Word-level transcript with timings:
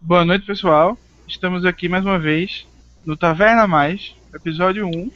Boa 0.00 0.24
noite, 0.24 0.46
pessoal. 0.46 0.96
Estamos 1.26 1.64
aqui 1.64 1.88
mais 1.88 2.04
uma 2.04 2.18
vez 2.18 2.66
no 3.04 3.16
Taverna 3.16 3.66
Mais, 3.66 4.14
episódio 4.32 4.86
1, 4.86 5.10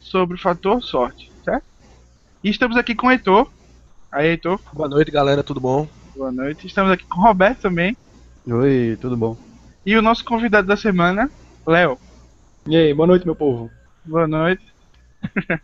sobre 0.00 0.36
o 0.36 0.40
fator 0.40 0.82
sorte, 0.82 1.30
certo? 1.44 1.64
E 2.42 2.48
estamos 2.48 2.76
aqui 2.76 2.94
com 2.94 3.06
o 3.06 3.10
Heitor. 3.10 3.48
Aí, 4.10 4.28
Heitor. 4.28 4.58
Boa 4.72 4.88
noite, 4.88 5.10
galera, 5.10 5.44
tudo 5.44 5.60
bom? 5.60 5.86
Boa 6.16 6.32
noite. 6.32 6.66
Estamos 6.66 6.90
aqui 6.90 7.04
com 7.04 7.20
o 7.20 7.22
Roberto 7.22 7.60
também. 7.60 7.96
Oi, 8.46 8.98
tudo 9.00 9.16
bom? 9.16 9.36
E 9.84 9.96
o 9.96 10.02
nosso 10.02 10.24
convidado 10.24 10.66
da 10.66 10.76
semana, 10.76 11.30
Léo. 11.66 11.98
E 12.66 12.74
aí, 12.74 12.92
boa 12.94 13.06
noite, 13.06 13.26
meu 13.26 13.36
povo. 13.36 13.70
Boa 14.04 14.26
noite. 14.26 14.64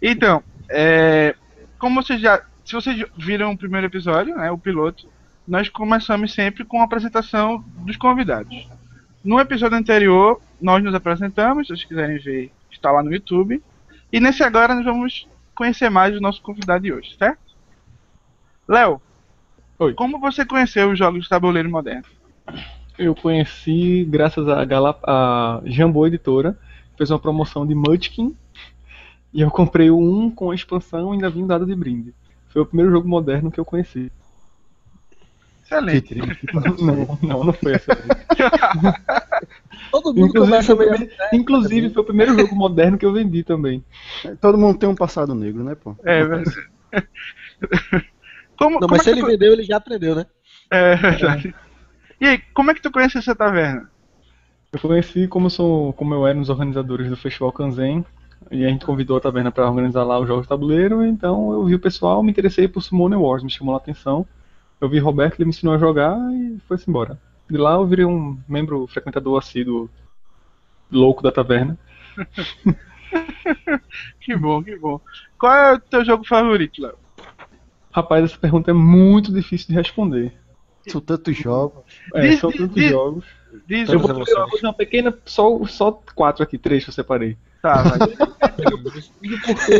então, 0.00 0.42
é, 0.70 1.34
como 1.78 2.02
vocês 2.02 2.20
já. 2.20 2.42
Se 2.64 2.74
vocês 2.74 3.04
viram 3.18 3.52
o 3.52 3.58
primeiro 3.58 3.88
episódio, 3.88 4.34
né, 4.36 4.50
o 4.50 4.56
piloto, 4.56 5.06
nós 5.46 5.68
começamos 5.68 6.32
sempre 6.32 6.64
com 6.64 6.80
a 6.80 6.84
apresentação 6.84 7.64
dos 7.78 7.96
convidados. 7.96 8.68
No 9.22 9.40
episódio 9.40 9.78
anterior, 9.78 10.40
nós 10.60 10.82
nos 10.82 10.94
apresentamos, 10.94 11.66
se 11.66 11.74
vocês 11.74 11.84
quiserem 11.84 12.18
ver, 12.18 12.52
está 12.70 12.90
lá 12.90 13.02
no 13.02 13.12
YouTube. 13.12 13.62
E 14.12 14.20
nesse 14.20 14.42
agora 14.42 14.74
nós 14.74 14.84
vamos 14.84 15.26
conhecer 15.54 15.90
mais 15.90 16.16
o 16.16 16.20
nosso 16.20 16.42
convidado 16.42 16.84
de 16.84 16.92
hoje, 16.92 17.16
certo? 17.18 17.38
Léo, 18.68 19.00
como 19.96 20.18
você 20.18 20.44
conheceu 20.44 20.90
os 20.90 20.98
jogos 20.98 21.24
de 21.24 21.28
tabuleiro 21.28 21.70
moderno? 21.70 22.04
Eu 22.98 23.14
conheci 23.14 24.04
graças 24.08 24.48
a, 24.48 24.64
Galap 24.64 25.00
a 25.04 25.60
Jambô 25.64 26.06
Editora, 26.06 26.58
fez 26.96 27.10
uma 27.10 27.18
promoção 27.18 27.66
de 27.66 27.74
Munchkin, 27.74 28.36
e 29.32 29.40
eu 29.40 29.50
comprei 29.50 29.90
1 29.90 30.30
com 30.30 30.50
a 30.50 30.54
expansão 30.54 31.10
e 31.10 31.14
ainda 31.14 31.28
vim 31.28 31.46
dado 31.46 31.66
de 31.66 31.74
brinde. 31.74 32.14
Foi 32.48 32.62
o 32.62 32.66
primeiro 32.66 32.92
jogo 32.92 33.08
moderno 33.08 33.50
que 33.50 33.58
eu 33.58 33.64
conheci. 33.64 34.12
Excelente. 35.74 36.14
Não, 36.80 37.18
não, 37.22 37.44
não 37.44 37.52
foi 37.52 37.74
essa. 37.74 37.92
Todo 39.90 40.14
mundo 40.14 40.28
Inclusive, 40.28 40.46
começa 40.46 40.76
foi 40.76 40.86
primeiro, 40.86 41.12
inclusive, 41.32 41.90
foi 41.90 42.02
o 42.02 42.06
primeiro 42.06 42.38
jogo 42.38 42.54
moderno 42.54 42.98
que 42.98 43.06
eu 43.06 43.12
vendi 43.12 43.42
também. 43.42 43.84
Todo 44.40 44.58
mundo 44.58 44.78
tem 44.78 44.88
um 44.88 44.94
passado 44.94 45.34
negro, 45.34 45.62
né, 45.64 45.74
pô? 45.74 45.96
É, 46.04 46.24
mas... 46.24 46.54
como, 48.58 48.74
Não, 48.74 48.88
como 48.88 48.90
mas 48.90 49.00
é 49.00 49.04
se 49.04 49.10
que 49.10 49.14
ele 49.16 49.20
tu- 49.22 49.26
vendeu, 49.26 49.52
ele 49.52 49.62
já 49.64 49.76
aprendeu, 49.76 50.14
né? 50.14 50.26
É 50.70 50.96
verdade. 50.96 51.54
E 52.20 52.26
aí, 52.26 52.38
como 52.54 52.70
é 52.70 52.74
que 52.74 52.82
tu 52.82 52.90
conhece 52.90 53.18
essa 53.18 53.34
taverna? 53.34 53.90
Eu 54.72 54.80
conheci 54.80 55.28
como 55.28 55.46
eu, 55.46 55.50
sou, 55.50 55.92
como 55.92 56.14
eu 56.14 56.26
era 56.26 56.38
dos 56.38 56.50
organizadores 56.50 57.08
do 57.08 57.16
Festival 57.16 57.52
Kanzen, 57.52 58.04
e 58.50 58.64
a 58.64 58.68
gente 58.68 58.84
convidou 58.84 59.16
a 59.16 59.20
taverna 59.20 59.50
para 59.52 59.68
organizar 59.68 60.04
lá 60.04 60.18
os 60.18 60.26
jogos 60.26 60.42
de 60.44 60.48
tabuleiro, 60.48 61.04
então 61.04 61.52
eu 61.52 61.64
vi 61.64 61.74
o 61.74 61.78
pessoal, 61.80 62.22
me 62.22 62.30
interessei 62.30 62.66
por 62.68 62.82
Summoner 62.82 63.20
Wars, 63.20 63.42
me 63.42 63.50
chamou 63.50 63.74
a 63.74 63.78
atenção. 63.78 64.26
Eu 64.80 64.88
vi 64.88 64.98
Roberto, 64.98 65.36
ele 65.36 65.44
me 65.46 65.50
ensinou 65.50 65.74
a 65.74 65.78
jogar 65.78 66.16
e 66.32 66.58
foi-se 66.66 66.88
embora. 66.88 67.20
De 67.48 67.56
lá 67.56 67.74
eu 67.74 67.86
virei 67.86 68.04
um 68.04 68.38
membro 68.48 68.86
frequentador 68.86 69.38
assíduo 69.38 69.88
louco 70.90 71.22
da 71.22 71.32
taverna. 71.32 71.78
Que 74.20 74.36
bom, 74.36 74.62
que 74.62 74.76
bom. 74.76 75.00
Qual 75.38 75.52
é 75.52 75.74
o 75.74 75.78
teu 75.80 76.04
jogo 76.04 76.24
favorito, 76.26 76.82
Léo? 76.82 76.96
Rapaz, 77.92 78.24
essa 78.24 78.38
pergunta 78.38 78.70
é 78.70 78.74
muito 78.74 79.32
difícil 79.32 79.68
de 79.68 79.74
responder. 79.74 80.32
São 80.88 81.00
tantos 81.00 81.36
jogos. 81.36 81.84
É, 82.12 82.28
Diz- 82.28 82.40
são 82.40 82.50
diz- 82.50 82.58
tantos 82.60 82.74
diz- 82.74 82.90
jogos. 82.90 83.24
Diz 83.66 83.88
Eu 83.88 84.00
vou, 84.00 84.10
eu 84.10 84.16
vou 84.48 84.60
dar 84.60 84.68
uma 84.68 84.74
pequena, 84.74 85.16
só, 85.24 85.64
só 85.66 85.92
quatro 86.14 86.42
aqui, 86.42 86.58
três 86.58 86.82
que 86.82 86.90
eu 86.90 86.94
separei. 86.94 87.36
Tá. 87.64 87.82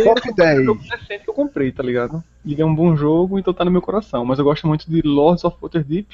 Top 0.05 0.35
10. 0.35 0.65
jogo 0.65 0.81
recente 0.91 1.25
que 1.25 1.29
eu 1.31 1.35
comprei, 1.35 1.71
tá 1.71 1.83
ligado? 1.83 2.25
Ele 2.47 2.63
é 2.63 2.65
um 2.65 2.75
bom 2.75 2.97
jogo, 2.97 3.39
então 3.39 3.53
tá 3.53 3.63
no 3.63 3.71
meu 3.71 3.83
coração. 3.83 4.25
Mas 4.25 4.39
eu 4.39 4.45
gosto 4.47 4.67
muito 4.67 4.91
de 4.91 5.03
Lords 5.03 5.45
of 5.45 5.59
Waterdeep 5.61 6.09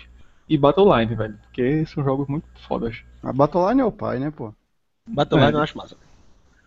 e 0.48 0.58
Battleline, 0.58 1.14
velho. 1.14 1.38
Porque 1.42 1.86
são 1.86 2.02
jogos 2.02 2.26
muito 2.26 2.44
fodas. 2.66 2.96
A 3.22 3.32
Battleline 3.32 3.82
é 3.82 3.84
o 3.84 3.92
pai, 3.92 4.18
né, 4.18 4.32
pô? 4.32 4.52
Battleline 5.06 5.52
É. 5.52 5.54
eu 5.54 5.62
acho 5.62 5.78
massa. 5.78 5.96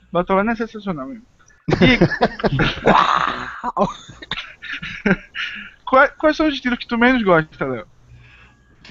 Battleline 0.10 0.52
é 0.52 0.56
sensacional 0.56 1.06
mesmo. 1.08 1.24
E... 1.74 1.98
Qua- 5.86 6.10
Quais 6.10 6.38
são 6.38 6.48
os 6.48 6.54
estilos 6.54 6.80
que 6.80 6.88
tu 6.88 6.98
menos 6.98 7.22
gosta, 7.24 7.66
Léo? 7.66 7.86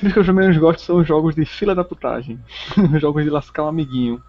Os 0.03 0.13
que 0.13 0.19
eu 0.19 0.35
menos 0.35 0.57
gosto 0.59 0.81
são 0.83 0.97
os 0.99 1.07
jogos 1.09 1.35
de 1.35 1.45
fila 1.45 1.75
da 1.75 1.85
putagem. 1.85 2.39
Os 2.95 3.01
jogos 3.01 3.23
de 3.25 3.31
lascar 3.31 3.65
um 3.65 3.69
amiguinho. 3.69 4.23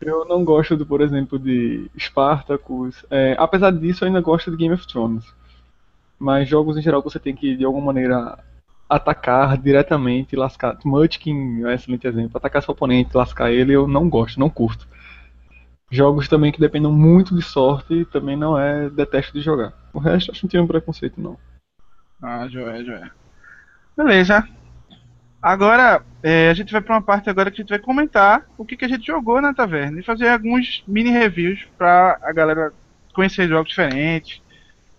Eu 0.00 0.24
não 0.24 0.44
gosto, 0.44 0.76
do, 0.76 0.86
por 0.86 1.00
exemplo, 1.00 1.38
de 1.38 1.90
Spartacus. 1.98 3.04
É, 3.10 3.36
apesar 3.38 3.70
disso, 3.72 4.04
eu 4.04 4.08
ainda 4.08 4.20
gosto 4.20 4.50
de 4.50 4.56
Game 4.56 4.74
of 4.74 4.86
Thrones. 4.86 5.24
Mas 6.18 6.48
jogos 6.48 6.76
em 6.76 6.82
geral 6.82 7.02
que 7.02 7.10
você 7.10 7.18
tem 7.18 7.34
que, 7.34 7.56
de 7.56 7.64
alguma 7.64 7.86
maneira, 7.86 8.38
atacar 8.88 9.56
diretamente 9.58 10.34
lascar. 10.34 10.78
Munchkin 10.84 11.62
é 11.62 11.66
um 11.66 11.70
excelente 11.70 12.06
exemplo. 12.06 12.36
Atacar 12.36 12.62
seu 12.62 12.72
oponente, 12.72 13.16
lascar 13.16 13.52
ele, 13.52 13.72
eu 13.72 13.86
não 13.86 14.08
gosto, 14.08 14.40
não 14.40 14.50
curto. 14.50 14.88
Jogos 15.90 16.28
também 16.28 16.52
que 16.52 16.60
dependam 16.60 16.92
muito 16.92 17.34
de 17.34 17.42
sorte, 17.42 18.04
também 18.06 18.36
não 18.36 18.58
é 18.58 18.90
detesto 18.90 19.32
de 19.32 19.40
jogar. 19.40 19.72
O 19.92 19.98
resto, 19.98 20.30
acho 20.30 20.40
que 20.40 20.46
não 20.46 20.50
tenho 20.50 20.66
preconceito, 20.66 21.20
não. 21.20 21.38
Ah, 22.22 22.46
joia, 22.48 22.84
joia. 22.84 23.10
Beleza. 23.96 24.46
Agora, 25.40 26.02
é, 26.22 26.50
a 26.50 26.54
gente 26.54 26.72
vai 26.72 26.80
pra 26.80 26.96
uma 26.96 27.02
parte 27.02 27.30
agora 27.30 27.50
que 27.50 27.60
a 27.60 27.62
gente 27.62 27.70
vai 27.70 27.78
comentar 27.78 28.44
o 28.56 28.64
que, 28.64 28.76
que 28.76 28.84
a 28.84 28.88
gente 28.88 29.06
jogou 29.06 29.40
na 29.40 29.54
taverna 29.54 30.00
e 30.00 30.04
fazer 30.04 30.28
alguns 30.28 30.82
mini 30.86 31.10
reviews 31.10 31.60
pra 31.76 32.18
a 32.22 32.32
galera 32.32 32.72
conhecer 33.14 33.48
jogos 33.48 33.68
diferentes, 33.70 34.42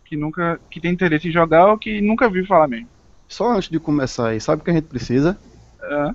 que 0.05 0.15
nunca 0.15 0.59
que 0.71 0.79
tem 0.79 0.91
interesse 0.93 1.27
em 1.27 1.31
jogar 1.31 1.67
ou 1.67 1.77
que 1.77 2.01
nunca 2.01 2.29
viu 2.29 2.45
falar 2.45 2.67
mesmo. 2.67 2.87
Só 3.27 3.51
antes 3.51 3.69
de 3.69 3.79
começar 3.79 4.29
aí, 4.29 4.39
sabe 4.41 4.61
o 4.61 4.65
que 4.65 4.71
a 4.71 4.73
gente 4.73 4.87
precisa? 4.87 5.37
Ah, 5.81 6.13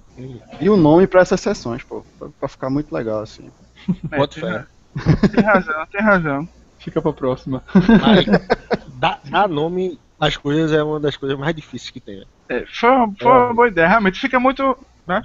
E 0.60 0.68
o 0.68 0.76
nome 0.76 1.06
pra 1.06 1.20
essas 1.20 1.40
sessões, 1.40 1.82
pô. 1.82 2.04
Pra, 2.18 2.28
pra 2.40 2.48
ficar 2.48 2.70
muito 2.70 2.92
legal, 2.94 3.20
assim. 3.20 3.50
é, 4.10 4.16
Bota 4.16 4.40
tem, 4.40 4.50
fé. 4.50 4.66
tem 5.28 5.44
razão, 5.44 5.86
tem 5.86 6.00
razão. 6.00 6.48
Fica 6.78 7.00
pra 7.00 7.12
próxima. 7.12 7.62
Mas 7.74 8.26
dar, 8.98 9.20
dar 9.24 9.48
nome 9.48 9.98
às 10.18 10.36
coisas 10.36 10.72
é 10.72 10.82
uma 10.82 10.98
das 11.00 11.16
coisas 11.16 11.38
mais 11.38 11.54
difíceis 11.54 11.90
que 11.90 12.00
tem. 12.00 12.18
né? 12.20 12.24
É, 12.48 12.66
foi, 12.66 12.90
uma- 12.90 13.14
foi 13.22 13.32
uma 13.32 13.54
boa 13.54 13.68
ideia, 13.68 13.88
realmente 13.88 14.20
fica 14.20 14.38
muito. 14.38 14.62
Né? 15.06 15.22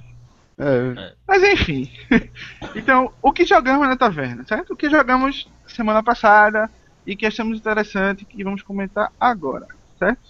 É, 0.58 1.16
Mas 1.28 1.44
enfim. 1.44 1.92
então, 2.74 3.14
o 3.22 3.32
que 3.32 3.46
jogamos 3.46 3.88
na 3.88 3.98
taverna, 3.98 4.44
certo? 4.46 4.74
O 4.74 4.78
que 4.78 4.90
jogamos 4.90 5.52
semana 5.68 6.04
passada 6.04 6.70
e 7.06 7.16
que 7.16 7.26
achamos 7.26 7.58
interessante 7.60 8.26
que 8.26 8.44
vamos 8.44 8.64
comentar 8.64 9.12
agora, 9.20 9.66
certo? 9.98 10.22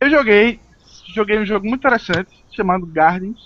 Eu 0.00 0.10
joguei, 0.10 0.62
joguei 1.14 1.38
um 1.38 1.46
jogo 1.46 1.66
muito 1.66 1.80
interessante 1.82 2.34
chamado 2.54 2.86
Gardens, 2.86 3.38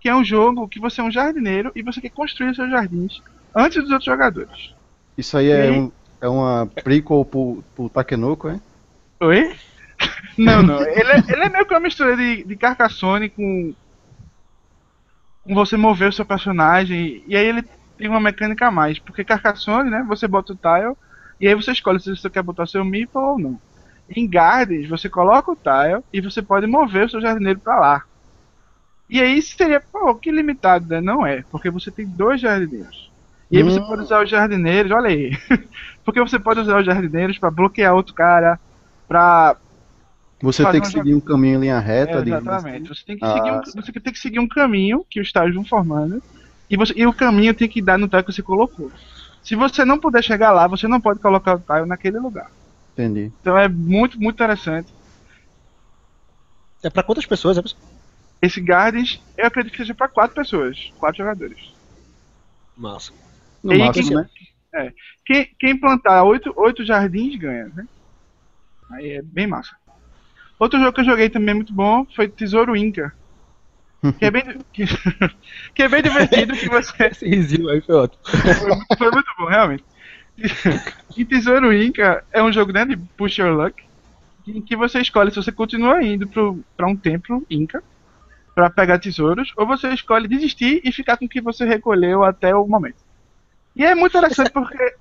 que 0.00 0.08
é 0.08 0.14
um 0.16 0.24
jogo 0.24 0.68
que 0.68 0.80
você 0.80 1.00
é 1.00 1.04
um 1.04 1.12
jardineiro 1.12 1.72
e 1.76 1.82
você 1.82 2.00
quer 2.00 2.10
construir 2.10 2.54
seus 2.56 2.70
jardins 2.70 3.22
antes 3.56 3.82
dos 3.82 3.90
outros 3.92 4.06
jogadores. 4.06 4.74
isso 5.16 5.36
aí 5.36 5.48
é, 5.50 5.70
E- 5.70 5.70
um, 5.70 5.92
é 6.20 6.28
uma 6.28 6.66
prequel 6.82 7.24
pro, 7.24 7.62
pro 7.74 7.88
Takenoko, 7.90 8.48
é? 8.48 8.60
Oi? 9.20 9.54
Não, 10.38 10.62
não. 10.62 10.80
Ele 10.82 11.10
é, 11.12 11.18
ele 11.28 11.44
é 11.44 11.48
meio 11.48 11.66
que 11.66 11.74
uma 11.74 11.80
mistura 11.80 12.16
de, 12.16 12.44
de 12.44 12.56
Carcassonne 12.56 13.28
com. 13.28 13.74
com 15.42 15.54
você 15.54 15.76
mover 15.76 16.08
o 16.08 16.12
seu 16.12 16.24
personagem. 16.24 17.22
E 17.26 17.36
aí 17.36 17.46
ele 17.46 17.62
tem 17.96 18.08
uma 18.08 18.20
mecânica 18.20 18.66
a 18.66 18.70
mais. 18.70 18.98
Porque 18.98 19.24
Carcassonne, 19.24 19.90
né? 19.90 20.04
Você 20.08 20.26
bota 20.26 20.52
o 20.52 20.56
tile. 20.56 20.94
E 21.40 21.48
aí 21.48 21.54
você 21.54 21.72
escolhe 21.72 22.00
se 22.00 22.10
você 22.14 22.28
quer 22.30 22.42
botar 22.42 22.66
seu 22.66 22.84
meeple 22.84 23.18
ou 23.20 23.38
não. 23.38 23.60
Em 24.08 24.28
Gardens, 24.28 24.88
você 24.88 25.08
coloca 25.08 25.50
o 25.50 25.56
tile 25.56 26.02
e 26.12 26.20
você 26.20 26.42
pode 26.42 26.66
mover 26.66 27.06
o 27.06 27.10
seu 27.10 27.20
jardineiro 27.20 27.60
pra 27.60 27.78
lá. 27.78 28.04
E 29.08 29.20
aí 29.20 29.42
seria, 29.42 29.80
pô, 29.80 30.14
que 30.14 30.30
limitado, 30.30 30.86
né? 30.88 31.00
Não 31.00 31.26
é. 31.26 31.42
Porque 31.50 31.70
você 31.70 31.90
tem 31.90 32.06
dois 32.06 32.40
jardineiros. 32.40 33.10
E 33.50 33.56
aí 33.56 33.62
você 33.64 33.80
Hum. 33.80 33.86
pode 33.86 34.02
usar 34.02 34.22
os 34.22 34.30
jardineiros, 34.30 34.92
olha 34.92 35.08
aí. 35.08 35.30
porque 36.04 36.20
você 36.20 36.38
pode 36.38 36.60
usar 36.60 36.78
os 36.78 36.86
jardineiros 36.86 37.38
pra 37.38 37.50
bloquear 37.50 37.94
outro 37.94 38.14
cara, 38.14 38.58
pra 39.08 39.56
Você 40.42 40.66
tem 40.66 40.80
que 40.80 40.86
um 40.86 40.90
seguir 40.90 41.14
um 41.14 41.20
caminho 41.20 41.56
em 41.58 41.60
linha 41.62 41.78
reta, 41.78 42.18
É, 42.18 42.20
exatamente. 42.20 42.88
assim. 42.88 42.94
Você 42.94 43.04
tem 43.04 43.18
que 43.18 43.26
Ah, 43.26 43.28
seguir 43.28 43.52
um, 43.52 43.60
você 43.74 43.92
tem 43.92 44.12
que 44.12 44.18
seguir 44.18 44.38
um 44.38 44.48
caminho 44.48 45.04
que 45.10 45.20
os 45.20 45.26
estágios 45.26 45.54
vão 45.54 45.64
formando 45.64 46.22
e, 46.68 46.76
você, 46.76 46.94
e 46.96 47.06
o 47.06 47.14
caminho 47.14 47.54
tem 47.54 47.68
que 47.68 47.82
dar 47.82 47.98
no 47.98 48.08
tile 48.08 48.24
que 48.24 48.32
você 48.32 48.42
colocou. 48.42 48.90
Se 49.42 49.54
você 49.56 49.84
não 49.84 49.98
puder 50.00 50.22
chegar 50.24 50.52
lá, 50.52 50.66
você 50.66 50.88
não 50.88 51.00
pode 51.00 51.20
colocar 51.20 51.56
o 51.56 51.60
tile 51.60 51.86
naquele 51.86 52.18
lugar. 52.18 52.50
Entendi. 52.96 53.32
Então 53.40 53.58
é 53.58 53.68
muito, 53.68 54.18
muito 54.20 54.36
interessante. 54.36 54.94
É 56.86 56.90
pra 56.90 57.02
quantas 57.02 57.24
pessoas? 57.24 57.56
É 57.56 57.62
pra- 57.62 57.70
Esse 58.42 58.60
Gardens, 58.60 59.18
eu 59.34 59.46
acredito 59.46 59.72
que 59.72 59.78
seja 59.78 59.94
para 59.94 60.10
quatro 60.10 60.34
pessoas, 60.34 60.76
quatro 60.98 61.18
jogadores. 61.24 61.58
Massa. 62.76 63.12
No 63.62 63.74
E 63.74 63.76
máximo, 63.76 64.12
quem- 64.12 64.14
né? 64.14 64.28
Quem, 65.26 65.46
quem 65.58 65.78
plantar 65.80 66.24
oito, 66.24 66.52
oito 66.56 66.84
jardins 66.84 67.36
ganha, 67.38 67.68
né? 67.70 67.84
Aí 68.90 69.12
é 69.12 69.22
bem 69.22 69.46
massa. 69.46 69.74
Outro 70.60 70.78
jogo 70.78 70.92
que 70.92 71.00
eu 71.00 71.04
joguei 71.06 71.28
também 71.30 71.54
muito 71.54 71.72
bom 71.72 72.06
foi 72.14 72.28
Tesouro 72.28 72.76
Inca. 72.76 73.12
Que 74.18 74.26
é 74.26 74.30
bem, 74.30 74.42
que, 74.72 74.84
que 75.74 75.82
é 75.82 75.88
bem 75.88 76.02
divertido 76.02 76.54
que 76.54 76.68
você. 76.68 76.92
Esse 77.08 77.26
risinho 77.28 77.68
aí 77.68 77.80
foi 77.80 77.94
ótimo. 77.94 78.22
Foi 78.24 78.68
muito, 78.68 78.96
foi 78.98 79.10
muito 79.10 79.30
bom, 79.38 79.46
realmente. 79.46 79.84
E 81.16 81.24
Tesouro 81.24 81.72
Inca 81.72 82.22
é 82.32 82.42
um 82.42 82.52
jogo 82.52 82.72
né, 82.72 82.84
de 82.84 82.96
Push 82.96 83.38
Your 83.38 83.52
Luck, 83.52 83.82
em 84.46 84.62
que 84.62 84.76
você 84.76 85.00
escolhe 85.00 85.30
se 85.30 85.36
você 85.36 85.50
continua 85.50 86.02
indo 86.02 86.26
pro, 86.28 86.62
pra 86.76 86.86
um 86.86 86.96
templo 86.96 87.44
Inca, 87.50 87.82
pra 88.54 88.70
pegar 88.70 88.98
tesouros, 88.98 89.52
ou 89.56 89.66
você 89.66 89.88
escolhe 89.92 90.28
desistir 90.28 90.80
e 90.84 90.92
ficar 90.92 91.16
com 91.16 91.24
o 91.24 91.28
que 91.28 91.40
você 91.40 91.64
recolheu 91.64 92.22
até 92.22 92.54
o 92.54 92.66
momento. 92.66 93.02
E 93.74 93.84
é 93.84 93.94
muito 93.94 94.16
interessante 94.16 94.50
porque. 94.50 94.94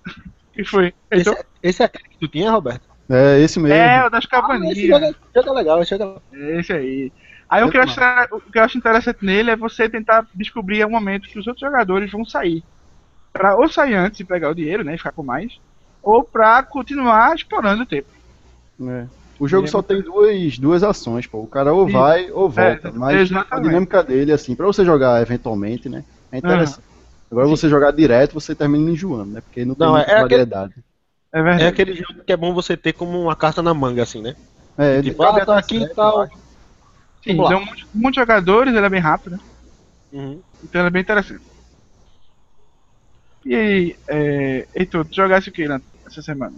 que 0.53 0.63
foi? 0.63 0.93
Esse, 1.11 1.29
Então, 1.29 1.33
é- 1.33 1.45
esse 1.63 1.81
é 1.83 1.85
aquele 1.85 2.09
que 2.09 2.17
tu 2.17 2.27
tinha, 2.27 2.51
Roberto? 2.51 2.88
É 3.09 3.39
esse 3.39 3.59
mesmo. 3.59 3.75
é, 3.75 4.05
o 4.05 4.09
das 4.09 4.13
Ah, 4.13 4.17
esse 4.19 4.27
cabaninhas. 4.27 4.77
jogo, 4.77 5.05
é- 5.05 5.13
jogo 5.35 5.49
é 5.49 5.53
legal, 5.53 5.81
esse 5.81 5.89
jogo 5.97 6.21
é 6.31 6.35
legal. 6.37 6.59
Esse 6.59 6.73
aí. 6.73 7.11
Aí 7.49 7.63
o 7.63 7.71
que, 7.71 7.77
eu 7.77 7.81
acho, 7.81 7.99
o 8.31 8.39
que 8.51 8.59
eu 8.59 8.63
acho 8.63 8.77
interessante 8.77 9.25
nele 9.25 9.49
é 9.49 9.55
você 9.55 9.89
tentar 9.89 10.27
descobrir 10.35 10.85
o 10.85 10.89
momento 10.89 11.27
que 11.27 11.39
os 11.39 11.47
outros 11.47 11.67
jogadores 11.67 12.11
vão 12.11 12.23
sair. 12.23 12.63
Pra 13.33 13.55
ou 13.55 13.67
sair 13.67 13.95
antes 13.95 14.19
e 14.19 14.23
pegar 14.23 14.51
o 14.51 14.55
dinheiro, 14.55 14.83
né? 14.83 14.93
E 14.93 14.97
ficar 14.97 15.11
com 15.11 15.23
mais. 15.23 15.59
Ou 16.03 16.23
pra 16.23 16.61
continuar 16.61 17.35
explorando 17.35 17.81
o 17.81 17.85
tempo. 17.87 18.07
É. 18.87 19.05
O 19.39 19.47
jogo 19.47 19.67
só 19.67 19.81
tem 19.81 20.01
duas, 20.01 20.59
duas 20.59 20.83
ações, 20.83 21.25
pô. 21.25 21.39
O 21.39 21.47
cara 21.47 21.73
ou 21.73 21.87
vai 21.87 22.29
ou 22.29 22.49
volta. 22.49 22.89
É, 22.89 22.91
mas 22.91 23.31
a 23.49 23.59
dinâmica 23.59 24.03
dele, 24.03 24.31
assim, 24.31 24.53
pra 24.53 24.65
você 24.67 24.85
jogar 24.85 25.19
eventualmente, 25.21 25.89
né? 25.89 26.03
É 26.31 26.37
interessante. 26.37 26.83
Agora 27.31 27.47
você 27.47 27.67
jogar 27.69 27.91
direto, 27.91 28.33
você 28.33 28.53
termina 28.53 28.91
enjoando, 28.91 29.31
né? 29.31 29.41
Porque 29.41 29.63
não 29.65 29.73
tem 29.75 29.87
Não, 29.87 29.93
muita 29.95 30.07
é 30.11 30.15
aquele- 30.15 30.21
variedade. 30.29 30.73
É 31.31 31.41
verdade. 31.41 31.63
É 31.63 31.67
aquele 31.67 31.93
jogo 31.93 32.23
que 32.25 32.31
é 32.31 32.37
bom 32.37 32.53
você 32.53 32.75
ter 32.75 32.93
como 32.93 33.21
uma 33.21 33.35
carta 33.35 33.61
na 33.61 33.73
manga, 33.73 34.03
assim, 34.03 34.21
né? 34.21 34.35
É, 34.77 35.01
Tipo, 35.01 35.23
ah, 35.23 35.45
tá 35.45 35.57
aqui 35.57 35.77
e 35.77 35.89
tal. 35.89 36.27
Sim, 37.23 37.35
vamos 37.35 37.43
lá. 37.43 37.49
deu 37.49 37.59
muitos, 37.65 37.87
muitos 37.93 38.21
jogadores, 38.21 38.73
ele 38.73 38.85
é 38.85 38.89
bem 38.89 39.01
rápido, 39.01 39.33
né? 39.33 39.39
Uhum. 40.11 40.41
Então 40.63 40.81
ele 40.81 40.87
é 40.87 40.91
bem 40.91 41.01
interessante. 41.01 41.41
E 43.45 43.55
aí, 43.55 43.95
é, 44.07 44.67
Heitor, 44.75 45.05
tu 45.05 45.15
jogasse 45.15 45.49
o 45.49 45.51
que 45.51 45.67
né, 45.67 45.81
essa 46.05 46.21
semana? 46.21 46.53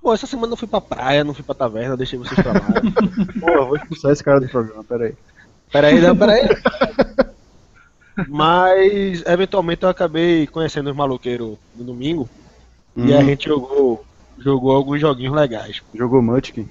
Pô, 0.00 0.14
essa 0.14 0.26
semana 0.26 0.52
eu 0.52 0.56
fui 0.56 0.68
pra 0.68 0.80
praia, 0.80 1.24
não 1.24 1.34
fui 1.34 1.44
pra 1.44 1.54
taverna, 1.54 1.96
deixei 1.96 2.18
vocês 2.18 2.40
pra 2.40 2.52
lá. 2.52 2.60
Pô, 3.40 3.50
eu 3.50 3.66
vou 3.66 3.76
expulsar 3.76 4.12
esse 4.12 4.22
cara 4.24 4.40
do 4.40 4.48
programa, 4.48 4.84
peraí. 4.84 5.14
Peraí, 5.70 6.00
não, 6.00 6.16
peraí. 6.16 6.48
Mas, 8.28 9.22
eventualmente, 9.26 9.82
eu 9.82 9.88
acabei 9.88 10.46
conhecendo 10.46 10.90
os 10.90 10.96
maloqueiros 10.96 11.58
no 11.76 11.84
domingo. 11.84 12.28
E 13.02 13.12
a 13.14 13.22
Hum, 13.22 13.24
gente 13.24 13.46
jogou, 13.48 14.04
jogou 14.38 14.72
alguns 14.72 15.00
joguinhos 15.00 15.34
legais. 15.34 15.82
Jogou 15.94 16.22
Munchkin. 16.22 16.68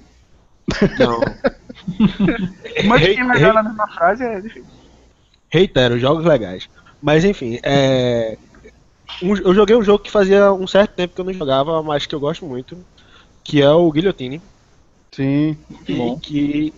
Rei- 2.94 3.14
que 3.14 3.22
legal 3.22 3.54
na 3.54 3.62
mesma 3.62 3.88
frase 3.88 4.24
é 4.24 4.40
difícil. 4.40 4.72
reitero, 5.50 5.98
jogos 5.98 6.24
legais. 6.24 6.68
Mas, 7.00 7.24
enfim, 7.24 7.58
é... 7.64 8.38
um- 9.22 9.36
eu 9.38 9.54
joguei 9.54 9.76
um 9.76 9.82
jogo 9.84 10.02
que 10.04 10.10
fazia 10.10 10.52
um 10.52 10.66
certo 10.66 10.94
tempo 10.96 11.14
que 11.14 11.20
eu 11.20 11.26
não 11.26 11.34
jogava, 11.34 11.82
mas 11.82 12.06
que 12.06 12.14
eu 12.14 12.20
gosto 12.20 12.46
muito. 12.46 12.86
Que 13.44 13.62
é 13.62 13.70
o 13.70 13.90
Guillotine. 13.92 14.42
Sim. 15.14 15.66
E 15.86 15.94
bom. 15.94 16.20
que, 16.22 16.72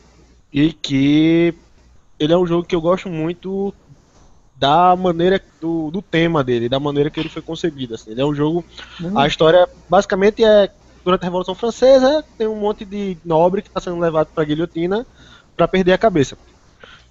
e 0.52 0.72
que 0.72 1.54
ele 2.18 2.32
é 2.32 2.38
um 2.38 2.46
jogo 2.46 2.66
que 2.66 2.74
eu 2.76 2.80
gosto 2.80 3.08
muito 3.10 3.74
da 4.60 4.94
maneira 4.94 5.42
do, 5.58 5.90
do 5.90 6.02
tema 6.02 6.44
dele, 6.44 6.68
da 6.68 6.78
maneira 6.78 7.08
que 7.08 7.18
ele 7.18 7.30
foi 7.30 7.40
concebido. 7.40 7.94
Assim. 7.94 8.10
Ele 8.10 8.20
é 8.20 8.24
um 8.26 8.34
jogo. 8.34 8.62
A 9.16 9.26
história 9.26 9.66
basicamente 9.88 10.44
é 10.44 10.70
durante 11.02 11.22
a 11.22 11.24
Revolução 11.24 11.54
Francesa 11.54 12.22
tem 12.36 12.46
um 12.46 12.60
monte 12.60 12.84
de 12.84 13.16
nobre 13.24 13.62
que 13.62 13.68
está 13.68 13.80
sendo 13.80 13.98
levado 13.98 14.28
para 14.34 14.44
guilhotina 14.44 15.06
para 15.56 15.66
perder 15.66 15.94
a 15.94 15.98
cabeça. 15.98 16.36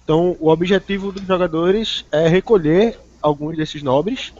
Então 0.04 0.36
o 0.38 0.48
objetivo 0.48 1.10
dos 1.10 1.26
jogadores 1.26 2.04
é 2.12 2.28
recolher 2.28 2.96
alguns 3.20 3.56
desses 3.56 3.82
nobres. 3.82 4.32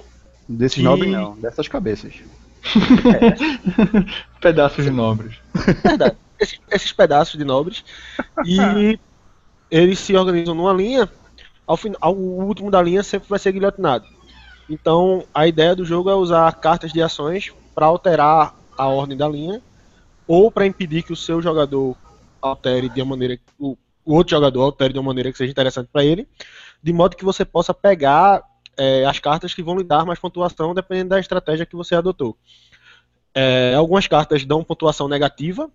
Desses 0.48 0.76
Que- 0.76 0.82
nobres 0.84 1.10
não, 1.10 1.34
dessas 1.36 1.66
cabeças. 1.66 2.14
Pedaços 4.40 4.84
de 4.84 4.90
nobres. 4.90 5.34
Verdade. 5.82 6.16
esses, 6.38 6.60
esses 6.70 6.92
pedaços 6.92 7.36
de 7.36 7.44
nobres. 7.44 7.84
E 8.46 8.98
eles 9.68 9.98
se 9.98 10.14
organizam 10.16 10.54
numa 10.54 10.72
linha. 10.72 11.08
Ao 11.70 11.76
final, 11.76 12.12
o 12.12 12.44
último 12.44 12.68
da 12.68 12.82
linha 12.82 13.00
sempre 13.00 13.28
vai 13.28 13.38
ser 13.38 13.52
guilhotinado. 13.52 14.04
Então, 14.68 15.24
a 15.32 15.46
ideia 15.46 15.72
do 15.72 15.84
jogo 15.84 16.10
é 16.10 16.14
usar 16.16 16.52
cartas 16.56 16.92
de 16.92 17.00
ações 17.00 17.52
para 17.72 17.86
alterar 17.86 18.56
a 18.76 18.88
ordem 18.88 19.16
da 19.16 19.28
linha 19.28 19.62
ou 20.26 20.50
para 20.50 20.66
impedir 20.66 21.04
que 21.04 21.12
o 21.12 21.16
seu 21.16 21.40
jogador 21.40 21.96
altere 22.42 22.88
de 22.88 23.00
uma 23.00 23.10
maneira 23.10 23.38
o, 23.56 23.78
o 24.04 24.14
outro 24.16 24.32
jogador 24.32 24.62
altere 24.62 24.92
de 24.92 24.98
uma 24.98 25.06
maneira 25.06 25.30
que 25.30 25.38
seja 25.38 25.52
interessante 25.52 25.88
para 25.92 26.04
ele, 26.04 26.26
de 26.82 26.92
modo 26.92 27.14
que 27.14 27.24
você 27.24 27.44
possa 27.44 27.72
pegar 27.72 28.42
é, 28.76 29.04
as 29.04 29.20
cartas 29.20 29.54
que 29.54 29.62
vão 29.62 29.78
lhe 29.78 29.84
dar 29.84 30.04
mais 30.04 30.18
pontuação 30.18 30.74
dependendo 30.74 31.10
da 31.10 31.20
estratégia 31.20 31.64
que 31.64 31.76
você 31.76 31.94
adotou. 31.94 32.36
É, 33.32 33.74
algumas 33.76 34.08
cartas 34.08 34.44
dão 34.44 34.64
pontuação 34.64 35.06
negativa 35.06 35.70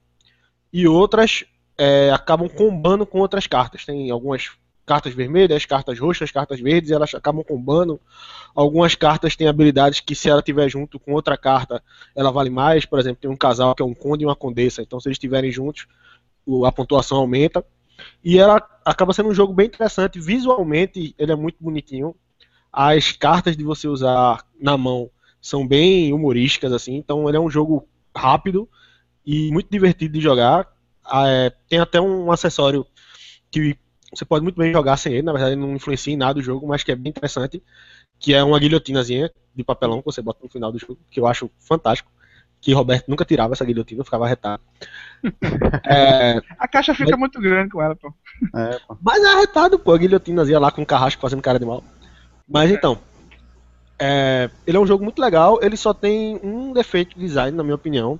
e 0.73 0.89
outras 0.89 1.45
é, 1.77 2.11
acabam 2.11 2.49
combando 2.49 3.05
com 3.05 3.19
outras 3.19 3.47
cartas. 3.47 3.85
Tem 3.85 4.11
algumas 4.11 4.51
cartas 4.85 5.13
vermelhas, 5.13 5.65
cartas 5.65 5.99
roxas, 5.99 6.31
cartas 6.31 6.59
verdes, 6.59 6.91
elas 6.91 7.13
acabam 7.13 7.43
combando. 7.43 7.99
Algumas 8.53 8.95
cartas 8.95 9.35
têm 9.35 9.47
habilidades 9.47 9.99
que, 9.99 10.15
se 10.15 10.29
ela 10.29 10.41
tiver 10.41 10.69
junto 10.69 10.99
com 10.99 11.13
outra 11.13 11.37
carta, 11.37 11.81
ela 12.15 12.31
vale 12.31 12.49
mais. 12.49 12.85
Por 12.85 12.99
exemplo, 12.99 13.17
tem 13.21 13.29
um 13.29 13.35
casal 13.35 13.73
que 13.73 13.81
é 13.81 13.85
um 13.85 13.93
conde 13.93 14.23
e 14.23 14.27
uma 14.27 14.35
condessa, 14.35 14.81
então 14.81 14.99
se 14.99 15.07
eles 15.07 15.15
estiverem 15.15 15.51
juntos, 15.51 15.87
a 16.65 16.71
pontuação 16.71 17.17
aumenta. 17.17 17.65
E 18.23 18.37
ela 18.37 18.61
acaba 18.83 19.13
sendo 19.13 19.29
um 19.29 19.33
jogo 19.33 19.53
bem 19.53 19.67
interessante. 19.67 20.19
Visualmente, 20.19 21.15
ele 21.17 21.31
é 21.31 21.35
muito 21.35 21.57
bonitinho. 21.59 22.15
As 22.71 23.11
cartas 23.11 23.55
de 23.55 23.63
você 23.63 23.87
usar 23.87 24.45
na 24.59 24.77
mão 24.77 25.09
são 25.41 25.65
bem 25.65 26.13
humorísticas, 26.13 26.73
assim. 26.73 26.95
Então, 26.95 27.27
ele 27.27 27.37
é 27.37 27.39
um 27.39 27.49
jogo 27.49 27.87
rápido 28.15 28.69
e 29.25 29.51
muito 29.51 29.69
divertido 29.69 30.13
de 30.13 30.21
jogar. 30.21 30.67
Ah, 31.03 31.27
é, 31.27 31.51
tem 31.69 31.79
até 31.79 32.01
um 32.01 32.31
acessório 32.31 32.85
que 33.49 33.77
você 34.15 34.25
pode 34.25 34.43
muito 34.43 34.57
bem 34.57 34.71
jogar 34.71 34.97
sem 34.97 35.13
ele, 35.13 35.21
na 35.21 35.31
verdade 35.31 35.53
ele 35.53 35.61
não 35.61 35.75
influencia 35.75 36.13
em 36.13 36.17
nada 36.17 36.39
o 36.39 36.43
jogo, 36.43 36.67
mas 36.67 36.83
que 36.83 36.91
é 36.91 36.95
bem 36.95 37.09
interessante, 37.09 37.61
que 38.19 38.33
é 38.33 38.43
uma 38.43 38.59
guilhotinazinha 38.59 39.31
de 39.55 39.63
papelão 39.63 39.99
que 39.99 40.05
você 40.05 40.21
bota 40.21 40.39
no 40.43 40.49
final 40.49 40.71
do 40.71 40.79
jogo, 40.79 40.97
que 41.09 41.19
eu 41.19 41.27
acho 41.27 41.49
fantástico, 41.59 42.11
que 42.61 42.73
Roberto 42.73 43.07
nunca 43.07 43.25
tirava 43.25 43.53
essa 43.53 43.65
guilhotina, 43.65 44.03
ficava 44.03 44.25
arretado. 44.25 44.61
É, 45.87 46.41
A 46.59 46.67
caixa 46.67 46.93
fica 46.93 47.17
muito 47.17 47.39
grande 47.39 47.71
com 47.71 47.81
ela, 47.81 47.95
pô. 47.95 48.13
É, 48.55 48.79
pô. 48.87 48.97
mas 49.01 49.23
é 49.23 49.27
arretado, 49.27 49.79
pô, 49.79 49.93
a 49.93 49.97
guilhotinazinha 49.97 50.59
lá 50.59 50.71
com 50.71 50.81
o 50.81 50.85
carrasco 50.85 51.21
fazendo 51.21 51.41
cara 51.41 51.59
de 51.59 51.65
mal. 51.65 51.83
Mas 52.47 52.69
então, 52.69 52.99
é, 53.97 54.49
ele 54.67 54.77
é 54.77 54.79
um 54.79 54.85
jogo 54.85 55.03
muito 55.03 55.19
legal, 55.19 55.59
ele 55.61 55.77
só 55.77 55.93
tem 55.93 56.39
um 56.43 56.73
defeito 56.73 57.15
de 57.15 57.25
design, 57.25 57.55
na 57.55 57.63
minha 57.63 57.75
opinião, 57.75 58.19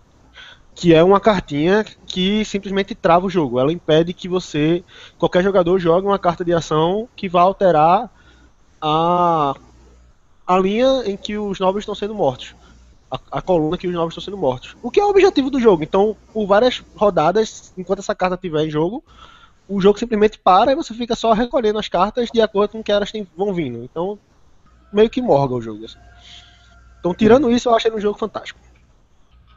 que 0.76 0.94
é 0.94 1.02
uma 1.02 1.20
cartinha 1.22 1.86
que 2.06 2.44
simplesmente 2.44 2.94
trava 2.94 3.26
o 3.26 3.30
jogo. 3.30 3.60
Ela 3.60 3.72
impede 3.72 4.14
que 4.14 4.28
você, 4.28 4.84
qualquer 5.18 5.42
jogador, 5.42 5.80
jogue 5.80 6.06
uma 6.06 6.20
carta 6.20 6.44
de 6.44 6.54
ação 6.54 7.08
que 7.16 7.30
vá 7.30 7.42
alterar 7.42 8.12
a, 8.82 9.56
a 10.46 10.60
linha 10.60 11.04
em 11.06 11.16
que 11.16 11.38
os 11.38 11.60
nobres 11.60 11.84
estão 11.84 11.96
sendo 11.96 12.14
mortos. 12.14 12.54
A, 13.10 13.20
a 13.32 13.42
coluna 13.42 13.78
que 13.78 13.88
os 13.88 13.94
nobres 13.94 14.12
estão 14.18 14.24
sendo 14.24 14.38
mortos. 14.38 14.76
O 14.84 14.92
que 14.92 15.00
é 15.00 15.06
o 15.06 15.10
objetivo 15.10 15.50
do 15.50 15.60
jogo. 15.62 15.82
Então, 15.84 16.16
por 16.34 16.46
várias 16.46 16.84
rodadas, 16.96 17.72
enquanto 17.78 18.00
essa 18.00 18.14
carta 18.14 18.36
estiver 18.36 18.66
em 18.66 18.70
jogo, 18.70 19.02
o 19.70 19.80
jogo 19.80 19.98
simplesmente 19.98 20.38
para 20.38 20.74
e 20.74 20.76
você 20.76 20.94
fica 20.94 21.16
só 21.16 21.32
recolhendo 21.32 21.80
as 21.80 21.88
cartas 21.88 22.30
de 22.34 22.42
acordo 22.42 22.72
com 22.72 22.84
que 22.84 22.92
elas 22.92 23.12
têm- 23.12 23.28
vão 23.38 23.54
vindo. 23.54 23.84
Então, 23.84 24.20
meio 24.92 25.10
que 25.10 25.22
morga 25.22 25.56
o 25.56 25.62
jogo. 25.62 25.86
assim. 25.86 25.98
Então, 27.00 27.14
tirando 27.14 27.50
isso, 27.50 27.70
eu 27.70 27.76
achei 27.76 27.92
um 27.92 28.00
jogo 28.00 28.18
fantástico. 28.18 28.60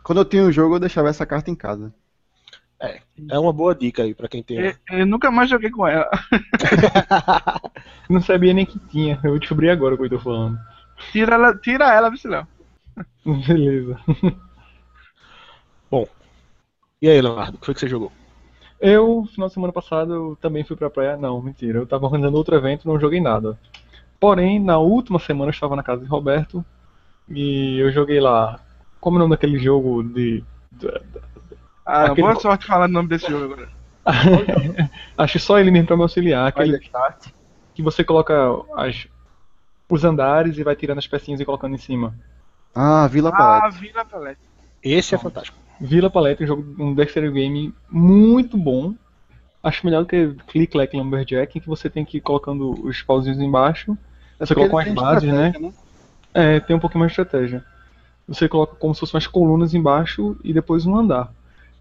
Quando 0.08 0.20
eu 0.20 0.24
tinha 0.24 0.42
um 0.42 0.50
jogo, 0.50 0.76
eu 0.76 0.80
deixava 0.80 1.10
essa 1.10 1.26
carta 1.26 1.50
em 1.50 1.54
casa. 1.54 1.92
É 3.28 3.38
uma 3.38 3.52
boa 3.52 3.74
dica 3.74 4.02
aí 4.04 4.14
pra 4.14 4.26
quem 4.26 4.42
tem. 4.42 4.56
Eu, 4.56 4.74
eu 4.90 5.06
nunca 5.06 5.30
mais 5.30 5.50
joguei 5.50 5.70
com 5.70 5.86
ela. 5.86 6.08
Não 8.08 8.18
sabia 8.22 8.54
nem 8.54 8.64
que 8.64 8.78
tinha. 8.78 9.20
Eu 9.22 9.38
descobri 9.38 9.68
agora 9.68 9.94
o 9.94 9.98
que 9.98 10.04
eu 10.04 10.08
tô 10.08 10.18
falando. 10.18 10.58
Tira 11.12 11.34
ela, 11.34 11.54
tira 11.58 11.92
ela, 11.92 12.10
Vicilão. 12.10 12.48
Beleza. 13.46 14.00
E 17.02 17.10
aí, 17.10 17.20
Leonardo, 17.20 17.58
o 17.58 17.60
que 17.60 17.66
foi 17.66 17.74
que 17.74 17.80
você 17.80 17.88
jogou? 17.88 18.10
Eu, 18.80 19.26
final 19.34 19.48
de 19.48 19.52
semana 19.52 19.74
passado, 19.74 20.14
eu 20.14 20.38
também 20.40 20.64
fui 20.64 20.74
pra 20.74 20.88
praia. 20.88 21.18
Não, 21.18 21.42
mentira. 21.42 21.80
Eu 21.80 21.86
tava 21.86 22.06
organizando 22.06 22.38
outro 22.38 22.56
evento 22.56 22.84
e 22.84 22.88
não 22.88 22.98
joguei 22.98 23.20
nada. 23.20 23.58
Porém, 24.18 24.58
na 24.58 24.78
última 24.78 25.18
semana 25.18 25.50
eu 25.50 25.54
estava 25.54 25.76
na 25.76 25.82
casa 25.82 26.02
de 26.02 26.08
Roberto 26.08 26.64
e 27.28 27.78
eu 27.78 27.92
joguei 27.92 28.20
lá. 28.20 28.58
Como 29.00 29.16
é 29.16 29.18
o 29.18 29.20
nome 29.20 29.30
daquele 29.34 29.58
jogo 29.58 30.02
de. 30.02 30.42
Ah, 31.84 32.04
Aquele- 32.04 32.22
boa 32.22 32.36
sorte 32.40 32.66
falando 32.66 32.90
o 32.90 32.94
nome 32.94 33.08
desse 33.08 33.28
jogo 33.30 33.44
agora. 33.52 33.68
Acho 35.16 35.32
que 35.34 35.38
só 35.38 35.58
ele 35.58 35.70
mesmo 35.70 35.86
pra 35.86 35.96
me 35.96 36.02
auxiliar. 36.02 36.46
Aquele 36.48 36.76
start. 36.78 37.26
que 37.74 37.82
você 37.82 38.02
coloca 38.02 38.34
as, 38.76 39.06
os 39.88 40.04
andares 40.04 40.58
e 40.58 40.62
vai 40.64 40.74
tirando 40.74 40.98
as 40.98 41.06
pecinhas 41.06 41.40
e 41.40 41.44
colocando 41.44 41.74
em 41.74 41.78
cima. 41.78 42.14
Ah, 42.74 43.06
Vila 43.06 43.30
Ah, 43.30 43.36
Palette. 43.36 43.78
Vila 43.80 44.04
Palete. 44.04 44.40
Esse 44.82 45.14
é 45.14 45.18
fantástico. 45.18 45.56
Vila 45.80 46.10
Palette, 46.10 46.42
um 46.42 46.46
jogo, 46.46 46.74
um 46.82 46.94
Dexter 46.94 47.30
Game 47.32 47.72
muito 47.90 48.56
bom. 48.56 48.94
Acho 49.62 49.84
melhor 49.84 50.02
do 50.02 50.06
que 50.08 50.34
Click 50.48 50.72
Clack 50.72 50.96
Lumberjack, 50.96 51.56
em 51.58 51.60
que 51.60 51.68
você 51.68 51.88
tem 51.90 52.04
que 52.04 52.18
ir 52.18 52.20
colocando 52.20 52.70
os 52.86 53.02
pauzinhos 53.02 53.38
embaixo. 53.40 53.96
É 54.40 54.46
Você 54.46 54.54
ele 54.54 54.64
as 54.64 54.94
bases, 54.94 55.32
né? 55.32 55.46
estratégia, 55.48 55.74
É, 56.34 56.60
tem 56.60 56.76
um 56.76 56.78
pouquinho 56.80 57.00
mais 57.00 57.12
de 57.12 57.20
estratégia. 57.20 57.64
Você 58.28 58.48
coloca 58.48 58.76
como 58.76 58.94
se 58.94 59.00
fossem 59.00 59.14
umas 59.16 59.26
colunas 59.26 59.74
embaixo 59.74 60.36
e 60.44 60.52
depois 60.52 60.84
um 60.86 60.96
andar. 60.96 61.32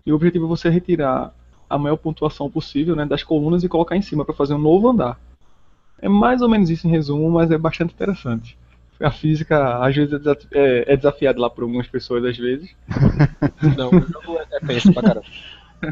E 0.05 0.11
o 0.11 0.15
objetivo 0.15 0.45
é 0.45 0.47
você 0.47 0.69
retirar 0.69 1.33
a 1.69 1.77
maior 1.77 1.97
pontuação 1.97 2.49
possível 2.49 2.95
né, 2.95 3.05
das 3.05 3.23
colunas 3.23 3.63
e 3.63 3.69
colocar 3.69 3.97
em 3.97 4.01
cima 4.01 4.23
para 4.23 4.33
fazer 4.33 4.53
um 4.53 4.59
novo 4.59 4.89
andar. 4.89 5.19
É 6.01 6.07
mais 6.07 6.41
ou 6.41 6.49
menos 6.49 6.69
isso 6.69 6.87
em 6.87 6.91
resumo, 6.91 7.29
mas 7.29 7.51
é 7.51 7.57
bastante 7.57 7.93
interessante. 7.93 8.57
A 8.99 9.11
física 9.11 9.77
às 9.79 9.95
vezes 9.95 10.13
é 10.13 10.17
desaf- 10.17 10.47
é, 10.51 10.93
é 10.93 10.97
desafiada 10.97 11.39
lá 11.39 11.49
por 11.49 11.63
algumas 11.63 11.87
pessoas 11.87 12.23
às 12.23 12.37
vezes. 12.37 12.69
Não, 13.77 13.89
o 13.89 14.01
jogo 14.07 14.39
é 14.51 14.59
tenso 14.65 14.93
pra 14.93 15.03
caramba. 15.03 15.25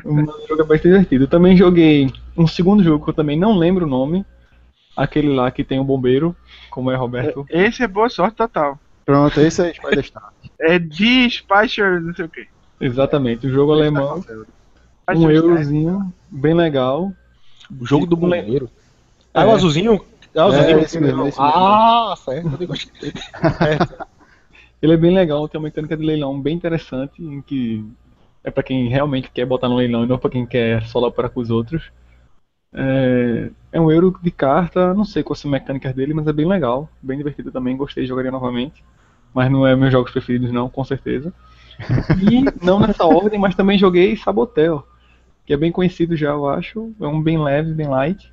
O 0.03 0.47
jogo 0.47 0.61
é 0.61 0.65
bastante 0.65 0.83
divertido. 0.83 1.23
Eu 1.25 1.27
também 1.27 1.55
joguei 1.55 2.11
um 2.37 2.47
segundo 2.47 2.83
jogo 2.83 3.03
que 3.03 3.09
eu 3.11 3.13
também 3.15 3.37
não 3.37 3.57
lembro 3.57 3.85
o 3.85 3.89
nome. 3.89 4.25
Aquele 4.95 5.29
lá 5.29 5.51
que 5.51 5.63
tem 5.63 5.79
o 5.79 5.83
bombeiro, 5.83 6.35
como 6.71 6.89
é 6.89 6.95
Roberto. 6.95 7.45
Esse 7.49 7.83
é 7.83 7.87
boa 7.87 8.09
sorte 8.09 8.37
total. 8.37 8.79
Pronto, 9.05 9.39
esse 9.39 9.61
é 9.69 9.73
Spider 9.73 10.03
Star. 10.03 10.33
É 10.59 10.79
de 10.79 11.29
Spicer, 11.29 12.01
não 12.01 12.13
sei 12.15 12.25
o 12.25 12.29
que. 12.29 12.47
Exatamente, 12.81 13.47
o 13.47 13.49
jogo 13.51 13.71
alemão, 13.71 14.23
um 15.15 15.29
eurozinho, 15.29 16.13
bem 16.29 16.53
legal. 16.53 17.11
O 17.79 17.85
jogo 17.85 18.05
do 18.05 18.15
bombeiro. 18.15 18.69
Ah, 19.33 19.43
É. 19.43 19.45
o 19.45 19.51
azulzinho? 19.51 20.01
É 20.33 20.41
o 20.41 20.47
azulzinho. 20.47 20.79
É, 20.79 20.83
esse 20.83 20.99
mesmo, 20.99 21.27
esse 21.27 21.39
mesmo. 21.39 21.55
Ah, 21.55 22.15
certo. 22.17 22.57
eu 22.59 22.67
gostei. 22.67 23.13
Ele 24.81 24.93
é 24.93 24.97
bem 24.97 25.13
legal, 25.13 25.47
tem 25.47 25.59
uma 25.59 25.65
mecânica 25.65 25.95
de 25.95 26.05
leilão 26.05 26.39
bem 26.39 26.55
interessante, 26.55 27.23
em 27.23 27.41
que 27.41 27.83
é 28.43 28.51
pra 28.51 28.61
quem 28.61 28.87
realmente 28.87 29.31
quer 29.31 29.45
botar 29.45 29.67
no 29.69 29.75
leilão 29.75 30.03
e 30.03 30.07
não 30.07 30.17
pra 30.17 30.29
quem 30.29 30.45
quer 30.45 30.83
só 30.87 30.99
lá 30.99 31.11
com 31.11 31.39
os 31.39 31.49
outros. 31.49 31.91
É, 32.75 33.51
é 33.73 33.81
um 33.81 33.91
euro 33.91 34.17
de 34.21 34.31
carta, 34.31 34.93
não 34.93 35.05
sei 35.05 35.23
quais 35.23 35.39
são 35.39 35.49
as 35.49 35.53
mecânicas 35.61 35.93
dele, 35.95 36.13
mas 36.13 36.27
é 36.27 36.33
bem 36.33 36.47
legal, 36.47 36.89
bem 37.01 37.17
divertido 37.17 37.51
também, 37.51 37.77
gostei, 37.77 38.05
jogaria 38.05 38.31
novamente. 38.31 38.83
Mas 39.33 39.51
não 39.51 39.65
é 39.67 39.75
meus 39.75 39.91
jogos 39.91 40.11
preferidos 40.11 40.51
não, 40.51 40.69
com 40.69 40.83
certeza. 40.83 41.33
E 42.09 42.53
não 42.63 42.79
nessa 42.79 43.05
ordem, 43.05 43.39
mas 43.39 43.55
também 43.55 43.77
joguei 43.77 44.15
Saboteur, 44.17 44.83
que 45.45 45.53
é 45.53 45.57
bem 45.57 45.71
conhecido 45.71 46.15
já, 46.17 46.29
eu 46.31 46.47
acho. 46.49 46.93
É 47.01 47.07
um 47.07 47.21
bem 47.21 47.41
leve, 47.41 47.73
bem 47.73 47.87
light. 47.87 48.31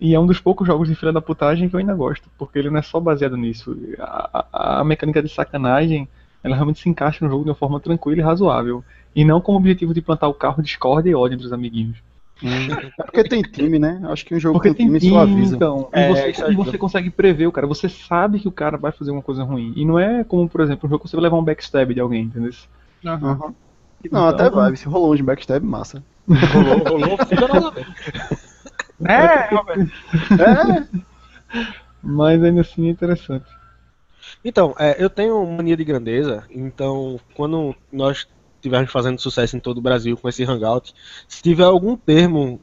E 0.00 0.14
é 0.14 0.18
um 0.20 0.26
dos 0.26 0.40
poucos 0.40 0.66
jogos 0.66 0.88
de 0.88 0.94
filha 0.94 1.12
da 1.12 1.20
putagem 1.20 1.68
que 1.68 1.76
eu 1.76 1.80
ainda 1.80 1.94
gosto, 1.94 2.28
porque 2.36 2.58
ele 2.58 2.70
não 2.70 2.78
é 2.78 2.82
só 2.82 2.98
baseado 2.98 3.36
nisso. 3.36 3.76
A, 3.98 4.44
a- 4.52 4.80
a 4.80 4.84
mecânica 4.84 5.22
de 5.22 5.28
sacanagem, 5.28 6.08
ela 6.42 6.56
realmente 6.56 6.80
se 6.80 6.88
encaixa 6.88 7.24
no 7.24 7.30
jogo 7.30 7.44
de 7.44 7.50
uma 7.50 7.56
forma 7.56 7.78
tranquila 7.80 8.18
e 8.18 8.22
razoável. 8.24 8.84
E 9.14 9.24
não 9.24 9.40
com 9.40 9.52
o 9.52 9.56
objetivo 9.56 9.94
de 9.94 10.02
plantar 10.02 10.28
o 10.28 10.34
carro 10.34 10.62
discórdia 10.62 11.10
e 11.10 11.14
ódio 11.14 11.34
entre 11.36 11.46
os 11.46 11.52
amiguinhos. 11.52 11.98
É 12.98 13.02
porque 13.04 13.24
tem 13.24 13.42
time, 13.42 13.78
né? 13.78 14.00
Acho 14.04 14.24
que 14.26 14.34
um 14.34 14.40
jogo 14.40 14.54
Porque 14.54 14.68
com 14.70 14.74
tem 14.74 14.86
time 14.86 14.98
time, 14.98 15.12
suaviza. 15.12 15.56
então. 15.56 15.88
E, 15.94 15.98
É, 15.98 16.08
você, 16.08 16.30
isso 16.30 16.50
e 16.52 16.54
você 16.56 16.76
consegue 16.78 17.10
prever 17.10 17.46
o 17.46 17.52
cara. 17.52 17.66
Você 17.66 17.88
sabe 17.88 18.40
que 18.40 18.48
o 18.48 18.52
cara 18.52 18.76
vai 18.76 18.90
fazer 18.92 19.10
uma 19.12 19.22
coisa 19.22 19.42
ruim. 19.44 19.72
E 19.76 19.84
não 19.84 19.98
é 19.98 20.24
como, 20.24 20.48
por 20.48 20.60
exemplo, 20.60 20.86
um 20.86 20.90
jogo 20.90 21.04
que 21.04 21.10
você 21.10 21.16
vai 21.16 21.22
levar 21.24 21.36
um 21.36 21.44
backstab 21.44 21.94
de 21.94 22.00
alguém, 22.00 22.24
entendeu? 22.24 22.50
Aham. 23.06 23.30
Uhum. 23.30 23.38
Não, 23.38 23.54
Então- 24.04 24.28
até 24.28 24.50
vai. 24.50 24.74
Se 24.76 24.86
rolou 24.86 25.12
um 25.12 25.16
de 25.16 25.22
backstab, 25.22 25.64
massa. 25.64 26.02
Rolou, 26.28 26.78
rolou, 27.00 27.18
poderosamente. 27.18 27.88
É, 29.04 29.52
Roberto. 29.52 29.90
É, 30.40 31.00
Mas 32.02 32.42
ainda 32.42 32.60
assim 32.60 32.86
é 32.86 32.90
interessante. 32.90 33.46
Então, 34.44 34.74
é, 34.78 35.02
eu 35.02 35.10
tenho 35.10 35.44
mania 35.46 35.76
de 35.76 35.84
grandeza, 35.84 36.44
então 36.50 37.18
quando 37.34 37.74
nós 37.92 38.28
estivermos 38.62 38.92
fazendo 38.92 39.18
sucesso 39.20 39.56
em 39.56 39.60
todo 39.60 39.78
o 39.78 39.82
Brasil 39.82 40.16
com 40.16 40.28
esse 40.28 40.44
Hangout, 40.44 40.94
se 41.26 41.42
tiver 41.42 41.64
algum 41.64 41.96
termo 41.96 42.60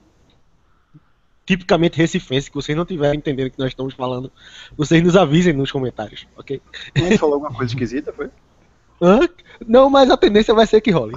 tipicamente 1.45 1.97
recifense 1.97 2.49
que 2.49 2.55
vocês 2.55 2.77
não 2.77 2.85
tiverem 2.85 3.17
entendendo 3.17 3.47
o 3.47 3.51
que 3.51 3.59
nós 3.59 3.69
estamos 3.69 3.93
falando, 3.93 4.31
vocês 4.77 5.03
nos 5.03 5.17
avisem 5.17 5.51
nos 5.51 5.71
comentários, 5.71 6.25
ok? 6.37 6.61
quem 6.93 7.17
falou 7.17 7.35
alguma 7.35 7.53
coisa 7.53 7.71
esquisita, 7.73 8.13
foi? 8.13 8.29
Hã? 9.01 9.21
Não, 9.65 9.89
mas 9.89 10.09
a 10.11 10.17
tendência 10.17 10.53
vai 10.53 10.67
ser 10.67 10.81
que 10.81 10.91
role. 10.91 11.15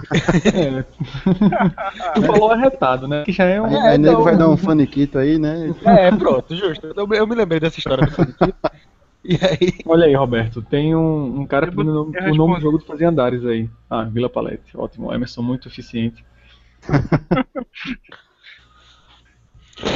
É. 0.54 0.82
tu 2.14 2.22
falou 2.22 2.52
arretado, 2.52 3.08
né? 3.08 3.24
Que 3.24 3.32
já 3.32 3.44
é 3.44 3.60
um. 3.60 3.66
Aí, 3.66 3.74
É, 3.74 3.88
aí 3.88 3.98
nego 3.98 4.12
então- 4.14 4.24
vai 4.24 4.36
dar 4.36 4.48
um 4.48 4.56
faniquito 4.56 5.18
aí, 5.18 5.36
né? 5.36 5.74
É, 5.84 6.10
pronto, 6.12 6.54
justo. 6.54 6.86
Eu, 6.96 7.08
eu 7.12 7.26
me 7.26 7.34
lembrei 7.34 7.58
dessa 7.58 7.78
história 7.80 8.06
do 8.06 8.12
Faniquito. 8.12 8.54
E 9.24 9.34
aí, 9.36 9.72
Olha 9.86 10.06
aí, 10.06 10.14
Roberto. 10.14 10.62
Tem 10.62 10.94
um, 10.96 11.40
um 11.40 11.46
cara 11.46 11.66
Eu 11.66 11.72
pedindo 11.72 12.02
o 12.02 12.12
vou- 12.12 12.34
nome, 12.36 12.54
do 12.56 12.60
jogo 12.60 12.78
de 12.78 12.86
fazer 12.86 13.04
andares 13.04 13.44
aí. 13.44 13.68
Ah, 13.88 14.04
Vila 14.04 14.28
Palete. 14.28 14.76
Ótimo. 14.76 15.12
Emerson 15.12 15.42
muito 15.42 15.68
eficiente. 15.68 16.24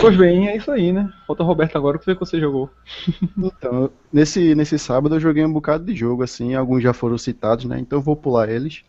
pois 0.01 0.17
bem, 0.17 0.49
é 0.49 0.57
isso 0.57 0.71
aí, 0.71 0.93
né? 0.93 1.13
Falta 1.27 1.43
o 1.43 1.47
Roberto 1.47 1.77
agora. 1.77 1.97
O 1.97 1.99
que 1.99 2.05
foi 2.05 2.15
que 2.15 2.21
você 2.21 2.41
jogou? 2.41 2.71
Então, 3.39 3.91
nesse, 4.13 4.55
nesse 4.55 4.79
sábado 4.79 5.15
eu 5.17 5.21
joguei 5.21 5.45
um 5.45 5.53
bocado 5.53 5.85
de 5.85 5.95
jogo, 5.95 6.23
assim, 6.23 6.55
alguns 6.55 6.83
já 6.83 6.93
foram 6.95 7.19
citados, 7.19 7.67
né? 7.67 7.79
Então 7.79 7.99
eu 7.99 8.03
vou 8.03 8.17
pular 8.17 8.49
eles. 8.49 8.83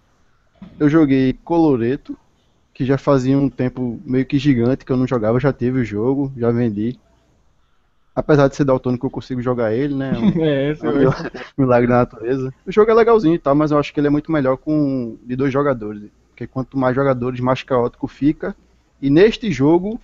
Eu 0.79 0.89
joguei 0.89 1.33
Coloreto, 1.33 2.17
que 2.73 2.85
já 2.85 2.97
fazia 2.97 3.37
um 3.37 3.49
tempo 3.49 3.99
meio 4.05 4.25
que 4.25 4.39
gigante 4.39 4.85
que 4.85 4.91
eu 4.91 4.97
não 4.97 5.05
jogava, 5.07 5.39
já 5.39 5.51
teve 5.51 5.81
o 5.81 5.85
jogo, 5.85 6.31
já 6.37 6.49
vendi. 6.51 6.97
Apesar 8.17 8.47
de 8.47 8.55
ser 8.55 8.65
daltônico, 8.65 9.05
eu 9.05 9.11
consigo 9.11 9.41
jogar 9.43 9.73
ele, 9.73 9.93
né? 9.93 10.11
Um- 10.17 10.43
É, 10.43 10.71
esse 10.71 10.85
É 10.85 10.89
um 10.89 11.01
é 11.11 11.11
milagre 11.57 11.87
da 11.87 11.97
natureza. 11.97 12.53
O 12.65 12.71
jogo 12.71 12.89
é 12.89 12.93
legalzinho 12.93 13.35
e 13.35 13.39
tal, 13.39 13.53
mas 13.55 13.71
eu 13.71 13.77
acho 13.77 13.93
que 13.93 13.99
ele 13.99 14.07
é 14.07 14.09
muito 14.09 14.31
melhor 14.31 14.57
com 14.57 15.17
de 15.23 15.35
dois 15.35 15.53
jogadores. 15.53 16.09
Porque 16.29 16.47
quanto 16.47 16.77
mais 16.77 16.95
jogadores, 16.95 17.39
mais 17.39 17.61
caótico 17.63 18.07
fica. 18.07 18.55
E 19.01 19.09
neste 19.09 19.51
jogo, 19.51 20.01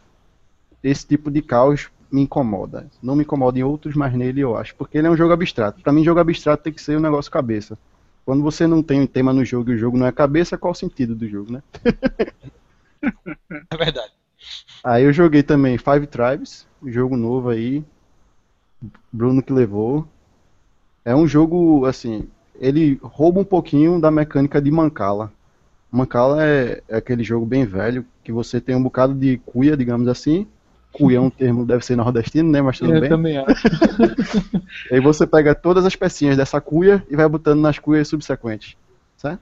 esse 0.84 1.08
tipo 1.08 1.32
de 1.32 1.42
caos 1.42 1.90
me 2.12 2.22
incomoda. 2.22 2.88
Não 3.02 3.16
me 3.16 3.24
incomoda 3.24 3.58
em 3.60 3.64
outros, 3.64 3.96
mas 3.96 4.14
nele 4.14 4.42
eu 4.42 4.56
acho. 4.56 4.76
Porque 4.76 4.98
ele 4.98 5.08
é 5.08 5.12
um 5.12 5.18
jogo 5.18 5.34
abstrato. 5.34 5.82
Pra 5.82 5.94
mim, 5.94 6.04
jogo 6.04 6.20
abstrato 6.20 6.64
tem 6.64 6.74
que 6.74 6.82
ser 6.82 6.98
um 6.98 7.02
negócio 7.02 7.32
cabeça. 7.32 7.78
Quando 8.26 8.44
você 8.44 8.68
não 8.68 8.84
tem 8.84 9.02
um 9.02 9.08
tema 9.08 9.34
no 9.34 9.44
jogo 9.44 9.72
e 9.72 9.76
o 9.76 9.78
jogo 9.78 9.98
não 9.98 10.08
é 10.08 10.12
cabeça, 10.12 10.58
qual 10.58 10.72
o 10.72 10.76
sentido 10.76 11.16
do 11.16 11.28
jogo, 11.28 11.52
né? 11.52 11.62
é 13.72 13.78
verdade. 13.78 14.12
Aí 14.84 15.04
eu 15.04 15.14
joguei 15.14 15.44
também 15.44 15.78
Five 15.78 16.08
Tribes, 16.08 16.68
um 16.82 16.92
jogo 16.92 17.16
novo 17.18 17.50
aí. 17.50 17.84
Bruno 19.12 19.42
que 19.42 19.54
levou. 19.54 20.08
É 21.06 21.16
um 21.16 21.28
jogo, 21.28 21.86
assim, 21.86 22.28
ele 22.60 23.00
rouba 23.02 23.40
um 23.40 23.46
pouquinho 23.46 24.00
da 24.00 24.10
mecânica 24.10 24.62
de 24.62 24.72
Mancala. 24.72 25.32
Mancala 25.92 26.44
é, 26.44 26.82
é 26.88 26.98
aquele 26.98 27.24
jogo 27.24 27.46
bem 27.46 27.66
velho, 27.66 28.06
que 28.24 28.32
você 28.32 28.60
tem 28.60 28.76
um 28.76 28.82
bocado 28.82 29.14
de 29.14 29.38
cuia, 29.46 29.78
digamos 29.78 30.08
assim. 30.08 30.48
Cuia 30.92 31.18
é 31.18 31.22
um 31.22 31.30
termo, 31.30 31.66
deve 31.66 31.84
ser 31.86 31.96
nordestino, 31.96 32.52
né? 32.52 32.62
Mas 32.62 32.78
tudo 32.78 32.94
Eu 32.94 33.02
bem. 33.02 33.10
também 33.10 33.38
acho. 33.38 33.68
Aí 34.92 35.00
você 35.00 35.26
pega 35.26 35.54
todas 35.56 35.86
as 35.86 35.96
pecinhas 35.96 36.38
dessa 36.38 36.62
cuia 36.62 37.04
e 37.10 37.16
vai 37.16 37.28
botando 37.28 37.62
nas 37.62 37.80
cuias 37.80 38.08
subsequentes, 38.08 38.76
certo? 39.18 39.42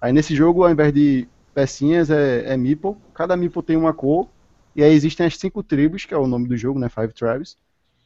Aí 0.00 0.12
nesse 0.12 0.34
jogo, 0.34 0.64
ao 0.64 0.70
invés 0.70 0.92
de 0.92 1.28
pecinhas, 1.54 2.10
é, 2.10 2.52
é 2.52 2.56
meeple. 2.56 2.96
Cada 3.14 3.36
meeple 3.36 3.62
tem 3.62 3.76
uma 3.76 3.92
cor. 3.92 4.28
E 4.74 4.82
aí 4.82 4.92
existem 4.92 5.26
as 5.26 5.36
cinco 5.36 5.62
tribos, 5.62 6.04
que 6.04 6.14
é 6.14 6.16
o 6.16 6.26
nome 6.26 6.48
do 6.48 6.56
jogo, 6.56 6.78
né? 6.78 6.88
Five 6.88 7.12
Tribes. 7.12 7.56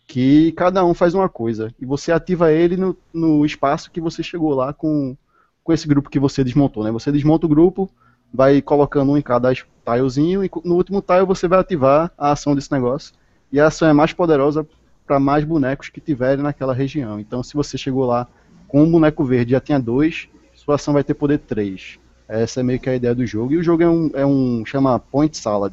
Que 0.07 0.53
cada 0.53 0.85
um 0.85 0.95
faz 0.95 1.15
uma 1.15 1.29
coisa. 1.29 1.75
E 1.81 1.85
você 1.85 2.13
ativa 2.13 2.53
ele 2.53 2.77
no, 2.77 2.97
no 3.13 3.45
espaço 3.45 3.91
que 3.91 4.01
você 4.01 4.23
chegou 4.23 4.55
lá 4.55 4.73
com, 4.73 5.17
com 5.65 5.73
esse 5.73 5.87
grupo 5.89 6.11
que 6.11 6.19
você 6.19 6.45
desmontou, 6.45 6.85
né? 6.85 6.91
Você 6.93 7.11
desmonta 7.11 7.47
o 7.47 7.49
grupo, 7.49 7.91
vai 8.33 8.63
colocando 8.63 9.13
um 9.13 9.19
em 9.19 9.23
cada 9.23 9.53
tilezinho, 9.53 10.45
e 10.45 10.51
no 10.65 10.77
último 10.77 11.03
tile 11.03 11.25
você 11.25 11.49
vai 11.49 11.59
ativar 11.59 12.13
a 12.17 12.33
ação 12.33 12.55
desse 12.55 12.71
negócio. 12.71 13.15
E 13.51 13.59
a 13.59 13.67
ação 13.67 13.89
é 13.89 13.93
mais 13.93 14.13
poderosa 14.13 14.67
para 15.07 15.21
mais 15.21 15.45
bonecos 15.45 15.89
que 15.89 16.01
tiverem 16.01 16.43
naquela 16.43 16.75
região. 16.75 17.19
Então, 17.21 17.43
se 17.43 17.55
você 17.55 17.79
chegou 17.79 18.05
lá 18.05 18.27
com 18.69 18.83
um 18.83 18.91
boneco 18.91 19.25
verde 19.25 19.53
já 19.53 19.61
tinha 19.61 19.79
dois, 19.79 20.29
sua 20.55 20.75
ação 20.75 20.95
vai 20.95 21.05
ter 21.05 21.15
poder 21.15 21.39
3. 21.39 21.99
Essa 22.29 22.61
é 22.61 22.63
meio 22.63 22.81
que 22.81 22.91
a 22.91 22.97
ideia 22.97 23.15
do 23.15 23.25
jogo. 23.25 23.53
E 23.53 23.57
o 23.57 23.63
jogo 23.63 23.83
é 23.83 23.89
um, 23.89 24.11
é 24.15 24.27
um 24.27 24.65
chama 24.67 24.99
Point 24.99 25.37
Salad. 25.37 25.73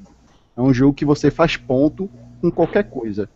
É 0.55 0.61
um 0.61 0.71
jogo 0.71 0.93
que 0.93 1.03
você 1.03 1.31
faz 1.31 1.57
ponto 1.57 2.09
com 2.39 2.51
qualquer 2.51 2.83
coisa. 2.83 3.27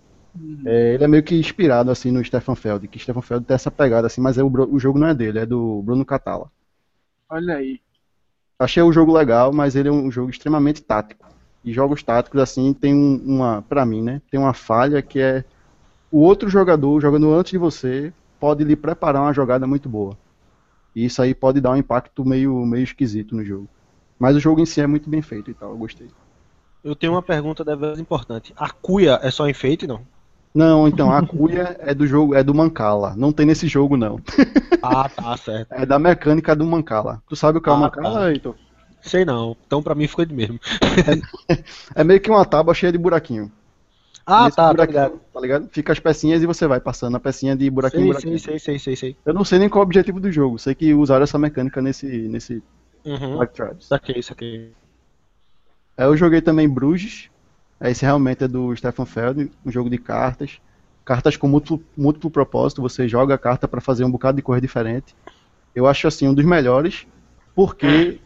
É, 0.65 0.94
ele 0.96 1.03
é 1.03 1.08
meio 1.08 1.24
que 1.24 1.36
inspirado 1.36 1.89
assim 1.91 2.12
no 2.12 2.24
Stefan 2.24 2.56
Feld, 2.56 2.88
que 2.88 3.00
Stefan 3.00 3.22
Feld 3.22 3.46
tem 3.46 3.56
essa 3.56 3.72
pegada 3.72 4.08
assim, 4.08 4.22
mas 4.22 4.38
é 4.38 4.44
o, 4.44 4.48
o 4.48 4.79
jogo 4.79 5.00
não 5.00 5.08
é 5.08 5.13
dele, 5.13 5.39
é 5.39 5.46
do 5.46 5.82
Bruno 5.82 6.06
Catala. 6.06 6.51
Olha 7.29 7.56
aí. 7.58 7.82
Achei 8.60 8.82
o 8.82 8.91
jogo 8.91 9.13
legal, 9.13 9.53
mas 9.53 9.75
ele 9.75 9.89
é 9.89 9.91
um 9.91 10.12
jogo 10.12 10.29
extremamente 10.29 10.82
tático. 10.82 11.25
E 11.63 11.72
jogos 11.74 12.01
táticos 12.03 12.41
assim 12.41 12.74
tem 12.74 12.94
um- 12.94 13.22
uma, 13.25 13.62
pra 13.62 13.86
mim, 13.86 14.01
né, 14.01 14.22
tem 14.32 14.39
uma 14.39 14.53
falha 14.53 15.01
que 15.01 15.20
é 15.20 15.44
o 16.12 16.20
outro 16.22 16.50
jogador, 16.50 17.01
jogando 17.01 17.34
antes 17.34 17.51
de 17.51 17.58
você, 17.58 18.13
pode 18.39 18.63
lhe 18.63 18.75
preparar 18.75 19.22
uma 19.24 19.34
jogada 19.34 19.67
muito 19.67 19.89
boa. 19.89 20.17
E 20.96 21.06
isso 21.06 21.22
aí 21.22 21.36
pode 21.36 21.62
dar 21.62 21.72
um 21.72 21.77
impacto 21.77 22.25
meio 22.25 22.65
meio 22.65 22.84
esquisito 22.84 23.36
no 23.36 23.46
jogo. 23.46 23.70
Mas 24.20 24.36
o 24.36 24.39
jogo 24.39 24.62
em 24.62 24.65
si 24.65 24.82
é 24.82 24.88
muito 24.88 25.10
bem 25.10 25.22
feito 25.22 25.51
e 25.51 25.53
tal, 25.53 25.72
eu 25.72 25.77
gostei. 25.77 26.10
Eu 26.84 26.96
tenho 26.96 27.13
uma 27.13 27.22
pergunta 27.22 27.63
deveras 27.63 28.00
importante. 28.00 28.53
A 28.56 28.70
cuia 28.72 29.20
é 29.22 29.29
só 29.29 29.48
enfeite, 29.48 29.86
não? 29.86 30.01
Não, 30.58 30.88
então 30.88 31.12
a 31.12 31.26
cuia 31.26 31.76
é 31.80 31.94
do 31.94 32.08
jogo, 32.08 32.34
é 32.34 32.44
do 32.44 32.54
Mancala. 32.54 33.14
Não 33.16 33.32
tem 33.32 33.46
nesse 33.46 33.68
jogo 33.68 33.96
não. 33.96 34.20
Ah, 34.82 35.08
tá, 35.08 35.38
certo. 35.38 35.72
É 35.72 35.86
da 35.86 36.00
mecânica 36.00 36.56
do 36.56 36.66
Mancala. 36.66 37.22
Tu 37.30 37.36
sabe 37.36 37.60
o 37.60 37.62
que 37.62 37.70
é 37.70 37.72
o 37.72 37.76
Ah, 37.76 37.80
Mancala, 37.80 38.20
tá. 38.22 38.32
Heitor? 38.32 38.56
Sei 39.02 39.24
não. 39.24 39.56
Então 39.68 39.84
pra 39.84 39.94
mim 39.94 40.08
ficou 40.08 40.26
de 40.26 40.34
mesmo. 40.34 40.60
É 41.96 42.04
meio 42.04 42.20
que 42.20 42.30
uma 42.32 42.44
tábua 42.44 42.74
cheia 42.74 42.92
de 42.92 42.98
buraquinho. 42.98 43.52
Ah, 44.26 44.46
Nesse 44.46 44.58
tá, 44.58 44.74
tá 44.74 44.86
ligado. 44.86 45.22
Tá 45.34 45.40
ligado? 45.40 45.70
Fica 45.72 45.94
as 45.94 46.00
pecinhas 46.00 46.42
e 46.42 46.46
você 46.48 46.66
vai 46.68 46.80
passando 46.82 47.16
a 47.16 47.20
pecinha 47.20 47.56
de 47.56 47.70
buraquinho 47.70 48.02
em 48.02 48.06
Sei, 48.06 48.12
buraquinho. 48.14 48.40
sei, 48.40 48.60
sei, 48.60 48.80
sei, 48.80 48.80
sei, 48.80 48.96
sei. 48.96 49.18
Eu 49.26 49.34
não 49.34 49.46
sei 49.46 49.60
nem 49.60 49.70
qual 49.70 49.82
é 49.82 49.86
o 49.86 49.88
objetivo 49.88 50.20
do 50.20 50.32
jogo. 50.32 50.58
Sei 50.58 50.74
que 50.76 50.94
usaram 50.94 51.24
essa 51.24 51.38
mecânica 51.38 51.82
nesse, 51.82 52.06
nesse 52.28 52.62
Uhum. 53.06 53.38
Black 53.38 53.54
Tribes. 53.54 53.86
Saquei, 53.88 54.22
saquei. 54.24 54.74
Aí 55.96 56.06
eu 56.08 56.18
joguei 56.18 56.42
também 56.42 56.68
Bruges, 56.68 57.30
Esse 57.81 58.03
realmente 58.03 58.43
é 58.43 58.48
do 58.48 58.75
Stefan 58.75 59.05
Feld, 59.05 59.51
um 59.65 59.72
jogo 59.72 59.89
de 59.89 59.98
cartas. 59.98 60.60
Cartas 61.05 61.38
com 61.38 61.48
múltiplo, 61.48 61.81
múltiplo 61.96 62.29
propósito, 62.29 62.81
você 62.81 63.07
joga 63.07 63.36
a 63.36 63.38
carta 63.38 63.67
para 63.67 63.79
fazer 63.79 64.03
um 64.03 64.12
bocado 64.12 64.38
de 64.38 64.41
coisa 64.41 64.60
diferente. 64.60 65.15
Eu 65.74 65.88
acho 65.88 66.07
assim 66.07 66.27
um 66.27 66.34
dos 66.34 66.46
melhores, 66.46 67.07
porque. 67.55 68.19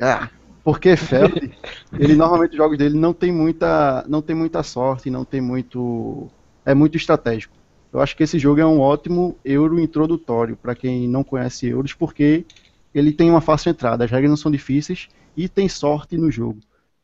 Ah, 0.00 0.28
porque 0.62 0.96
Feld, 0.96 1.56
ele 1.98 2.16
normalmente 2.16 2.50
os 2.50 2.56
jogos 2.56 2.76
dele 2.76 2.98
não 2.98 3.14
tem 3.14 3.32
muita. 3.32 4.04
não 4.08 4.20
tem 4.20 4.34
muita 4.34 4.62
sorte, 4.62 5.08
não 5.08 5.24
tem 5.24 5.40
muito. 5.40 6.28
É 6.64 6.74
muito 6.74 6.96
estratégico. 6.96 7.54
Eu 7.92 8.00
acho 8.00 8.16
que 8.16 8.24
esse 8.24 8.38
jogo 8.38 8.60
é 8.60 8.66
um 8.66 8.80
ótimo 8.80 9.38
euro 9.44 9.80
introdutório 9.80 10.56
para 10.56 10.74
quem 10.74 11.08
não 11.08 11.24
conhece 11.24 11.66
euros, 11.68 11.94
porque 11.94 12.44
ele 12.92 13.12
tem 13.12 13.30
uma 13.30 13.40
fácil 13.40 13.70
entrada, 13.70 14.04
as 14.04 14.10
regras 14.10 14.28
não 14.28 14.36
são 14.36 14.50
difíceis 14.50 15.08
e 15.36 15.48
tem 15.48 15.68
sorte 15.68 16.18
no 16.18 16.30
jogo. 16.30 16.58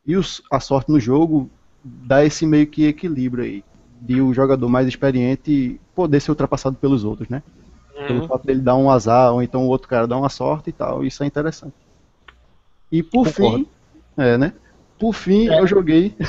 E 0.04 0.16
os, 0.16 0.42
a 0.50 0.58
sorte 0.58 0.90
no 0.90 0.98
jogo 0.98 1.48
dá 1.84 2.24
esse 2.24 2.46
meio 2.46 2.66
que 2.66 2.86
equilíbrio 2.86 3.44
aí, 3.44 3.64
de 4.00 4.20
o 4.20 4.32
jogador 4.32 4.68
mais 4.68 4.86
experiente 4.86 5.80
poder 5.94 6.20
ser 6.20 6.30
ultrapassado 6.30 6.76
pelos 6.76 7.04
outros, 7.04 7.28
né? 7.28 7.42
Uhum. 7.96 8.06
Pelo 8.06 8.28
fato 8.28 8.46
dele 8.46 8.60
dar 8.60 8.76
um 8.76 8.90
azar, 8.90 9.32
ou 9.32 9.42
então 9.42 9.64
o 9.64 9.68
outro 9.68 9.88
cara 9.88 10.06
dar 10.06 10.16
uma 10.16 10.28
sorte 10.28 10.70
e 10.70 10.72
tal, 10.72 11.04
isso 11.04 11.22
é 11.22 11.26
interessante. 11.26 11.74
E 12.90 13.02
por 13.02 13.26
Concordo. 13.26 13.58
fim, 13.58 13.66
é, 14.16 14.36
né? 14.36 14.52
Por 14.98 15.14
fim, 15.14 15.48
é. 15.48 15.58
eu 15.58 15.66
joguei. 15.66 16.14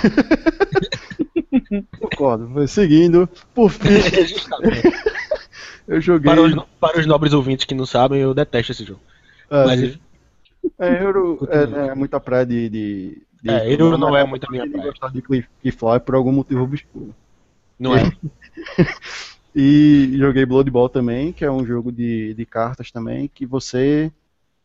Concordo. 1.99 2.67
Seguindo, 2.67 3.27
por 3.53 3.69
fim. 3.69 3.89
eu 5.87 6.01
joguei. 6.01 6.33
Para 6.33 6.41
os, 6.41 6.55
para 6.79 6.99
os, 6.99 7.05
nobres 7.05 7.33
ouvintes 7.33 7.65
que 7.65 7.75
não 7.75 7.85
sabem, 7.85 8.21
eu 8.21 8.33
detesto 8.33 8.71
esse 8.71 8.83
jogo. 8.83 9.01
É, 9.49 9.65
Mas... 9.65 9.99
é, 10.79 11.03
Euro 11.03 11.47
é, 11.49 11.89
é, 11.89 11.95
muita 11.95 12.19
praia 12.19 12.45
de. 12.45 12.69
de, 12.69 13.21
de 13.43 13.49
é, 13.49 13.73
Euro 13.73 13.97
não 13.97 14.15
é 14.15 14.25
muito 14.25 14.45
a 14.47 14.49
minha 14.49 14.67
praia. 14.67 14.87
gostar 14.87 15.09
de 15.09 15.21
Cliffly 15.21 15.99
por 16.05 16.15
algum 16.15 16.31
motivo 16.31 16.63
obscuro. 16.63 17.13
Não 17.77 17.93
é? 17.93 18.09
e 19.53 20.13
joguei 20.17 20.45
Blood 20.45 20.71
Bowl 20.71 20.87
também, 20.87 21.33
que 21.33 21.43
é 21.43 21.51
um 21.51 21.65
jogo 21.65 21.91
de, 21.91 22.33
de 22.33 22.45
cartas 22.45 22.89
também, 22.89 23.27
que 23.27 23.45
você. 23.45 24.09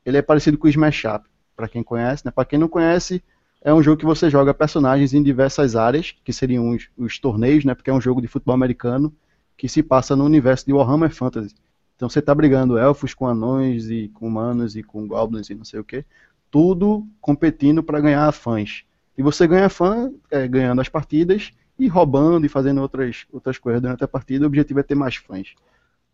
Ele 0.06 0.16
é 0.16 0.22
parecido 0.22 0.56
com 0.56 0.68
o 0.68 0.70
Smash 0.70 1.04
Up, 1.06 1.28
para 1.56 1.68
quem 1.68 1.82
conhece, 1.82 2.24
né? 2.24 2.30
Para 2.30 2.44
quem 2.44 2.56
não 2.56 2.68
conhece, 2.68 3.20
é 3.60 3.74
um 3.74 3.82
jogo 3.82 3.98
que 3.98 4.06
você 4.06 4.30
joga 4.30 4.54
personagens 4.54 5.12
em 5.12 5.24
diversas 5.24 5.74
áreas, 5.74 6.14
que 6.24 6.32
seriam 6.32 6.70
os, 6.70 6.88
os 6.96 7.18
torneios, 7.18 7.64
né? 7.64 7.74
Porque 7.74 7.90
é 7.90 7.92
um 7.92 8.00
jogo 8.00 8.22
de 8.22 8.28
futebol 8.28 8.54
americano 8.54 9.12
que 9.56 9.68
se 9.68 9.82
passa 9.82 10.14
no 10.14 10.24
universo 10.24 10.64
de 10.64 10.72
Warhammer 10.72 11.10
Fantasy. 11.10 11.52
Então 11.96 12.08
você 12.08 12.20
está 12.20 12.32
brigando 12.32 12.78
elfos 12.78 13.12
com 13.12 13.26
anões 13.26 13.90
e 13.90 14.08
com 14.14 14.28
humanos 14.28 14.76
e 14.76 14.84
com 14.84 15.04
goblins 15.08 15.50
e 15.50 15.54
não 15.56 15.64
sei 15.64 15.80
o 15.80 15.84
que, 15.84 16.04
tudo 16.50 17.06
competindo 17.20 17.82
para 17.82 18.00
ganhar 18.00 18.30
fãs. 18.32 18.84
E 19.16 19.22
você 19.22 19.46
ganha 19.46 19.68
fã 19.68 20.12
é, 20.30 20.46
ganhando 20.46 20.80
as 20.80 20.88
partidas 20.88 21.50
e 21.78 21.88
roubando 21.88 22.46
e 22.46 22.48
fazendo 22.48 22.80
outras, 22.80 23.26
outras 23.32 23.58
coisas 23.58 23.80
durante 23.80 24.04
a 24.04 24.08
partida. 24.08 24.44
O 24.44 24.48
objetivo 24.48 24.80
é 24.80 24.82
ter 24.82 24.94
mais 24.94 25.16
fãs. 25.16 25.54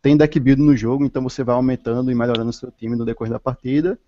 Tem 0.00 0.16
deck 0.16 0.38
build 0.38 0.60
no 0.60 0.76
jogo, 0.76 1.04
então 1.04 1.22
você 1.22 1.42
vai 1.42 1.54
aumentando 1.54 2.10
e 2.10 2.14
melhorando 2.14 2.50
o 2.50 2.52
seu 2.52 2.70
time 2.70 2.96
no 2.96 3.04
decorrer 3.04 3.32
da 3.32 3.40
partida. 3.40 3.98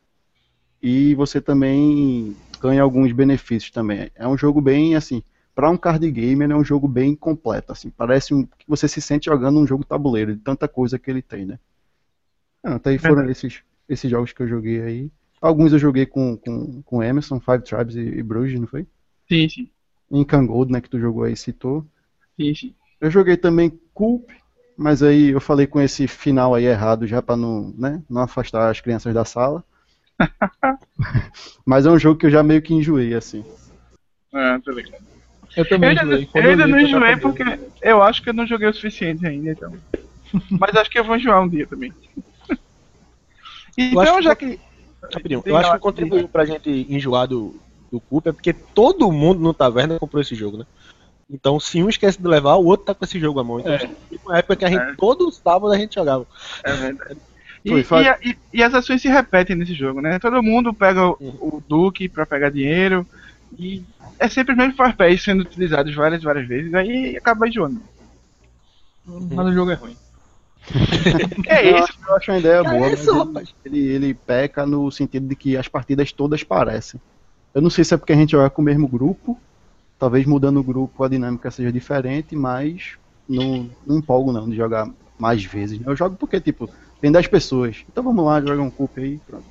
E 0.82 1.14
você 1.14 1.40
também 1.40 2.36
ganha 2.60 2.82
alguns 2.82 3.12
benefícios 3.12 3.70
também. 3.70 4.10
É 4.14 4.28
um 4.28 4.36
jogo 4.36 4.60
bem 4.60 4.94
assim, 4.94 5.22
para 5.56 5.70
um 5.70 5.76
card 5.78 6.10
game, 6.10 6.44
ele 6.44 6.52
é 6.52 6.56
um 6.56 6.62
jogo 6.62 6.86
bem 6.86 7.14
completo, 7.16 7.72
assim, 7.72 7.88
parece 7.88 8.34
um, 8.34 8.44
que 8.44 8.68
você 8.68 8.86
se 8.86 9.00
sente 9.00 9.24
jogando 9.24 9.58
um 9.58 9.66
jogo 9.66 9.84
tabuleiro, 9.86 10.36
de 10.36 10.42
tanta 10.42 10.68
coisa 10.68 10.98
que 10.98 11.10
ele 11.10 11.22
tem, 11.22 11.46
né? 11.46 11.58
Ah, 12.62 12.74
até 12.74 12.90
aí 12.90 12.98
foram 12.98 13.26
esses, 13.30 13.62
esses 13.88 14.10
jogos 14.10 14.34
que 14.34 14.42
eu 14.42 14.48
joguei 14.48 14.82
aí. 14.82 15.10
Alguns 15.46 15.72
eu 15.72 15.78
joguei 15.78 16.04
com, 16.06 16.36
com, 16.36 16.82
com 16.82 17.02
Emerson, 17.02 17.38
Five 17.38 17.62
Tribes 17.62 17.94
e, 17.94 18.00
e 18.00 18.22
Bruges, 18.22 18.58
não 18.58 18.66
foi? 18.66 18.84
Sim, 19.28 19.48
sim. 19.48 19.70
Em 20.10 20.24
Kangold, 20.24 20.72
né, 20.72 20.80
que 20.80 20.90
tu 20.90 20.98
jogou 20.98 21.22
aí, 21.22 21.36
citou. 21.36 21.86
Sim, 22.36 22.52
sim. 22.52 22.74
Eu 23.00 23.10
joguei 23.10 23.36
também 23.36 23.78
Culp, 23.94 24.28
mas 24.76 25.04
aí 25.04 25.28
eu 25.28 25.40
falei 25.40 25.66
com 25.68 25.80
esse 25.80 26.08
final 26.08 26.52
aí 26.52 26.64
errado 26.64 27.06
já 27.06 27.22
para 27.22 27.36
não, 27.36 27.72
né, 27.78 28.02
não 28.10 28.22
afastar 28.22 28.70
as 28.70 28.80
crianças 28.80 29.14
da 29.14 29.24
sala. 29.24 29.64
Mas 31.64 31.84
é 31.84 31.90
um 31.90 31.98
jogo 31.98 32.18
que 32.18 32.24
eu 32.26 32.30
já 32.30 32.42
meio 32.42 32.62
que 32.62 32.72
enjoei, 32.72 33.14
assim. 33.14 33.44
Ah, 34.32 34.58
tô 34.64 34.72
ligado. 34.72 35.04
Eu 35.54 35.68
também 35.68 35.90
eu 35.90 36.02
enjoei. 36.02 36.28
eu 36.34 36.50
ainda 36.50 36.66
não 36.66 36.80
enjoei 36.80 37.16
porque 37.18 37.44
eu 37.82 38.02
acho 38.02 38.22
que 38.22 38.30
eu 38.30 38.34
não 38.34 38.46
joguei 38.46 38.66
o 38.66 38.72
suficiente 38.72 39.26
ainda, 39.26 39.50
então. 39.50 39.72
Mas 40.50 40.74
acho 40.74 40.90
que 40.90 40.98
eu 40.98 41.04
vou 41.04 41.16
enjoar 41.16 41.42
um 41.42 41.48
dia 41.48 41.66
também. 41.66 41.92
então, 43.76 44.22
já 44.22 44.34
que. 44.34 44.58
Que... 45.08 45.50
eu 45.50 45.56
acho 45.56 45.72
que 45.72 45.78
contribuiu 45.78 46.28
pra 46.28 46.44
gente 46.44 46.86
enjoar 46.88 47.26
do, 47.26 47.54
do 47.90 48.02
é 48.24 48.32
porque 48.32 48.52
todo 48.52 49.10
mundo 49.10 49.40
no 49.40 49.54
Taverna 49.54 49.98
comprou 49.98 50.20
esse 50.20 50.34
jogo, 50.34 50.58
né? 50.58 50.66
Então, 51.28 51.58
se 51.58 51.82
um 51.82 51.88
esquece 51.88 52.20
de 52.20 52.28
levar, 52.28 52.54
o 52.54 52.64
outro 52.64 52.86
tá 52.86 52.94
com 52.94 53.04
esse 53.04 53.18
jogo 53.18 53.40
à 53.40 53.44
mão. 53.44 53.58
Então, 53.58 53.72
é. 53.72 53.90
uma 54.24 54.38
época 54.38 54.56
que 54.56 54.64
a 54.64 54.68
gente, 54.68 54.82
é. 54.82 54.94
todo 54.94 55.30
sábado 55.32 55.72
a 55.72 55.78
gente 55.78 55.94
jogava. 55.96 56.24
É 56.62 56.72
verdade. 56.72 57.18
E, 57.64 57.72
e, 57.72 58.30
e, 58.30 58.38
e, 58.52 58.62
as 58.62 58.72
ações 58.72 59.02
se 59.02 59.08
repetem 59.08 59.56
nesse 59.56 59.74
jogo, 59.74 60.00
né? 60.00 60.20
Todo 60.20 60.40
mundo 60.40 60.72
pega 60.72 61.04
o, 61.04 61.16
o 61.18 61.62
Duque 61.66 62.08
para 62.08 62.24
pegar 62.24 62.50
dinheiro 62.50 63.04
e 63.58 63.82
é 64.20 64.28
sempre 64.28 64.54
o 64.54 64.56
mesmo 64.56 64.76
papéis 64.76 65.22
sendo 65.22 65.40
utilizados 65.40 65.92
várias 65.92 66.22
várias 66.22 66.46
vezes, 66.46 66.72
aí 66.74 67.16
acaba 67.16 67.48
enjoando. 67.48 67.80
Mas 69.04 69.46
o 69.46 69.52
jogo 69.52 69.72
é 69.72 69.74
ruim. 69.74 69.96
é 71.46 71.80
isso? 71.80 71.92
Eu 72.06 72.16
acho 72.16 72.30
uma 72.30 72.38
ideia 72.38 72.62
que 72.62 72.70
boa. 72.70 72.86
É 72.86 72.92
isso, 72.92 73.32
ele, 73.64 73.78
ele, 73.78 73.94
ele 73.94 74.14
peca 74.14 74.66
no 74.66 74.90
sentido 74.90 75.26
de 75.26 75.36
que 75.36 75.56
as 75.56 75.68
partidas 75.68 76.12
todas 76.12 76.42
parecem. 76.42 77.00
Eu 77.54 77.62
não 77.62 77.70
sei 77.70 77.84
se 77.84 77.94
é 77.94 77.96
porque 77.96 78.12
a 78.12 78.16
gente 78.16 78.32
joga 78.32 78.50
com 78.50 78.60
o 78.60 78.64
mesmo 78.64 78.86
grupo, 78.86 79.38
talvez 79.98 80.26
mudando 80.26 80.58
o 80.58 80.62
grupo 80.62 81.02
a 81.04 81.08
dinâmica 81.08 81.50
seja 81.50 81.72
diferente, 81.72 82.36
mas 82.36 82.98
não, 83.28 83.70
não 83.86 83.98
empolgo 83.98 84.32
não 84.32 84.48
de 84.48 84.56
jogar 84.56 84.88
mais 85.18 85.42
vezes. 85.44 85.80
Eu 85.84 85.96
jogo 85.96 86.16
porque, 86.16 86.40
tipo, 86.40 86.68
tem 87.00 87.10
10 87.10 87.26
pessoas. 87.28 87.84
Então 87.90 88.04
vamos 88.04 88.24
lá, 88.24 88.40
joga 88.40 88.62
um 88.62 88.70
cup 88.70 88.98
aí. 88.98 89.20
Pronto. 89.26 89.44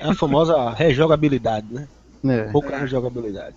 É 0.00 0.10
a 0.10 0.14
famosa 0.14 0.70
rejogabilidade, 0.70 1.66
né? 1.72 1.88
É. 2.24 2.44
Pouca 2.52 2.78
rejogabilidade. 2.78 3.56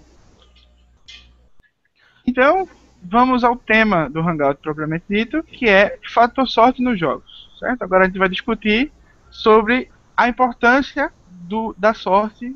Então, 2.26 2.68
vamos 3.02 3.44
ao 3.44 3.56
tema 3.56 4.10
do 4.10 4.20
Hangout 4.20 4.62
propriamente 4.62 5.06
dito, 5.10 5.44
que 5.44 5.68
é 5.68 5.98
fator 6.14 6.48
sorte 6.48 6.82
nos 6.82 7.00
jogos. 7.00 7.50
Certo? 7.60 7.84
Agora 7.84 8.04
a 8.04 8.08
gente 8.08 8.18
vai 8.18 8.30
discutir 8.30 8.92
sobre 9.30 9.90
a 10.16 10.28
importância 10.28 11.12
do, 11.30 11.76
da 11.78 11.94
sorte 11.94 12.56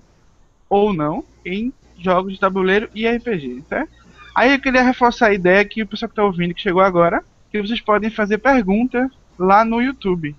ou 0.69 0.93
não 0.93 1.23
em 1.45 1.73
jogos 1.97 2.33
de 2.33 2.39
tabuleiro 2.39 2.89
e 2.93 3.07
RPG, 3.07 3.63
certo? 3.69 3.91
Aí 4.35 4.51
eu 4.51 4.59
queria 4.59 4.83
reforçar 4.83 5.27
a 5.27 5.33
ideia 5.33 5.63
que 5.63 5.81
o 5.81 5.87
pessoal 5.87 6.09
que 6.09 6.13
está 6.13 6.23
ouvindo, 6.23 6.53
que 6.53 6.61
chegou 6.61 6.81
agora, 6.81 7.23
que 7.49 7.61
vocês 7.61 7.79
podem 7.79 8.09
fazer 8.09 8.37
perguntas 8.39 9.09
lá 9.39 9.63
no 9.63 9.81
YouTube. 9.81 10.35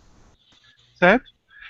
Certo? 0.97 1.25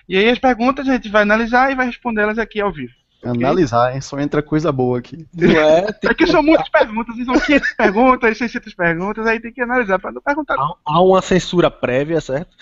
E 0.09 0.17
aí 0.17 0.29
as 0.29 0.39
perguntas 0.39 0.89
a 0.89 0.95
gente 0.95 1.09
vai 1.09 1.23
analisar 1.23 1.71
e 1.71 1.75
vai 1.75 1.87
respondê-las 1.87 2.39
aqui 2.39 2.61
ao 2.61 2.73
vivo. 2.73 2.93
Analisar, 3.31 3.95
hein? 3.95 4.01
Só 4.01 4.19
entra 4.19 4.43
coisa 4.43 4.71
boa 4.71 4.99
aqui. 4.99 5.27
Não 5.35 5.51
é? 5.51 5.87
é 6.05 6.15
que 6.15 6.27
são 6.27 6.43
muitas 6.43 6.69
perguntas, 6.69 7.17
são 7.25 7.39
500 7.39 7.73
perguntas, 7.75 8.39
600 8.39 8.75
perguntas, 8.75 9.27
aí 9.27 9.41
tem 9.41 9.53
que 9.53 9.61
analisar 9.61 9.99
para 9.99 10.13
não 10.13 10.21
perguntar. 10.21 10.55
Há, 10.55 10.75
há, 10.85 11.03
uma 11.03 11.23
censura 11.23 11.71
prévia, 11.71 12.21
certo? 12.21 12.57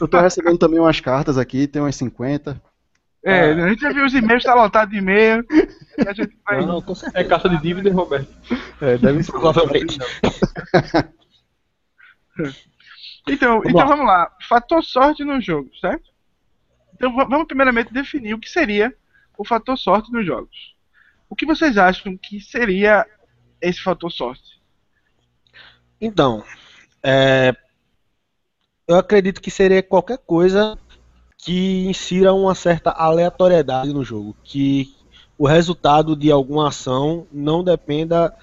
Eu 0.00 0.08
tô 0.08 0.18
recebendo 0.18 0.58
também 0.58 0.80
umas 0.80 1.00
cartas 1.00 1.38
aqui, 1.38 1.66
tem 1.66 1.82
umas 1.82 1.96
50. 1.96 2.60
É, 3.24 3.50
ah. 3.50 3.64
a 3.64 3.68
gente 3.68 3.80
já 3.80 3.92
viu 3.92 4.04
os 4.04 4.14
e-mails, 4.14 4.44
tá 4.44 4.54
lotado 4.54 4.90
de 4.90 4.98
e-mail. 4.98 5.44
Vai... 6.46 6.64
Não, 6.64 6.82
é 7.14 7.24
carta 7.24 7.48
de 7.48 7.60
dívida, 7.60 7.92
Roberto. 7.92 8.32
É, 8.80 8.96
deve 8.98 9.22
ser 9.22 9.32
provavelmente. 9.32 9.98
Então, 13.28 13.58
vamos, 13.58 13.66
então 13.66 13.80
lá. 13.80 13.86
vamos 13.86 14.06
lá. 14.06 14.30
Fator 14.48 14.84
sorte 14.84 15.24
no 15.24 15.40
jogo, 15.40 15.68
certo? 15.80 16.10
Então 16.94 17.14
vamos 17.14 17.46
primeiramente 17.46 17.92
definir 17.92 18.34
o 18.34 18.38
que 18.38 18.48
seria 18.48 18.94
o 19.36 19.44
fator 19.44 19.76
sorte 19.76 20.12
nos 20.12 20.24
jogos. 20.26 20.74
O 21.28 21.34
que 21.34 21.46
vocês 21.46 21.76
acham 21.76 22.16
que 22.16 22.40
seria 22.40 23.06
esse 23.60 23.82
fator 23.82 24.10
sorte? 24.10 24.60
Então, 26.00 26.44
é, 27.02 27.54
eu 28.86 28.96
acredito 28.96 29.40
que 29.40 29.50
seria 29.50 29.82
qualquer 29.82 30.18
coisa 30.18 30.78
que 31.38 31.86
insira 31.86 32.32
uma 32.32 32.54
certa 32.54 32.90
aleatoriedade 32.90 33.92
no 33.92 34.04
jogo, 34.04 34.36
que 34.42 34.94
o 35.38 35.46
resultado 35.46 36.16
de 36.16 36.30
alguma 36.30 36.68
ação 36.68 37.26
não 37.30 37.62
dependa 37.62 38.34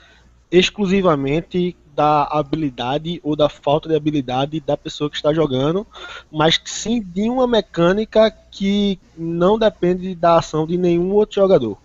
exclusivamente 0.51 1.75
da 1.95 2.23
habilidade 2.23 3.19
ou 3.23 3.35
da 3.35 3.49
falta 3.49 3.89
de 3.89 3.95
habilidade 3.95 4.59
da 4.59 4.75
pessoa 4.75 5.09
que 5.09 5.15
está 5.15 5.33
jogando, 5.33 5.85
mas 6.31 6.59
sim 6.65 7.01
de 7.01 7.29
uma 7.29 7.47
mecânica 7.47 8.31
que 8.51 8.99
não 9.17 9.57
depende 9.57 10.15
da 10.15 10.37
ação 10.37 10.65
de 10.65 10.77
nenhum 10.77 11.11
outro 11.11 11.35
jogador. 11.35 11.77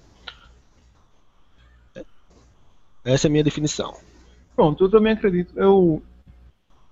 Essa 3.05 3.27
é 3.27 3.29
a 3.29 3.33
minha 3.33 3.45
definição. 3.45 3.97
Pronto, 4.55 4.85
eu 4.85 4.91
também 4.91 5.13
acredito. 5.13 5.59
Eu 5.59 6.03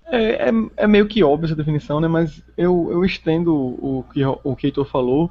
é, 0.07 0.49
é, 0.49 0.53
é 0.77 0.87
meio 0.87 1.07
que 1.07 1.23
óbvia 1.23 1.47
essa 1.47 1.57
definição, 1.57 2.01
né? 2.01 2.09
Mas 2.09 2.43
eu, 2.57 2.89
eu 2.91 3.05
estendo 3.05 3.55
o 3.55 4.05
que 4.13 4.25
o 4.25 4.57
Keitor 4.57 4.87
falou. 4.87 5.31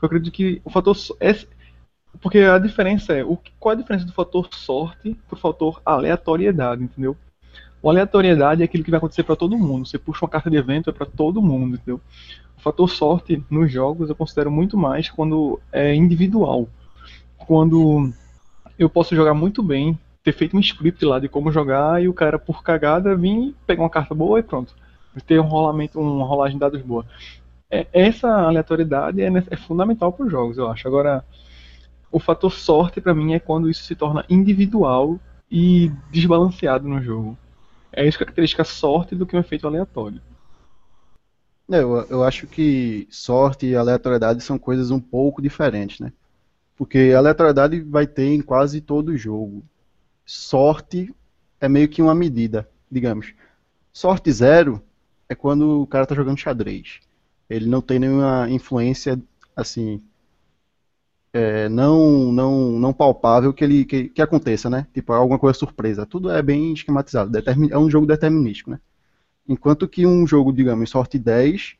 Eu 0.00 0.06
acredito 0.06 0.32
que 0.32 0.60
o 0.64 0.70
fator 0.70 0.94
Porque 2.20 2.38
a 2.38 2.58
diferença 2.58 3.12
é, 3.12 3.24
o, 3.24 3.38
qual 3.58 3.72
a 3.72 3.76
diferença 3.76 4.04
do 4.04 4.12
fator 4.12 4.48
sorte 4.52 5.16
pro 5.28 5.36
fator 5.36 5.80
aleatoriedade, 5.84 6.82
entendeu? 6.82 7.16
O 7.82 7.90
aleatoriedade 7.90 8.62
é 8.62 8.64
aquilo 8.64 8.82
que 8.82 8.90
vai 8.90 8.98
acontecer 8.98 9.24
para 9.24 9.36
todo 9.36 9.58
mundo. 9.58 9.86
Você 9.86 9.98
puxa 9.98 10.24
uma 10.24 10.30
carta 10.30 10.50
de 10.50 10.56
evento, 10.56 10.88
é 10.88 10.92
para 10.92 11.04
todo 11.04 11.42
mundo, 11.42 11.76
entendeu? 11.76 12.00
O 12.56 12.60
fator 12.60 12.88
sorte 12.88 13.44
nos 13.50 13.70
jogos 13.70 14.08
eu 14.08 14.16
considero 14.16 14.50
muito 14.50 14.76
mais 14.76 15.10
quando 15.10 15.60
é 15.70 15.94
individual. 15.94 16.66
Quando 17.36 18.10
eu 18.78 18.88
posso 18.88 19.14
jogar 19.14 19.34
muito 19.34 19.62
bem, 19.62 19.98
ter 20.22 20.32
feito 20.32 20.56
um 20.56 20.60
script 20.60 21.04
lá 21.04 21.18
de 21.18 21.28
como 21.28 21.52
jogar 21.52 22.02
e 22.02 22.08
o 22.08 22.14
cara, 22.14 22.38
por 22.38 22.62
cagada, 22.62 23.14
vir 23.14 23.54
pegar 23.66 23.82
uma 23.82 23.90
carta 23.90 24.14
boa 24.14 24.40
e 24.40 24.42
pronto. 24.42 24.74
Ter 25.26 25.38
um 25.38 25.46
rolamento, 25.46 26.00
uma 26.00 26.24
rolagem 26.24 26.56
de 26.56 26.60
dados 26.60 26.80
boa. 26.80 27.04
É, 27.70 27.86
essa 27.92 28.28
aleatoriedade 28.28 29.20
é, 29.20 29.28
é 29.50 29.56
fundamental 29.56 30.12
para 30.12 30.24
os 30.24 30.32
jogos, 30.32 30.56
eu 30.56 30.70
acho. 30.70 30.88
Agora, 30.88 31.22
o 32.14 32.20
fator 32.20 32.52
sorte 32.52 33.00
para 33.00 33.12
mim 33.12 33.34
é 33.34 33.40
quando 33.40 33.68
isso 33.68 33.82
se 33.82 33.96
torna 33.96 34.24
individual 34.30 35.18
e 35.50 35.90
desbalanceado 36.12 36.86
no 36.86 37.02
jogo. 37.02 37.36
É 37.92 38.06
isso 38.06 38.20
característica 38.20 38.62
sorte 38.62 39.16
do 39.16 39.26
que 39.26 39.34
um 39.34 39.40
efeito 39.40 39.66
aleatório. 39.66 40.20
É, 41.68 41.78
eu, 41.78 42.06
eu 42.08 42.22
acho 42.22 42.46
que 42.46 43.08
sorte 43.10 43.66
e 43.66 43.74
aleatoriedade 43.74 44.44
são 44.44 44.56
coisas 44.56 44.92
um 44.92 45.00
pouco 45.00 45.42
diferentes, 45.42 45.98
né? 45.98 46.12
Porque 46.76 47.12
aleatoriedade 47.16 47.80
vai 47.80 48.06
ter 48.06 48.32
em 48.32 48.40
quase 48.40 48.80
todo 48.80 49.16
jogo. 49.16 49.64
Sorte 50.24 51.12
é 51.60 51.68
meio 51.68 51.88
que 51.88 52.00
uma 52.00 52.14
medida, 52.14 52.68
digamos. 52.88 53.34
Sorte 53.92 54.30
zero 54.30 54.80
é 55.28 55.34
quando 55.34 55.82
o 55.82 55.86
cara 55.86 56.06
tá 56.06 56.14
jogando 56.14 56.38
xadrez. 56.38 57.00
Ele 57.50 57.66
não 57.66 57.80
tem 57.80 57.98
nenhuma 57.98 58.48
influência, 58.48 59.20
assim, 59.56 60.00
é, 61.34 61.68
não, 61.68 62.30
não, 62.30 62.78
não 62.78 62.92
palpável 62.92 63.52
que 63.52 63.64
ele 63.64 63.84
que, 63.84 64.08
que 64.08 64.22
aconteça, 64.22 64.70
né? 64.70 64.86
Tipo, 64.94 65.12
alguma 65.12 65.36
coisa 65.36 65.58
surpresa. 65.58 66.06
Tudo 66.06 66.30
é 66.30 66.40
bem 66.40 66.72
esquematizado. 66.72 67.28
Determin, 67.28 67.70
é 67.72 67.76
um 67.76 67.90
jogo 67.90 68.06
determinístico, 68.06 68.70
né? 68.70 68.78
Enquanto 69.48 69.88
que 69.88 70.06
um 70.06 70.24
jogo, 70.28 70.52
digamos, 70.52 70.88
sorte 70.90 71.18
10, 71.18 71.74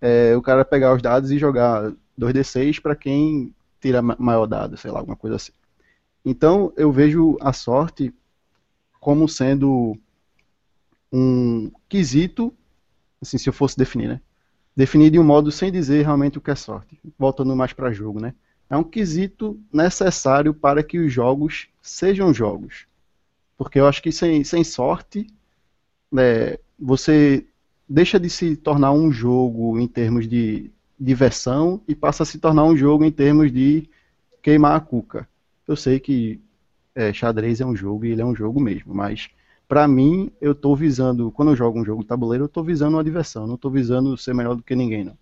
é 0.00 0.36
o 0.36 0.40
cara 0.40 0.64
pegar 0.64 0.94
os 0.94 1.02
dados 1.02 1.32
e 1.32 1.38
jogar 1.38 1.92
2d6 2.16 2.80
para 2.80 2.94
quem 2.94 3.52
tira 3.80 4.00
maior 4.00 4.46
dado, 4.46 4.76
sei 4.76 4.92
lá, 4.92 5.00
alguma 5.00 5.16
coisa 5.16 5.36
assim. 5.36 5.52
Então, 6.24 6.72
eu 6.76 6.92
vejo 6.92 7.36
a 7.40 7.52
sorte 7.52 8.14
como 9.00 9.28
sendo 9.28 9.98
um 11.12 11.68
quesito, 11.88 12.54
assim, 13.20 13.38
se 13.38 13.48
eu 13.48 13.52
fosse 13.52 13.76
definir, 13.76 14.08
né? 14.08 14.20
Definir 14.76 15.10
de 15.10 15.18
um 15.18 15.24
modo 15.24 15.50
sem 15.50 15.72
dizer 15.72 16.02
realmente 16.04 16.38
o 16.38 16.40
que 16.40 16.52
é 16.52 16.54
sorte. 16.54 16.96
Voltando 17.18 17.56
mais 17.56 17.72
para 17.72 17.92
jogo, 17.92 18.20
né? 18.20 18.34
É 18.70 18.76
um 18.76 18.84
quesito 18.84 19.60
necessário 19.72 20.54
para 20.54 20.82
que 20.82 20.98
os 20.98 21.12
jogos 21.12 21.68
sejam 21.82 22.32
jogos. 22.32 22.86
Porque 23.58 23.80
eu 23.80 23.86
acho 23.86 24.00
que 24.00 24.12
sem, 24.12 24.44
sem 24.44 24.62
sorte, 24.62 25.26
né, 26.10 26.56
você 26.78 27.44
deixa 27.88 28.18
de 28.20 28.30
se 28.30 28.54
tornar 28.56 28.92
um 28.92 29.10
jogo 29.10 29.78
em 29.78 29.88
termos 29.88 30.28
de 30.28 30.70
diversão 30.98 31.80
e 31.88 31.94
passa 31.94 32.22
a 32.22 32.26
se 32.26 32.38
tornar 32.38 32.64
um 32.64 32.76
jogo 32.76 33.04
em 33.04 33.10
termos 33.10 33.52
de 33.52 33.88
queimar 34.40 34.76
a 34.76 34.80
cuca. 34.80 35.28
Eu 35.66 35.74
sei 35.74 35.98
que 35.98 36.40
é, 36.94 37.12
xadrez 37.12 37.60
é 37.60 37.66
um 37.66 37.74
jogo 37.74 38.04
e 38.04 38.12
ele 38.12 38.22
é 38.22 38.24
um 38.24 38.34
jogo 38.34 38.60
mesmo, 38.60 38.94
mas 38.94 39.28
para 39.66 39.88
mim 39.88 40.30
eu 40.40 40.52
estou 40.52 40.76
visando, 40.76 41.30
quando 41.32 41.50
eu 41.50 41.56
jogo 41.56 41.80
um 41.80 41.84
jogo 41.84 42.02
de 42.02 42.08
tabuleiro, 42.08 42.44
eu 42.44 42.46
estou 42.46 42.62
visando 42.62 42.96
uma 42.96 43.04
diversão, 43.04 43.46
não 43.46 43.54
estou 43.56 43.70
visando 43.70 44.16
ser 44.16 44.34
melhor 44.34 44.54
do 44.54 44.62
que 44.62 44.76
ninguém, 44.76 45.04
não. 45.04 45.16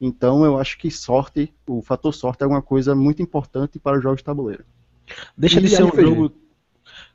Então 0.00 0.44
eu 0.44 0.58
acho 0.58 0.76
que 0.78 0.90
sorte, 0.90 1.52
o 1.66 1.80
fator 1.80 2.12
sorte 2.12 2.42
é 2.42 2.46
uma 2.46 2.60
coisa 2.60 2.94
muito 2.94 3.22
importante 3.22 3.78
para 3.78 3.96
os 3.96 4.02
jogos 4.02 4.18
de 4.18 4.24
tabuleiro. 4.24 4.64
Deixa 5.36 5.58
e 5.58 5.62
de 5.62 5.68
ser 5.68 5.84
RPG. 5.84 6.04
um 6.04 6.08
jogo, 6.08 6.32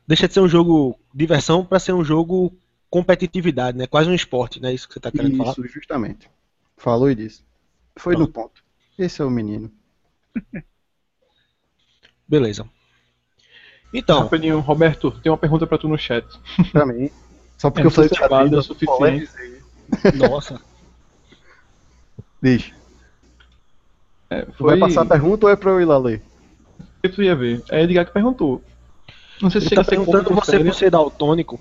deixa 0.06 0.26
de 0.26 0.34
ser 0.34 0.40
um 0.40 0.48
jogo 0.48 0.98
diversão 1.14 1.64
para 1.64 1.78
ser 1.78 1.92
um 1.92 2.04
jogo 2.04 2.52
competitividade, 2.90 3.78
né? 3.78 3.86
Quase 3.86 4.10
um 4.10 4.14
esporte, 4.14 4.60
né? 4.60 4.74
Isso 4.74 4.86
que 4.88 4.94
você 4.94 4.98
está 4.98 5.10
querendo 5.10 5.32
Isso, 5.32 5.38
falar. 5.38 5.52
Isso, 5.52 5.68
justamente. 5.68 6.30
Falou 6.76 7.10
e 7.10 7.14
disse. 7.14 7.42
Foi 7.96 8.16
no 8.16 8.26
ponto. 8.26 8.62
Esse 8.98 9.22
é 9.22 9.24
o 9.24 9.30
menino. 9.30 9.70
Beleza. 12.26 12.68
Então. 13.94 14.20
Rapidinho, 14.20 14.58
Roberto, 14.60 15.10
tem 15.22 15.30
uma 15.30 15.38
pergunta 15.38 15.66
para 15.66 15.78
tu 15.78 15.88
no 15.88 15.98
chat. 15.98 16.26
Pra 16.72 16.86
mim. 16.86 17.10
Só 17.58 17.70
porque 17.70 17.82
é, 17.82 17.86
eu 17.86 17.90
falei 17.90 18.10
de 18.10 18.16
xadrez, 18.16 18.52
é 18.52 18.62
suficiente. 18.62 19.30
Nossa. 20.16 20.60
Diz. 22.42 22.72
É, 24.28 24.46
foi... 24.58 24.76
Vai 24.76 24.88
passar 24.88 25.02
a 25.02 25.06
pergunta 25.06 25.46
ou 25.46 25.52
é 25.52 25.56
pra 25.56 25.70
eu 25.70 25.80
ir 25.80 25.84
lá 25.84 25.98
ler? 25.98 26.22
que 27.02 27.08
tu 27.08 27.22
ia 27.22 27.34
ver? 27.34 27.62
É 27.70 27.82
Edgar 27.82 28.06
que 28.06 28.12
perguntou. 28.12 28.62
Não 29.40 29.50
sei 29.50 29.60
se 29.60 29.68
ele 29.68 29.76
tá 29.76 29.84
perguntando 29.84 30.34
você 30.34 30.62
por 30.62 30.74
ser 30.74 30.90
daltônico, 30.90 31.60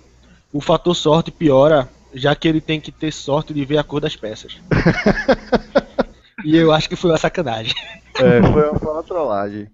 o 0.54 0.62
fator 0.62 0.96
sorte 0.96 1.32
piora, 1.32 1.90
já 2.14 2.36
que 2.36 2.48
ele 2.48 2.62
tem 2.62 2.80
que 2.80 2.92
ter 2.92 3.12
sorte 3.12 3.54
de 3.54 3.66
ver 3.66 3.80
a 3.80 3.84
cor 3.84 4.00
das 4.00 4.16
peças. 4.16 4.60
e 6.46 6.56
eu 6.56 6.72
acho 6.72 6.88
que 6.88 6.96
foi 6.96 7.10
uma 7.10 7.18
sacanagem. 7.18 7.74
É, 8.16 8.42
foi 8.42 8.70
uma, 8.70 8.80
foi 8.80 8.94
uma 8.94 9.04
trollagem. 9.04 9.68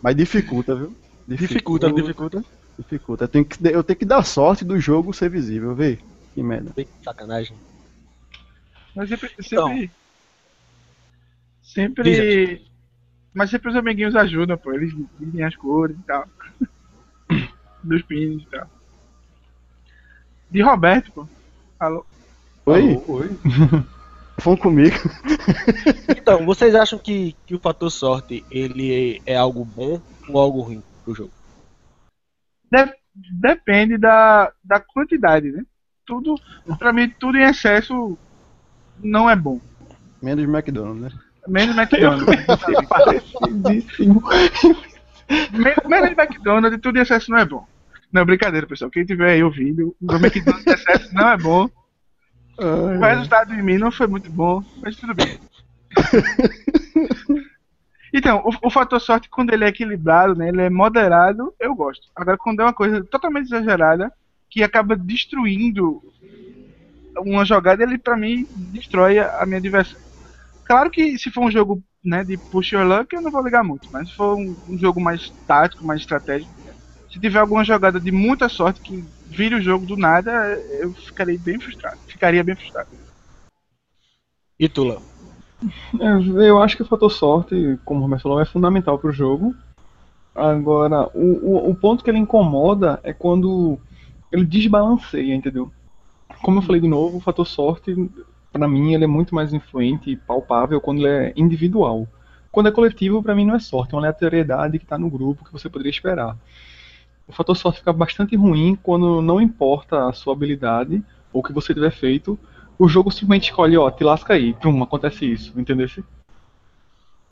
Mas 0.00 0.16
dificulta, 0.16 0.74
viu? 0.74 0.96
Dificulta, 1.26 1.92
dificulta. 1.92 2.44
Dificulta. 2.78 3.24
Eu 3.24 3.28
tenho, 3.28 3.44
que, 3.44 3.68
eu 3.68 3.82
tenho 3.82 3.98
que 3.98 4.04
dar 4.06 4.24
sorte 4.24 4.64
do 4.64 4.78
jogo 4.78 5.12
ser 5.12 5.28
visível, 5.28 5.74
vê? 5.74 5.98
Que 6.34 6.42
merda. 6.42 6.72
Sacanagem. 7.02 7.56
Mas 8.98 9.08
sempre. 9.10 9.30
Então, 9.38 9.68
sempre. 9.68 9.90
sempre 11.62 12.68
mas 13.32 13.48
sempre 13.48 13.68
os 13.70 13.76
amiguinhos 13.76 14.16
ajudam, 14.16 14.58
pô. 14.58 14.72
Eles 14.72 14.92
dizem 15.20 15.44
as 15.44 15.54
cores 15.54 15.96
e 15.96 16.02
tal. 16.02 16.26
Dos 17.84 18.02
pins 18.02 18.42
e 18.42 18.46
tal. 18.46 18.68
De 20.50 20.60
Roberto, 20.62 21.12
pô. 21.12 21.28
Alô? 21.78 22.04
Oi? 22.66 22.90
Alô, 22.90 23.04
oi. 23.06 23.28
Falando 24.38 24.58
comigo. 24.58 24.96
então, 26.08 26.44
vocês 26.44 26.74
acham 26.74 26.98
que, 26.98 27.36
que 27.46 27.54
o 27.54 27.60
fator 27.60 27.92
sorte 27.92 28.44
ele 28.50 29.20
é, 29.26 29.34
é 29.34 29.36
algo 29.36 29.64
bom 29.64 30.02
ou 30.28 30.40
algo 30.40 30.60
ruim 30.60 30.82
pro 31.04 31.14
jogo? 31.14 31.30
depende 33.14 33.96
da, 33.96 34.52
da 34.62 34.80
quantidade, 34.80 35.52
né? 35.52 35.64
Tudo, 36.04 36.34
pra 36.78 36.92
mim, 36.92 37.08
tudo 37.08 37.38
em 37.38 37.42
excesso 37.42 38.18
não 39.02 39.28
é 39.28 39.36
bom. 39.36 39.60
Menos 40.22 40.44
McDonald's, 40.44 41.02
né? 41.02 41.10
Menos 41.46 41.76
McDonald's. 41.76 42.26
Parecidíssimo. 42.88 44.22
Menos 45.86 46.18
McDonald's 46.18 46.78
e 46.78 46.80
tudo 46.80 46.98
em 46.98 47.02
excesso 47.02 47.30
não 47.30 47.38
é 47.38 47.44
bom. 47.44 47.66
Não, 48.12 48.24
brincadeira, 48.24 48.66
pessoal. 48.66 48.90
Quem 48.90 49.04
tiver 49.04 49.32
aí 49.32 49.42
ouvindo, 49.42 49.94
o 50.00 50.14
McDonald's 50.16 50.66
em 50.66 50.72
excesso 50.72 51.14
não 51.14 51.28
é 51.28 51.36
bom. 51.36 51.68
Ai, 52.58 52.96
o 52.96 53.16
resultado 53.16 53.54
em 53.54 53.62
mim 53.62 53.78
não 53.78 53.92
foi 53.92 54.06
muito 54.06 54.30
bom, 54.30 54.62
mas 54.82 54.96
tudo 54.96 55.14
bem. 55.14 55.38
Então, 58.12 58.42
o, 58.44 58.68
o, 58.68 58.70
fator 58.70 59.00
sorte, 59.00 59.28
quando 59.28 59.52
ele 59.52 59.64
é 59.64 59.68
equilibrado, 59.68 60.34
né, 60.34 60.48
ele 60.48 60.62
é 60.62 60.70
moderado, 60.70 61.52
eu 61.60 61.74
gosto. 61.74 62.08
Agora, 62.16 62.38
quando 62.38 62.60
é 62.60 62.64
uma 62.64 62.72
coisa 62.72 63.04
totalmente 63.04 63.46
exagerada, 63.46 64.12
que 64.48 64.62
acaba 64.62 64.96
destruindo 64.96 66.02
uma 67.20 67.44
jogada, 67.44 67.82
ele 67.82 67.98
para 67.98 68.16
mim 68.16 68.46
destrói 68.72 69.18
a 69.18 69.44
minha 69.46 69.60
diversão. 69.60 69.98
Claro 70.64 70.90
que 70.90 71.18
se 71.18 71.30
for 71.30 71.44
um 71.44 71.50
jogo 71.50 71.82
né, 72.04 72.24
de 72.24 72.36
push 72.36 72.72
your 72.72 72.84
luck, 72.84 73.14
eu 73.14 73.22
não 73.22 73.30
vou 73.30 73.42
ligar 73.42 73.64
muito, 73.64 73.88
mas 73.92 74.08
se 74.08 74.16
for 74.16 74.36
um, 74.36 74.54
um 74.68 74.78
jogo 74.78 75.00
mais 75.00 75.30
tático, 75.46 75.84
mais 75.84 76.00
estratégico, 76.00 76.52
se 77.10 77.18
tiver 77.18 77.38
alguma 77.38 77.64
jogada 77.64 77.98
de 77.98 78.12
muita 78.12 78.48
sorte 78.48 78.80
que 78.80 79.04
vire 79.26 79.54
o 79.54 79.62
jogo 79.62 79.86
do 79.86 79.96
nada, 79.96 80.30
eu 80.80 80.92
ficarei 80.92 81.38
bem 81.38 81.58
frustrado. 81.58 81.98
Ficaria 82.06 82.44
bem 82.44 82.54
frustrado. 82.54 82.88
E 84.58 84.68
tu, 84.68 84.84
Léo? 84.84 85.02
É, 86.00 86.48
eu 86.48 86.62
acho 86.62 86.76
que 86.76 86.82
o 86.82 86.86
fator 86.86 87.10
sorte, 87.10 87.80
como 87.84 87.98
o 87.98 88.02
Roberto 88.04 88.22
falou, 88.22 88.40
é 88.40 88.44
fundamental 88.44 88.96
para 88.96 89.10
o 89.10 89.12
jogo. 89.12 89.56
Agora, 90.32 91.08
o, 91.12 91.66
o, 91.66 91.70
o, 91.70 91.74
ponto 91.74 92.04
que 92.04 92.08
ele 92.08 92.18
incomoda 92.18 93.00
é 93.02 93.12
quando 93.12 93.76
ele 94.30 94.44
desbalanceia, 94.44 95.34
entendeu? 95.34 95.72
Como 96.42 96.58
eu 96.58 96.62
falei 96.62 96.80
de 96.80 96.88
novo, 96.88 97.18
o 97.18 97.20
fator 97.20 97.46
sorte, 97.46 97.94
para 98.52 98.68
mim, 98.68 98.94
ele 98.94 99.04
é 99.04 99.08
muito 99.08 99.34
mais 99.34 99.52
influente 99.52 100.10
e 100.10 100.16
palpável 100.16 100.80
quando 100.80 100.98
ele 100.98 101.08
é 101.08 101.32
individual. 101.36 102.06
Quando 102.50 102.68
é 102.68 102.72
coletivo, 102.72 103.22
para 103.22 103.34
mim 103.34 103.44
não 103.44 103.54
é 103.54 103.60
sorte, 103.60 103.92
é 103.92 103.96
uma 103.96 104.02
aleatoriedade 104.02 104.78
que 104.78 104.84
está 104.84 104.98
no 104.98 105.10
grupo 105.10 105.44
que 105.44 105.52
você 105.52 105.68
poderia 105.68 105.90
esperar. 105.90 106.36
O 107.26 107.32
fator 107.32 107.56
sorte 107.56 107.80
fica 107.80 107.92
bastante 107.92 108.34
ruim 108.36 108.76
quando 108.82 109.20
não 109.20 109.40
importa 109.40 110.08
a 110.08 110.12
sua 110.12 110.32
habilidade 110.32 111.02
ou 111.32 111.40
o 111.40 111.44
que 111.44 111.52
você 111.52 111.74
tiver 111.74 111.90
feito, 111.90 112.38
o 112.78 112.88
jogo 112.88 113.10
simplesmente 113.10 113.50
escolhe, 113.50 113.76
ó, 113.76 113.90
te 113.90 114.02
lasca 114.04 114.34
aí, 114.34 114.54
pum, 114.54 114.82
acontece 114.82 115.30
isso, 115.30 115.52
entendeu? 115.60 115.88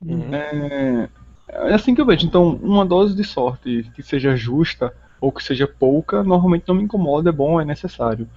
Uhum. 0.02 0.34
É, 0.34 1.08
é 1.48 1.74
assim 1.74 1.94
que 1.94 2.00
eu 2.00 2.06
vejo. 2.06 2.26
Então, 2.26 2.58
uma 2.62 2.84
dose 2.84 3.14
de 3.14 3.24
sorte 3.24 3.90
que 3.94 4.02
seja 4.02 4.36
justa 4.36 4.92
ou 5.20 5.32
que 5.32 5.42
seja 5.42 5.66
pouca, 5.66 6.22
normalmente 6.22 6.64
não 6.68 6.74
me 6.74 6.82
incomoda, 6.82 7.30
é 7.30 7.32
bom, 7.32 7.60
é 7.60 7.64
necessário. 7.64 8.28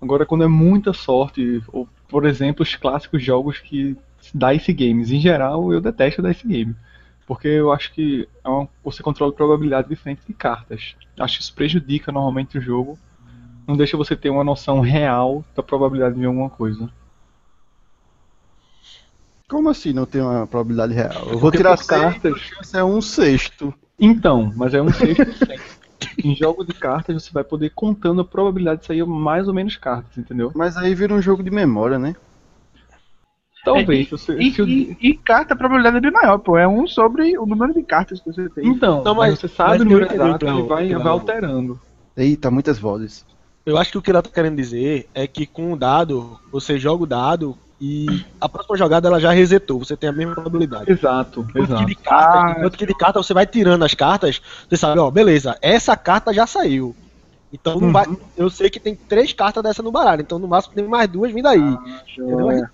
Agora, 0.00 0.24
quando 0.24 0.44
é 0.44 0.48
muita 0.48 0.92
sorte, 0.92 1.62
ou 1.68 1.88
por 2.08 2.24
exemplo, 2.24 2.62
os 2.62 2.74
clássicos 2.74 3.22
jogos 3.22 3.58
que 3.58 3.96
Dice 4.34 4.72
Games, 4.72 5.10
em 5.10 5.20
geral, 5.20 5.72
eu 5.72 5.80
detesto 5.80 6.22
Dice 6.22 6.46
Game. 6.46 6.74
Porque 7.26 7.48
eu 7.48 7.72
acho 7.72 7.92
que 7.92 8.26
é 8.42 8.48
uma, 8.48 8.68
você 8.82 9.02
controla 9.02 9.32
probabilidade 9.32 9.88
diferente 9.88 10.22
de 10.26 10.32
cartas. 10.32 10.94
Acho 11.18 11.36
que 11.36 11.42
isso 11.42 11.54
prejudica 11.54 12.10
normalmente 12.10 12.56
o 12.56 12.60
jogo. 12.60 12.98
Não 13.66 13.76
deixa 13.76 13.98
você 13.98 14.16
ter 14.16 14.30
uma 14.30 14.42
noção 14.42 14.80
real 14.80 15.44
da 15.54 15.62
probabilidade 15.62 16.18
de 16.18 16.24
alguma 16.24 16.48
coisa. 16.48 16.88
Como 19.46 19.68
assim 19.68 19.92
não 19.92 20.06
tem 20.06 20.22
uma 20.22 20.46
probabilidade 20.46 20.94
real? 20.94 21.26
Eu 21.26 21.38
vou 21.38 21.50
Porque 21.50 21.58
tirar 21.58 21.76
cartas. 21.76 22.48
cartas. 22.48 22.74
é 22.74 22.82
um 22.82 23.00
sexto. 23.00 23.74
Então, 23.98 24.52
mas 24.56 24.72
é 24.72 24.80
um 24.80 24.92
sexto. 24.92 25.22
Em 26.22 26.34
jogo 26.34 26.64
de 26.64 26.72
cartas 26.72 27.22
você 27.24 27.32
vai 27.32 27.44
poder 27.44 27.70
contando 27.70 28.20
a 28.20 28.24
probabilidade 28.24 28.80
de 28.82 28.86
sair 28.86 29.04
mais 29.04 29.48
ou 29.48 29.54
menos 29.54 29.76
cartas, 29.76 30.16
entendeu? 30.16 30.52
Mas 30.54 30.76
aí 30.76 30.94
vira 30.94 31.14
um 31.14 31.22
jogo 31.22 31.42
de 31.42 31.50
memória, 31.50 31.98
né? 31.98 32.14
Talvez 33.64 34.06
É, 34.06 34.10
você. 34.10 34.38
E, 34.38 34.52
se 34.52 34.62
o- 34.62 34.68
e- 34.68 34.96
e 35.00 35.14
carta, 35.14 35.54
a 35.54 35.56
probabilidade 35.56 35.96
é 35.98 36.00
bem 36.00 36.10
maior, 36.12 36.38
pô. 36.38 36.56
É 36.56 36.66
um 36.66 36.86
sobre 36.86 37.36
o 37.36 37.44
número 37.44 37.74
de 37.74 37.82
cartas 37.82 38.20
que 38.20 38.32
você 38.32 38.48
tem. 38.48 38.66
Então, 38.66 39.02
Não, 39.04 39.14
mas, 39.14 39.30
mas- 39.30 39.40
você 39.40 39.48
sabe 39.48 39.70
mas 39.70 39.80
o 39.82 39.84
número 39.84 40.12
exato 40.12 40.46
e 40.46 40.62
vai, 40.62 40.94
vai 40.94 41.12
alterando. 41.12 41.80
Eita, 42.16 42.50
muitas 42.50 42.78
vozes. 42.78 43.24
Eu 43.66 43.76
acho 43.76 43.92
que 43.92 43.98
o 43.98 44.02
que 44.02 44.10
ela 44.10 44.22
tá 44.22 44.30
querendo 44.30 44.56
dizer 44.56 45.08
é 45.14 45.26
que 45.26 45.46
com 45.46 45.72
o 45.72 45.76
dado, 45.76 46.38
você 46.50 46.78
joga 46.78 47.02
o 47.02 47.06
dado 47.06 47.58
e 47.80 48.24
a 48.40 48.48
próxima 48.48 48.76
jogada 48.76 49.06
ela 49.08 49.20
já 49.20 49.30
resetou, 49.30 49.78
você 49.78 49.96
tem 49.96 50.08
a 50.10 50.12
mesma 50.12 50.34
probabilidade. 50.34 50.90
Exato, 50.90 51.40
Enquanto 51.48 51.52
que, 51.54 51.72
exato. 51.72 51.86
de 51.86 51.94
carta, 51.94 52.38
Ah, 52.38 52.50
enquanto 52.58 52.76
que 52.78 52.86
de 52.86 52.94
carta 52.94 53.22
você 53.22 53.32
vai 53.32 53.46
tirando 53.46 53.84
as 53.84 53.94
cartas, 53.94 54.40
você 54.68 54.76
sabe, 54.76 54.98
ó, 54.98 55.10
beleza, 55.10 55.56
essa 55.62 55.96
carta 55.96 56.32
já 56.34 56.46
saiu. 56.46 56.94
Então 57.52 57.80
não 57.80 57.92
vai, 57.92 58.04
eu 58.36 58.50
sei 58.50 58.68
que 58.68 58.80
tem 58.80 58.94
três 58.94 59.32
cartas 59.32 59.62
dessa 59.62 59.82
no 59.82 59.92
baralho, 59.92 60.20
então 60.22 60.38
no 60.38 60.48
máximo 60.48 60.74
tem 60.74 60.86
mais 60.86 61.08
duas 61.08 61.32
vindo 61.32 61.46
aí. 61.48 61.58
entendeu? 62.12 62.50
é. 62.50 62.68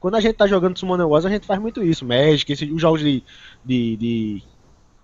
Quando 0.00 0.16
a 0.16 0.20
gente 0.20 0.36
tá 0.36 0.46
jogando 0.46 0.78
Summoner 0.78 1.08
Wars, 1.08 1.24
a 1.24 1.30
gente 1.30 1.46
faz 1.46 1.60
muito 1.60 1.82
isso. 1.82 2.04
Magic, 2.04 2.52
esses, 2.52 2.70
os 2.70 2.80
jogos 2.80 3.00
de, 3.00 3.22
de, 3.64 3.96
de, 3.96 4.42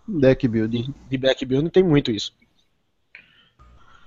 Deck 0.07 0.47
building. 0.47 0.95
de 1.11 1.19
back 1.19 1.45
building 1.45 1.69
tem 1.71 1.83
muito 1.83 2.11
isso. 2.13 2.33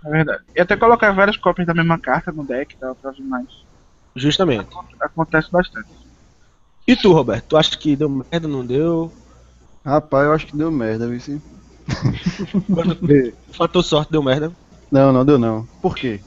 É 0.06 0.10
verdade. 0.10 0.44
E 0.56 0.62
até 0.62 0.78
colocar 0.78 1.12
várias 1.12 1.36
cópias 1.36 1.68
da 1.68 1.74
mesma 1.74 1.98
carta 2.00 2.32
no 2.32 2.44
deck 2.46 2.74
e 2.74 2.78
tal, 2.78 2.96
pra 2.96 3.12
ver 3.12 3.24
mais. 3.24 3.48
Justamente. 4.18 4.68
Acontece 5.00 5.52
bastante. 5.52 5.88
E 6.88 6.96
tu, 6.96 7.14
Roberto? 7.14 7.50
Tu 7.50 7.58
acha 7.58 7.78
que 7.78 7.96
deu 7.96 8.10
merda, 8.10 8.48
não 8.48 8.66
deu? 8.66 9.12
Rapaz, 9.86 10.26
eu 10.26 10.34
acho 10.34 10.48
que 10.48 10.58
deu 10.58 10.72
merda, 10.72 11.08
viu? 11.08 11.20
sim? 11.20 11.42
Fator 13.52 13.84
sorte 13.84 14.12
deu 14.12 14.24
merda. 14.24 14.52
Não, 14.92 15.12
não 15.12 15.26
deu 15.26 15.38
não. 15.38 15.66
Por 15.82 15.96
quê? 15.96 16.20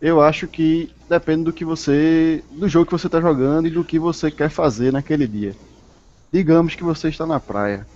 Eu 0.00 0.20
acho 0.20 0.46
que 0.48 0.92
depende 1.08 1.44
do 1.44 1.52
que 1.52 1.64
você. 1.64 2.42
do 2.52 2.68
jogo 2.68 2.86
que 2.86 2.92
você 2.92 3.08
tá 3.08 3.20
jogando 3.20 3.66
e 3.66 3.70
do 3.70 3.84
que 3.84 3.98
você 3.98 4.30
quer 4.30 4.50
fazer 4.50 4.92
naquele 4.92 5.26
dia. 5.26 5.54
Digamos 6.32 6.74
que 6.74 6.84
você 6.84 7.08
está 7.08 7.26
na 7.26 7.40
praia. 7.40 7.86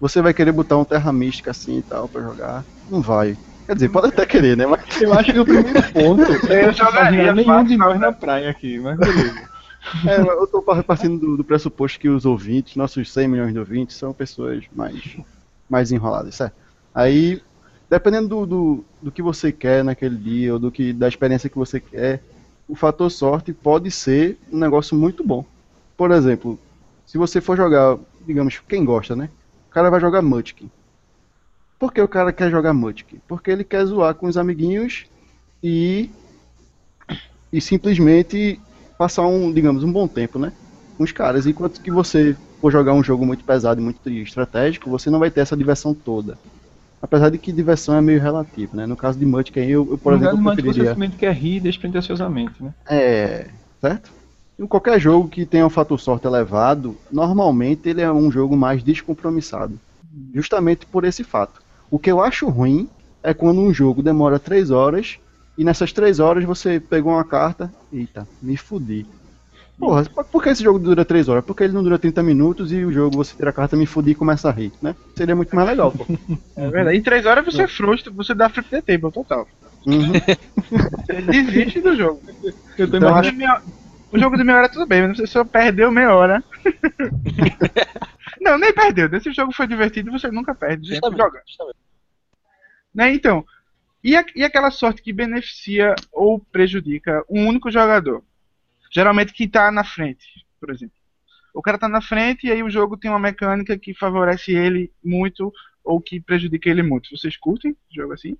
Você 0.00 0.22
vai 0.22 0.32
querer 0.32 0.52
botar 0.52 0.76
um 0.76 0.84
terra 0.84 1.12
mística 1.12 1.50
assim 1.50 1.78
e 1.78 1.82
tal 1.82 2.08
pra 2.08 2.22
jogar? 2.22 2.64
Não 2.88 3.00
vai. 3.00 3.36
Quer 3.68 3.74
dizer, 3.74 3.88
pode 3.90 4.08
até 4.08 4.24
querer, 4.24 4.56
né? 4.56 4.66
Mas 4.66 4.98
Eu 4.98 5.12
acho 5.12 5.30
que 5.30 5.38
o 5.38 5.44
primeiro 5.44 5.82
ponto 5.92 6.22
é 6.50 6.62
Eu 6.62 6.66
não 6.68 6.72
jogaria 6.72 7.34
nenhum 7.34 7.62
de 7.64 7.76
nós 7.76 8.00
né? 8.00 8.06
na 8.06 8.12
praia 8.12 8.48
aqui, 8.50 8.78
mas 8.78 8.96
beleza. 8.98 9.48
é, 10.06 10.20
eu 10.20 10.46
tô 10.46 10.62
par- 10.62 10.82
partindo 10.82 11.18
do, 11.18 11.36
do 11.36 11.44
pressuposto 11.44 12.00
que 12.00 12.08
os 12.08 12.24
ouvintes, 12.24 12.76
nossos 12.76 13.12
100 13.12 13.28
milhões 13.28 13.52
de 13.52 13.58
ouvintes, 13.58 13.96
são 13.96 14.12
pessoas 14.14 14.64
mais, 14.74 15.16
mais 15.68 15.92
enroladas, 15.92 16.34
certo? 16.34 16.54
Aí, 16.94 17.42
dependendo 17.90 18.28
do, 18.28 18.46
do, 18.46 18.84
do 19.02 19.12
que 19.12 19.20
você 19.22 19.52
quer 19.52 19.84
naquele 19.84 20.16
dia, 20.16 20.54
ou 20.54 20.58
do 20.58 20.72
que, 20.72 20.92
da 20.94 21.06
experiência 21.06 21.50
que 21.50 21.58
você 21.58 21.78
quer, 21.78 22.22
o 22.66 22.74
fator 22.74 23.10
sorte 23.10 23.52
pode 23.52 23.90
ser 23.90 24.38
um 24.50 24.58
negócio 24.58 24.96
muito 24.96 25.22
bom. 25.22 25.44
Por 25.96 26.10
exemplo, 26.10 26.58
se 27.06 27.18
você 27.18 27.40
for 27.40 27.56
jogar, 27.56 27.98
digamos, 28.26 28.58
quem 28.66 28.84
gosta, 28.84 29.14
né? 29.14 29.28
O 29.68 29.70
cara 29.70 29.90
vai 29.90 30.00
jogar 30.00 30.22
Munchkin. 30.22 30.70
Por 31.78 31.92
que 31.92 32.00
o 32.00 32.08
cara 32.08 32.32
quer 32.32 32.50
jogar 32.50 32.72
Munchkin? 32.72 33.20
Porque 33.28 33.50
ele 33.50 33.64
quer 33.64 33.84
zoar 33.84 34.14
com 34.14 34.26
os 34.26 34.36
amiguinhos 34.36 35.06
e 35.62 36.10
e 37.52 37.60
simplesmente 37.60 38.60
passar 38.98 39.26
um, 39.26 39.52
digamos, 39.52 39.82
um 39.82 39.92
bom 39.92 40.06
tempo, 40.06 40.38
né? 40.38 40.52
Com 40.96 41.04
os 41.04 41.12
caras. 41.12 41.46
Enquanto 41.46 41.80
que 41.80 41.90
você 41.90 42.36
for 42.60 42.70
jogar 42.70 42.92
um 42.92 43.02
jogo 43.02 43.24
muito 43.24 43.44
pesado 43.44 43.80
e 43.80 43.84
muito 43.84 44.08
estratégico, 44.10 44.90
você 44.90 45.08
não 45.08 45.18
vai 45.18 45.30
ter 45.30 45.40
essa 45.40 45.56
diversão 45.56 45.94
toda. 45.94 46.36
Apesar 47.00 47.30
de 47.30 47.38
que 47.38 47.52
diversão 47.52 47.94
é 47.94 48.00
meio 48.00 48.20
relativo, 48.20 48.76
né? 48.76 48.84
No 48.84 48.96
caso 48.96 49.18
de 49.18 49.24
Munchkin, 49.24 49.60
eu, 49.60 49.86
eu 49.90 49.98
por 49.98 50.12
No 50.12 50.18
exemplo, 50.18 50.32
caso, 50.32 50.42
mas 50.42 50.56
você 50.56 50.62
preferiria... 50.62 50.90
simplesmente 50.90 51.16
quer 51.16 51.32
rir 51.32 51.60
despretensiosamente, 51.60 52.62
né? 52.62 52.74
É, 52.90 53.46
certo? 53.80 54.10
Em 54.58 54.66
qualquer 54.66 55.00
jogo 55.00 55.28
que 55.28 55.46
tenha 55.46 55.64
um 55.64 55.70
fator 55.70 55.98
sorte 56.00 56.26
elevado, 56.26 56.96
normalmente 57.12 57.88
ele 57.88 58.00
é 58.00 58.12
um 58.12 58.32
jogo 58.32 58.56
mais 58.56 58.82
descompromissado. 58.82 59.78
Justamente 60.34 60.84
por 60.84 61.04
esse 61.04 61.22
fato. 61.22 61.60
O 61.90 61.98
que 61.98 62.10
eu 62.10 62.20
acho 62.22 62.48
ruim 62.48 62.88
é 63.22 63.32
quando 63.34 63.60
um 63.60 63.72
jogo 63.72 64.02
demora 64.02 64.38
3 64.38 64.70
horas 64.70 65.18
e 65.56 65.64
nessas 65.64 65.92
3 65.92 66.20
horas 66.20 66.44
você 66.44 66.78
pegou 66.80 67.12
uma 67.12 67.24
carta. 67.24 67.72
Eita, 67.92 68.26
me 68.42 68.56
fudi. 68.56 69.06
Porra, 69.78 70.04
por 70.04 70.42
que 70.42 70.48
esse 70.48 70.62
jogo 70.62 70.78
dura 70.78 71.04
3 71.04 71.28
horas? 71.28 71.44
Porque 71.44 71.62
ele 71.62 71.72
não 71.72 71.84
dura 71.84 71.98
30 71.98 72.20
minutos 72.22 72.72
e 72.72 72.84
o 72.84 72.92
jogo 72.92 73.16
você 73.16 73.34
tira 73.36 73.50
a 73.50 73.52
carta, 73.52 73.76
me 73.76 73.86
fudi 73.86 74.10
e 74.10 74.14
começa 74.14 74.48
a 74.48 74.52
rir, 74.52 74.72
né? 74.82 74.94
Seria 75.16 75.36
muito 75.36 75.54
mais 75.54 75.68
legal, 75.68 75.92
pô. 75.92 76.04
É 76.56 76.68
verdade. 76.68 76.96
Em 76.98 77.02
três 77.02 77.24
horas 77.24 77.44
você 77.44 77.66
frustra, 77.68 78.12
você 78.12 78.34
dá 78.34 78.48
flip 78.48 78.68
the 78.68 78.82
table 78.82 79.12
total. 79.12 79.46
Uhum. 79.86 80.12
Você 81.06 81.22
desiste 81.22 81.80
do 81.80 81.94
jogo. 81.96 82.20
Eu 82.76 82.90
tô 82.90 82.96
Então, 82.96 83.08
imaginando. 83.08 83.30
de 83.30 83.36
meia- 83.36 83.62
O 84.10 84.18
jogo 84.18 84.36
de 84.36 84.44
meia 84.44 84.58
hora 84.58 84.68
tudo 84.68 84.86
bem, 84.86 85.06
mas 85.06 85.16
você 85.18 85.26
só 85.26 85.44
perdeu 85.44 85.90
meia 85.90 86.14
hora. 86.14 86.42
não, 88.40 88.58
nem 88.58 88.72
perdeu. 88.72 89.08
Esse 89.12 89.32
jogo 89.32 89.52
foi 89.52 89.66
divertido, 89.66 90.10
você 90.10 90.30
nunca 90.30 90.54
perde. 90.54 90.88
Justamente, 90.88 91.18
joga. 91.18 91.42
justamente. 91.46 91.76
Né? 92.94 93.12
Então, 93.12 93.44
e, 94.02 94.16
a- 94.16 94.24
e 94.34 94.44
aquela 94.44 94.70
sorte 94.70 95.02
que 95.02 95.12
beneficia 95.12 95.94
ou 96.12 96.38
prejudica 96.40 97.22
um 97.28 97.46
único 97.46 97.70
jogador? 97.70 98.22
Geralmente 98.90 99.32
quem 99.32 99.48
tá 99.48 99.70
na 99.70 99.84
frente, 99.84 100.26
por 100.58 100.70
exemplo. 100.70 100.96
O 101.52 101.60
cara 101.60 101.78
tá 101.78 101.88
na 101.88 102.00
frente 102.00 102.46
e 102.46 102.50
aí 102.52 102.62
o 102.62 102.70
jogo 102.70 102.96
tem 102.96 103.10
uma 103.10 103.18
mecânica 103.18 103.76
que 103.78 103.92
favorece 103.92 104.52
ele 104.52 104.90
muito 105.04 105.52
ou 105.84 106.00
que 106.00 106.20
prejudica 106.20 106.68
ele 106.70 106.82
muito. 106.82 107.10
Vocês 107.16 107.36
curtem 107.36 107.76
jogo 107.90 108.12
assim? 108.14 108.36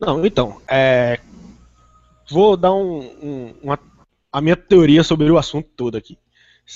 Não, 0.00 0.24
então, 0.26 0.60
é, 0.68 1.20
vou 2.30 2.56
dar 2.56 2.74
um, 2.74 2.98
um- 3.22 3.54
uma, 3.62 3.78
a 4.34 4.40
minha 4.40 4.56
teoria 4.56 5.04
sobre 5.04 5.30
o 5.30 5.38
assunto 5.38 5.68
todo 5.76 5.96
aqui. 5.96 6.18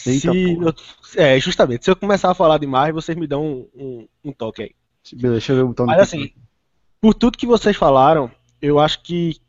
Eita, 0.06 0.28
eu- 0.32 0.74
é, 1.16 1.40
justamente, 1.40 1.84
se 1.84 1.90
eu 1.90 1.96
começar 1.96 2.30
a 2.30 2.34
falar 2.34 2.58
demais, 2.58 2.94
vocês 2.94 3.18
me 3.18 3.26
dão 3.26 3.44
um, 3.44 3.68
um- 3.74 4.08
um 4.26 4.32
toque 4.32 4.62
aí. 4.62 4.70
Beleza, 5.12 5.32
deixa 5.32 5.52
eu 5.52 5.56
ver 5.56 5.62
o 5.62 5.68
botão 5.68 5.86
Mas 5.86 5.98
assim, 5.98 6.30
por 7.00 7.14
tudo 7.14 7.36
que 7.36 7.46
vocês 7.46 7.76
falaram, 7.76 8.30
eu 8.62 8.78
acho 8.78 9.02
que 9.02 9.40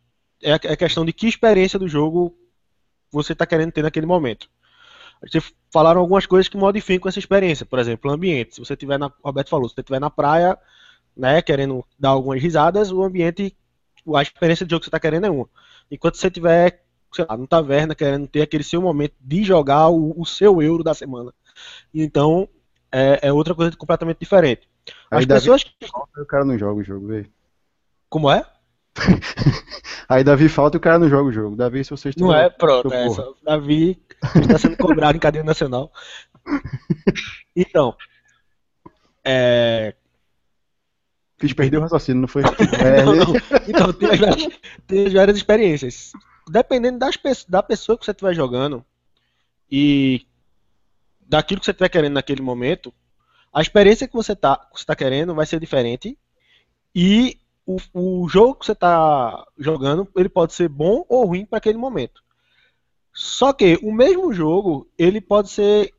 é 0.42 0.54
a 0.54 0.60
é 0.64 0.76
questão 0.76 1.06
de 1.06 1.14
que 1.14 1.28
experiência 1.28 1.78
do 1.78 1.88
jogo 1.88 2.36
você 3.12 3.34
está 3.34 3.46
querendo 3.46 3.72
ter 3.72 3.84
naquele 3.84 4.08
momento. 4.08 4.50
Vocês 5.22 5.54
falaram 5.72 6.02
algumas 6.02 6.26
coisas 6.26 6.48
que 6.48 6.58
modificam 6.58 7.10
essa 7.10 7.20
experiência, 7.20 7.66
por 7.66 7.78
exemplo, 7.78 8.10
o 8.10 8.14
ambiente. 8.14 8.56
Se 8.56 8.60
você 8.60 8.76
tiver 8.76 8.98
na, 8.98 9.08
o 9.08 9.14
Roberto 9.24 9.50
falou, 9.50 9.70
se 9.70 9.76
você 9.76 9.82
estiver 9.82 10.00
na 10.00 10.10
praia, 10.10 10.58
né, 11.16 11.42
querendo 11.44 11.86
dar 12.00 12.10
algumas 12.10 12.42
risadas, 12.42 12.92
o 12.92 13.04
ambiente, 13.04 13.56
a 14.16 14.22
experiência 14.22 14.66
de 14.66 14.72
jogo 14.72 14.80
que 14.80 14.86
você 14.86 14.90
está 14.90 15.00
querendo 15.00 15.28
é 15.28 15.30
uma. 15.30 15.48
Enquanto 15.92 16.16
você 16.16 16.32
tiver, 16.32 16.84
sei 17.14 17.26
lá, 17.28 17.38
no 17.38 17.48
taverna, 17.48 17.96
querendo 17.96 18.28
ter 18.28 18.42
aquele 18.42 18.64
seu 18.64 18.82
momento 18.82 19.14
de 19.20 19.44
jogar 19.44 19.90
o, 19.90 20.20
o 20.20 20.26
seu 20.26 20.62
euro 20.62 20.84
da 20.84 20.94
semana. 20.94 21.34
Então, 21.94 22.48
é, 22.92 23.20
é 23.24 23.34
outra 23.34 23.56
coisa 23.56 23.76
completamente 23.76 24.20
diferente. 24.20 24.68
As 25.10 25.20
Aí, 25.20 25.26
Davi, 25.26 25.42
pessoas 25.42 25.64
que... 25.64 25.74
o 26.18 26.26
cara 26.26 26.46
não 26.46 26.58
joga 26.58 26.80
o 26.80 26.84
jogo, 26.84 27.08
velho. 27.08 27.30
Como 28.10 28.32
é? 28.32 28.46
Aí 30.10 30.24
Davi 30.24 30.50
falta 30.50 30.78
e 30.78 30.80
o 30.80 30.82
cara 30.82 30.98
não 31.00 31.10
joga 31.10 31.30
o 31.30 31.32
jogo. 31.32 31.56
Davi, 31.56 31.84
se 31.84 31.92
vocês 31.92 32.16
Não 32.16 32.34
é, 32.34 32.50
pronto, 32.50 32.92
é 32.92 33.06
essa. 33.06 33.26
Davi 33.44 34.02
está 34.36 34.58
sendo 34.58 34.78
cobrado 34.78 35.16
em 35.16 35.20
cadeia 35.20 35.44
nacional. 35.44 35.92
Então, 37.56 37.94
é, 39.26 39.94
Fiz 41.40 41.54
perder 41.54 41.78
o 41.78 41.82
raciocínio, 41.82 42.22
não 42.22 42.28
foi? 42.28 42.44
não, 42.44 42.50
É, 42.86 43.04
não. 43.04 43.34
então 43.68 43.94
tem, 43.94 44.10
as 44.10 44.20
várias, 44.20 44.48
tem 44.86 45.08
as 45.08 45.14
várias 45.14 45.38
experiências. 45.38 46.12
Dependendo 46.50 47.00
das, 47.00 47.18
da 47.48 47.62
pessoa 47.62 47.98
que 47.98 48.06
você 48.06 48.12
estiver 48.12 48.34
jogando 48.34 48.84
e 49.72 50.26
daquilo 51.22 51.60
que 51.60 51.66
você 51.66 51.72
estiver 51.72 51.90
querendo 51.90 52.14
naquele 52.14 52.42
momento, 52.42 52.94
a 53.54 53.62
experiência 53.62 54.08
que 54.08 54.16
você 54.16 54.34
está 54.34 54.56
tá 54.86 54.96
querendo 54.96 55.36
vai 55.36 55.46
ser 55.46 55.60
diferente 55.60 56.18
e 56.94 57.40
o, 57.66 57.78
o 57.94 58.28
jogo 58.28 58.56
que 58.56 58.66
você 58.66 58.72
está 58.72 59.46
jogando 59.58 60.08
ele 60.16 60.30
pode 60.30 60.54
ser 60.54 60.68
bom 60.68 61.06
ou 61.08 61.26
ruim 61.26 61.46
para 61.46 61.58
aquele 61.58 61.78
momento. 61.78 62.24
Só 63.14 63.54
que 63.54 63.78
o 63.84 63.92
mesmo 63.92 64.34
jogo 64.34 64.90
ele 64.98 65.22
pode 65.22 65.50
ser 65.50 65.94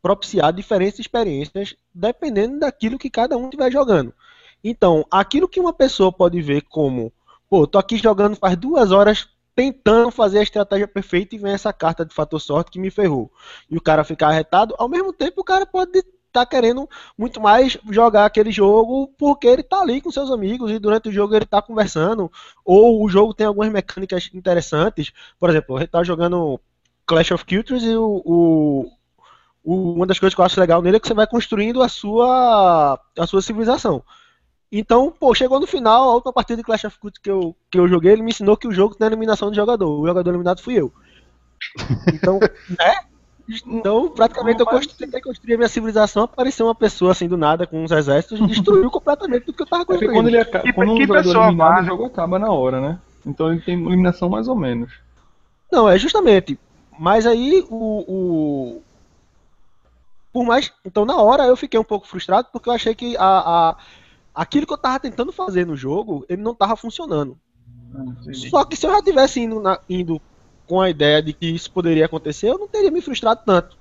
propiciar 0.00 0.52
diferentes 0.52 0.98
experiências 0.98 1.74
dependendo 1.94 2.60
daquilo 2.60 2.98
que 2.98 3.10
cada 3.10 3.36
um 3.36 3.44
estiver 3.44 3.70
jogando. 3.70 4.14
Então, 4.62 5.06
aquilo 5.10 5.48
que 5.48 5.60
uma 5.60 5.72
pessoa 5.72 6.12
pode 6.12 6.40
ver 6.40 6.62
como, 6.62 7.12
pô, 7.48 7.66
tô 7.66 7.78
aqui 7.78 7.96
jogando 7.96 8.36
faz 8.36 8.56
duas 8.56 8.92
horas 8.92 9.28
tentando 9.60 10.10
fazer 10.10 10.38
a 10.38 10.42
estratégia 10.42 10.88
perfeita 10.88 11.34
e 11.34 11.38
vem 11.38 11.52
essa 11.52 11.70
carta 11.70 12.02
de 12.02 12.14
fator 12.14 12.40
sorte 12.40 12.70
que 12.70 12.78
me 12.78 12.90
ferrou. 12.90 13.30
E 13.68 13.76
o 13.76 13.80
cara 13.80 14.02
ficar 14.04 14.28
arretado, 14.28 14.74
ao 14.78 14.88
mesmo 14.88 15.12
tempo 15.12 15.42
o 15.42 15.44
cara 15.44 15.66
pode 15.66 16.02
tá 16.32 16.46
querendo 16.46 16.88
muito 17.18 17.40
mais 17.40 17.76
jogar 17.90 18.24
aquele 18.24 18.52
jogo 18.52 19.12
porque 19.18 19.48
ele 19.48 19.64
tá 19.64 19.80
ali 19.80 20.00
com 20.00 20.12
seus 20.12 20.30
amigos 20.30 20.70
e 20.70 20.78
durante 20.78 21.08
o 21.08 21.12
jogo 21.12 21.34
ele 21.34 21.44
tá 21.44 21.60
conversando, 21.60 22.30
ou 22.64 23.04
o 23.04 23.08
jogo 23.08 23.34
tem 23.34 23.46
algumas 23.46 23.70
mecânicas 23.70 24.30
interessantes. 24.32 25.12
Por 25.38 25.50
exemplo, 25.50 25.78
gente 25.78 25.90
tá 25.90 26.02
jogando 26.02 26.58
Clash 27.04 27.32
of 27.32 27.44
Cultures 27.44 27.82
e 27.82 27.94
o, 27.96 28.22
o, 28.24 28.90
uma 29.62 30.06
das 30.06 30.18
coisas 30.18 30.34
que 30.34 30.40
eu 30.40 30.44
acho 30.44 30.58
legal 30.58 30.80
nele 30.80 30.96
é 30.96 31.00
que 31.00 31.08
você 31.08 31.12
vai 31.12 31.26
construindo 31.26 31.82
a 31.82 31.88
sua, 31.88 32.98
a 33.18 33.26
sua 33.26 33.42
civilização. 33.42 34.02
Então, 34.72 35.10
pô, 35.10 35.34
chegou 35.34 35.58
no 35.58 35.66
final, 35.66 36.10
a 36.10 36.14
última 36.14 36.32
partida 36.32 36.56
de 36.58 36.62
Clash 36.62 36.84
of 36.84 36.98
Cultures 36.98 37.20
que 37.22 37.30
eu, 37.30 37.56
que 37.70 37.78
eu 37.78 37.88
joguei, 37.88 38.12
ele 38.12 38.22
me 38.22 38.30
ensinou 38.30 38.56
que 38.56 38.68
o 38.68 38.72
jogo 38.72 38.94
tem 38.94 39.06
eliminação 39.06 39.50
de 39.50 39.56
jogador. 39.56 40.00
O 40.00 40.06
jogador 40.06 40.30
eliminado 40.30 40.60
fui 40.62 40.74
eu. 40.74 40.92
Então, 42.12 42.38
né? 42.68 42.94
Então, 43.66 44.08
praticamente, 44.10 44.60
eu 44.60 44.66
constru... 44.66 44.96
tentei 44.96 45.20
construir 45.20 45.54
a 45.54 45.56
minha 45.56 45.68
civilização, 45.68 46.22
apareceu 46.22 46.66
uma 46.66 46.74
pessoa 46.74 47.10
assim 47.10 47.26
do 47.26 47.36
nada 47.36 47.66
com 47.66 47.82
uns 47.82 47.90
exércitos 47.90 48.38
e 48.38 48.46
destruiu 48.46 48.88
completamente 48.92 49.44
tudo 49.46 49.56
que 49.56 49.62
eu 49.62 49.66
tava 49.66 49.82
É 49.82 49.86
construindo. 49.86 50.12
quando 50.14 50.28
ele 50.28 50.38
acaba, 50.38 50.64
Que- 50.64 50.72
quando 50.72 50.92
um 50.92 50.96
que 50.96 51.06
jogador 51.06 51.20
é 51.20 51.24
pessoa 51.32 51.46
eliminado, 51.46 51.74
má, 51.74 51.80
o 51.80 51.84
jogo 51.84 52.04
acaba 52.04 52.38
na 52.38 52.50
hora, 52.52 52.80
né? 52.80 52.98
Então 53.26 53.50
ele 53.52 53.60
tem 53.60 53.74
eliminação 53.74 54.28
mais 54.28 54.46
ou 54.46 54.54
menos. 54.54 54.92
Não, 55.70 55.88
é 55.88 55.98
justamente. 55.98 56.58
Mas 56.98 57.26
aí 57.26 57.64
o, 57.68 58.04
o- 58.76 58.82
Por 60.32 60.44
mais. 60.44 60.72
Então 60.84 61.04
na 61.04 61.16
hora 61.16 61.44
eu 61.44 61.56
fiquei 61.56 61.78
um 61.80 61.84
pouco 61.84 62.06
frustrado 62.06 62.48
porque 62.52 62.68
eu 62.68 62.72
achei 62.72 62.94
que 62.94 63.16
a, 63.16 63.24
a- 63.70 63.76
aquilo 64.34 64.66
que 64.66 64.72
eu 64.72 64.78
tava 64.78 65.00
tentando 65.00 65.32
fazer 65.32 65.66
no 65.66 65.76
jogo, 65.76 66.24
ele 66.28 66.42
não 66.42 66.54
tava 66.54 66.76
funcionando. 66.76 67.38
Só 68.50 68.64
que 68.64 68.76
se 68.76 68.86
eu 68.86 68.92
já 68.92 69.02
tivesse 69.02 69.40
indo, 69.40 69.60
na- 69.60 69.80
indo 69.88 70.20
com 70.66 70.80
a 70.80 70.88
ideia 70.88 71.20
de 71.22 71.32
que 71.32 71.46
isso 71.46 71.70
poderia 71.72 72.06
acontecer, 72.06 72.48
eu 72.48 72.58
não 72.58 72.68
teria 72.68 72.90
me 72.90 73.00
frustrado 73.00 73.40
tanto. 73.44 73.76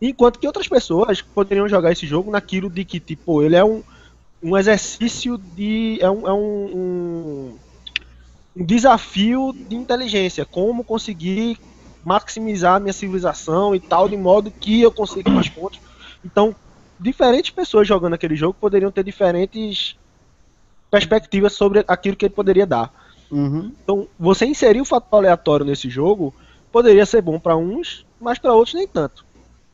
Enquanto 0.00 0.38
que 0.38 0.46
outras 0.46 0.68
pessoas 0.68 1.22
poderiam 1.22 1.68
jogar 1.68 1.92
esse 1.92 2.06
jogo 2.06 2.30
naquilo 2.30 2.68
de 2.68 2.84
que, 2.84 2.98
tipo, 2.98 3.42
ele 3.42 3.54
é 3.56 3.64
um, 3.64 3.82
um 4.42 4.56
exercício 4.56 5.38
de. 5.38 5.98
É 6.00 6.10
um, 6.10 6.26
é 6.28 6.32
um, 6.32 7.56
um 8.56 8.64
desafio 8.66 9.52
de 9.52 9.76
inteligência. 9.76 10.44
Como 10.44 10.84
conseguir 10.84 11.56
maximizar 12.04 12.74
a 12.74 12.80
minha 12.80 12.92
civilização 12.92 13.74
e 13.74 13.80
tal, 13.80 14.08
de 14.08 14.16
modo 14.16 14.52
que 14.60 14.82
eu 14.82 14.92
consiga 14.92 15.30
mais 15.30 15.48
pontos. 15.48 15.80
Então, 16.24 16.54
diferentes 17.04 17.50
pessoas 17.50 17.86
jogando 17.86 18.14
aquele 18.14 18.34
jogo 18.34 18.56
poderiam 18.58 18.90
ter 18.90 19.04
diferentes 19.04 19.94
perspectivas 20.90 21.52
sobre 21.52 21.84
aquilo 21.86 22.16
que 22.16 22.24
ele 22.24 22.34
poderia 22.34 22.66
dar. 22.66 22.90
Uhum. 23.30 23.70
Então, 23.82 24.08
você 24.18 24.46
inserir 24.46 24.80
o 24.80 24.86
fator 24.86 25.18
aleatório 25.18 25.66
nesse 25.66 25.90
jogo 25.90 26.34
poderia 26.72 27.04
ser 27.04 27.20
bom 27.20 27.38
para 27.38 27.56
uns, 27.56 28.06
mas 28.18 28.38
para 28.38 28.54
outros 28.54 28.74
nem 28.74 28.88
tanto. 28.88 29.24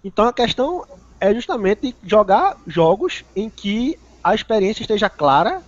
Então 0.02 0.26
a 0.26 0.32
questão 0.32 0.84
é 1.20 1.32
justamente 1.32 1.94
jogar 2.02 2.56
jogos 2.66 3.24
em 3.36 3.48
que 3.48 3.96
a 4.24 4.34
experiência 4.34 4.82
esteja 4.82 5.08
clara 5.08 5.62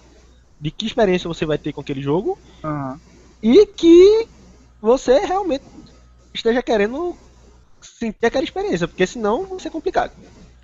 de 0.61 0.71
que 0.71 0.87
experiência 0.87 1.29
você 1.29 1.47
vai 1.47 1.59
ter 1.59 1.73
com 1.73 1.81
aquele 1.81 2.03
jogo 2.03 2.39
Aham. 2.65 3.01
e 3.43 3.67
que 3.67 4.27
você 4.81 5.21
realmente 5.21 5.65
esteja 6.35 6.63
querendo 6.63 7.17
sentir 7.81 8.27
aquela 8.27 8.45
experiência, 8.45 8.89
porque 8.89 9.07
senão 9.07 9.45
vai 9.45 9.61
ser 9.61 9.71
complicado. 9.71 10.13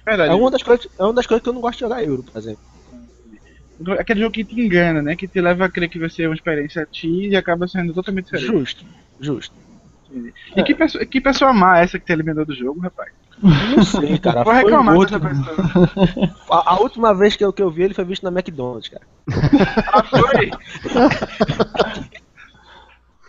Verdade. 0.09 0.33
É 0.33 0.35
uma 0.35 0.51
das 0.51 0.63
coisas, 0.63 0.89
é 0.99 1.03
uma 1.05 1.13
das 1.13 1.27
coisas 1.27 1.43
que 1.43 1.49
eu 1.49 1.53
não 1.53 1.61
gosto 1.61 1.75
de 1.79 1.81
jogar 1.81 2.03
Euro, 2.03 2.23
por 2.23 2.39
exemplo. 2.39 2.61
Aquele 3.99 4.21
jogo 4.21 4.33
que 4.33 4.45
te 4.45 4.61
engana, 4.61 5.01
né? 5.03 5.15
Que 5.15 5.29
te 5.29 5.41
leva 5.41 5.67
a 5.67 5.69
crer 5.71 5.89
que 5.89 5.99
vai 5.99 6.09
ser 6.11 6.27
uma 6.29 6.35
experiência 6.35 6.89
X 6.91 7.11
e 7.33 7.37
acaba 7.37 7.69
sendo 7.69 7.93
totalmente 7.95 8.25
diferente. 8.25 8.51
Justo, 8.51 8.85
justo. 9.21 9.55
E 10.57 10.63
que, 10.63 10.75
pessoa, 10.75 11.05
que 11.05 11.21
pessoa 11.21 11.53
má 11.53 11.79
é 11.79 11.85
essa 11.85 11.99
que 11.99 12.07
te 12.07 12.13
eliminou 12.13 12.45
do 12.45 12.55
jogo, 12.55 12.81
rapaz? 12.81 13.13
Não 13.41 13.85
sei, 13.85 14.19
cara. 14.19 14.43
Vou 14.43 14.53
reclamar 14.53 14.97
outro. 14.97 15.19
dessa 15.21 15.35
pessoa. 15.53 16.35
A, 16.51 16.73
a 16.75 16.81
última 16.81 17.15
vez 17.15 17.37
que 17.37 17.45
eu, 17.45 17.53
que 17.53 17.63
eu 17.63 17.71
vi 17.71 17.83
ele 17.83 17.95
foi 17.95 18.05
visto 18.05 18.23
na 18.25 18.31
McDonald's, 18.31 18.89
cara. 18.89 19.07
Ah, 19.93 20.03
foi? 20.03 20.51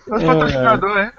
Nosso 0.07 0.23
É. 0.23 0.27
patrocinador, 0.27 0.97
é? 0.97 1.13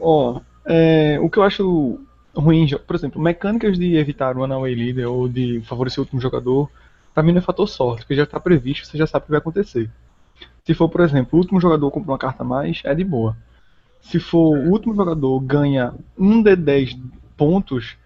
Ó, 0.00 0.40
é, 0.64 1.18
o 1.20 1.30
que 1.30 1.38
eu 1.38 1.42
acho 1.42 2.00
ruim, 2.40 2.66
por 2.86 2.96
exemplo, 2.96 3.20
mecânicas 3.20 3.78
de 3.78 3.96
evitar 3.96 4.36
o 4.36 4.40
runaway 4.40 4.74
leader 4.74 5.10
ou 5.10 5.28
de 5.28 5.60
favorecer 5.62 5.98
o 5.98 6.02
último 6.02 6.20
jogador, 6.20 6.70
pra 7.14 7.22
mim 7.22 7.32
não 7.32 7.38
é 7.38 7.42
fator 7.42 7.66
sorte, 7.68 8.02
porque 8.02 8.14
já 8.14 8.26
tá 8.26 8.38
previsto, 8.38 8.86
você 8.86 8.98
já 8.98 9.06
sabe 9.06 9.24
o 9.24 9.26
que 9.26 9.30
vai 9.32 9.38
acontecer. 9.38 9.90
Se 10.64 10.74
for, 10.74 10.88
por 10.88 11.00
exemplo, 11.00 11.30
o 11.32 11.42
último 11.42 11.60
jogador 11.60 11.90
compra 11.90 12.12
uma 12.12 12.18
carta 12.18 12.42
a 12.42 12.46
mais, 12.46 12.82
é 12.84 12.94
de 12.94 13.04
boa. 13.04 13.36
Se 14.00 14.20
for 14.20 14.56
o 14.56 14.70
último 14.70 14.94
jogador 14.94 15.40
ganha 15.40 15.94
um 16.18 16.42
de 16.42 16.54
10 16.56 16.98
pontos, 17.36 17.96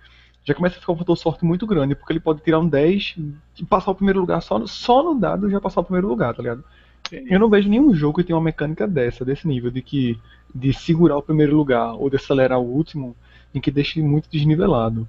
já 0.45 0.55
começa 0.55 0.77
a 0.77 0.81
ficar 0.81 0.93
um 0.93 0.97
fator 0.97 1.17
sorte 1.17 1.45
muito 1.45 1.67
grande, 1.67 1.95
porque 1.95 2.13
ele 2.13 2.21
pode 2.21 2.41
tirar 2.43 2.59
um 2.59 2.69
10 2.69 3.17
e 3.59 3.65
passar 3.65 3.91
o 3.91 3.95
primeiro 3.95 4.21
lugar 4.21 4.41
só 4.41 4.59
no, 4.59 4.67
só 4.67 5.03
no 5.03 5.19
dado 5.19 5.51
já 5.51 5.61
passar 5.61 5.81
o 5.81 5.85
primeiro 5.85 6.09
lugar, 6.09 6.35
tá 6.35 6.43
ligado? 6.43 6.65
Eu 7.11 7.41
não 7.41 7.49
vejo 7.49 7.69
nenhum 7.69 7.93
jogo 7.93 8.19
que 8.19 8.25
tenha 8.25 8.37
uma 8.37 8.45
mecânica 8.45 8.87
dessa, 8.87 9.25
desse 9.25 9.47
nível, 9.47 9.71
de 9.71 9.83
que 9.83 10.19
de 10.55 10.73
segurar 10.73 11.17
o 11.17 11.23
primeiro 11.23 11.57
lugar 11.57 11.95
ou 11.95 12.09
de 12.09 12.17
acelerar 12.17 12.61
o 12.61 12.65
último, 12.65 13.17
em 13.55 13.61
que 13.61 13.71
deixe 13.71 14.01
muito 14.03 14.29
desnivelado. 14.31 15.09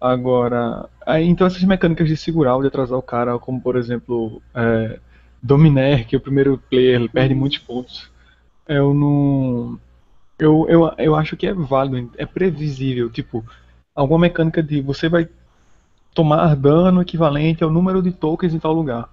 Agora, 0.00 0.88
aí, 1.06 1.24
então 1.28 1.46
essas 1.46 1.62
mecânicas 1.62 2.08
de 2.08 2.16
segurar 2.16 2.56
ou 2.56 2.62
de 2.62 2.68
atrasar 2.68 2.98
o 2.98 3.02
cara, 3.02 3.38
como 3.38 3.60
por 3.60 3.76
exemplo, 3.76 4.42
é, 4.54 4.98
Dominaire, 5.42 6.04
que 6.04 6.14
é 6.16 6.18
o 6.18 6.20
primeiro 6.20 6.58
player 6.70 7.08
perde 7.10 7.34
muitos 7.34 7.58
pontos, 7.58 8.10
eu 8.68 8.94
não. 8.94 9.78
Eu, 10.38 10.66
eu, 10.68 10.92
eu 10.98 11.14
acho 11.14 11.36
que 11.36 11.46
é 11.46 11.54
válido, 11.54 12.10
é 12.16 12.26
previsível. 12.26 13.10
Tipo, 13.10 13.44
alguma 13.94 14.20
mecânica 14.20 14.62
de 14.62 14.80
você 14.80 15.08
vai 15.08 15.28
tomar 16.14 16.54
dano 16.56 17.02
equivalente 17.02 17.64
ao 17.64 17.70
número 17.70 18.02
de 18.02 18.12
tokens 18.12 18.54
em 18.54 18.58
tal 18.58 18.72
lugar. 18.72 19.08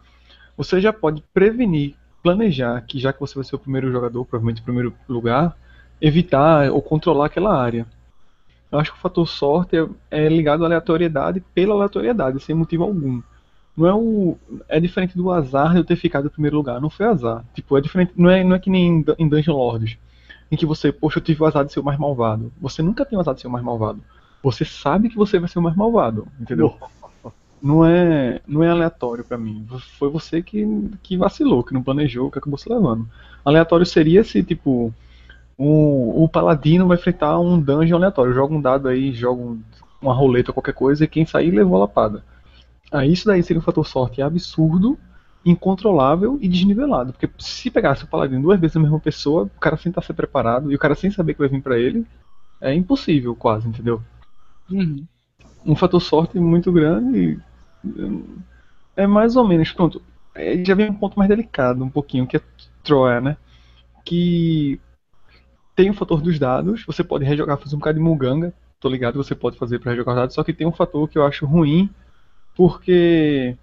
Você 0.58 0.82
já 0.82 0.92
pode 0.92 1.24
prevenir, 1.34 1.96
planejar 2.22 2.82
que 2.82 3.00
já 3.00 3.14
que 3.14 3.20
você 3.20 3.36
vai 3.36 3.44
ser 3.44 3.56
o 3.56 3.60
primeiro 3.60 3.92
jogador, 3.92 4.26
provavelmente 4.26 4.62
o 4.62 4.64
primeiro 4.64 4.94
lugar, 5.08 5.56
evitar 6.02 6.72
ou 6.72 6.82
controlar 6.82 7.28
aquela 7.28 7.56
área. 7.60 7.86
Eu 8.72 8.80
acho 8.80 8.92
que 8.92 8.98
o 8.98 9.02
fator 9.02 9.28
sorte 9.28 9.76
é, 9.78 9.88
é 10.12 10.30
ligado 10.30 10.64
à 10.64 10.68
aleatoriedade 10.68 11.42
pela 11.54 11.74
aleatoriedade, 11.74 12.40
sem 12.40 12.54
motivo 12.56 12.84
algum. 12.84 13.22
Não 13.76 13.88
é 13.88 13.94
o 13.94 14.38
é 14.68 14.80
diferente 14.80 15.16
do 15.18 15.32
azar 15.32 15.72
de 15.72 15.78
eu 15.80 15.84
ter 15.86 15.96
ficado 15.96 16.28
em 16.28 16.30
primeiro 16.32 16.58
lugar, 16.58 16.80
não 16.82 16.90
foi 16.90 17.06
azar. 17.08 17.44
Tipo, 17.54 17.78
é 17.78 17.82
diferente, 17.82 18.12
não 18.16 18.30
é 18.30 18.44
não 18.44 18.56
é 18.56 18.60
que 18.60 18.70
nem 18.70 18.88
em 18.88 19.02
Dun- 19.02 19.16
em 19.18 19.28
Dungeon 19.30 19.56
Lords, 19.56 19.98
em 20.52 20.56
que 20.58 20.66
você, 20.66 20.92
poxa, 20.92 21.20
eu 21.20 21.24
tive 21.24 21.42
o 21.42 21.46
azar 21.46 21.66
de 21.66 21.72
ser 21.74 21.80
o 21.80 21.84
mais 21.84 21.98
malvado. 21.98 22.52
Você 22.62 22.82
nunca 22.82 23.06
tem 23.06 23.18
o 23.18 23.22
azar 23.22 23.34
de 23.36 23.42
ser 23.42 23.48
o 23.48 23.52
mais 23.52 23.64
malvado. 23.64 24.02
Você 24.44 24.66
sabe 24.66 25.10
que 25.10 25.16
você 25.18 25.40
vai 25.40 25.50
ser 25.50 25.60
o 25.60 25.62
mais 25.62 25.76
malvado, 25.76 26.28
entendeu? 26.40 26.70
Não 27.62 27.86
é, 27.86 28.40
não 28.48 28.64
é 28.64 28.70
aleatório 28.70 29.24
pra 29.24 29.38
mim. 29.38 29.66
Foi 29.98 30.10
você 30.10 30.42
que, 30.42 30.66
que 31.04 31.18
vacilou, 31.18 31.64
que 31.64 31.74
não 31.74 31.84
planejou, 31.84 32.32
que 32.32 32.40
acabou 32.40 32.58
se 32.58 32.70
levando. 32.70 33.08
Aleatório 33.44 33.86
seria 33.86 34.24
se, 34.24 34.42
tipo, 34.44 34.94
o, 35.60 36.26
o 36.26 36.30
paladino 36.30 36.88
vai 36.88 36.98
enfrentar 36.98 37.40
um 37.40 37.62
dungeon 37.62 37.98
aleatório. 37.98 38.34
Joga 38.34 38.56
um 38.56 38.62
dado 38.62 38.90
aí, 38.90 39.14
joga 39.14 39.42
um- 39.44 39.64
uma 40.02 40.14
roleta, 40.16 40.54
qualquer 40.54 40.74
coisa, 40.76 41.06
e 41.06 41.10
quem 41.10 41.26
sair 41.28 41.52
levou 41.52 41.78
a 41.78 41.82
lapada. 41.82 42.24
Aí 42.92 43.12
isso 43.14 43.26
daí 43.28 43.44
seria 43.44 43.60
um 43.60 43.64
fator 43.64 43.86
sorte 43.88 44.22
absurdo, 44.22 45.00
incontrolável 45.46 46.38
e 46.42 46.48
desnivelado. 46.50 47.14
Porque 47.14 47.30
se 47.40 47.72
pegasse 47.72 48.04
o 48.04 48.08
paladino 48.08 48.42
duas 48.44 48.60
vezes 48.60 48.78
a 48.78 48.82
mesma 48.82 49.00
pessoa, 49.00 49.46
o 49.46 49.60
cara 49.60 49.78
sem 49.78 49.92
estar 49.92 50.02
ser 50.04 50.14
preparado 50.14 50.72
e 50.72 50.76
o 50.76 50.80
cara 50.80 50.96
sem 50.96 51.12
saber 51.12 51.34
que 51.36 51.40
vai 51.42 51.50
vir 51.50 51.62
pra 51.64 51.80
ele, 51.80 52.06
é 52.62 52.74
impossível 52.74 53.36
quase, 53.36 53.68
entendeu? 53.70 54.02
Uhum. 54.70 55.06
um 55.66 55.76
fator 55.76 56.02
sorte 56.02 56.40
muito 56.40 56.72
grande. 56.72 57.40
e, 57.86 58.40
É 58.96 59.08
mais 59.08 59.36
ou 59.36 59.48
menos, 59.48 59.72
pronto. 59.72 60.02
É, 60.36 60.64
Já 60.64 60.76
vem 60.76 60.90
um 60.90 60.94
ponto 60.96 61.18
mais 61.18 61.30
delicado, 61.30 61.84
um 61.84 61.90
pouquinho, 61.90 62.28
que 62.28 62.38
é 62.38 62.42
Troia, 62.84 63.22
né? 63.22 63.38
Que 64.06 64.80
tem 65.80 65.90
o 65.90 65.94
fator 65.94 66.22
dos 66.22 66.38
dados, 66.38 66.84
você 66.86 67.06
pode 67.06 67.24
rejogar, 67.24 67.58
fazer 67.58 67.74
um 67.74 67.80
bocado 67.80 67.98
de 67.98 68.04
muganga, 68.04 68.54
tô 68.82 68.90
ligado, 68.90 69.16
você 69.16 69.34
pode 69.34 69.58
fazer 69.58 69.80
para 69.80 69.92
rejogar 69.92 70.14
os 70.14 70.20
dados, 70.20 70.36
só 70.36 70.44
que 70.44 70.52
tem 70.52 70.68
um 70.68 70.74
fator 70.74 71.08
que 71.08 71.18
eu 71.18 71.26
acho 71.26 71.46
ruim, 71.46 71.90
porque 72.54 73.56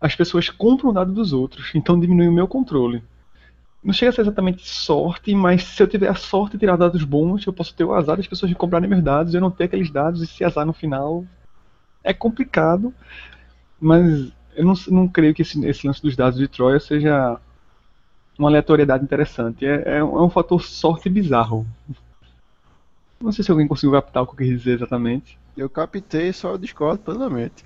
as 0.00 0.16
pessoas 0.16 0.48
compram 0.48 0.88
o 0.88 0.92
dado 0.94 1.12
dos 1.12 1.34
outros, 1.34 1.70
então 1.74 2.00
diminui 2.00 2.28
o 2.28 2.32
meu 2.32 2.48
controle. 2.48 3.04
Não 3.84 3.92
chega 3.92 4.08
a 4.08 4.12
ser 4.14 4.22
exatamente 4.22 4.66
sorte, 4.66 5.34
mas 5.34 5.64
se 5.64 5.82
eu 5.82 5.86
tiver 5.86 6.08
a 6.08 6.14
sorte 6.14 6.52
de 6.52 6.60
tirar 6.60 6.76
dados 6.76 7.04
bons, 7.04 7.46
eu 7.46 7.52
posso 7.52 7.74
ter 7.74 7.84
o 7.84 7.92
azar 7.92 8.16
das 8.16 8.26
pessoas 8.26 8.48
de 8.48 8.56
comprarem 8.56 8.88
meus 8.88 9.04
dados, 9.04 9.34
eu 9.34 9.40
não 9.42 9.50
ter 9.50 9.64
aqueles 9.64 9.90
dados 9.90 10.22
e 10.22 10.26
se 10.26 10.42
azar 10.44 10.64
no 10.64 10.72
final. 10.72 11.26
É 12.02 12.14
complicado, 12.14 12.94
mas 13.78 14.32
eu 14.56 14.64
não, 14.64 14.72
não 14.88 15.06
creio 15.06 15.34
que 15.34 15.42
esse, 15.42 15.62
esse 15.66 15.86
lance 15.86 16.00
dos 16.00 16.16
dados 16.16 16.38
de 16.38 16.48
Troia 16.48 16.80
seja 16.80 17.38
uma 18.38 18.48
aleatoriedade 18.48 19.04
interessante. 19.04 19.66
É, 19.66 19.98
é 19.98 20.04
um, 20.04 20.18
é 20.18 20.22
um 20.22 20.30
fator 20.30 20.62
sorte 20.62 21.08
bizarro. 21.08 21.66
Não 23.20 23.32
sei 23.32 23.44
se 23.44 23.50
alguém 23.50 23.66
conseguiu 23.66 23.92
captar 23.92 24.22
o 24.22 24.26
que 24.26 24.32
eu 24.32 24.36
quis 24.36 24.58
dizer 24.58 24.74
exatamente. 24.76 25.38
Eu 25.56 25.68
captei, 25.68 26.32
só 26.32 26.52
eu 26.52 26.58
discordo 26.58 27.02
plenamente. 27.02 27.64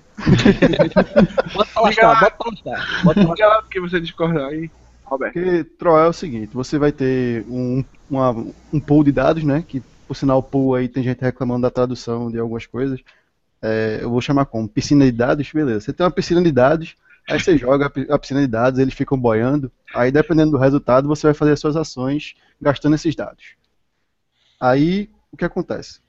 Bota 1.53 1.69
pra 1.73 1.81
lascar, 1.83 2.19
bota 2.19 2.35
pra 2.35 2.49
lascar. 2.49 3.03
Bota 3.03 3.19
pra 3.21 3.29
lascar. 3.29 3.35
Diga 3.35 3.47
lá 3.47 3.61
porque 3.61 3.79
você 3.79 3.99
discorda 4.01 4.47
aí, 4.47 4.69
Roberto. 5.03 5.33
Porque 5.33 5.63
Troll 5.63 5.99
é 5.99 6.07
o 6.07 6.13
seguinte, 6.13 6.49
você 6.53 6.79
vai 6.79 6.91
ter 6.91 7.45
um, 7.47 7.83
uma- 8.09 8.31
um 8.71 8.79
pool 8.79 9.03
de 9.03 9.11
dados, 9.11 9.43
né? 9.43 9.63
Que 9.67 9.81
por 10.07 10.15
sinal 10.15 10.39
o 10.39 10.43
pool 10.43 10.73
aí 10.75 10.87
tem 10.87 11.03
gente 11.03 11.21
reclamando 11.21 11.61
da 11.61 11.69
tradução 11.71 12.31
de 12.31 12.39
algumas 12.39 12.65
coisas. 12.65 12.99
é, 13.61 13.99
eu 14.01 14.09
vou 14.09 14.21
chamar 14.21 14.45
como 14.45 14.67
piscina 14.67 15.05
de 15.05 15.11
dados, 15.11 15.49
beleza. 15.53 15.81
Você 15.81 15.93
tem 15.93 16.03
uma 16.05 16.11
piscina 16.11 16.41
de 16.41 16.51
dados, 16.51 16.95
aí 17.29 17.39
você 17.39 17.57
joga 17.57 17.87
a 17.87 17.89
pi- 17.89 18.07
a 18.09 18.19
piscina 18.19 18.41
de 18.41 18.47
dados, 18.47 18.79
eles 18.79 18.93
ficam 18.93 19.17
boiando, 19.19 19.71
aí 19.93 20.11
dependendo 20.11 20.51
do 20.51 20.57
resultado, 20.57 21.07
você 21.07 21.27
vai 21.27 21.33
fazer 21.33 21.53
as 21.53 21.59
suas 21.59 21.75
ações 21.75 22.35
gastando 22.61 22.95
esses 22.95 23.15
dados. 23.15 23.55
Aí, 24.59 25.09
o 25.31 25.37
que 25.37 25.45
acontece? 25.45 25.99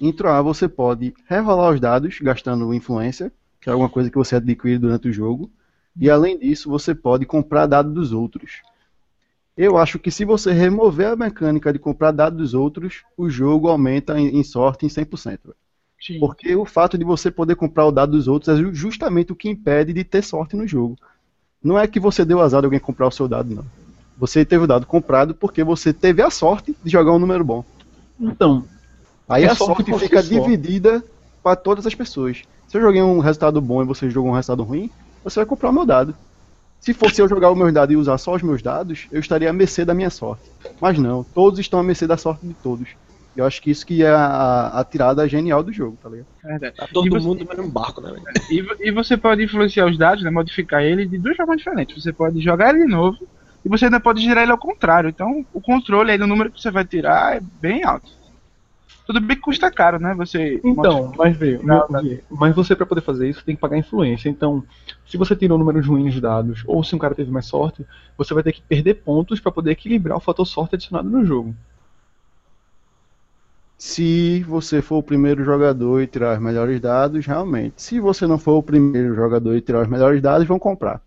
Em 0.00 0.12
Troar, 0.12 0.42
você 0.42 0.68
pode 0.68 1.14
rerolar 1.26 1.72
os 1.72 1.80
dados 1.80 2.18
gastando 2.20 2.74
influência, 2.74 3.32
que 3.60 3.68
é 3.68 3.72
alguma 3.72 3.90
coisa 3.90 4.10
que 4.10 4.16
você 4.18 4.36
adquire 4.36 4.78
durante 4.78 5.08
o 5.08 5.12
jogo, 5.12 5.50
e 6.00 6.10
além 6.10 6.38
disso, 6.38 6.70
você 6.70 6.94
pode 6.94 7.26
comprar 7.26 7.66
dados 7.66 7.92
dos 7.94 8.12
outros. 8.12 8.62
Eu 9.56 9.76
acho 9.76 9.98
que 9.98 10.10
se 10.10 10.24
você 10.24 10.52
remover 10.52 11.08
a 11.08 11.16
mecânica 11.16 11.72
de 11.72 11.78
comprar 11.78 12.12
dados 12.12 12.38
dos 12.38 12.54
outros, 12.54 13.04
o 13.16 13.28
jogo 13.28 13.68
aumenta 13.68 14.18
em 14.18 14.42
sorte 14.42 14.86
em 14.86 14.88
100%. 14.88 15.54
Sim. 16.00 16.18
Porque 16.20 16.54
o 16.54 16.64
fato 16.64 16.96
de 16.96 17.04
você 17.04 17.30
poder 17.30 17.56
comprar 17.56 17.86
o 17.86 17.92
dado 17.92 18.12
dos 18.12 18.28
outros 18.28 18.48
é 18.56 18.60
ju- 18.60 18.72
justamente 18.74 19.32
o 19.32 19.36
que 19.36 19.48
impede 19.48 19.92
de 19.92 20.04
ter 20.04 20.22
sorte 20.22 20.56
no 20.56 20.66
jogo. 20.66 20.96
Não 21.62 21.78
é 21.78 21.86
que 21.88 21.98
você 22.00 22.24
deu 22.24 22.40
azar 22.40 22.60
de 22.60 22.66
alguém 22.66 22.80
comprar 22.80 23.08
o 23.08 23.10
seu 23.10 23.26
dado, 23.28 23.54
não. 23.54 23.64
Você 24.16 24.44
teve 24.44 24.64
o 24.64 24.66
dado 24.66 24.86
comprado 24.86 25.34
porque 25.34 25.62
você 25.64 25.92
teve 25.92 26.22
a 26.22 26.30
sorte 26.30 26.76
de 26.82 26.90
jogar 26.90 27.12
um 27.12 27.18
número 27.18 27.44
bom. 27.44 27.64
Então, 28.20 28.64
Aí 29.28 29.44
a 29.44 29.54
sorte 29.54 29.90
sorte 29.90 30.04
fica 30.06 30.22
só. 30.22 30.28
dividida 30.28 31.04
para 31.42 31.56
todas 31.56 31.86
as 31.86 31.94
pessoas. 31.94 32.42
Se 32.66 32.76
eu 32.76 32.80
joguei 32.80 33.02
um 33.02 33.18
resultado 33.18 33.60
bom 33.60 33.82
e 33.82 33.86
você 33.86 34.08
jogou 34.10 34.30
um 34.30 34.34
resultado 34.34 34.62
ruim, 34.62 34.90
você 35.22 35.40
vai 35.40 35.46
comprar 35.46 35.70
o 35.70 35.72
meu 35.72 35.86
dado. 35.86 36.14
Se 36.80 36.94
fosse 36.94 37.20
eu 37.20 37.28
jogar 37.28 37.50
o 37.50 37.56
meu 37.56 37.70
dado 37.72 37.92
e 37.92 37.96
usar 37.96 38.18
só 38.18 38.34
os 38.34 38.42
meus 38.42 38.62
dados, 38.62 39.06
eu 39.10 39.20
estaria 39.20 39.50
à 39.50 39.52
mercê 39.52 39.84
da 39.84 39.94
minha 39.94 40.10
sorte. 40.10 40.50
Mas 40.80 40.98
não, 40.98 41.24
todos 41.24 41.58
estão 41.58 41.80
à 41.80 41.82
mercê 41.82 42.06
da 42.06 42.16
sorte 42.16 42.46
de 42.46 42.54
todos. 42.54 42.90
Eu 43.38 43.46
acho 43.46 43.62
que 43.62 43.70
isso 43.70 43.86
que 43.86 44.02
é 44.02 44.10
a, 44.10 44.80
a 44.80 44.84
tirada 44.84 45.28
genial 45.28 45.62
do 45.62 45.72
jogo, 45.72 45.96
tá 46.02 46.08
ligado? 46.08 46.26
É 46.44 46.48
verdade. 46.58 46.76
Tá 46.76 46.88
todo 46.92 47.06
E 47.06 47.10
você- 47.10 47.26
mundo 47.26 47.44
no 47.44 47.48
mesmo 47.48 47.70
barco, 47.70 48.00
né, 48.00 48.10
velho? 48.10 48.24
E, 48.50 48.88
e 48.88 48.90
você 48.90 49.16
pode 49.16 49.42
influenciar 49.44 49.86
os 49.86 49.96
dados, 49.96 50.24
né, 50.24 50.30
modificar 50.30 50.82
ele 50.82 51.06
de 51.06 51.18
duas 51.18 51.36
formas 51.36 51.58
diferentes. 51.58 52.02
Você 52.02 52.12
pode 52.12 52.40
jogar 52.40 52.70
ele 52.74 52.84
de 52.86 52.90
novo 52.92 53.16
e 53.64 53.68
você 53.68 53.84
ainda 53.86 54.00
pode 54.00 54.20
girar 54.20 54.42
ele 54.42 54.52
ao 54.52 54.58
contrário. 54.58 55.08
Então, 55.10 55.44
o 55.52 55.60
controle 55.60 56.10
aí 56.10 56.18
do 56.18 56.26
número 56.26 56.50
que 56.50 56.60
você 56.60 56.70
vai 56.70 56.84
tirar 56.84 57.36
é 57.36 57.40
bem 57.40 57.84
alto. 57.84 58.10
Tudo 59.06 59.20
bem 59.20 59.36
que 59.36 59.42
custa 59.42 59.70
caro, 59.70 59.98
né? 59.98 60.14
Você 60.14 60.60
Então, 60.62 61.12
mas 61.16 61.34
vê, 61.36 61.58
Não, 61.62 61.86
meu- 61.88 62.02
vê, 62.02 62.22
mas 62.30 62.54
você 62.54 62.76
para 62.76 62.84
poder 62.84 63.00
fazer 63.00 63.28
isso 63.28 63.42
tem 63.44 63.54
que 63.54 63.60
pagar 63.60 63.78
influência. 63.78 64.28
Então, 64.28 64.62
se 65.06 65.16
você 65.16 65.34
tirou 65.34 65.56
números 65.56 65.86
ruins 65.86 66.12
de 66.12 66.20
dados, 66.20 66.62
ou 66.66 66.84
se 66.84 66.94
um 66.94 66.98
cara 66.98 67.14
teve 67.14 67.30
mais 67.30 67.46
sorte, 67.46 67.86
você 68.18 68.34
vai 68.34 68.42
ter 68.42 68.52
que 68.52 68.60
perder 68.60 68.94
pontos 68.94 69.40
para 69.40 69.50
poder 69.50 69.70
equilibrar 69.70 70.18
o 70.18 70.20
fator 70.20 70.44
sorte 70.46 70.74
adicionado 70.74 71.08
no 71.08 71.24
jogo. 71.24 71.54
Se 73.78 74.42
você 74.42 74.82
for 74.82 74.96
o 74.96 75.02
primeiro 75.02 75.44
jogador 75.44 76.02
e 76.02 76.06
tirar 76.08 76.36
os 76.36 76.42
melhores 76.42 76.80
dados, 76.80 77.24
realmente. 77.24 77.80
Se 77.80 78.00
você 78.00 78.26
não 78.26 78.36
for 78.36 78.54
o 78.54 78.62
primeiro 78.62 79.14
jogador 79.14 79.54
e 79.54 79.60
tirar 79.60 79.82
os 79.82 79.88
melhores 79.88 80.20
dados, 80.20 80.48
vão 80.48 80.58
comprar. 80.58 81.00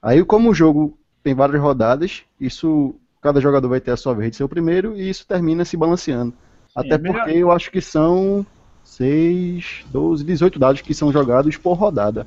Aí, 0.00 0.24
como 0.24 0.50
o 0.50 0.54
jogo 0.54 0.96
tem 1.20 1.34
várias 1.34 1.60
rodadas, 1.60 2.22
isso 2.40 2.94
cada 3.20 3.40
jogador 3.40 3.68
vai 3.68 3.80
ter 3.80 3.90
a 3.90 3.96
sua 3.96 4.14
vez 4.14 4.30
de 4.30 4.36
ser 4.36 4.44
o 4.44 4.48
primeiro 4.48 4.96
e 4.96 5.10
isso 5.10 5.26
termina 5.26 5.64
se 5.64 5.76
balanceando. 5.76 6.32
Até 6.76 6.94
é 6.94 6.98
porque 6.98 7.30
eu 7.30 7.50
acho 7.50 7.70
que 7.72 7.80
são 7.80 8.46
6, 8.84 9.84
12, 9.90 10.22
18 10.22 10.58
dados 10.58 10.80
que 10.80 10.94
são 10.94 11.10
jogados 11.10 11.56
por 11.56 11.72
rodada. 11.72 12.26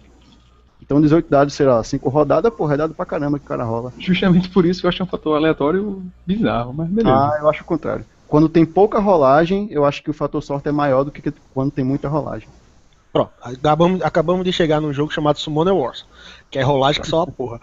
Então 0.82 1.00
18 1.00 1.30
dados 1.30 1.54
será 1.54 1.82
5 1.84 2.10
rodadas, 2.10 2.54
pô, 2.54 2.70
é 2.72 2.76
dado 2.76 2.94
pra 2.94 3.06
caramba 3.06 3.40
que 3.40 3.46
o 3.46 3.48
cara 3.48 3.64
rola. 3.64 3.94
Justamente 3.98 4.50
por 4.50 4.66
isso 4.66 4.82
que 4.82 4.88
eu 4.88 4.90
acho 4.90 5.04
um 5.04 5.08
fator 5.08 5.38
aleatório 5.38 6.04
bizarro, 6.26 6.74
mas 6.74 6.90
beleza. 6.90 7.16
Ah, 7.16 7.38
eu 7.40 7.50
acho 7.50 7.62
o 7.62 7.66
contrário. 7.66 8.06
Quando 8.28 8.50
tem 8.50 8.66
pouca 8.66 9.00
rolagem, 9.00 9.68
eu 9.72 9.86
acho 9.86 10.04
que 10.04 10.10
o 10.10 10.14
fator 10.14 10.42
sorte 10.42 10.68
é 10.68 10.72
maior 10.72 11.04
do 11.04 11.12
que 11.12 11.34
quando 11.54 11.72
tem 11.72 11.84
muita 11.84 12.10
rolagem. 12.10 12.48
Pronto, 13.14 13.32
acabamos, 13.42 14.02
acabamos 14.02 14.46
de 14.46 14.52
chegar 14.52 14.82
num 14.82 14.94
jogo 14.94 15.12
chamado 15.12 15.40
Summoner 15.40 15.74
Wars, 15.74 16.06
que 16.52 16.60
é 16.60 16.62
rolagem 16.62 17.02
que 17.02 17.08
só 17.08 17.22
a 17.24 17.28
porra. 17.28 17.60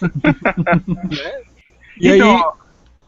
E 2.00 2.08
então, 2.08 2.36
aí, 2.36 2.42
ó, 2.42 2.52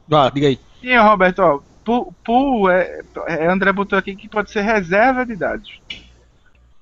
vá, 0.09 0.30
diga 0.30 0.48
aí. 0.48 0.59
e, 0.82 0.96
Roberto, 0.96 1.38
ó, 1.38 1.61
pool, 1.84 2.12
pool 2.24 2.68
é, 2.68 3.03
é, 3.28 3.46
André 3.46 3.72
botou 3.72 3.98
aqui 3.98 4.16
que 4.16 4.28
pode 4.28 4.51
ser 4.51 4.62
reserva 4.62 5.24
de 5.24 5.36
dados. 5.36 5.80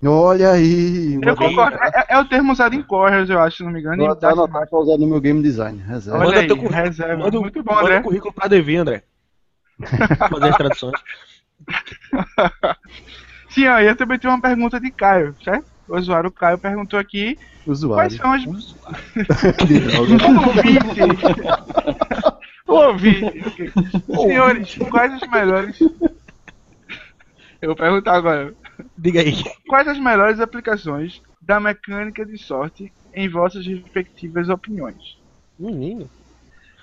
Olha 0.05 0.53
aí, 0.53 1.19
Eu 1.23 1.37
concordo. 1.37 1.77
É, 1.83 2.07
é 2.09 2.19
o 2.19 2.25
termo 2.25 2.53
usado 2.53 2.75
em 2.75 2.83
Correos, 2.83 3.29
eu 3.29 3.39
acho, 3.41 3.59
se 3.59 3.63
não 3.65 3.71
me 3.71 3.81
engano. 3.81 4.05
Vou 4.05 4.13
até 4.13 4.29
dados 4.29 4.39
anotar 4.39 4.67
pra 4.69 4.79
usar 4.79 4.97
no 4.97 5.07
meu 5.07 5.21
game 5.21 5.43
design. 5.43 5.83
Reserva. 5.87 6.19
Olha 6.21 6.29
Manda 6.29 6.41
aí, 6.41 6.47
teu 6.47 6.57
currículo, 6.57 6.83
reserva. 6.83 7.25
Manda, 7.25 7.41
Muito 7.41 7.63
bom, 7.63 7.75
manda 7.75 7.85
André. 7.85 7.99
o 7.99 8.03
currículo 8.05 8.33
pra 8.33 8.49
Devi, 8.49 8.77
André. 8.77 9.03
Fazer 10.31 10.49
as 10.49 10.57
traduções. 10.57 11.01
Sim, 13.51 13.67
ó, 13.69 13.79
e 13.81 13.87
eu 13.87 13.97
também 13.97 14.19
tenho 14.19 14.33
uma 14.35 14.41
pergunta 14.41 14.79
de 14.81 14.91
Caio, 14.91 15.35
certo? 15.43 15.67
O 15.89 15.97
usuário 15.97 16.31
Caio 16.31 16.59
perguntou 16.59 16.99
aqui 16.99 17.37
quais 17.65 17.79
Usuário. 18.15 18.17
são 18.17 18.33
as. 18.33 18.43
Droga. 19.67 20.15
O 20.29 20.49
ouvinte! 20.49 21.01
o 22.67 22.73
ouvinte! 22.75 23.43
ok. 23.47 23.73
Senhores, 24.17 24.75
quais 24.91 25.13
as 25.15 25.31
melhores. 25.31 25.79
Eu 27.61 27.69
vou 27.69 27.77
perguntar 27.77 28.15
agora. 28.17 28.55
Diga 28.97 29.21
aí. 29.21 29.33
Quais 29.67 29.89
as 29.89 29.99
melhores 29.99 30.39
aplicações 30.41 31.21
da 31.41 31.59
mecânica 31.59 32.25
de 32.25 32.39
sorte 32.39 32.93
em 33.15 33.29
vossas 33.29 33.67
respectivas 33.67 34.49
opiniões? 34.49 35.19
Menino. 35.59 36.09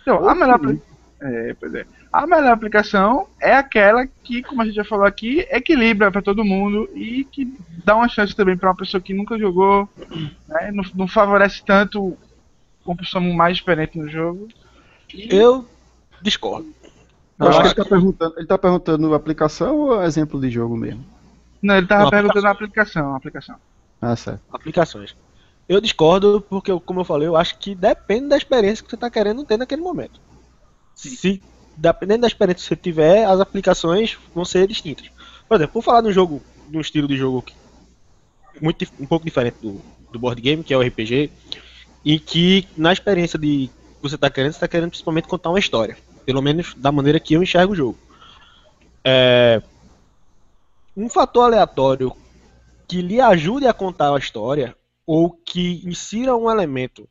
Então, 0.01 0.27
a 0.27 0.35
melhor, 0.35 0.55
apli- 0.55 0.81
é, 1.28 1.53
pois 1.55 1.73
é. 1.73 1.86
a 2.11 2.28
melhor 2.28 2.51
aplicação 2.53 3.28
é 3.39 3.55
aquela 3.55 4.05
que, 4.23 4.43
como 4.43 4.61
a 4.61 4.65
gente 4.65 4.76
já 4.76 4.84
falou 4.86 5.05
aqui, 5.05 5.39
equilibra 5.49 6.11
para 6.11 6.21
todo 6.21 6.43
mundo 6.45 6.89
e 6.93 7.26
que 7.26 7.45
dá 7.84 7.95
uma 7.95 8.09
chance 8.09 8.36
também 8.36 8.57
para 8.57 8.69
uma 8.69 8.76
pessoa 8.76 9.01
que 9.01 9.13
nunca 9.13 9.38
jogou, 9.38 9.89
né, 10.47 10.71
não, 10.71 10.84
não 10.95 11.07
favorece 11.07 11.63
tanto 11.65 12.17
uma 12.86 12.95
pessoa 12.95 13.21
mais 13.23 13.57
experiente 13.57 13.97
no 13.97 14.09
jogo. 14.09 14.47
E- 15.13 15.28
Eu 15.34 15.65
discordo. 16.21 16.73
Eu 17.39 17.47
acho 17.47 17.59
que 17.61 17.67
ele 17.67 17.76
tá 17.76 17.86
perguntando, 17.86 18.34
ele 18.38 18.47
tá 18.47 18.57
perguntando 18.57 19.13
aplicação 19.13 19.78
ou 19.78 20.03
exemplo 20.03 20.39
de 20.39 20.49
jogo 20.49 20.78
mesmo? 20.78 21.05
não, 21.61 21.76
ele 21.78 21.88
tava 21.88 22.03
Não, 22.03 22.09
perguntando 22.09 22.47
a 22.47 22.51
aplicação, 22.51 23.13
a 23.13 23.17
aplicação. 23.17 23.55
Ah, 24.01 24.15
certo. 24.15 24.41
Aplicações. 24.51 25.15
Eu 25.67 25.82
discordo 25.82 26.41
porque, 26.47 26.71
como 26.82 26.99
eu 27.01 27.05
falei, 27.05 27.28
eu 27.28 27.36
acho 27.36 27.57
que 27.57 27.73
depende 27.73 28.30
da 28.30 28.38
experiência 28.38 28.84
que 28.84 28.89
você 28.89 28.95
está 28.95 29.09
querendo 29.09 29.43
ter 29.43 29.57
naquele 29.57 29.82
momento. 29.82 30.19
Se 30.95 31.41
dependendo 31.77 32.21
da 32.21 32.27
experiência 32.27 32.63
que 32.63 32.67
você 32.69 32.75
tiver, 32.75 33.25
as 33.25 33.39
aplicações 33.39 34.17
vão 34.33 34.45
ser 34.45 34.67
distintas. 34.67 35.09
Por 35.47 35.55
exemplo, 35.55 35.73
por 35.73 35.83
falar 35.83 36.01
de 36.01 36.07
um 36.07 36.11
jogo, 36.13 36.41
de 36.69 36.79
estilo 36.79 37.07
de 37.07 37.17
jogo 37.17 37.41
que- 37.41 37.53
muito 38.61 38.85
um 38.99 39.05
pouco 39.05 39.25
diferente 39.25 39.57
do, 39.61 39.81
do 40.11 40.19
board 40.19 40.41
game, 40.41 40.63
que 40.63 40.73
é 40.73 40.77
o 40.77 40.81
RPG, 40.81 41.31
e 42.03 42.19
que 42.19 42.67
na 42.77 42.93
experiência 42.93 43.37
de 43.37 43.67
que 43.67 43.73
você 44.01 44.15
está 44.15 44.29
querendo, 44.29 44.51
você 44.53 44.57
está 44.57 44.67
querendo 44.67 44.89
principalmente 44.89 45.27
contar 45.27 45.49
uma 45.49 45.59
história, 45.59 45.97
pelo 46.25 46.41
menos 46.41 46.73
da 46.75 46.91
maneira 46.91 47.19
que 47.19 47.33
eu 47.33 47.43
enxergo 47.43 47.73
o 47.73 47.75
jogo. 47.75 47.97
É, 49.05 49.61
um 50.95 51.09
fator 51.09 51.43
aleatório 51.45 52.13
que 52.87 53.01
lhe 53.01 53.19
ajude 53.21 53.67
a 53.67 53.73
contar 53.73 54.13
a 54.13 54.19
história 54.19 54.75
ou 55.05 55.31
que 55.31 55.81
insira 55.87 56.35
um 56.35 56.49
elemento 56.49 57.09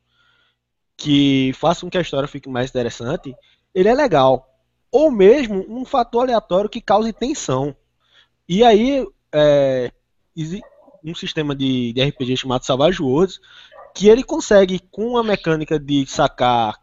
que 0.96 1.52
faça 1.54 1.80
com 1.82 1.90
que 1.90 1.98
a 1.98 2.00
história 2.00 2.28
fique 2.28 2.48
mais 2.48 2.70
interessante, 2.70 3.34
ele 3.74 3.88
é 3.88 3.94
legal. 3.94 4.48
Ou 4.90 5.10
mesmo 5.10 5.64
um 5.68 5.84
fator 5.84 6.22
aleatório 6.22 6.70
que 6.70 6.80
cause 6.80 7.12
tensão. 7.12 7.74
E 8.48 8.62
aí, 8.62 9.04
é, 9.32 9.90
um 11.04 11.14
sistema 11.14 11.54
de, 11.54 11.92
de 11.92 12.02
RPG 12.02 12.36
chamado 12.36 12.64
Savage 12.64 13.02
Worlds, 13.02 13.40
que 13.94 14.08
ele 14.08 14.22
consegue, 14.22 14.80
com 14.90 15.16
a 15.16 15.24
mecânica 15.24 15.78
de 15.78 16.06
sacar 16.06 16.80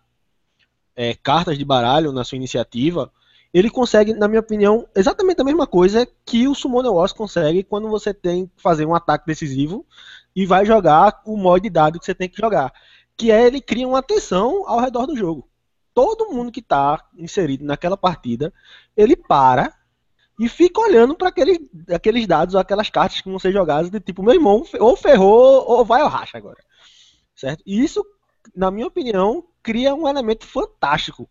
é, 0.95 1.13
cartas 1.15 1.57
de 1.57 1.65
baralho 1.65 2.11
na 2.11 2.23
sua 2.23 2.35
iniciativa, 2.35 3.11
ele 3.53 3.69
consegue, 3.69 4.13
na 4.13 4.27
minha 4.27 4.39
opinião, 4.39 4.87
exatamente 4.95 5.41
a 5.41 5.43
mesma 5.43 5.67
coisa 5.67 6.07
que 6.25 6.47
o 6.47 6.55
Summoner 6.55 6.91
Wars 6.91 7.11
consegue 7.11 7.63
quando 7.63 7.89
você 7.89 8.13
tem 8.13 8.47
que 8.47 8.61
fazer 8.61 8.85
um 8.85 8.95
ataque 8.95 9.25
decisivo 9.25 9.85
e 10.33 10.45
vai 10.45 10.65
jogar 10.65 11.21
o 11.25 11.35
mod 11.35 11.61
de 11.61 11.69
dado 11.69 11.99
que 11.99 12.05
você 12.05 12.15
tem 12.15 12.29
que 12.29 12.39
jogar. 12.39 12.71
Que 13.17 13.29
é 13.29 13.45
ele 13.45 13.59
cria 13.59 13.87
uma 13.87 14.01
tensão 14.01 14.67
ao 14.67 14.79
redor 14.79 15.05
do 15.05 15.17
jogo. 15.17 15.50
Todo 15.93 16.31
mundo 16.31 16.51
que 16.51 16.59
está 16.61 17.03
inserido 17.17 17.65
naquela 17.65 17.97
partida, 17.97 18.53
ele 18.95 19.15
para 19.15 19.73
e 20.39 20.49
fica 20.49 20.81
olhando 20.81 21.15
para 21.15 21.29
aqueles, 21.29 21.59
aqueles 21.93 22.25
dados 22.25 22.55
ou 22.55 22.61
aquelas 22.61 22.89
cartas 22.89 23.21
que 23.21 23.29
vão 23.29 23.37
ser 23.39 23.51
jogadas 23.51 23.89
de 23.91 23.99
tipo, 23.99 24.23
meu 24.23 24.33
irmão, 24.33 24.63
ou 24.79 24.95
ferrou 24.95 25.65
ou 25.67 25.85
vai 25.85 26.01
ao 26.01 26.09
racha 26.09 26.37
agora. 26.37 26.63
Certo? 27.35 27.63
E 27.65 27.83
isso, 27.83 28.05
na 28.55 28.71
minha 28.71 28.87
opinião, 28.87 29.43
cria 29.61 29.93
um 29.93 30.07
elemento 30.07 30.45
fantástico. 30.45 31.29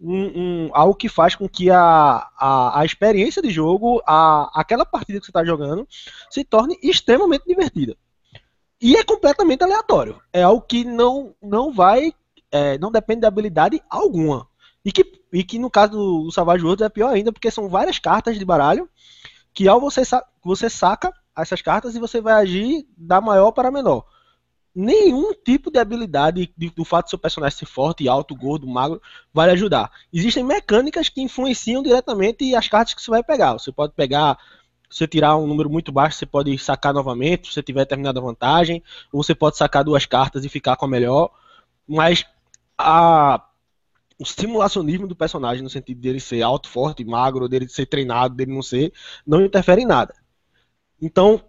Um, 0.00 0.66
um- 0.66 0.70
algo 0.72 0.94
que 0.94 1.08
faz 1.08 1.34
com 1.34 1.48
que 1.48 1.70
a, 1.70 2.28
a, 2.38 2.80
a 2.80 2.84
experiência 2.84 3.42
de 3.42 3.50
jogo, 3.50 4.00
a, 4.06 4.48
aquela 4.60 4.86
partida 4.86 5.18
que 5.18 5.26
você 5.26 5.30
está 5.30 5.44
jogando, 5.44 5.86
se 6.30 6.44
torne 6.44 6.78
extremamente 6.82 7.44
divertida. 7.46 7.96
E 8.80 8.96
é 8.96 9.02
completamente 9.04 9.62
aleatório. 9.64 10.20
É 10.32 10.42
algo 10.42 10.62
que 10.62 10.84
não, 10.84 11.34
não 11.42 11.72
vai, 11.72 12.12
é, 12.50 12.78
não 12.78 12.90
depende 12.90 13.20
de 13.20 13.26
habilidade 13.26 13.82
alguma. 13.88 14.48
E 14.84 14.92
que, 14.92 15.04
e 15.32 15.44
que 15.44 15.58
no 15.58 15.70
caso 15.70 15.92
do 16.24 16.32
Savage 16.32 16.64
Worlds 16.64 16.84
é 16.84 16.88
pior 16.88 17.10
ainda, 17.10 17.32
porque 17.32 17.50
são 17.50 17.68
várias 17.68 17.98
cartas 17.98 18.38
de 18.38 18.44
baralho 18.44 18.88
que 19.54 19.68
ao 19.68 19.80
você, 19.80 20.04
sa- 20.04 20.24
você 20.44 20.70
saca, 20.70 21.12
essas 21.36 21.62
cartas 21.62 21.94
e 21.94 22.00
você 22.00 22.20
vai 22.20 22.34
agir 22.34 22.86
da 22.96 23.20
maior 23.20 23.52
para 23.52 23.70
menor. 23.70 24.04
Nenhum 24.74 25.32
tipo 25.34 25.70
de 25.70 25.78
habilidade 25.78 26.52
de- 26.56 26.70
do 26.70 26.84
fato 26.84 27.06
do 27.06 27.10
seu 27.10 27.18
personagem 27.18 27.58
ser 27.58 27.66
forte, 27.66 28.08
alto, 28.08 28.34
gordo, 28.36 28.66
magro, 28.66 29.02
vai 29.32 29.50
ajudar. 29.50 29.90
Existem 30.12 30.44
mecânicas 30.44 31.08
que 31.08 31.20
influenciam 31.20 31.82
diretamente 31.82 32.54
as 32.54 32.68
cartas 32.68 32.94
que 32.94 33.02
você 33.02 33.10
vai 33.10 33.22
pegar. 33.24 33.54
Você 33.54 33.72
pode 33.72 33.94
pegar, 33.94 34.38
se 34.90 34.98
você 34.98 35.08
tirar 35.08 35.36
um 35.36 35.46
número 35.46 35.68
muito 35.68 35.90
baixo, 35.90 36.18
você 36.18 36.26
pode 36.26 36.56
sacar 36.58 36.94
novamente, 36.94 37.48
se 37.48 37.54
você 37.54 37.62
tiver 37.62 37.80
determinada 37.80 38.20
vantagem, 38.20 38.82
ou 39.12 39.22
você 39.22 39.34
pode 39.34 39.56
sacar 39.56 39.82
duas 39.82 40.06
cartas 40.06 40.44
e 40.44 40.48
ficar 40.48 40.76
com 40.76 40.84
a 40.84 40.88
melhor. 40.88 41.30
Mas 41.86 42.24
a, 42.78 43.44
o 44.18 44.26
simulacionismo 44.26 45.06
do 45.08 45.16
personagem, 45.16 45.62
no 45.62 45.70
sentido 45.70 46.00
dele 46.00 46.20
ser 46.20 46.42
alto, 46.42 46.68
forte, 46.68 47.04
magro, 47.04 47.48
dele 47.48 47.68
ser 47.68 47.86
treinado, 47.86 48.34
dele 48.34 48.52
não 48.54 48.62
ser, 48.62 48.92
não 49.26 49.44
interfere 49.44 49.82
em 49.82 49.86
nada. 49.86 50.14
Então, 51.00 51.42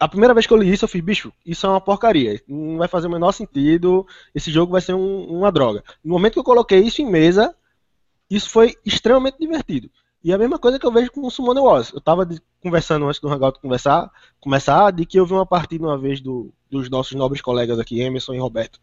a 0.00 0.08
primeira 0.08 0.34
vez 0.34 0.46
que 0.46 0.52
eu 0.52 0.56
li 0.56 0.72
isso, 0.72 0.84
eu 0.84 0.88
fiz, 0.88 1.00
bicho, 1.02 1.32
isso 1.46 1.66
é 1.66 1.70
uma 1.70 1.80
porcaria. 1.80 2.42
Não 2.48 2.78
vai 2.78 2.88
fazer 2.88 3.06
o 3.06 3.10
menor 3.10 3.32
sentido. 3.32 4.06
Esse 4.34 4.50
jogo 4.50 4.72
vai 4.72 4.80
ser 4.80 4.94
um- 4.94 5.26
uma 5.26 5.52
droga. 5.52 5.84
No 6.04 6.12
momento 6.14 6.34
que 6.34 6.38
eu 6.40 6.44
coloquei 6.44 6.80
isso 6.80 7.00
em 7.02 7.10
mesa, 7.10 7.54
isso 8.30 8.50
foi 8.50 8.76
extremamente 8.84 9.38
divertido. 9.38 9.90
E 10.22 10.32
a 10.32 10.38
mesma 10.38 10.58
coisa 10.58 10.78
que 10.78 10.86
eu 10.86 10.92
vejo 10.92 11.12
com 11.12 11.26
o 11.26 11.30
Summoner 11.30 11.62
Wars. 11.62 11.92
Eu 11.92 12.00
tava 12.00 12.26
de- 12.26 12.40
conversando 12.62 13.06
antes 13.06 13.20
do 13.20 13.28
Hangout 13.28 13.60
conversar, 13.60 14.10
começar, 14.40 14.90
de 14.92 15.06
que 15.06 15.18
eu 15.18 15.26
vi 15.26 15.32
uma 15.32 15.46
partida 15.46 15.84
uma 15.86 15.98
vez 15.98 16.20
do- 16.20 16.52
dos 16.70 16.90
nossos 16.90 17.16
nobres 17.16 17.40
colegas 17.40 17.78
aqui, 17.78 18.00
Emerson 18.00 18.34
e 18.34 18.38
Roberto, 18.38 18.80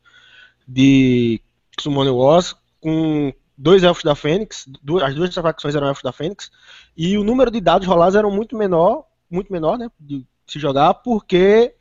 de 0.67 1.41
Summoner 1.79 2.13
Wars, 2.13 2.55
com 2.79 3.33
dois 3.57 3.83
elfos 3.83 4.03
da 4.03 4.15
Fênix, 4.15 4.65
du- 4.81 5.03
as 5.03 5.13
duas 5.15 5.33
facções 5.33 5.75
eram 5.75 5.87
elfos 5.87 6.03
da 6.03 6.11
Fênix, 6.11 6.51
e 6.95 7.17
o 7.17 7.23
número 7.23 7.49
de 7.51 7.61
dados 7.61 7.87
rolados 7.87 8.15
eram 8.15 8.31
muito 8.31 8.55
menor, 8.57 9.05
muito 9.29 9.51
menor, 9.51 9.77
né, 9.77 9.89
de 9.99 10.25
se 10.47 10.59
jogar, 10.59 10.93
porque 10.95 11.73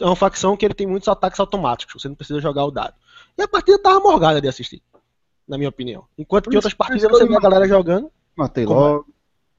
é 0.00 0.04
uma 0.04 0.16
facção 0.16 0.56
que 0.56 0.64
ele 0.64 0.74
tem 0.74 0.86
muitos 0.86 1.08
ataques 1.08 1.38
automáticos, 1.40 2.02
você 2.02 2.08
não 2.08 2.16
precisa 2.16 2.40
jogar 2.40 2.64
o 2.64 2.70
dado. 2.70 2.94
E 3.38 3.42
a 3.42 3.48
partida 3.48 3.78
tava 3.78 4.00
morgada 4.00 4.40
de 4.40 4.48
assistir, 4.48 4.82
na 5.46 5.56
minha 5.56 5.68
opinião. 5.68 6.04
Enquanto 6.18 6.50
que 6.50 6.56
outras 6.56 6.74
partidas 6.74 7.10
você 7.10 7.26
vê 7.26 7.36
a 7.36 7.40
galera 7.40 7.66
jogando, 7.68 8.10
Matei 8.36 8.64
é? 8.64 8.66
logo. 8.66 9.06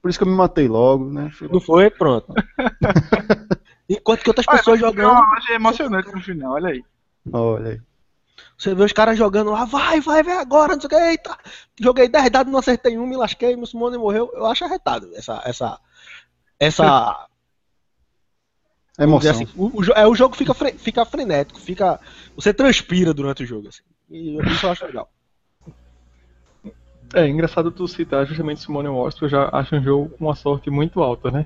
Por 0.02 0.10
isso 0.10 0.20
que 0.20 0.24
eu 0.24 0.30
me 0.30 0.36
matei 0.36 0.68
logo, 0.68 1.10
né? 1.10 1.32
não 1.50 1.60
foi, 1.60 1.90
pronto. 1.90 2.32
Enquanto 3.90 4.22
que 4.22 4.30
outras 4.30 4.46
Olha, 4.48 4.58
pessoas 4.58 4.80
jogando, 4.80 5.12
uma 5.12 5.34
loja 5.36 5.54
emocionante 5.54 6.12
no 6.12 6.22
final, 6.22 6.54
olha 6.54 6.70
aí. 6.70 6.84
Olha 7.32 7.72
aí. 7.72 7.82
Você 8.58 8.74
vê 8.74 8.84
os 8.84 8.94
caras 8.94 9.18
jogando 9.18 9.52
lá, 9.52 9.66
vai, 9.66 10.00
vai, 10.02 10.24
vai 10.24 10.38
agora, 10.38 10.74
não 10.74 10.82
sei 10.82 10.88
o 10.88 10.90
que, 10.90 10.96
eita, 10.96 11.38
joguei 11.80 12.08
10 12.08 12.30
dados, 12.30 12.52
não 12.52 12.60
acertei 12.60 12.98
um, 12.98 13.06
me 13.06 13.18
lasquei, 13.18 13.56
meu 13.56 13.66
Simone 13.66 13.98
morreu. 13.98 14.32
Eu 14.34 14.46
acho 14.46 14.64
arretado 14.66 15.10
essa, 15.16 15.42
essa, 15.46 15.80
essa, 16.60 17.28
dizer 18.98 19.04
Emoção. 19.04 19.32
assim, 19.32 19.48
o, 19.56 19.82
o 19.82 19.84
é, 19.94 20.08
o 20.08 20.16
jogo 20.16 20.36
fica, 20.36 20.54
fre- 20.54 20.78
fica 20.78 21.04
frenético, 21.06 21.60
fica, 21.60 22.00
você 22.36 22.54
transpira 22.54 23.14
durante 23.14 23.44
o 23.44 23.46
jogo, 23.46 23.68
assim, 23.68 23.84
e 24.10 24.38
isso 24.52 24.66
eu 24.66 24.72
acho 24.72 24.86
legal. 24.86 25.12
É 27.14 27.28
engraçado 27.28 27.72
tu 27.72 27.88
citar 27.88 28.26
justamente 28.26 28.62
Simone 28.62 28.88
Wars, 28.90 29.14
porque 29.16 29.26
eu 29.26 29.30
já 29.30 29.50
acho 29.54 29.76
um 29.76 29.84
jogo 29.84 30.10
com 30.18 30.26
uma 30.26 30.36
sorte 30.36 30.70
muito 30.70 31.02
alta, 31.04 31.30
né? 31.32 31.46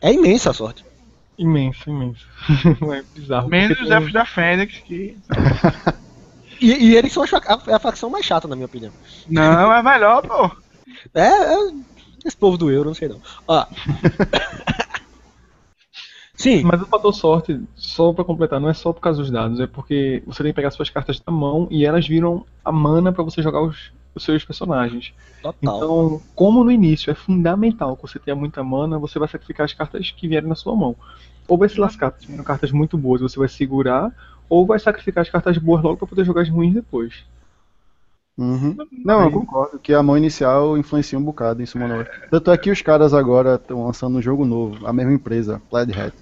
É 0.00 0.12
imensa 0.12 0.50
a 0.50 0.52
sorte. 0.52 0.84
Imenso, 1.38 1.88
imenso. 1.88 2.26
é 2.92 3.02
bizarro. 3.14 3.48
Menos 3.48 3.78
os 3.80 3.84
tem- 3.88 3.96
elfos 3.96 4.12
da 4.12 4.24
Fênix, 4.26 4.78
que. 4.80 5.16
E, 6.62 6.68
e 6.92 6.96
eles 6.96 7.12
são 7.12 7.26
fa- 7.26 7.42
a, 7.46 7.76
a 7.76 7.80
facção 7.80 8.10
mais 8.10 8.24
chata, 8.26 8.48
na 8.48 8.56
minha 8.56 8.66
opinião. 8.66 8.94
Não, 9.26 9.72
é 9.72 9.82
melhor, 9.82 10.22
pô. 10.22 10.50
É, 11.14 11.20
é 11.20 11.56
esse 12.24 12.36
povo 12.36 12.56
do 12.56 12.70
euro, 12.70 12.88
não 12.90 12.94
sei 12.94 13.08
não. 13.08 13.20
Ó. 13.48 13.66
Sim, 16.36 16.64
Mas 16.64 16.80
o 16.80 16.86
fator 16.86 17.12
sorte, 17.12 17.60
só 17.74 18.12
pra 18.12 18.24
completar, 18.24 18.60
não 18.60 18.68
é 18.68 18.74
só 18.74 18.92
por 18.92 19.00
causa 19.00 19.20
dos 19.20 19.30
dados, 19.30 19.58
é 19.58 19.66
porque 19.66 20.22
você 20.26 20.42
tem 20.42 20.52
que 20.52 20.56
pegar 20.56 20.70
suas 20.70 20.88
cartas 20.90 21.18
da 21.20 21.32
mão 21.32 21.66
e 21.70 21.84
elas 21.84 22.06
viram 22.06 22.46
a 22.64 22.70
mana 22.70 23.12
pra 23.12 23.24
você 23.24 23.42
jogar 23.42 23.62
os, 23.62 23.92
os 24.14 24.22
seus 24.24 24.44
personagens. 24.44 25.12
total. 25.42 25.76
Então, 25.76 26.22
como 26.34 26.62
no 26.62 26.70
início 26.70 27.10
é 27.10 27.14
fundamental 27.14 27.96
que 27.96 28.02
você 28.02 28.18
tenha 28.18 28.36
muita 28.36 28.62
mana, 28.62 28.98
você 28.98 29.18
vai 29.18 29.28
sacrificar 29.28 29.64
as 29.64 29.72
cartas 29.72 30.10
que 30.12 30.28
vierem 30.28 30.48
na 30.48 30.54
sua 30.54 30.76
mão. 30.76 30.96
Ou 31.48 31.58
vai 31.58 31.68
se 31.68 31.80
lascar, 31.80 32.14
se 32.18 32.28
vieram 32.28 32.44
cartas 32.44 32.70
muito 32.70 32.96
boas, 32.96 33.20
você 33.20 33.38
vai 33.38 33.48
segurar, 33.48 34.12
ou 34.48 34.66
vai 34.66 34.78
sacrificar 34.78 35.22
as 35.22 35.30
cartas 35.30 35.58
boas 35.58 35.82
logo 35.82 35.96
pra 35.96 36.06
poder 36.06 36.24
jogar 36.24 36.42
as 36.42 36.48
ruins 36.48 36.74
depois. 36.74 37.24
Uhum. 38.36 38.76
Não, 39.04 39.22
eu 39.22 39.30
concordo 39.30 39.78
que 39.78 39.92
a 39.92 40.02
mão 40.02 40.16
inicial 40.16 40.78
influencia 40.78 41.18
um 41.18 41.22
bocado 41.22 41.62
em 41.62 41.66
Summoner 41.66 41.98
Wars. 41.98 42.08
Tanto 42.30 42.50
é 42.50 42.56
que 42.56 42.70
os 42.70 42.80
caras 42.80 43.12
agora 43.12 43.56
estão 43.56 43.86
lançando 43.86 44.16
um 44.16 44.22
jogo 44.22 44.44
novo, 44.44 44.86
a 44.86 44.92
mesma 44.92 45.12
empresa, 45.12 45.60
Plaid 45.68 45.92
Hat. 45.92 46.14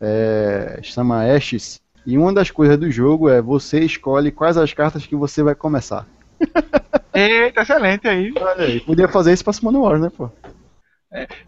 É, 0.00 0.80
chama 0.82 1.24
Ashes. 1.24 1.80
E 2.04 2.18
uma 2.18 2.32
das 2.32 2.50
coisas 2.50 2.76
do 2.76 2.90
jogo 2.90 3.28
é 3.28 3.40
você 3.40 3.80
escolhe 3.80 4.30
quais 4.30 4.56
as 4.56 4.72
cartas 4.72 5.06
que 5.06 5.16
você 5.16 5.42
vai 5.42 5.54
começar. 5.54 6.06
Eita, 7.14 7.62
excelente 7.62 8.08
aí. 8.08 8.32
Olha 8.36 8.64
aí. 8.64 8.80
Podia 8.80 9.08
fazer 9.08 9.32
isso 9.32 9.44
pra 9.44 9.52
Summoner 9.52 9.80
Wars, 9.80 10.00
né, 10.00 10.10
pô? 10.14 10.28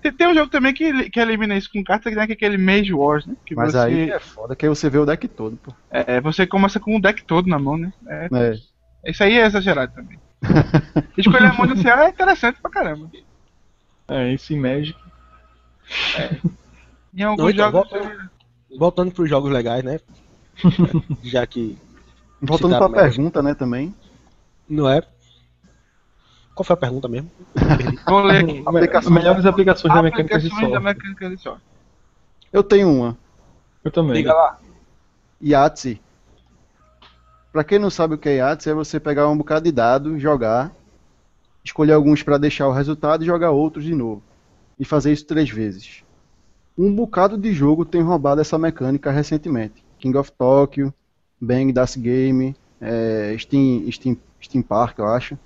Tem, 0.00 0.12
tem 0.12 0.28
um 0.28 0.34
jogo 0.34 0.48
também 0.50 0.72
que, 0.72 1.10
que 1.10 1.18
elimina 1.18 1.56
isso 1.56 1.68
com 1.72 1.82
carta, 1.82 2.08
né, 2.10 2.26
que 2.26 2.32
é 2.32 2.34
aquele 2.36 2.56
Mage 2.56 2.92
Wars, 2.94 3.26
né? 3.26 3.34
Que 3.44 3.54
Mas 3.54 3.72
você, 3.72 3.78
aí 3.78 4.10
é 4.10 4.18
foda, 4.20 4.54
que 4.54 4.64
aí 4.64 4.68
você 4.68 4.88
vê 4.88 4.98
o 4.98 5.04
deck 5.06 5.26
todo, 5.28 5.56
pô. 5.56 5.72
é, 5.90 6.20
você 6.20 6.46
começa 6.46 6.78
com 6.78 6.96
o 6.96 7.00
deck 7.00 7.24
todo 7.24 7.48
na 7.48 7.58
mão, 7.58 7.76
né? 7.76 7.92
É, 8.06 8.28
É. 9.04 9.10
isso 9.10 9.24
aí 9.24 9.36
é 9.38 9.44
exagerado 9.46 9.92
também. 9.92 10.18
Escolher 11.18 11.46
a 11.46 11.52
mão 11.54 11.66
inicial 11.66 11.98
é 12.00 12.08
interessante 12.10 12.60
pra 12.60 12.70
caramba. 12.70 13.10
É, 14.08 14.32
isso 14.32 14.52
em 14.52 14.60
Magic. 14.60 14.96
Em 17.14 17.22
alguns 17.22 17.42
Não, 17.44 17.50
então, 17.50 17.70
jogos. 17.72 17.90
volta- 17.90 18.30
Voltando 18.78 19.10
pros 19.12 19.28
jogos 19.28 19.50
legais, 19.50 19.82
né? 19.82 19.98
Já 21.24 21.46
que 21.46 21.76
Voltando 22.40 22.76
pra 22.76 22.88
pergunta, 22.90 23.42
né, 23.42 23.54
também. 23.54 23.94
não 24.68 24.88
é. 24.88 25.02
Qual 26.56 26.64
foi 26.64 26.74
a 26.74 26.76
pergunta 26.76 27.06
mesmo? 27.06 27.30
Vou 28.08 28.22
ler 28.22 28.42
aqui. 28.44 28.62
Aplicações- 28.66 29.14
Melhores 29.14 29.44
aplicações 29.46 29.94
da 29.94 30.02
mecânica 30.02 30.38
de 30.40 30.46
Aplicações 30.48 30.72
da 30.72 30.80
sorte. 30.80 30.84
mecânica 30.84 31.30
de 31.30 31.36
sorte. 31.36 31.62
Eu 32.52 32.62
tenho 32.64 32.90
uma. 32.90 33.16
Eu 33.84 33.90
também. 33.92 34.14
Diga 34.16 34.32
lá. 34.32 34.58
Yahtzee. 35.44 36.00
Pra 37.52 37.62
quem 37.62 37.78
não 37.78 37.90
sabe 37.90 38.14
o 38.14 38.18
que 38.18 38.28
é 38.28 38.36
Yahtzee, 38.36 38.70
é 38.70 38.74
você 38.74 38.98
pegar 38.98 39.28
um 39.28 39.36
bocado 39.36 39.64
de 39.66 39.72
dado, 39.72 40.18
jogar, 40.18 40.72
escolher 41.64 41.92
alguns 41.92 42.22
pra 42.22 42.38
deixar 42.38 42.66
o 42.68 42.72
resultado 42.72 43.22
e 43.22 43.26
jogar 43.26 43.50
outros 43.50 43.84
de 43.84 43.94
novo. 43.94 44.22
E 44.78 44.84
fazer 44.84 45.12
isso 45.12 45.26
três 45.26 45.48
vezes. 45.50 46.02
Um 46.76 46.94
bocado 46.94 47.38
de 47.38 47.52
jogo 47.52 47.84
tem 47.84 48.02
roubado 48.02 48.40
essa 48.40 48.58
mecânica 48.58 49.10
recentemente. 49.10 49.82
King 49.98 50.16
of 50.18 50.30
Tokyo, 50.32 50.92
Bang 51.40 51.72
Das 51.72 51.96
Game, 51.96 52.54
é, 52.80 53.34
Steam, 53.38 53.90
Steam, 53.90 54.16
Steam 54.42 54.62
Park, 54.62 54.98
eu 54.98 55.06
acho. 55.06 55.38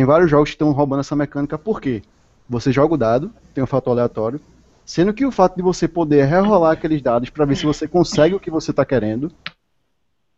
Tem 0.00 0.06
vários 0.06 0.30
jogos 0.30 0.48
que 0.48 0.54
estão 0.54 0.72
roubando 0.72 1.00
essa 1.00 1.14
mecânica, 1.14 1.58
por 1.58 1.78
quê? 1.78 2.00
Você 2.48 2.72
joga 2.72 2.94
o 2.94 2.96
dado, 2.96 3.30
tem 3.52 3.62
um 3.62 3.66
fator 3.66 3.90
aleatório, 3.90 4.40
sendo 4.82 5.12
que 5.12 5.26
o 5.26 5.30
fato 5.30 5.56
de 5.56 5.62
você 5.62 5.86
poder 5.86 6.24
rerolar 6.24 6.72
aqueles 6.72 7.02
dados 7.02 7.28
para 7.28 7.44
ver 7.44 7.54
se 7.54 7.66
você 7.66 7.86
consegue 7.86 8.34
o 8.34 8.40
que 8.40 8.50
você 8.50 8.70
está 8.70 8.82
querendo, 8.82 9.30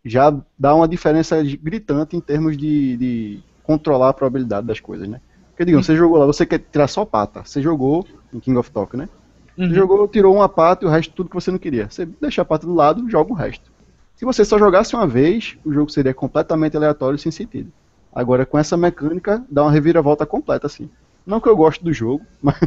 já 0.04 0.36
dá 0.58 0.74
uma 0.74 0.88
diferença 0.88 1.40
gritante 1.62 2.16
em 2.16 2.20
termos 2.20 2.56
de, 2.56 2.96
de 2.96 3.40
controlar 3.62 4.08
a 4.08 4.12
probabilidade 4.12 4.66
das 4.66 4.80
coisas, 4.80 5.08
né? 5.08 5.20
Porque, 5.50 5.64
digamos, 5.64 5.86
você 5.86 5.94
jogou 5.94 6.18
lá, 6.18 6.26
você 6.26 6.44
quer 6.44 6.58
tirar 6.58 6.88
só 6.88 7.04
pata, 7.04 7.44
você 7.44 7.62
jogou 7.62 8.04
em 8.34 8.40
King 8.40 8.58
of 8.58 8.68
Tokyo, 8.68 8.98
né? 8.98 9.08
Você 9.56 9.62
Uhum. 9.62 9.74
jogou, 9.74 10.08
tirou 10.08 10.34
uma 10.34 10.48
pata 10.48 10.84
e 10.84 10.88
o 10.88 10.90
resto 10.90 11.14
tudo 11.14 11.28
que 11.28 11.36
você 11.36 11.52
não 11.52 11.58
queria. 11.60 11.88
Você 11.88 12.04
deixa 12.04 12.42
a 12.42 12.44
pata 12.44 12.66
do 12.66 12.74
lado, 12.74 13.08
joga 13.08 13.30
o 13.30 13.36
resto. 13.36 13.70
Se 14.16 14.24
você 14.24 14.44
só 14.44 14.58
jogasse 14.58 14.96
uma 14.96 15.06
vez, 15.06 15.56
o 15.64 15.72
jogo 15.72 15.88
seria 15.88 16.12
completamente 16.12 16.76
aleatório 16.76 17.14
e 17.14 17.20
sem 17.20 17.30
sentido. 17.30 17.72
Agora, 18.12 18.44
com 18.44 18.58
essa 18.58 18.76
mecânica, 18.76 19.42
dá 19.50 19.62
uma 19.62 19.72
reviravolta 19.72 20.26
completa, 20.26 20.66
assim. 20.66 20.88
Não 21.26 21.40
que 21.40 21.48
eu 21.48 21.56
goste 21.56 21.82
do 21.84 21.92
jogo, 21.92 22.24
mas, 22.42 22.58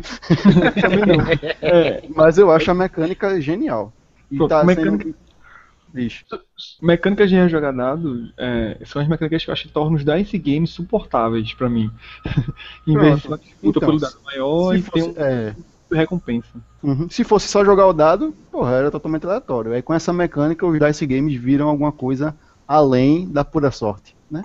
Também 0.81 1.05
não. 1.05 1.25
é, 1.61 2.03
mas 2.15 2.37
eu 2.37 2.49
acho 2.51 2.71
a 2.71 2.73
mecânica 2.73 3.39
genial. 3.41 3.91
E 4.31 4.37
Pronto, 4.37 4.49
tá 4.49 4.63
mecânica- 4.63 5.03
sendo... 5.03 5.15
Bicho. 5.93 6.25
Mecânicas 6.81 7.29
de 7.29 7.35
rejogar 7.37 7.73
dado 7.73 8.29
é, 8.37 8.77
são 8.85 9.01
as 9.01 9.07
mecânicas 9.07 9.45
que 9.45 9.49
eu 9.49 9.53
acho 9.53 9.63
que 9.67 9.73
tornam 9.73 9.93
os 9.95 10.03
DICE 10.03 10.37
games 10.37 10.71
suportáveis 10.71 11.53
pra 11.53 11.69
mim. 11.69 11.89
em 12.85 12.97
vez 12.97 13.21
de 13.21 13.27
uma 13.29 13.37
disputa 13.37 13.79
Então, 13.79 13.81
pelo 13.87 13.99
dado 13.99 14.17
maior 14.25 14.73
Se 14.73 14.79
e 14.79 14.81
fosse, 14.81 15.13
é, 15.15 15.55
uma 15.89 15.97
recompensa. 15.97 16.49
Uhum. 16.83 17.09
Se 17.09 17.23
fosse 17.23 17.47
só 17.47 17.63
jogar 17.63 17.87
o 17.87 17.93
dado, 17.93 18.35
porra, 18.51 18.71
era 18.73 18.91
totalmente 18.91 19.25
aleatório. 19.25 19.71
Aí 19.71 19.81
com 19.81 19.93
essa 19.93 20.11
mecânica, 20.11 20.65
os 20.65 20.77
Dice 20.77 21.05
Games 21.05 21.35
viram 21.39 21.69
alguma 21.69 21.93
coisa 21.93 22.35
além 22.67 23.29
da 23.29 23.45
pura 23.45 23.71
sorte, 23.71 24.13
né? 24.29 24.43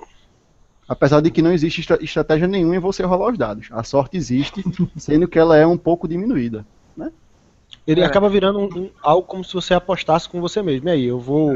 Apesar 0.91 1.20
de 1.20 1.30
que 1.30 1.41
não 1.41 1.53
existe 1.53 1.80
estra- 1.82 2.03
estratégia 2.03 2.49
nenhuma 2.49 2.74
em 2.74 2.80
você 2.80 3.05
rolar 3.05 3.30
os 3.30 3.38
dados. 3.38 3.68
A 3.70 3.84
sorte 3.84 4.16
existe, 4.16 4.61
sendo 4.99 5.28
que 5.28 5.38
ela 5.38 5.57
é 5.57 5.64
um 5.64 5.78
pouco 5.78 6.09
diminuída. 6.09 6.66
Ele 7.86 8.01
É. 8.01 8.05
acaba 8.05 8.28
virando 8.28 8.59
um- 8.59 8.64
um- 8.78 8.91
algo 9.01 9.26
como 9.26 9.45
se 9.45 9.55
você 9.55 9.72
apostasse 9.72 10.28
com 10.28 10.41
você 10.41 10.61
mesmo. 10.61 10.88
E 10.88 10.93
aí, 10.93 11.05
eu 11.05 11.18
vou 11.20 11.55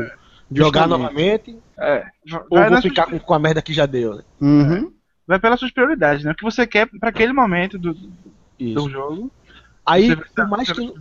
jogar 0.50 0.82
Justamente. 0.82 0.88
novamente 0.88 1.58
É. 1.76 2.04
ou 2.48 2.58
Vai, 2.58 2.62
vou 2.68 2.70
nas 2.70 2.82
ficar 2.82 3.08
suas- 3.08 3.20
com, 3.20 3.26
com 3.26 3.34
a 3.34 3.38
merda 3.40 3.60
que 3.60 3.72
já 3.72 3.84
deu. 3.86 4.14
né? 4.16 4.22
Uhum. 4.40 4.92
vai 5.26 5.38
pelas 5.40 5.58
suas 5.58 5.72
prioridades, 5.72 6.24
né? 6.24 6.30
O 6.32 6.34
que 6.34 6.44
você 6.44 6.66
quer 6.66 6.86
pra 7.00 7.08
aquele 7.08 7.32
momento 7.32 7.76
do, 7.78 7.94
do 7.94 8.88
jogo. 8.90 9.30
Aí, 9.84 10.14
por 10.16 10.48
mais 10.48 10.70
que, 10.70 10.94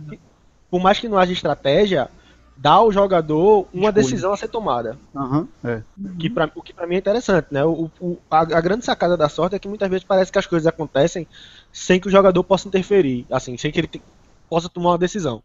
por 0.70 0.80
mais 0.82 0.98
que 0.98 1.08
não 1.08 1.18
haja 1.18 1.32
estratégia, 1.32 2.08
dá 2.56 2.72
ao 2.72 2.92
jogador 2.92 3.66
uma 3.72 3.88
Escolha. 3.88 3.92
decisão 3.92 4.32
a 4.32 4.36
ser 4.36 4.48
tomada. 4.48 4.98
Aham, 5.14 5.48
é. 5.64 5.82
Que 6.18 6.30
pra, 6.30 6.50
o 6.54 6.62
que 6.62 6.72
pra 6.72 6.86
mim 6.86 6.94
é 6.94 6.98
interessante, 6.98 7.48
né? 7.50 7.64
O, 7.64 7.90
o- 8.00 8.18
a, 8.30 8.40
a 8.40 8.60
grande 8.60 8.84
sacada 8.84 9.16
da 9.16 9.28
sorte 9.28 9.56
é 9.56 9.58
que 9.58 9.68
muitas 9.68 9.88
vezes 9.88 10.04
parece 10.04 10.30
que 10.32 10.38
as 10.38 10.46
coisas 10.46 10.66
acontecem 10.66 11.26
sem 11.72 11.98
que 12.00 12.08
o 12.08 12.10
jogador 12.10 12.42
possa 12.44 12.68
interferir, 12.68 13.26
assim, 13.30 13.56
sem 13.56 13.70
que 13.72 13.80
ele 13.80 13.86
te- 13.88 14.02
possa 14.48 14.68
tomar 14.68 14.90
uma 14.90 14.98
decisão. 14.98 15.42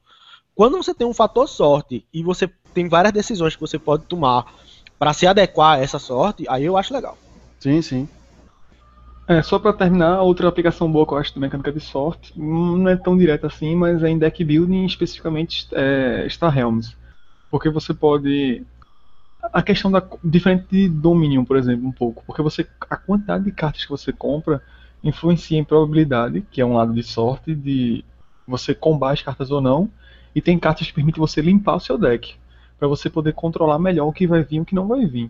Quando 0.55 0.77
você 0.77 0.93
tem 0.93 1.07
um 1.07 1.13
fator 1.13 1.47
sorte 1.47 2.05
e 2.13 2.21
você 2.21 2.49
tem 2.73 2.87
várias 2.89 3.13
decisões 3.13 3.55
que 3.55 3.61
você 3.61 3.79
pode 3.79 4.03
tomar 4.05 4.45
para 4.99 5.13
se 5.13 5.25
adequar 5.25 5.77
a 5.79 5.81
essa 5.81 5.97
sorte, 5.99 6.45
aí 6.49 6.65
eu 6.65 6.75
acho 6.77 6.93
legal. 6.93 7.17
Sim, 7.59 7.81
sim. 7.81 8.09
É, 9.29 9.43
só 9.43 9.59
pra 9.59 9.71
terminar, 9.71 10.23
outra 10.23 10.47
aplicação 10.47 10.91
boa 10.91 11.05
que 11.05 11.13
eu 11.13 11.17
acho 11.19 11.35
de 11.35 11.39
mecânica 11.39 11.71
de 11.71 11.79
sorte, 11.79 12.33
hum, 12.35 12.77
não 12.79 12.89
é 12.89 12.95
tão 12.97 13.15
direta 13.15 13.45
assim, 13.45 13.75
mas 13.75 14.01
é 14.01 14.09
em 14.09 14.17
deck 14.17 14.43
building, 14.43 14.85
especificamente 14.85 15.67
é, 15.71 16.27
Star 16.27 16.51
Realms. 16.51 16.97
Porque 17.51 17.69
você 17.69 17.93
pode. 17.93 18.65
A 19.53 19.61
questão 19.61 19.91
da. 19.91 20.01
Diferente 20.23 20.65
de 20.71 20.89
Dominion, 20.89 21.45
por 21.45 21.57
exemplo, 21.57 21.87
um 21.87 21.91
pouco. 21.91 22.23
Porque 22.25 22.41
você. 22.41 22.67
A 22.89 22.97
quantidade 22.97 23.43
de 23.43 23.51
cartas 23.51 23.85
que 23.85 23.91
você 23.91 24.11
compra 24.11 24.63
influencia 25.03 25.59
em 25.59 25.63
probabilidade, 25.63 26.41
que 26.51 26.59
é 26.59 26.65
um 26.65 26.73
lado 26.73 26.91
de 26.91 27.03
sorte, 27.03 27.53
de 27.53 28.03
você 28.47 28.73
combar 28.73 29.13
as 29.13 29.21
cartas 29.21 29.51
ou 29.51 29.61
não. 29.61 29.91
E 30.33 30.41
tem 30.41 30.57
cartas 30.57 30.87
que 30.87 30.93
permitem 30.93 31.21
você 31.21 31.39
limpar 31.39 31.75
o 31.75 31.79
seu 31.79 31.99
deck. 31.99 32.35
Pra 32.79 32.87
você 32.87 33.11
poder 33.11 33.33
controlar 33.33 33.77
melhor 33.77 34.07
o 34.07 34.13
que 34.13 34.25
vai 34.25 34.41
vir 34.41 34.57
e 34.57 34.61
o 34.61 34.65
que 34.65 34.73
não 34.73 34.87
vai 34.87 35.05
vir. 35.05 35.29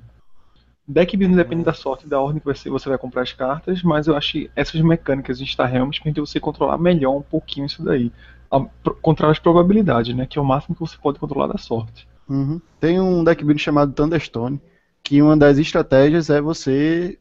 Deck 0.90 1.16
building 1.16 1.36
depende 1.38 1.64
da 1.64 1.74
sorte 1.74 2.06
e 2.06 2.10
da 2.10 2.20
ordem 2.20 2.40
que 2.40 2.46
você, 2.46 2.70
você 2.70 2.90
vai 2.90 2.98
comprar 2.98 3.22
as 3.22 3.32
cartas, 3.34 3.84
mas 3.84 4.08
eu 4.08 4.16
acho 4.18 4.32
que 4.34 4.52
essas 4.56 4.82
mecânicas 4.82 5.40
em 5.40 5.46
Star 5.46 5.70
Realms 5.72 6.00
permitem 6.00 6.26
você 6.26 6.40
controlar 6.40 6.78
melhor 6.80 7.16
um 7.18 7.22
pouquinho 7.22 7.68
isso 7.68 7.84
daí. 7.84 8.12
A- 8.52 8.60
pro- 8.62 8.96
Controlar 8.96 9.32
as 9.34 9.40
probabilidades, 9.40 10.16
né? 10.16 10.26
Que 10.26 10.40
é 10.40 10.42
o 10.42 10.46
máximo 10.46 10.76
que 10.76 10.82
você 10.82 10.98
pode 10.98 11.20
controlar 11.20 11.48
da 11.48 11.58
sorte. 11.60 12.08
Uhum. 12.28 12.62
Tem 12.80 13.00
um 13.00 13.24
deck 13.24 13.44
building 13.44 13.60
chamado 13.60 13.94
Thunderstone, 13.94 14.62
que 15.04 15.22
uma 15.22 15.36
das 15.36 15.58
estratégias 15.58 16.30
é 16.30 16.40
você 16.42 17.20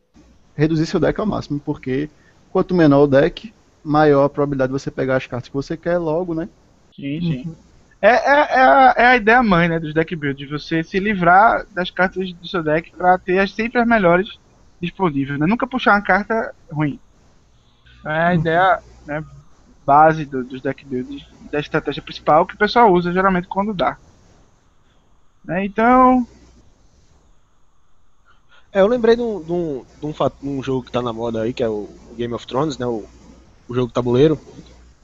reduzir 0.56 0.86
seu 0.86 1.00
deck 1.00 1.20
ao 1.20 1.26
máximo, 1.26 1.60
porque 1.60 2.10
quanto 2.50 2.74
menor 2.74 3.04
o 3.04 3.08
deck, 3.08 3.54
maior 3.84 4.24
a 4.24 4.30
probabilidade 4.30 4.72
de 4.72 4.80
você 4.80 4.90
pegar 4.90 5.16
as 5.16 5.26
cartas 5.26 5.48
que 5.48 5.54
você 5.54 5.76
quer 5.76 5.98
logo, 5.98 6.34
né? 6.34 6.50
Sim, 6.94 7.22
sim. 7.22 7.48
É, 8.00 8.08
é, 8.08 8.10
é, 8.10 8.60
a, 8.62 8.94
é 8.96 9.06
a 9.06 9.16
ideia 9.16 9.42
mãe, 9.42 9.68
né, 9.68 9.80
dos 9.80 9.92
deck 9.92 10.14
builds, 10.14 10.48
você 10.48 10.84
se 10.84 10.98
livrar 11.00 11.66
das 11.72 11.90
cartas 11.90 12.32
do 12.34 12.46
seu 12.46 12.62
deck 12.62 12.90
pra 12.92 13.18
ter 13.18 13.38
as- 13.40 13.54
sempre 13.54 13.80
as 13.80 13.86
melhores 13.88 14.28
disponíveis, 14.80 15.38
né? 15.38 15.46
Nunca 15.46 15.66
puxar 15.66 15.92
uma 15.94 16.02
carta 16.02 16.54
ruim. 16.70 17.00
É 18.04 18.10
a 18.10 18.34
ideia 18.34 18.82
né, 19.04 19.22
base 19.84 20.26
do- 20.26 20.44
dos 20.44 20.62
deck 20.62 20.84
builds, 20.86 21.22
da 21.52 21.60
estratégia 21.60 22.02
principal 22.02 22.46
que 22.46 22.54
o 22.54 22.58
pessoal 22.58 22.92
usa 22.92 23.12
geralmente 23.12 23.48
quando 23.48 23.74
dá. 23.74 23.98
Né, 25.44 25.64
então, 25.64 26.28
É, 28.72 28.80
eu 28.80 28.86
lembrei 28.86 29.16
de 29.16 29.22
um, 29.22 29.42
de 29.42 29.52
um, 29.52 29.84
de 30.00 30.06
um, 30.06 30.12
de 30.12 30.48
um 30.48 30.62
jogo 30.62 30.84
que 30.84 30.92
tá 30.92 31.02
na 31.02 31.12
moda 31.12 31.42
aí, 31.42 31.52
que 31.54 31.62
é 31.62 31.68
o 31.68 31.88
Game 32.16 32.34
of 32.34 32.46
Thrones, 32.46 32.78
né? 32.78 32.86
O, 32.86 33.08
o 33.68 33.74
jogo 33.74 33.92
tabuleiro, 33.92 34.40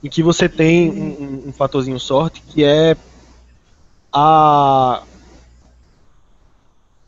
em 0.05 0.09
que 0.09 0.21
você 0.21 0.47
tem 0.47 0.91
um, 0.91 1.23
um- 1.23 1.43
um 1.49 1.51
fatorzinho 1.51 1.99
sorte 1.99 2.39
que 2.41 2.63
é 2.63 2.95
a 4.13 5.01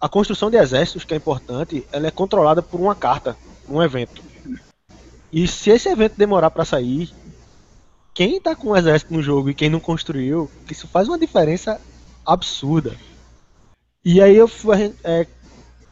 a 0.01 0.07
construção 0.09 0.49
de 0.51 0.57
exércitos, 0.57 1.03
que 1.03 1.13
é 1.13 1.17
importante, 1.17 1.85
ela 1.91 2.07
é 2.07 2.11
controlada 2.11 2.61
por 2.61 2.79
uma 2.79 2.93
carta, 2.95 3.35
um 3.67 3.81
evento. 3.81 4.21
E 5.33 5.47
se 5.47 5.71
esse 5.71 5.89
evento 5.89 6.15
demorar 6.17 6.51
pra 6.51 6.63
sair, 6.65 7.11
quem 8.13 8.39
tá 8.39 8.55
com 8.55 8.69
o 8.69 8.77
exército 8.77 9.11
no 9.13 9.21
jogo 9.23 9.49
e 9.49 9.55
quem 9.55 9.69
não 9.71 9.79
construiu, 9.79 10.49
isso 10.69 10.87
faz 10.87 11.07
uma 11.07 11.17
diferença 11.17 11.81
absurda. 12.23 12.95
E 14.05 14.21
aí 14.21 14.35
eu 14.35 14.47
fui- 14.47 14.93
é, 15.03 15.25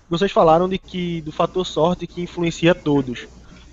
vocês 0.08 0.32
falaram 0.32 0.70
de 0.70 0.78
que 0.78 1.22
do 1.22 1.32
fator 1.32 1.66
sorte 1.66 2.06
que 2.08 2.22
influencia 2.22 2.76
todos. 2.76 3.28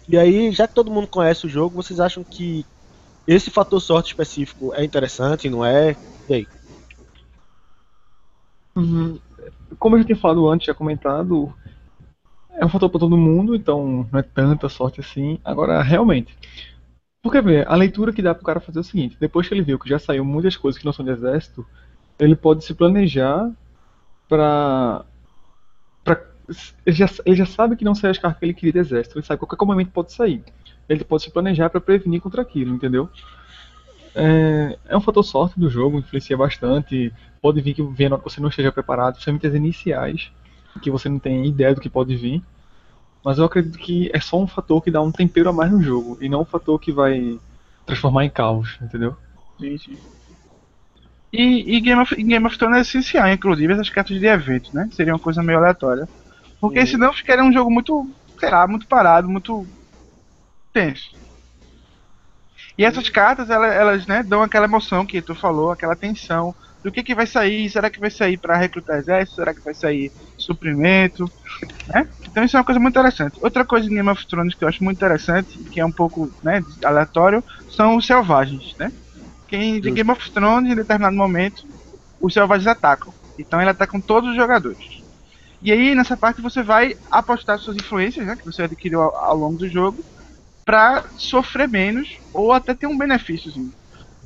E 0.08 0.16
aí, 0.18 0.50
já 0.50 0.66
que 0.66 0.74
todo 0.74 0.90
mundo 0.90 1.06
conhece 1.08 1.46
o 1.46 1.48
jogo, 1.50 1.76
vocês 1.82 2.00
acham 2.00 2.24
que 2.24 2.64
esse 3.26 3.50
fator 3.50 3.80
sorte 3.80 4.08
específico 4.08 4.72
é 4.74 4.84
interessante, 4.84 5.48
não 5.48 5.64
é? 5.64 5.96
E 6.28 6.34
aí? 6.34 6.48
Como 9.78 9.96
eu 9.96 10.00
já 10.00 10.06
tinha 10.06 10.16
falado 10.16 10.48
antes, 10.48 10.66
já 10.66 10.74
comentado, 10.74 11.52
é 12.50 12.64
um 12.64 12.68
fator 12.68 12.88
para 12.90 13.00
todo 13.00 13.16
mundo, 13.16 13.54
então 13.54 14.08
não 14.10 14.18
é 14.18 14.22
tanta 14.22 14.68
sorte 14.68 15.00
assim. 15.00 15.38
Agora, 15.44 15.82
realmente. 15.82 16.36
Porque, 17.22 17.40
ver, 17.40 17.66
a 17.68 17.76
leitura 17.76 18.12
que 18.12 18.22
dá 18.22 18.34
pro 18.34 18.44
cara 18.44 18.60
fazer 18.60 18.78
é 18.78 18.80
o 18.80 18.84
seguinte: 18.84 19.16
depois 19.18 19.48
que 19.48 19.54
ele 19.54 19.62
viu 19.62 19.78
que 19.78 19.88
já 19.88 19.98
saiu 19.98 20.24
muitas 20.24 20.56
coisas 20.56 20.78
que 20.78 20.84
não 20.84 20.92
são 20.92 21.04
de 21.04 21.12
exército, 21.12 21.64
ele 22.18 22.34
pode 22.36 22.64
se 22.64 22.74
planejar 22.74 23.50
pra. 24.28 25.04
pra 26.04 26.20
ele, 26.84 26.96
já, 26.96 27.08
ele 27.24 27.36
já 27.36 27.46
sabe 27.46 27.76
que 27.76 27.84
não 27.84 27.94
sai 27.94 28.10
as 28.10 28.18
cartas 28.18 28.38
que 28.40 28.44
ele 28.44 28.54
queria 28.54 28.72
de 28.72 28.78
exército, 28.80 29.18
ele 29.18 29.26
sabe 29.26 29.40
que 29.40 29.46
qualquer 29.46 29.66
momento 29.66 29.92
pode 29.92 30.12
sair. 30.12 30.42
Ele 30.92 31.04
pode 31.04 31.22
se 31.24 31.30
planejar 31.30 31.70
pra 31.70 31.80
prevenir 31.80 32.20
contra 32.20 32.42
aquilo, 32.42 32.74
entendeu? 32.74 33.08
É, 34.14 34.78
é 34.86 34.96
um 34.96 35.00
fator 35.00 35.22
sorte 35.24 35.58
do 35.58 35.70
jogo, 35.70 35.98
influencia 35.98 36.36
bastante. 36.36 37.12
Pode 37.40 37.60
vir 37.60 37.74
que 37.74 37.82
venha 37.82 38.16
você 38.16 38.40
não 38.40 38.48
esteja 38.48 38.70
preparado, 38.70 39.14
principalmente 39.14 39.46
as 39.46 39.54
iniciais, 39.54 40.30
que 40.80 40.90
você 40.90 41.08
não 41.08 41.18
tem 41.18 41.46
ideia 41.46 41.74
do 41.74 41.80
que 41.80 41.88
pode 41.88 42.14
vir. 42.16 42.42
Mas 43.24 43.38
eu 43.38 43.44
acredito 43.44 43.78
que 43.78 44.10
é 44.14 44.20
só 44.20 44.40
um 44.40 44.46
fator 44.46 44.82
que 44.82 44.90
dá 44.90 45.00
um 45.02 45.12
tempero 45.12 45.48
a 45.50 45.52
mais 45.52 45.70
no 45.72 45.82
jogo, 45.82 46.18
e 46.20 46.28
não 46.28 46.42
um 46.42 46.46
fator 46.46 46.78
que 46.78 46.92
vai 46.92 47.40
transformar 47.86 48.24
em 48.24 48.30
caos, 48.30 48.78
entendeu? 48.82 49.16
Sim, 49.58 49.78
sim. 49.78 50.02
E, 51.32 51.76
e 51.76 51.80
Game, 51.80 52.00
of, 52.00 52.14
em 52.14 52.26
Game 52.26 52.46
of 52.46 52.58
Thrones 52.58 52.78
é 52.78 52.80
essencial, 52.82 53.28
inclusive, 53.28 53.72
essas 53.72 53.88
cartas 53.88 54.18
de 54.18 54.26
evento, 54.26 54.68
né? 54.74 54.88
Seria 54.92 55.14
uma 55.14 55.18
coisa 55.18 55.42
meio 55.42 55.58
aleatória. 55.58 56.08
Porque 56.60 56.80
Uhum. 56.80 56.86
senão 56.86 57.12
ficaria 57.12 57.44
um 57.44 57.52
jogo 57.52 57.70
muito, 57.70 58.06
sei 58.38 58.50
lá, 58.50 58.66
muito 58.68 58.86
parado, 58.86 59.28
muito 59.28 59.66
tenso. 60.72 61.14
E 62.76 62.84
essas 62.84 63.08
cartas, 63.08 63.50
elas, 63.50 63.74
elas 63.74 64.06
né, 64.06 64.22
dão 64.22 64.42
aquela 64.42 64.66
emoção 64.66 65.04
que 65.04 65.20
tu 65.20 65.34
falou, 65.34 65.70
aquela 65.70 65.94
tensão 65.94 66.54
do 66.82 66.90
que, 66.90 67.02
que 67.02 67.14
vai 67.14 67.26
sair, 67.26 67.70
será 67.70 67.88
que 67.88 68.00
vai 68.00 68.10
sair 68.10 68.36
para 68.36 68.56
recrutar 68.56 68.98
exército, 68.98 69.36
será 69.36 69.54
que 69.54 69.60
vai 69.60 69.74
sair 69.74 70.10
suprimento, 70.36 71.30
né? 71.86 72.08
Então 72.28 72.42
isso 72.42 72.56
é 72.56 72.58
uma 72.58 72.64
coisa 72.64 72.80
muito 72.80 72.94
interessante. 72.94 73.38
Outra 73.40 73.64
coisa 73.64 73.86
em 73.86 73.94
Game 73.94 74.08
of 74.08 74.26
Thrones 74.26 74.54
que 74.54 74.64
eu 74.64 74.68
acho 74.68 74.82
muito 74.82 74.96
interessante, 74.96 75.58
que 75.58 75.78
é 75.78 75.86
um 75.86 75.92
pouco 75.92 76.32
né, 76.42 76.64
aleatório, 76.84 77.44
são 77.70 77.96
os 77.96 78.06
selvagens, 78.06 78.74
né? 78.78 78.90
Quem 79.46 79.80
de. 79.80 79.90
Game 79.90 80.10
of 80.10 80.30
Thrones, 80.32 80.72
em 80.72 80.74
determinado 80.74 81.14
momento, 81.14 81.64
os 82.20 82.34
selvagens 82.34 82.66
atacam. 82.66 83.14
Então 83.38 83.60
ele 83.60 83.70
ataca 83.70 84.00
todos 84.00 84.30
os 84.30 84.36
jogadores. 84.36 85.02
E 85.60 85.70
aí 85.70 85.94
nessa 85.94 86.16
parte 86.16 86.40
você 86.40 86.62
vai 86.62 86.96
apostar 87.08 87.58
suas 87.58 87.76
influências, 87.76 88.26
né, 88.26 88.34
que 88.34 88.44
você 88.44 88.62
adquiriu 88.62 89.00
ao, 89.02 89.14
ao 89.14 89.36
longo 89.36 89.58
do 89.58 89.68
jogo, 89.68 90.04
pra 90.64 91.04
sofrer 91.16 91.68
menos 91.68 92.08
ou 92.32 92.52
até 92.52 92.74
ter 92.74 92.86
um 92.86 92.96
benefíciozinho. 92.96 93.72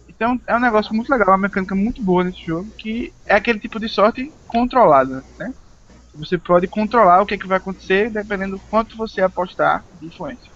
Então 0.08 0.40
é 0.46 0.56
um 0.56 0.60
negócio 0.60 0.94
muito 0.94 1.10
legal, 1.10 1.28
uma 1.28 1.38
mecânica 1.38 1.74
muito 1.74 2.02
boa 2.02 2.24
nesse 2.24 2.44
jogo, 2.44 2.68
que 2.78 3.12
é 3.26 3.34
aquele 3.34 3.58
tipo 3.58 3.78
de 3.78 3.88
sorte 3.88 4.32
controlada, 4.46 5.24
né? 5.38 5.52
Você 6.14 6.38
pode 6.38 6.66
controlar 6.66 7.20
o 7.20 7.26
que, 7.26 7.34
é 7.34 7.38
que 7.38 7.46
vai 7.46 7.58
acontecer 7.58 8.10
dependendo 8.10 8.56
do 8.56 8.62
quanto 8.70 8.96
você 8.96 9.20
apostar 9.20 9.84
de 10.00 10.06
influência. 10.06 10.50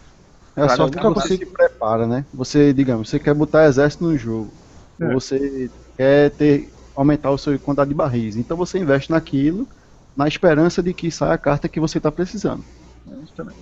É 0.57 0.63
a 0.63 0.65
Claro, 0.65 0.77
sorte 0.77 0.99
que 0.99 1.07
você 1.07 1.37
se 1.37 1.47
prepara, 1.47 2.07
né? 2.07 2.25
Você, 2.33 2.73
digamos, 2.73 3.09
você 3.09 3.19
quer 3.19 3.35
botar 3.35 3.67
exército 3.67 4.05
no 4.05 4.17
jogo. 4.17 4.51
É. 4.99 5.07
Ou 5.07 5.21
você 5.21 5.71
quer 5.97 6.31
ter, 6.31 6.73
aumentar 6.97 7.31
o 7.31 7.39
seu 7.39 7.59
quantidade 7.59 7.91
de 7.91 7.97
barris. 7.97 8.37
Então 8.37 8.57
você 8.57 8.79
investe 8.79 9.11
naquilo 9.11 9.69
na 10.17 10.27
esperança 10.27 10.83
de 10.83 10.93
que 10.93 11.11
saia 11.11 11.35
a 11.35 11.39
carta 11.39 11.69
que 11.69 11.81
você 11.81 11.99
está 11.99 12.11
precisando. 12.11 12.65
É 13.11 13.23
isso 13.23 13.35
também. 13.35 13.57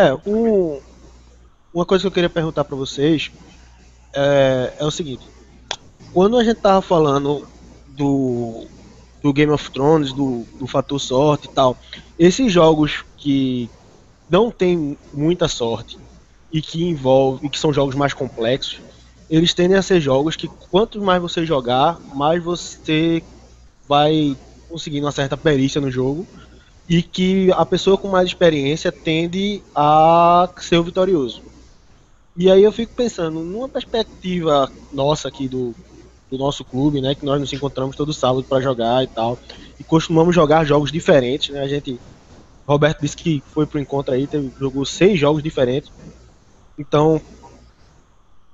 É, 0.00 0.14
um, 0.26 0.80
uma 1.74 1.84
coisa 1.84 2.00
que 2.00 2.06
eu 2.06 2.10
queria 2.10 2.30
perguntar 2.30 2.64
pra 2.64 2.74
vocês 2.74 3.30
é, 4.14 4.72
é 4.78 4.84
o 4.86 4.90
seguinte: 4.90 5.22
quando 6.14 6.38
a 6.38 6.44
gente 6.44 6.58
tava 6.58 6.80
falando 6.80 7.46
do, 7.88 8.66
do 9.22 9.30
Game 9.30 9.52
of 9.52 9.70
Thrones, 9.70 10.10
do, 10.14 10.46
do 10.58 10.66
fator 10.66 10.98
sorte 10.98 11.48
e 11.48 11.50
tal, 11.50 11.76
esses 12.18 12.50
jogos 12.50 13.04
que 13.18 13.68
não 14.30 14.50
tem 14.50 14.96
muita 15.12 15.48
sorte 15.48 15.98
e 16.50 16.62
que 16.62 16.82
envolve, 16.82 17.46
e 17.46 17.50
que 17.50 17.58
são 17.58 17.70
jogos 17.70 17.94
mais 17.94 18.14
complexos, 18.14 18.80
eles 19.28 19.52
tendem 19.52 19.76
a 19.76 19.82
ser 19.82 20.00
jogos 20.00 20.34
que 20.34 20.48
quanto 20.70 20.98
mais 21.02 21.20
você 21.20 21.44
jogar, 21.44 22.00
mais 22.14 22.42
você 22.42 23.22
vai 23.86 24.34
conseguindo 24.66 25.04
uma 25.04 25.12
certa 25.12 25.36
perícia 25.36 25.78
no 25.78 25.90
jogo 25.90 26.26
e 26.90 27.04
que 27.04 27.52
a 27.52 27.64
pessoa 27.64 27.96
com 27.96 28.08
mais 28.08 28.26
experiência 28.26 28.90
tende 28.90 29.62
a 29.72 30.50
ser 30.60 30.76
o 30.76 30.82
vitorioso. 30.82 31.40
E 32.36 32.50
aí 32.50 32.64
eu 32.64 32.72
fico 32.72 32.92
pensando, 32.94 33.38
numa 33.38 33.68
perspectiva 33.68 34.68
nossa 34.92 35.28
aqui 35.28 35.46
do, 35.46 35.72
do 36.28 36.36
nosso 36.36 36.64
clube, 36.64 37.00
né, 37.00 37.14
que 37.14 37.24
nós 37.24 37.38
nos 37.38 37.52
encontramos 37.52 37.94
todo 37.94 38.12
sábado 38.12 38.42
para 38.42 38.60
jogar 38.60 39.04
e 39.04 39.06
tal, 39.06 39.38
e 39.78 39.84
costumamos 39.84 40.34
jogar 40.34 40.64
jogos 40.64 40.90
diferentes, 40.90 41.50
né? 41.50 41.60
A 41.60 41.68
gente 41.68 41.96
Roberto 42.66 43.02
disse 43.02 43.16
que 43.16 43.40
foi 43.52 43.66
pro 43.66 43.80
encontro 43.80 44.12
aí, 44.12 44.26
teve, 44.26 44.50
jogou 44.58 44.84
seis 44.84 45.18
jogos 45.18 45.44
diferentes. 45.44 45.92
Então, 46.76 47.20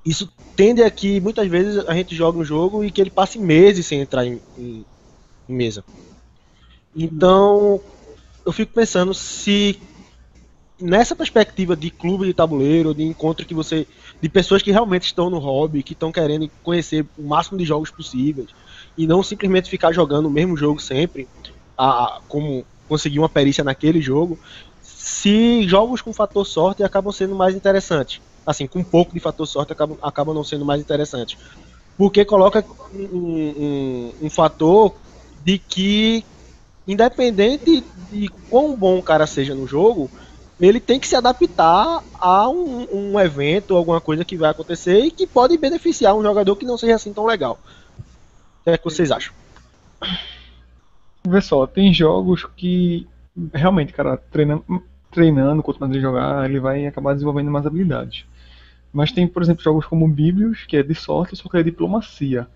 isso 0.04 0.30
tende 0.54 0.82
a 0.82 0.90
que 0.90 1.20
muitas 1.20 1.48
vezes 1.48 1.86
a 1.86 1.94
gente 1.94 2.14
joga 2.14 2.38
um 2.38 2.44
jogo 2.44 2.84
e 2.84 2.90
que 2.90 3.00
ele 3.00 3.10
passe 3.10 3.38
meses 3.38 3.86
sem 3.86 4.00
entrar 4.00 4.26
em, 4.26 4.40
em, 4.58 4.84
em 5.48 5.54
mesa. 5.54 5.82
Então, 6.94 7.80
eu 8.46 8.52
fico 8.52 8.72
pensando 8.72 9.12
se 9.12 9.78
nessa 10.80 11.16
perspectiva 11.16 11.74
de 11.74 11.90
clube 11.90 12.26
de 12.26 12.32
tabuleiro, 12.32 12.94
de 12.94 13.02
encontro 13.02 13.44
que 13.44 13.52
você. 13.52 13.86
de 14.22 14.28
pessoas 14.28 14.62
que 14.62 14.70
realmente 14.70 15.06
estão 15.06 15.28
no 15.28 15.38
hobby, 15.38 15.82
que 15.82 15.94
estão 15.94 16.12
querendo 16.12 16.48
conhecer 16.62 17.04
o 17.18 17.22
máximo 17.22 17.58
de 17.58 17.64
jogos 17.64 17.90
possíveis, 17.90 18.48
e 18.96 19.06
não 19.06 19.22
simplesmente 19.22 19.68
ficar 19.68 19.92
jogando 19.92 20.26
o 20.26 20.30
mesmo 20.30 20.56
jogo 20.56 20.80
sempre, 20.80 21.28
a, 21.76 22.20
como 22.28 22.64
conseguir 22.88 23.18
uma 23.18 23.28
perícia 23.28 23.64
naquele 23.64 24.00
jogo, 24.00 24.38
se 24.80 25.66
jogos 25.68 26.00
com 26.00 26.12
fator 26.12 26.46
sorte 26.46 26.84
acabam 26.84 27.12
sendo 27.12 27.34
mais 27.34 27.54
interessantes. 27.54 28.20
Assim, 28.46 28.66
com 28.68 28.78
um 28.78 28.84
pouco 28.84 29.12
de 29.12 29.18
fator 29.18 29.46
sorte 29.46 29.72
acabam, 29.72 29.98
acabam 30.00 30.32
não 30.32 30.44
sendo 30.44 30.64
mais 30.64 30.80
interessantes. 30.80 31.36
Porque 31.98 32.24
coloca 32.24 32.64
um, 32.94 33.04
um, 33.12 34.12
um 34.22 34.30
fator 34.30 34.94
de 35.44 35.58
que, 35.58 36.24
independente 36.86 37.82
de 38.10 38.28
quão 38.48 38.76
bom 38.76 38.98
o 38.98 39.02
cara 39.02 39.26
seja 39.26 39.54
no 39.54 39.66
jogo, 39.66 40.10
ele 40.60 40.80
tem 40.80 40.98
que 40.98 41.06
se 41.06 41.16
adaptar 41.16 42.02
a 42.18 42.48
um, 42.48 42.86
um 42.92 43.20
evento, 43.20 43.76
alguma 43.76 44.00
coisa 44.00 44.24
que 44.24 44.36
vai 44.36 44.50
acontecer 44.50 45.00
e 45.00 45.10
que 45.10 45.26
pode 45.26 45.56
beneficiar 45.58 46.14
um 46.14 46.22
jogador 46.22 46.56
que 46.56 46.64
não 46.64 46.78
seja 46.78 46.94
assim 46.94 47.12
tão 47.12 47.26
legal. 47.26 47.58
O 47.60 48.64
que 48.64 48.70
é 48.70 48.78
que 48.78 48.84
vocês 48.84 49.10
acham? 49.10 49.34
Só, 51.42 51.66
tem 51.66 51.92
jogos 51.92 52.46
que 52.56 53.06
realmente, 53.52 53.92
cara, 53.92 54.16
treinando, 54.16 54.64
treinando, 55.10 55.62
continuando 55.62 55.98
a 55.98 56.00
jogar, 56.00 56.48
ele 56.48 56.60
vai 56.60 56.86
acabar 56.86 57.12
desenvolvendo 57.12 57.50
mais 57.50 57.66
habilidades. 57.66 58.24
Mas 58.92 59.12
tem, 59.12 59.26
por 59.26 59.42
exemplo, 59.42 59.62
jogos 59.62 59.84
como 59.84 60.08
Biblios, 60.08 60.64
que 60.66 60.76
é 60.76 60.82
de 60.82 60.94
sorte, 60.94 61.36
só 61.36 61.48
que 61.48 61.56
é 61.58 61.62
diplomacia. 61.62 62.46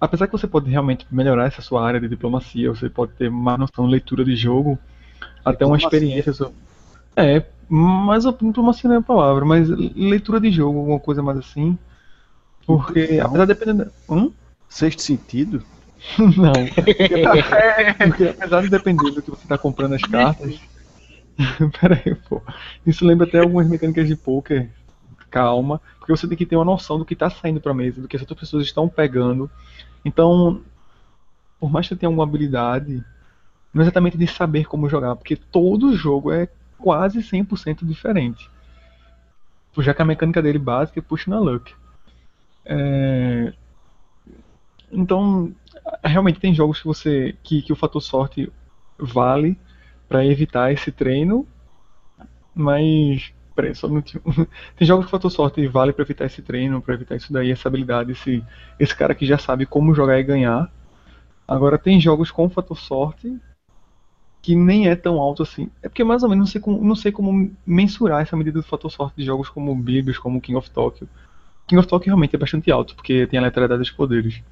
Apesar 0.00 0.26
que 0.26 0.32
você 0.32 0.46
pode 0.46 0.70
realmente 0.70 1.06
melhorar 1.10 1.46
essa 1.46 1.62
sua 1.62 1.84
área 1.84 2.00
de 2.00 2.08
diplomacia, 2.08 2.70
você 2.70 2.88
pode 2.88 3.12
ter 3.12 3.30
mais 3.30 3.58
noção 3.58 3.86
de 3.86 3.92
leitura 3.92 4.24
de 4.24 4.36
jogo, 4.36 4.78
até 5.44 5.64
uma 5.64 5.76
experiência 5.76 6.32
sobre. 6.32 6.54
É, 7.16 7.44
mas 7.68 8.24
diplomacia 8.24 8.88
não 8.88 8.96
é 8.96 8.98
a 8.98 9.02
palavra, 9.02 9.44
mas 9.44 9.68
leitura 9.68 10.40
de 10.40 10.50
jogo, 10.50 10.78
alguma 10.78 11.00
coisa 11.00 11.22
mais 11.22 11.38
assim. 11.38 11.78
Porque, 12.66 13.18
Não. 13.18 13.26
apesar 13.26 13.44
de 13.46 13.54
depender. 13.54 13.90
Hum? 14.08 14.32
Sexto 14.68 15.02
sentido? 15.02 15.62
Não. 16.18 16.52
Porque 18.06 18.24
apesar 18.28 18.62
de 18.62 18.68
depender 18.68 19.10
do 19.10 19.22
que 19.22 19.30
você 19.30 19.42
está 19.42 19.56
comprando 19.56 19.94
as 19.94 20.02
cartas. 20.02 20.60
Pera 21.80 22.00
aí, 22.04 22.14
pô. 22.14 22.40
Isso 22.86 23.04
lembra 23.04 23.26
até 23.26 23.40
algumas 23.40 23.68
mecânicas 23.68 24.06
de 24.06 24.16
poker. 24.16 24.68
Calma. 25.34 25.80
Porque 25.98 26.12
você 26.16 26.28
tem 26.28 26.38
que 26.38 26.46
ter 26.46 26.54
uma 26.54 26.64
noção 26.64 26.96
do 26.96 27.04
que 27.04 27.14
está 27.14 27.28
saindo 27.28 27.60
pra 27.60 27.74
mesa, 27.74 28.00
do 28.00 28.06
que 28.06 28.14
as 28.14 28.22
outras 28.22 28.38
pessoas 28.38 28.64
estão 28.64 28.88
pegando. 28.88 29.50
Então, 30.04 30.62
por 31.58 31.70
mais 31.70 31.86
que 31.88 31.94
você 31.94 31.98
tenha 31.98 32.08
alguma 32.08 32.22
habilidade, 32.22 33.04
não 33.72 33.82
é 33.82 33.84
exatamente 33.84 34.16
de 34.16 34.26
saber 34.28 34.66
como 34.66 34.88
jogar, 34.88 35.16
porque 35.16 35.34
todo 35.36 35.96
jogo 35.96 36.30
é 36.30 36.48
quase 36.78 37.20
100% 37.20 37.84
diferente. 37.84 38.48
Já 39.78 39.92
que 39.92 40.02
a 40.02 40.04
mecânica 40.04 40.40
dele 40.40 40.58
básica 40.58 41.00
é 41.00 41.02
push 41.02 41.26
na 41.26 41.40
luck. 41.40 41.74
É, 42.64 43.52
Então, 44.90 45.52
realmente 46.02 46.40
tem 46.40 46.54
jogos 46.54 46.80
que 46.80 46.86
você 46.86 47.36
que, 47.42 47.62
que 47.62 47.72
o 47.72 47.76
fator 47.76 48.00
sorte 48.00 48.52
vale 48.98 49.58
para 50.08 50.24
evitar 50.24 50.72
esse 50.72 50.92
treino, 50.92 51.46
mas 52.54 53.32
só 53.74 53.86
um 53.86 53.90
minutinho. 53.90 54.22
Tem 54.76 54.86
jogos 54.86 55.06
que 55.06 55.08
o 55.08 55.10
fator 55.10 55.30
sorte 55.30 55.66
vale 55.66 55.92
para 55.92 56.04
evitar 56.04 56.26
esse 56.26 56.42
treino, 56.42 56.82
para 56.82 56.94
evitar 56.94 57.16
isso 57.16 57.32
daí, 57.32 57.50
essa 57.50 57.68
habilidade, 57.68 58.12
esse 58.12 58.42
esse 58.78 58.94
cara 58.94 59.14
que 59.14 59.26
já 59.26 59.38
sabe 59.38 59.66
como 59.66 59.94
jogar 59.94 60.18
e 60.18 60.22
ganhar. 60.22 60.70
Agora 61.46 61.78
tem 61.78 62.00
jogos 62.00 62.30
com 62.30 62.48
fator 62.48 62.78
sorte 62.78 63.38
que 64.44 64.54
nem 64.54 64.88
é 64.88 64.94
tão 64.94 65.18
alto 65.18 65.42
assim. 65.42 65.70
É 65.82 65.88
porque 65.88 66.04
mais 66.04 66.22
ou 66.22 66.28
menos 66.28 66.44
não 66.44 66.52
sei 66.52 66.60
como, 66.60 66.84
não 66.84 66.94
sei 66.94 67.10
como 67.10 67.50
mensurar 67.66 68.20
essa 68.20 68.36
medida 68.36 68.60
do 68.60 68.66
fator 68.66 68.90
sorte 68.90 69.16
de 69.16 69.24
jogos 69.24 69.48
como 69.48 69.74
Biblios, 69.74 70.18
como 70.18 70.40
King 70.40 70.58
of 70.58 70.70
Tokyo. 70.70 71.08
King 71.66 71.80
of 71.80 71.88
Tokyo 71.88 72.08
realmente 72.08 72.36
é 72.36 72.38
bastante 72.38 72.70
alto, 72.70 72.94
porque 72.94 73.26
tem 73.26 73.38
a 73.38 73.42
letalidade 73.42 73.80
dos 73.80 73.90
poderes. 73.90 74.42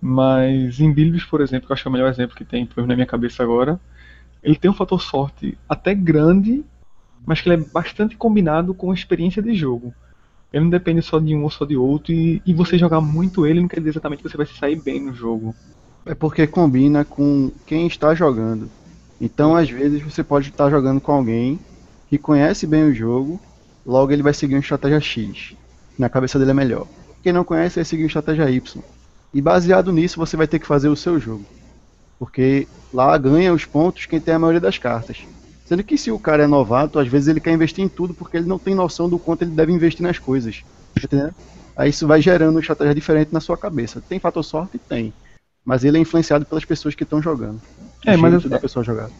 Mas 0.00 0.80
em 0.80 0.92
Bilbios, 0.92 1.24
por 1.24 1.40
exemplo, 1.40 1.66
que 1.66 1.72
eu 1.72 1.74
acho 1.74 1.82
que 1.84 1.88
é 1.88 1.90
o 1.90 1.92
melhor 1.92 2.10
exemplo 2.10 2.36
que 2.36 2.44
tem 2.44 2.66
pelo 2.66 2.78
menos 2.78 2.88
na 2.88 2.94
minha 2.96 3.06
cabeça 3.06 3.42
agora, 3.42 3.80
ele 4.42 4.56
tem 4.56 4.70
um 4.70 4.74
fator 4.74 5.00
sorte 5.00 5.56
até 5.68 5.94
grande, 5.94 6.64
mas 7.26 7.40
que 7.40 7.48
ele 7.48 7.62
é 7.62 7.66
bastante 7.66 8.16
combinado 8.16 8.74
com 8.74 8.90
a 8.90 8.94
experiência 8.94 9.42
de 9.42 9.54
jogo. 9.54 9.94
Ele 10.52 10.64
não 10.64 10.70
depende 10.70 11.02
só 11.02 11.18
de 11.18 11.34
um 11.34 11.42
ou 11.42 11.50
só 11.50 11.64
de 11.64 11.76
outro, 11.76 12.12
e, 12.12 12.40
e 12.46 12.54
você 12.54 12.78
jogar 12.78 13.00
muito 13.00 13.46
ele 13.46 13.60
não 13.60 13.68
quer 13.68 13.78
dizer 13.78 13.90
exatamente 13.90 14.22
que 14.22 14.28
você 14.28 14.36
vai 14.36 14.46
se 14.46 14.56
sair 14.56 14.76
bem 14.76 15.00
no 15.00 15.12
jogo. 15.12 15.54
É 16.06 16.14
porque 16.14 16.46
combina 16.46 17.04
com 17.04 17.50
quem 17.66 17.86
está 17.86 18.14
jogando. 18.14 18.68
Então, 19.20 19.56
às 19.56 19.70
vezes, 19.70 20.02
você 20.02 20.22
pode 20.22 20.50
estar 20.50 20.70
jogando 20.70 21.00
com 21.00 21.12
alguém 21.12 21.58
que 22.08 22.18
conhece 22.18 22.66
bem 22.66 22.84
o 22.84 22.94
jogo, 22.94 23.40
logo 23.84 24.12
ele 24.12 24.22
vai 24.22 24.34
seguir 24.34 24.54
uma 24.54 24.60
estratégia 24.60 25.00
X. 25.00 25.54
Na 25.98 26.08
cabeça 26.08 26.38
dele 26.38 26.50
é 26.50 26.54
melhor. 26.54 26.86
Quem 27.22 27.32
não 27.32 27.42
conhece 27.42 27.76
vai 27.76 27.84
seguir 27.84 28.02
uma 28.02 28.08
estratégia 28.08 28.50
Y. 28.50 28.82
E 29.32 29.40
baseado 29.40 29.90
nisso, 29.92 30.18
você 30.18 30.36
vai 30.36 30.46
ter 30.46 30.58
que 30.58 30.66
fazer 30.66 30.88
o 30.88 30.96
seu 30.96 31.18
jogo. 31.18 31.44
Porque 32.18 32.68
lá 32.92 33.16
ganha 33.18 33.52
os 33.52 33.64
pontos 33.64 34.06
quem 34.06 34.20
tem 34.20 34.34
a 34.34 34.38
maioria 34.38 34.60
das 34.60 34.78
cartas. 34.78 35.24
Sendo 35.64 35.82
que 35.84 35.96
se 35.96 36.10
o 36.10 36.20
cara 36.20 36.44
é 36.44 36.46
novato, 36.46 36.98
às 36.98 37.08
vezes 37.08 37.28
ele 37.28 37.40
quer 37.40 37.52
investir 37.52 37.84
em 37.84 37.88
tudo 37.88 38.14
porque 38.14 38.36
ele 38.36 38.46
não 38.46 38.58
tem 38.58 38.74
noção 38.74 39.08
do 39.08 39.18
quanto 39.18 39.42
ele 39.42 39.50
deve 39.52 39.72
investir 39.72 40.02
nas 40.02 40.18
coisas. 40.18 40.64
Entendendo? 41.02 41.34
Aí 41.76 41.90
isso 41.90 42.06
vai 42.06 42.20
gerando 42.22 42.54
uma 42.54 42.60
estratégia 42.60 42.94
diferente 42.94 43.32
na 43.32 43.40
sua 43.40 43.56
cabeça. 43.58 44.02
Tem 44.02 44.20
fator 44.20 44.42
sorte? 44.42 44.78
Tem. 44.78 45.14
Mas 45.64 45.82
ele 45.84 45.96
é 45.98 46.00
influenciado 46.00 46.46
pelas 46.46 46.64
pessoas 46.64 46.94
que 46.94 47.02
estão 47.04 47.20
jogando. 47.22 47.62
É, 48.06 48.16
mas 48.16 48.44
eu- 48.44 48.50
da 48.50 48.58
pessoa 48.58 48.84
jogar. 48.84 49.10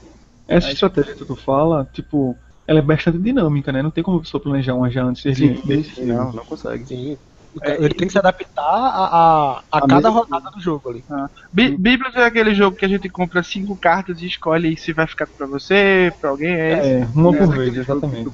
Essa 0.46 0.70
estratégia 0.72 1.14
que 1.16 1.24
tu 1.24 1.36
fala, 1.36 1.86
tipo, 1.92 2.38
ela 2.66 2.78
é 2.78 2.82
bastante 2.82 3.18
dinâmica, 3.18 3.72
né? 3.72 3.82
Não 3.82 3.90
tem 3.90 4.04
como 4.04 4.18
a 4.18 4.20
pessoa 4.20 4.42
planejar 4.42 4.74
uma 4.74 4.90
já 4.90 5.02
antes 5.02 5.22
de 5.22 5.34
Sim, 5.34 5.62
desse 5.64 5.94
sim, 5.94 6.06
não, 6.06 6.32
não 6.32 6.44
consegue. 6.44 6.86
Sim. 6.86 7.18
Ca- 7.60 7.74
ele 7.74 7.94
tem 7.94 8.06
que 8.06 8.12
se 8.12 8.18
adaptar 8.18 8.62
a, 8.62 9.56
a, 9.56 9.58
a 9.58 9.78
A 9.78 9.86
cada 9.86 10.08
rodada 10.08 10.50
do 10.50 10.60
jogo 10.60 10.90
ali. 10.90 11.04
Bi- 11.52 11.76
Bíblios 11.76 12.14
é 12.16 12.24
aquele 12.24 12.54
jogo 12.54 12.76
que 12.76 12.84
a 12.84 12.88
gente 12.88 13.08
compra 13.08 13.42
cinco 13.42 13.78
cartas 13.78 14.20
e 14.20 14.26
escolhe 14.26 14.76
se 14.76 14.92
vai 14.92 15.06
ficar 15.06 15.26
pra 15.26 15.46
você, 15.46 16.12
pra 16.20 16.30
alguém. 16.30 16.54
É 16.54 16.78
esse. 16.78 16.90
É, 16.90 17.04
uma 17.06 17.36
É, 17.36 17.46
por 17.46 17.56
vez, 17.56 17.76
exatamente. 17.76 18.30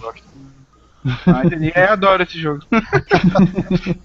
Ah, 1.26 1.44
entendi. 1.44 1.72
É, 1.74 1.88
eu 1.88 1.92
adoro 1.92 2.22
esse 2.22 2.38
jogo. 2.38 2.60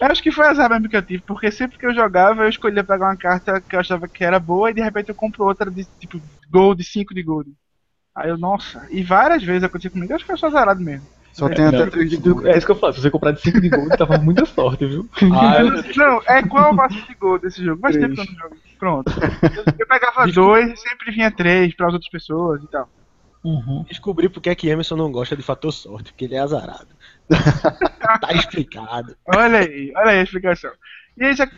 eu 0.00 0.06
acho 0.08 0.22
que 0.22 0.32
foi 0.32 0.46
azar 0.46 0.68
mesmo 0.70 0.88
que 0.88 0.96
eu 0.96 1.02
tive, 1.04 1.22
porque 1.24 1.50
sempre 1.50 1.78
que 1.78 1.86
eu 1.86 1.94
jogava, 1.94 2.44
eu 2.44 2.48
escolhia 2.48 2.84
pegar 2.84 3.06
uma 3.06 3.16
carta 3.16 3.60
que 3.60 3.74
eu 3.76 3.80
achava 3.80 4.08
que 4.08 4.24
era 4.24 4.38
boa 4.38 4.70
e 4.70 4.74
de 4.74 4.82
repente 4.82 5.08
eu 5.08 5.14
compro 5.14 5.44
outra 5.44 5.70
de 5.70 5.84
tipo 5.98 6.20
gold, 6.50 6.82
5 6.84 7.14
de 7.14 7.22
gold. 7.22 7.52
Aí 8.14 8.30
eu, 8.30 8.38
nossa, 8.38 8.86
e 8.90 9.02
várias 9.04 9.42
vezes 9.44 9.64
aconteceu 9.64 9.92
comigo, 9.92 10.12
eu 10.12 10.16
acho 10.16 10.26
que 10.26 10.32
eu 10.32 10.38
sou 10.38 10.48
azarado 10.48 10.80
mesmo. 10.82 11.08
Só 11.32 11.48
tem 11.48 11.66
até 11.66 11.86
três 11.86 12.10
de 12.10 12.16
gold. 12.16 12.48
É 12.48 12.56
isso 12.56 12.66
que 12.66 12.72
eu 12.72 12.76
falo, 12.76 12.92
se 12.92 13.00
você 13.00 13.10
comprar 13.10 13.32
de 13.32 13.40
5 13.40 13.60
de 13.60 13.68
gold, 13.68 13.96
tava 13.96 14.18
muita 14.18 14.44
sorte, 14.44 14.86
viu? 14.86 15.08
Ah, 15.32 15.62
Não, 15.96 16.22
é 16.26 16.42
qual 16.42 16.72
o 16.72 16.74
máximo 16.76 17.06
de 17.06 17.14
gol 17.14 17.38
desse 17.38 17.64
jogo? 17.64 17.80
Faz 17.80 17.96
tempo 17.96 18.14
que 18.14 18.20
eu 18.20 18.24
Três. 18.24 18.38
não 18.38 18.48
jogo. 18.48 18.56
Pronto. 18.78 19.12
Eu, 19.78 19.86
pegava 19.86 20.26
dois 20.28 20.72
e 20.72 20.76
sempre 20.76 21.10
vinha 21.12 21.30
três 21.30 21.74
para 21.74 21.88
as 21.88 21.92
outras 21.92 22.10
pessoas 22.10 22.62
e 22.62 22.66
tal. 22.68 22.88
Uhum. 23.44 23.84
Descobri 23.88 24.28
porque 24.28 24.50
é 24.50 24.54
que 24.54 24.68
Emerson 24.68 24.96
não 24.96 25.10
gosta 25.10 25.36
de 25.36 25.42
fator 25.42 25.72
sorte, 25.72 26.12
porque 26.12 26.24
ele 26.24 26.34
é 26.34 26.40
azarado. 26.40 26.88
tá 27.28 28.32
explicado. 28.32 29.16
Olha 29.26 29.58
aí, 29.58 29.92
olha 29.96 30.10
aí 30.10 30.18
a 30.20 30.22
explicação. 30.22 30.72
E 31.16 31.24
aí, 31.24 31.34
já, 31.34 31.48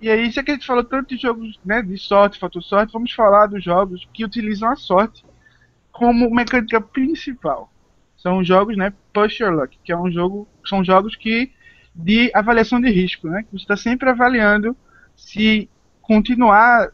e 0.00 0.10
aí, 0.10 0.30
já 0.30 0.42
que 0.42 0.50
a 0.50 0.54
gente 0.54 0.66
falou 0.66 0.84
tanto 0.84 1.14
de 1.14 1.20
jogos 1.20 1.58
né, 1.64 1.82
de 1.82 1.96
sorte, 1.98 2.38
fator 2.38 2.62
sorte, 2.62 2.92
vamos 2.92 3.12
falar 3.12 3.46
dos 3.46 3.62
jogos 3.62 4.06
que 4.12 4.24
utilizam 4.24 4.70
a 4.70 4.76
sorte 4.76 5.24
como 5.90 6.30
mecânica 6.30 6.80
principal. 6.80 7.70
São 8.16 8.42
jogos, 8.42 8.76
né, 8.76 8.92
Your 9.40 9.52
Luck, 9.52 9.76
que 9.84 9.92
é 9.92 9.96
um 9.96 10.10
jogo, 10.10 10.46
são 10.66 10.84
jogos 10.84 11.14
que 11.16 11.52
de 11.94 12.30
avaliação 12.34 12.80
de 12.80 12.88
risco, 12.90 13.28
né? 13.28 13.42
Que 13.42 13.52
você 13.52 13.62
está 13.64 13.76
sempre 13.76 14.08
avaliando 14.08 14.76
se 15.16 15.68
continuar 16.02 16.90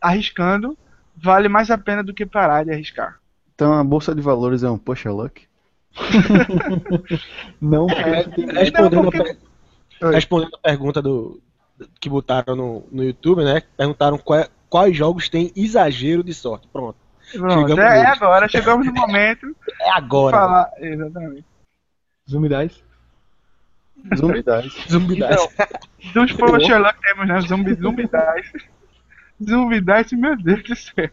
arriscando 0.00 0.76
vale 1.16 1.48
mais 1.48 1.70
a 1.70 1.78
pena 1.78 2.02
do 2.04 2.12
que 2.12 2.26
parar 2.26 2.64
de 2.64 2.70
arriscar. 2.72 3.18
Então 3.54 3.72
a 3.72 3.82
bolsa 3.82 4.14
de 4.14 4.20
valores 4.20 4.62
é 4.62 4.70
um 4.70 4.76
push 4.78 5.04
luck. 5.06 5.46
Não, 7.60 7.88
É, 7.90 8.22
porque 8.24 8.46
tem- 8.46 8.54
Respondendo, 8.54 9.02
porque- 9.10 9.36
a, 10.02 10.10
respondendo 10.10 10.54
a 10.54 10.58
pergunta 10.58 11.00
do, 11.02 11.40
que 12.00 12.08
botaram 12.08 12.54
no, 12.54 12.84
no 12.92 13.02
YouTube, 13.04 13.42
né? 13.44 13.62
Perguntaram 13.76 14.18
qual- 14.18 14.46
quais 14.68 14.94
jogos 14.96 15.28
têm 15.28 15.50
exagero 15.56 16.22
de 16.22 16.34
sorte. 16.34 16.68
Pronto. 16.72 16.96
Pronto, 17.32 17.80
é, 17.80 18.02
é 18.02 18.06
agora, 18.06 18.48
chegamos 18.48 18.86
no 18.86 18.92
momento 18.92 19.46
É 19.80 19.84
de 19.84 19.90
agora. 19.92 20.36
falar. 20.36 20.70
Exatamente. 20.78 21.44
Zumbi 22.28 22.48
Dice. 22.48 22.82
Zumbi 24.16 24.42
Dice. 24.42 24.88
Zumbi 24.90 25.16
Então, 25.16 25.28
Dice. 25.28 26.36
Dos 26.36 26.68
Your 26.68 26.80
Luck 26.80 26.98
temos, 27.00 27.28
né? 27.28 27.40
Zumbi, 27.40 27.74
Zumbi 27.80 28.02
Dice. 28.04 28.68
Zumbi 29.42 29.80
Dice, 29.80 30.16
meu 30.16 30.36
Deus 30.36 30.62
do 30.62 30.76
céu. 30.76 31.10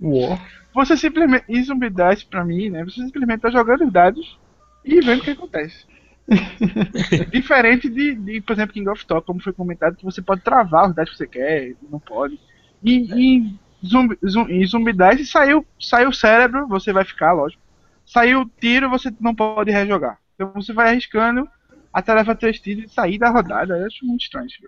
War. 0.00 0.40
Você 0.74 0.96
simplesmente. 0.96 1.44
E 1.48 1.62
Zumbi 1.62 1.90
Dice, 1.90 2.26
pra 2.26 2.44
mim, 2.44 2.70
né? 2.70 2.84
Você 2.84 3.00
simplesmente 3.02 3.40
tá 3.40 3.50
jogando 3.50 3.84
os 3.84 3.92
dados 3.92 4.38
e 4.84 5.00
vendo 5.00 5.20
o 5.20 5.24
que 5.24 5.30
acontece. 5.30 5.86
Diferente 7.30 7.88
de, 7.88 8.14
de, 8.14 8.40
por 8.40 8.54
exemplo, 8.54 8.72
King 8.72 8.88
of 8.88 9.04
Talk, 9.06 9.26
como 9.26 9.42
foi 9.42 9.52
comentado, 9.52 9.96
que 9.96 10.04
você 10.04 10.22
pode 10.22 10.40
travar 10.40 10.88
os 10.88 10.94
dados 10.94 11.12
que 11.12 11.18
você 11.18 11.26
quer, 11.26 11.74
não 11.90 12.00
pode. 12.00 12.38
E, 12.82 13.38
e 13.40 13.54
zumbi, 13.84 14.18
zumbi, 14.26 14.52
em 14.52 14.66
Zumbi 14.66 14.92
Dice 14.92 15.26
saiu, 15.26 15.66
saiu 15.80 16.08
o 16.08 16.14
cérebro, 16.14 16.66
você 16.66 16.92
vai 16.92 17.04
ficar, 17.04 17.32
lógico. 17.32 17.62
Saiu 18.06 18.42
o 18.42 18.50
tiro, 18.60 18.90
você 18.90 19.12
não 19.20 19.34
pode 19.34 19.70
rejogar. 19.70 20.18
Então 20.34 20.52
você 20.54 20.72
vai 20.72 20.88
arriscando 20.88 21.48
até 21.92 22.12
levar 22.12 22.34
três 22.34 22.58
tiros 22.60 22.90
e 22.90 22.94
sair 22.94 23.18
da 23.18 23.30
rodada. 23.30 23.78
Eu 23.78 23.86
acho 23.86 24.04
muito 24.04 24.22
estranho 24.22 24.46
isso. 24.46 24.58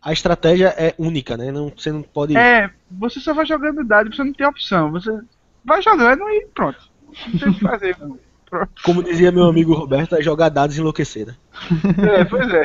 A 0.00 0.12
estratégia 0.12 0.74
é 0.76 0.94
única, 0.98 1.36
né? 1.36 1.52
Não, 1.52 1.68
você 1.68 1.92
não 1.92 2.02
pode. 2.02 2.36
É, 2.36 2.68
você 2.90 3.20
só 3.20 3.32
vai 3.32 3.46
jogando 3.46 3.84
dado, 3.84 4.14
você 4.14 4.24
não 4.24 4.32
tem 4.32 4.46
opção. 4.46 4.90
Você 4.90 5.16
vai 5.64 5.80
jogando 5.80 6.28
e 6.28 6.46
pronto. 6.52 6.90
Não 7.28 7.38
tem 7.38 7.48
o 7.50 7.54
que 7.54 7.60
fazer. 7.60 7.96
Como 8.84 9.02
dizia 9.02 9.32
meu 9.32 9.44
amigo 9.44 9.72
Roberto, 9.74 10.14
é 10.16 10.22
jogar 10.22 10.48
dados 10.48 10.76
e 10.76 10.80
enlouquecer, 10.80 11.26
né? 11.26 11.36
É, 12.18 12.24
pois 12.24 12.48
é. 12.52 12.62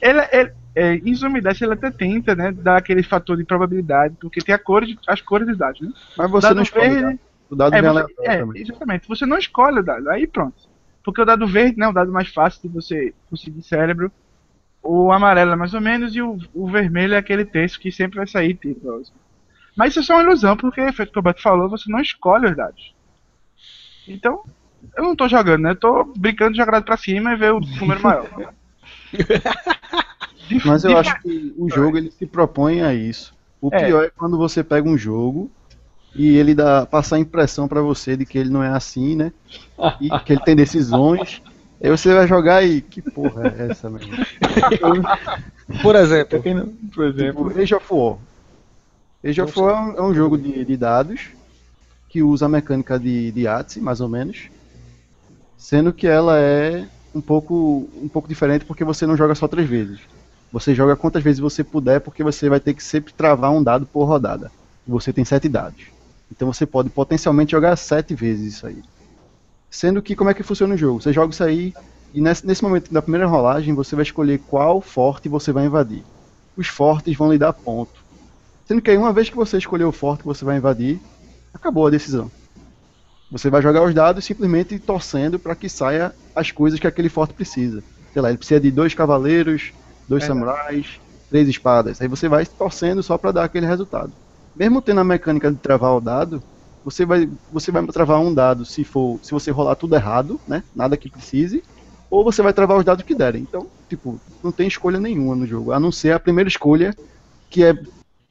ele, 0.00 0.20
ele, 0.32 0.52
é, 0.74 0.94
em 0.94 1.14
Zumbidash 1.14 1.60
ele 1.62 1.72
até 1.72 1.90
tenta, 1.90 2.34
né, 2.34 2.52
dar 2.52 2.76
aquele 2.76 3.02
fator 3.02 3.36
de 3.36 3.44
probabilidade, 3.44 4.16
porque 4.20 4.40
tem 4.40 4.54
a 4.54 4.58
cor 4.58 4.84
de, 4.84 4.98
as 5.06 5.20
cores 5.20 5.46
dos 5.48 5.58
dados, 5.58 5.80
né? 5.80 5.90
Mas 6.16 6.30
você 6.30 6.46
dado 6.48 6.56
não 6.56 6.62
escolhe. 6.62 6.88
verde- 6.88 7.02
né? 7.04 7.18
O 7.50 7.56
dado 7.56 7.74
É, 7.74 7.82
vem 7.82 7.90
você- 7.92 8.14
é, 8.20 8.36
também. 8.38 8.62
exatamente. 8.62 9.08
Você 9.08 9.26
não 9.26 9.38
escolhe 9.38 9.80
o 9.80 9.82
dado, 9.82 10.08
aí 10.10 10.26
pronto. 10.26 10.56
Porque 11.04 11.22
o 11.22 11.24
dado 11.24 11.46
verde, 11.46 11.78
né, 11.78 11.88
o 11.88 11.92
dado 11.92 12.12
mais 12.12 12.28
fácil 12.28 12.60
de 12.62 12.68
você 12.68 13.14
conseguir 13.30 13.62
cérebro, 13.62 14.12
o 14.82 15.10
amarelo 15.10 15.52
é 15.52 15.56
mais 15.56 15.74
ou 15.74 15.80
menos, 15.80 16.14
e 16.14 16.22
o, 16.22 16.38
o 16.54 16.68
vermelho 16.70 17.14
é 17.14 17.18
aquele 17.18 17.44
texto 17.44 17.80
que 17.80 17.90
sempre 17.90 18.18
vai 18.18 18.26
sair 18.26 18.54
tipo. 18.54 19.02
Mas 19.76 19.90
isso 19.90 20.00
é 20.00 20.02
só 20.02 20.14
uma 20.14 20.22
ilusão, 20.22 20.56
porque, 20.56 20.92
feito 20.92 21.12
que 21.12 21.18
o 21.18 21.22
Beto 21.22 21.42
falou, 21.42 21.68
você 21.68 21.90
não 21.90 22.00
escolhe 22.00 22.46
os 22.46 22.56
dados. 22.56 22.94
Então, 24.06 24.42
eu 24.98 25.04
não 25.04 25.16
tô 25.16 25.28
jogando, 25.28 25.62
né? 25.62 25.70
Eu 25.70 25.76
tô 25.76 26.04
brincando 26.16 26.52
de 26.52 26.58
jogar 26.58 26.82
pra 26.82 26.96
cima 26.96 27.32
e 27.32 27.36
ver 27.36 27.52
o 27.52 27.60
número 27.60 28.02
maior. 28.02 28.28
Mas 30.64 30.84
eu 30.84 30.96
acho 30.96 31.20
que 31.22 31.54
o 31.58 31.68
jogo 31.70 31.98
ele 31.98 32.10
se 32.10 32.26
propõe 32.26 32.82
a 32.82 32.94
isso. 32.94 33.34
O 33.60 33.68
É. 33.72 33.84
pior 33.86 34.04
é 34.04 34.10
quando 34.16 34.36
você 34.38 34.62
pega 34.64 34.88
um 34.88 34.96
jogo 34.96 35.50
e 36.14 36.36
ele 36.36 36.54
dá 36.54 36.86
passar 36.86 37.16
a 37.16 37.18
impressão 37.18 37.68
pra 37.68 37.80
você 37.82 38.16
de 38.16 38.24
que 38.24 38.38
ele 38.38 38.50
não 38.50 38.62
é 38.62 38.68
assim, 38.68 39.14
né? 39.14 39.32
E 40.00 40.08
que 40.20 40.32
ele 40.32 40.42
tem 40.42 40.56
decisões. 40.56 41.42
Aí 41.82 41.90
você 41.90 42.12
vai 42.12 42.26
jogar 42.26 42.64
e 42.64 42.80
que 42.80 43.00
porra 43.00 43.54
é 43.56 43.70
essa, 43.70 43.88
mesmo? 43.88 44.10
Por 45.82 45.94
exemplo, 45.94 46.40
não- 46.54 46.66
por 46.92 47.04
exemplo, 47.04 47.48
Tipo, 47.48 47.60
Age 47.60 47.74
of 47.74 47.86
War. 47.90 48.16
Age 49.24 49.40
of 49.42 49.60
War 49.60 49.70
é 49.70 49.80
um, 49.80 49.96
é 49.98 50.02
um 50.10 50.14
jogo 50.14 50.36
de, 50.38 50.64
de 50.64 50.76
dados 50.76 51.28
que 52.08 52.22
usa 52.22 52.46
a 52.46 52.48
mecânica 52.48 52.98
de, 52.98 53.30
de 53.30 53.42
Yahtzee, 53.42 53.80
mais 53.82 54.00
ou 54.00 54.08
menos. 54.08 54.48
Sendo 55.58 55.92
que 55.92 56.06
ela 56.06 56.38
é 56.38 56.86
um 57.12 57.20
pouco, 57.20 57.88
um 58.00 58.08
pouco 58.08 58.28
diferente 58.28 58.64
porque 58.64 58.84
você 58.84 59.04
não 59.04 59.16
joga 59.16 59.34
só 59.34 59.48
três 59.48 59.68
vezes. 59.68 59.98
Você 60.52 60.74
joga 60.74 60.96
quantas 60.96 61.22
vezes 61.22 61.40
você 61.40 61.64
puder 61.64 62.00
porque 62.00 62.22
você 62.22 62.48
vai 62.48 62.60
ter 62.60 62.72
que 62.72 62.82
sempre 62.82 63.12
travar 63.12 63.50
um 63.50 63.62
dado 63.62 63.84
por 63.84 64.04
rodada. 64.04 64.52
E 64.86 64.90
você 64.90 65.12
tem 65.12 65.24
sete 65.24 65.48
dados. 65.48 65.86
Então 66.30 66.50
você 66.50 66.64
pode 66.64 66.88
potencialmente 66.88 67.50
jogar 67.50 67.74
sete 67.76 68.14
vezes 68.14 68.54
isso 68.54 68.66
aí. 68.68 68.82
Sendo 69.68 70.00
que 70.00 70.14
como 70.14 70.30
é 70.30 70.34
que 70.34 70.44
funciona 70.44 70.74
o 70.74 70.78
jogo? 70.78 71.02
Você 71.02 71.12
joga 71.12 71.32
isso 71.32 71.44
aí 71.44 71.74
e 72.14 72.20
nesse, 72.20 72.46
nesse 72.46 72.62
momento 72.62 72.92
da 72.92 73.02
primeira 73.02 73.26
rolagem 73.26 73.74
você 73.74 73.96
vai 73.96 74.04
escolher 74.04 74.38
qual 74.38 74.80
forte 74.80 75.28
você 75.28 75.52
vai 75.52 75.66
invadir. 75.66 76.04
Os 76.56 76.68
fortes 76.68 77.16
vão 77.16 77.32
lhe 77.32 77.38
dar 77.38 77.52
ponto. 77.52 78.04
Sendo 78.64 78.80
que 78.80 78.90
aí 78.90 78.96
uma 78.96 79.12
vez 79.12 79.28
que 79.28 79.36
você 79.36 79.58
escolheu 79.58 79.88
o 79.88 79.92
forte 79.92 80.20
que 80.20 80.26
você 80.26 80.44
vai 80.44 80.56
invadir, 80.56 81.00
acabou 81.52 81.86
a 81.86 81.90
decisão. 81.90 82.30
Você 83.30 83.50
vai 83.50 83.60
jogar 83.60 83.82
os 83.84 83.94
dados 83.94 84.24
simplesmente 84.24 84.78
torcendo 84.78 85.38
para 85.38 85.54
que 85.54 85.68
saia 85.68 86.14
as 86.34 86.50
coisas 86.50 86.80
que 86.80 86.86
aquele 86.86 87.08
forte 87.08 87.34
precisa. 87.34 87.84
Sei 88.12 88.22
lá, 88.22 88.28
ele 88.30 88.38
precisa 88.38 88.60
de 88.60 88.70
dois 88.70 88.94
cavaleiros, 88.94 89.72
dois 90.06 90.24
É. 90.24 90.26
samurais, 90.26 91.00
três 91.28 91.48
espadas. 91.48 92.00
Aí 92.00 92.08
você 92.08 92.28
vai 92.28 92.46
torcendo 92.46 93.02
só 93.02 93.18
para 93.18 93.32
dar 93.32 93.44
aquele 93.44 93.66
resultado. 93.66 94.12
Mesmo 94.54 94.80
tendo 94.80 95.00
a 95.00 95.04
mecânica 95.04 95.50
de 95.52 95.58
travar 95.58 95.94
o 95.94 96.00
dado, 96.00 96.42
você 96.82 97.04
vai, 97.04 97.30
você 97.50 97.70
vai 97.70 97.86
travar 97.86 98.20
um 98.20 98.32
dado 98.32 98.64
se 98.64 98.82
for, 98.82 99.18
se 99.22 99.32
você 99.32 99.50
rolar 99.50 99.76
tudo 99.76 99.94
errado, 99.94 100.40
né? 100.46 100.64
Nada 100.74 100.96
que 100.96 101.10
precise, 101.10 101.62
ou 102.10 102.24
você 102.24 102.40
vai 102.40 102.52
travar 102.54 102.78
os 102.78 102.84
dados 102.84 103.04
que 103.04 103.14
derem. 103.14 103.42
Então, 103.42 103.70
tipo, 103.88 104.22
não 104.42 104.50
tem 104.52 104.66
escolha 104.68 104.98
nenhuma 104.98 105.36
no 105.36 105.46
jogo, 105.46 105.72
a 105.72 105.78
não 105.78 105.92
ser 105.92 106.12
a 106.12 106.20
primeira 106.20 106.48
escolha, 106.48 106.96
que 107.50 107.62
é 107.62 107.74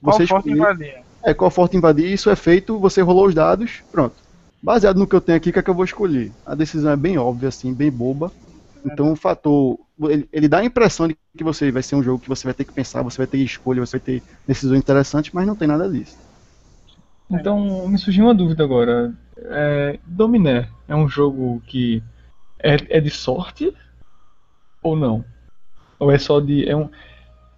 Qual 0.01 0.19
você 0.19 0.25
forte 0.25 0.49
escolher 0.49 0.51
invadir? 0.51 1.05
é, 1.23 1.33
qual 1.33 1.51
forte 1.51 1.77
invadir, 1.77 2.11
isso 2.11 2.29
é 2.29 2.35
feito, 2.35 2.79
você 2.79 3.01
rolou 3.01 3.27
os 3.27 3.35
dados, 3.35 3.83
pronto. 3.91 4.26
Baseado 4.67 4.97
no 4.97 5.07
que 5.07 5.15
eu 5.15 5.21
tenho 5.21 5.37
aqui, 5.37 5.49
o 5.49 5.53
que 5.53 5.59
é 5.59 5.63
que 5.63 5.69
eu 5.69 5.73
vou 5.73 5.85
escolher? 5.85 6.29
A 6.45 6.53
decisão 6.53 6.91
é 6.91 6.97
bem 6.97 7.17
óbvia, 7.17 7.47
assim, 7.47 7.73
bem 7.73 7.89
boba. 7.89 8.29
Então 8.85 9.13
o 9.13 9.15
fator. 9.15 9.79
Ele, 10.01 10.27
ele 10.29 10.49
dá 10.49 10.57
a 10.57 10.65
impressão 10.65 11.07
de 11.07 11.17
que 11.37 11.41
você 11.41 11.71
vai 11.71 11.81
ser 11.81 11.95
um 11.95 12.03
jogo 12.03 12.19
que 12.21 12.27
você 12.27 12.45
vai 12.45 12.53
ter 12.53 12.65
que 12.65 12.73
pensar, 12.73 13.01
você 13.01 13.17
vai 13.17 13.27
ter 13.27 13.37
escolha, 13.37 13.79
você 13.79 13.97
vai 13.97 14.05
ter 14.05 14.23
decisões 14.45 14.79
interessantes, 14.79 15.31
mas 15.31 15.47
não 15.47 15.55
tem 15.55 15.69
nada 15.69 15.89
disso. 15.89 16.17
Então, 17.31 17.87
me 17.87 17.97
surgiu 17.97 18.25
uma 18.25 18.35
dúvida 18.35 18.61
agora. 18.61 19.13
É, 19.37 19.99
Dominé 20.05 20.67
é 20.85 20.93
um 20.93 21.07
jogo 21.07 21.61
que 21.65 22.03
é, 22.59 22.97
é 22.97 22.99
de 22.99 23.09
sorte 23.09 23.73
ou 24.83 24.97
não? 24.97 25.23
Ou 25.97 26.11
é 26.11 26.17
só 26.17 26.41
de. 26.41 26.67
É 26.67 26.75
um, 26.75 26.89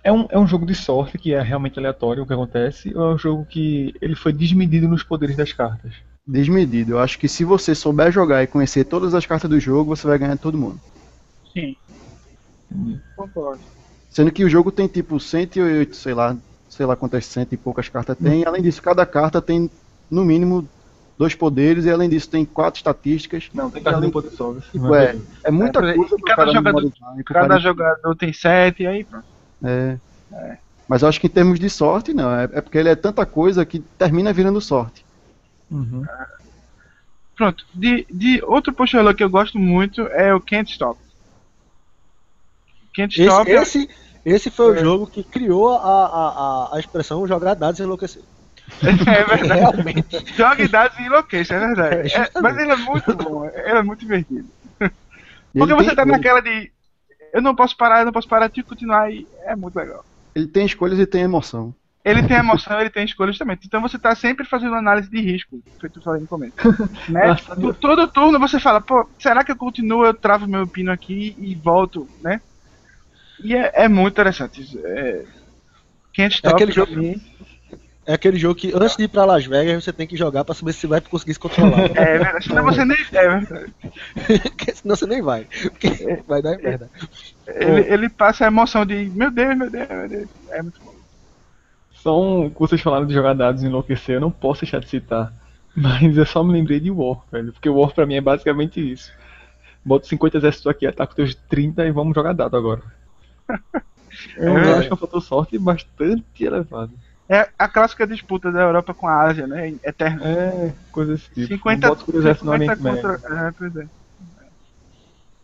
é, 0.04 0.12
um, 0.12 0.28
é 0.30 0.38
um 0.38 0.46
jogo 0.46 0.64
de 0.64 0.76
sorte 0.76 1.18
que 1.18 1.34
é 1.34 1.42
realmente 1.42 1.80
aleatório 1.80 2.22
o 2.22 2.28
que 2.28 2.34
acontece? 2.34 2.96
Ou 2.96 3.10
é 3.10 3.16
um 3.16 3.18
jogo 3.18 3.48
que 3.48 3.96
ele 4.00 4.14
foi 4.14 4.32
desmedido 4.32 4.88
nos 4.88 5.02
poderes 5.02 5.36
das 5.36 5.52
cartas? 5.52 6.08
Desmedido. 6.30 6.92
Eu 6.94 7.00
acho 7.00 7.18
que 7.18 7.28
se 7.28 7.44
você 7.44 7.74
souber 7.74 8.12
jogar 8.12 8.44
e 8.44 8.48
conhecer 8.48 8.84
todas 8.84 9.16
as 9.16 9.26
cartas 9.26 9.50
do 9.50 9.60
jogo, 9.60 9.96
você 9.96 10.06
vai 10.06 10.18
ganhar 10.20 10.38
todo 10.38 10.58
mundo. 10.58 10.80
Sim. 11.52 11.76
Entendi. 12.72 13.02
Concordo. 13.16 13.62
Sendo 14.12 14.32
que 14.32 14.44
o 14.44 14.50
jogo 14.50 14.72
tem 14.72 14.88
tipo 14.88 15.20
108, 15.20 15.96
sei 15.96 16.14
lá, 16.14 16.38
sei 16.70 16.86
lá 16.86 16.96
quantas 16.96 17.26
cento 17.26 17.54
e 17.54 17.58
poucas 17.58 17.90
cartas 17.90 18.16
tem. 18.16 18.46
Além 18.46 18.62
disso, 18.62 18.82
cada 18.82 19.06
carta 19.08 19.42
tem 19.42 19.72
no 20.10 20.24
mínimo 20.24 20.68
dois 21.18 21.34
poderes 21.34 21.86
e 21.86 21.90
além 21.90 22.08
disso 22.08 22.30
tem 22.30 22.46
quatro 22.46 22.78
estatísticas. 22.78 23.50
Não, 23.52 23.72
tem 23.72 23.82
carta 23.82 24.02
de 24.02 24.12
poder 24.12 24.30
só. 24.30 24.54
Tipo, 24.72 24.94
é, 24.94 25.18
é 25.44 25.50
muita 25.52 25.80
É, 25.84 25.96
coisa 25.96 26.16
cada 26.26 26.36
cara 26.36 26.54
jogador- 26.54 26.92
Cada 27.26 27.58
jogador 27.60 28.16
tem 28.16 28.32
sete, 28.32 28.84
e 28.84 28.88
aí 28.88 29.04
pronto. 29.04 29.26
É. 29.64 29.98
Mas 30.88 31.02
eu 31.02 31.08
acho 31.10 31.20
que 31.20 31.28
em 31.28 31.32
termos 31.32 31.60
de 31.60 31.70
sorte, 31.72 32.14
não. 32.14 32.32
É, 32.32 32.44
é 32.44 32.62
porque 32.62 32.78
ele 32.78 32.90
é 32.90 32.96
tanta 32.96 33.26
coisa 33.26 33.66
que 33.66 33.80
termina 33.80 34.32
virando 34.32 34.62
sorte. 34.62 35.04
Uhum. 35.72 36.04
Pronto. 37.36 37.66
De, 37.74 38.06
de 38.12 38.42
outro 38.44 38.74
puxador 38.74 39.16
que 39.16 39.24
eu 39.24 39.30
gosto 39.30 39.58
muito 39.58 40.02
é 40.08 40.34
o 40.34 40.42
Can't 40.42 40.72
Stop. 40.72 41.00
Can't 42.96 43.14
esse, 43.20 43.24
Stop 43.30 43.50
é- 43.52 43.62
esse, 43.62 43.90
esse 44.26 44.50
foi 44.52 44.72
o 44.72 44.76
É. 44.76 44.80
jogo 44.80 45.08
que 45.08 45.24
criou 45.24 45.74
a, 45.78 45.78
a, 45.78 46.70
a, 46.74 46.76
a 46.76 46.80
expressão 46.80 47.26
jogar 47.28 47.54
dados 47.54 47.80
e 47.80 47.84
enlouquecer. 47.84 48.24
é 48.84 49.24
verdade. 49.24 49.62
Realmente. 49.62 50.36
Joga 50.36 50.68
dados 50.68 51.00
e 51.00 51.04
enlouquece, 51.04 51.54
é 51.54 51.60
verdade. 51.60 52.14
É, 52.14 52.22
É, 52.36 52.42
mas 52.42 52.58
ele 52.58 52.72
é 52.72 52.76
muito 52.76 53.16
bom, 53.16 53.46
ele 53.46 53.78
é 53.78 53.82
muito 53.84 54.00
divertido. 54.02 54.48
Porque 54.80 55.74
ele 55.74 55.74
você 55.74 55.96
tá 55.96 56.04
escolhas. 56.04 56.08
naquela 56.08 56.42
de. 56.42 56.72
Eu 57.34 57.42
não 57.42 57.56
posso 57.56 57.76
parar, 57.78 58.00
eu 58.00 58.06
não 58.06 58.12
posso 58.12 58.28
parar, 58.28 58.50
tenho 58.50 58.64
que 58.64 58.70
continuar 58.70 59.12
e 59.12 59.28
é 59.44 59.56
muito 59.56 59.76
legal. 59.76 60.04
Ele 60.36 60.48
tem 60.48 60.66
escolhas 60.66 61.00
e 61.00 61.06
tem 61.06 61.22
emoção. 61.22 61.74
Ele 62.04 62.24
tem 62.24 62.38
emoção, 62.38 62.80
ele 62.80 62.90
tem 62.90 63.04
escolha 63.06 63.32
justamente. 63.32 63.68
Então 63.68 63.82
você 63.82 64.00
tá 64.00 64.16
sempre 64.16 64.46
fazendo 64.46 64.76
análise 64.76 65.10
de 65.10 65.20
risco, 65.20 65.60
feito 65.80 66.00
eu 66.00 66.04
falei 66.04 66.22
no 66.22 66.28
começo. 66.28 66.54
né? 67.10 67.28
Nossa, 67.28 67.56
To- 67.56 67.74
Todo 67.74 68.08
turno 68.12 68.40
você 68.40 68.60
fala, 68.60 68.80
pô, 68.82 69.08
será 69.20 69.44
que 69.44 69.52
eu 69.52 69.58
continuo, 69.58 70.06
eu 70.06 70.14
travo 70.14 70.48
meu 70.48 70.68
pino 70.68 70.92
aqui 70.92 71.36
e 71.38 71.56
volto, 71.56 72.10
né? 72.22 72.40
E 73.44 73.56
é, 73.56 73.72
é 73.84 73.88
muito 73.90 74.14
interessante. 74.14 74.62
É... 74.86 75.24
Stop 76.30 76.56
aquele 76.56 76.72
jogo- 76.72 76.96
mim, 76.96 77.16
É 78.06 78.14
aquele 78.14 78.38
jogo 78.38 78.56
que 78.56 78.74
antes 78.74 78.98
de 78.98 79.04
ir 79.04 79.08
pra 79.08 79.24
Las 79.24 79.46
Vegas 79.46 79.84
você 79.84 79.94
tem 79.94 80.08
que 80.08 80.18
jogar 80.18 80.44
pra 80.44 80.56
saber 80.56 80.74
se 80.74 80.88
vai 80.88 81.00
conseguir 81.00 81.34
se 81.34 81.40
controlar. 81.40 81.80
É 81.96 82.18
verdade. 82.18 82.46
Senão 82.46 82.64
você 82.64 82.84
nem. 82.84 82.98
É 83.14 83.30
verdade. 83.30 83.74
Porque 84.44 84.76
senão 84.76 84.96
você 84.96 85.06
nem 85.06 85.22
vai. 85.22 85.46
Porque 85.46 86.24
vai 86.28 86.42
dar 86.42 86.58
merda. 86.58 86.90
Ele, 87.48 87.94
ele 87.94 88.10
passa 88.10 88.46
a 88.46 88.48
emoção 88.48 88.86
de 88.86 89.10
meu 89.12 89.32
Deus, 89.32 89.56
meu 89.56 89.70
Deus, 89.70 89.88
meu 89.88 90.10
Deus. 90.10 90.30
É 90.52 90.62
muito 90.62 90.82
bom. 90.84 90.99
Só 92.02 92.20
um, 92.22 92.50
vocês 92.50 92.82
falaram 92.82 93.06
de 93.06 93.14
jogar 93.14 93.34
dados 93.34 93.62
e 93.64 93.66
enlouquecer, 93.68 94.16
eu 94.16 94.22
não 94.22 94.32
posso 94.32 94.62
deixar 94.62 94.80
de 94.80 94.88
citar. 94.90 95.34
Mas 95.76 96.18
eu 96.18 96.26
só 96.26 96.44
me 96.44 96.54
lembrei 96.54 96.80
de 96.80 96.90
War, 96.92 97.22
velho. 97.32 97.52
Porque 97.54 97.70
War 97.70 97.92
pra 97.94 98.06
mim 98.06 98.16
é 98.16 98.22
basicamente 98.22 98.80
isso. 98.92 99.12
Boto 99.86 100.08
50 100.08 100.38
exércitos 100.38 100.68
aqui, 100.68 100.86
ataco 100.86 101.16
teus 101.16 101.36
30 101.36 101.86
e 101.86 101.92
vamos 101.92 102.16
jogar 102.16 102.34
dado 102.34 102.56
agora. 102.58 102.82
Eu 104.36 104.58
É. 104.58 104.74
acho 104.80 104.88
que 104.88 104.94
é 104.94 104.98
fator 104.98 105.22
sorte 105.22 105.58
bastante 105.58 106.24
elevado. 106.44 106.92
É 107.30 107.48
a 107.60 107.68
clássica 107.68 108.08
disputa 108.08 108.52
da 108.52 108.62
Europa 108.62 108.94
com 108.94 109.08
a 109.08 109.22
Ásia, 109.22 109.46
né? 109.46 109.76
Eterna. 109.84 110.26
É, 110.28 110.74
coisa 110.92 111.14
desse 111.14 111.30
tipo. 111.34 111.48
50, 111.48 111.88
Boto 111.88 112.06
por 112.06 112.16
exército 112.16 112.46
no 112.46 112.52
50 112.54 112.72
Oriente 112.72 112.84
Médio. 112.84 113.20
contra. 113.20 113.48
É, 113.48 113.52
pois 113.52 113.76
é. 113.76 113.88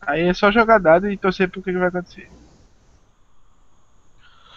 Aí 0.01 0.21
é 0.27 0.33
só 0.33 0.51
jogar 0.51 0.79
dado 0.79 1.09
e 1.09 1.15
torcer 1.15 1.49
pro 1.49 1.61
que 1.61 1.71
que 1.71 1.77
vai 1.77 1.87
acontecer. 1.89 2.27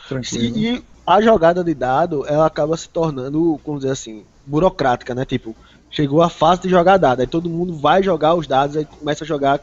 Tranquilo. 0.09 0.57
E 0.57 0.84
a 1.09 1.21
jogada 1.23 1.65
de 1.65 1.75
dado, 1.75 2.27
ela 2.27 2.47
acaba 2.47 2.77
se 2.77 2.89
tornando, 2.89 3.59
como 3.65 3.79
dizer 3.79 3.93
assim, 3.93 4.27
burocrática, 4.45 5.15
né? 5.15 5.25
Tipo, 5.25 5.57
chegou 5.91 6.23
a 6.23 6.29
fase 6.29 6.63
de 6.63 6.69
jogar 6.69 6.99
dado, 6.99 7.21
aí 7.21 7.27
todo 7.27 7.49
mundo 7.49 7.79
vai 7.79 8.03
jogar 8.03 8.35
os 8.35 8.47
dados, 8.47 8.77
aí 8.77 8.85
começa 8.85 9.25
a 9.25 9.27
jogar 9.27 9.61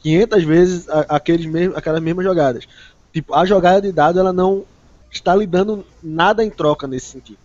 500 0.00 0.42
vezes 0.44 0.86
aqueles 1.08 1.46
mesmos, 1.46 1.76
aquelas 1.76 2.02
mesmas 2.02 2.24
jogadas. 2.24 2.66
Tipo, 3.12 3.34
a 3.34 3.44
jogada 3.44 3.80
de 3.82 3.92
dado 3.92 4.18
ela 4.18 4.32
não 4.32 4.66
está 5.10 5.34
lhe 5.36 5.46
dando 5.46 5.86
nada 6.02 6.44
em 6.44 6.50
troca 6.50 6.86
nesse 6.88 7.06
sentido. 7.06 7.38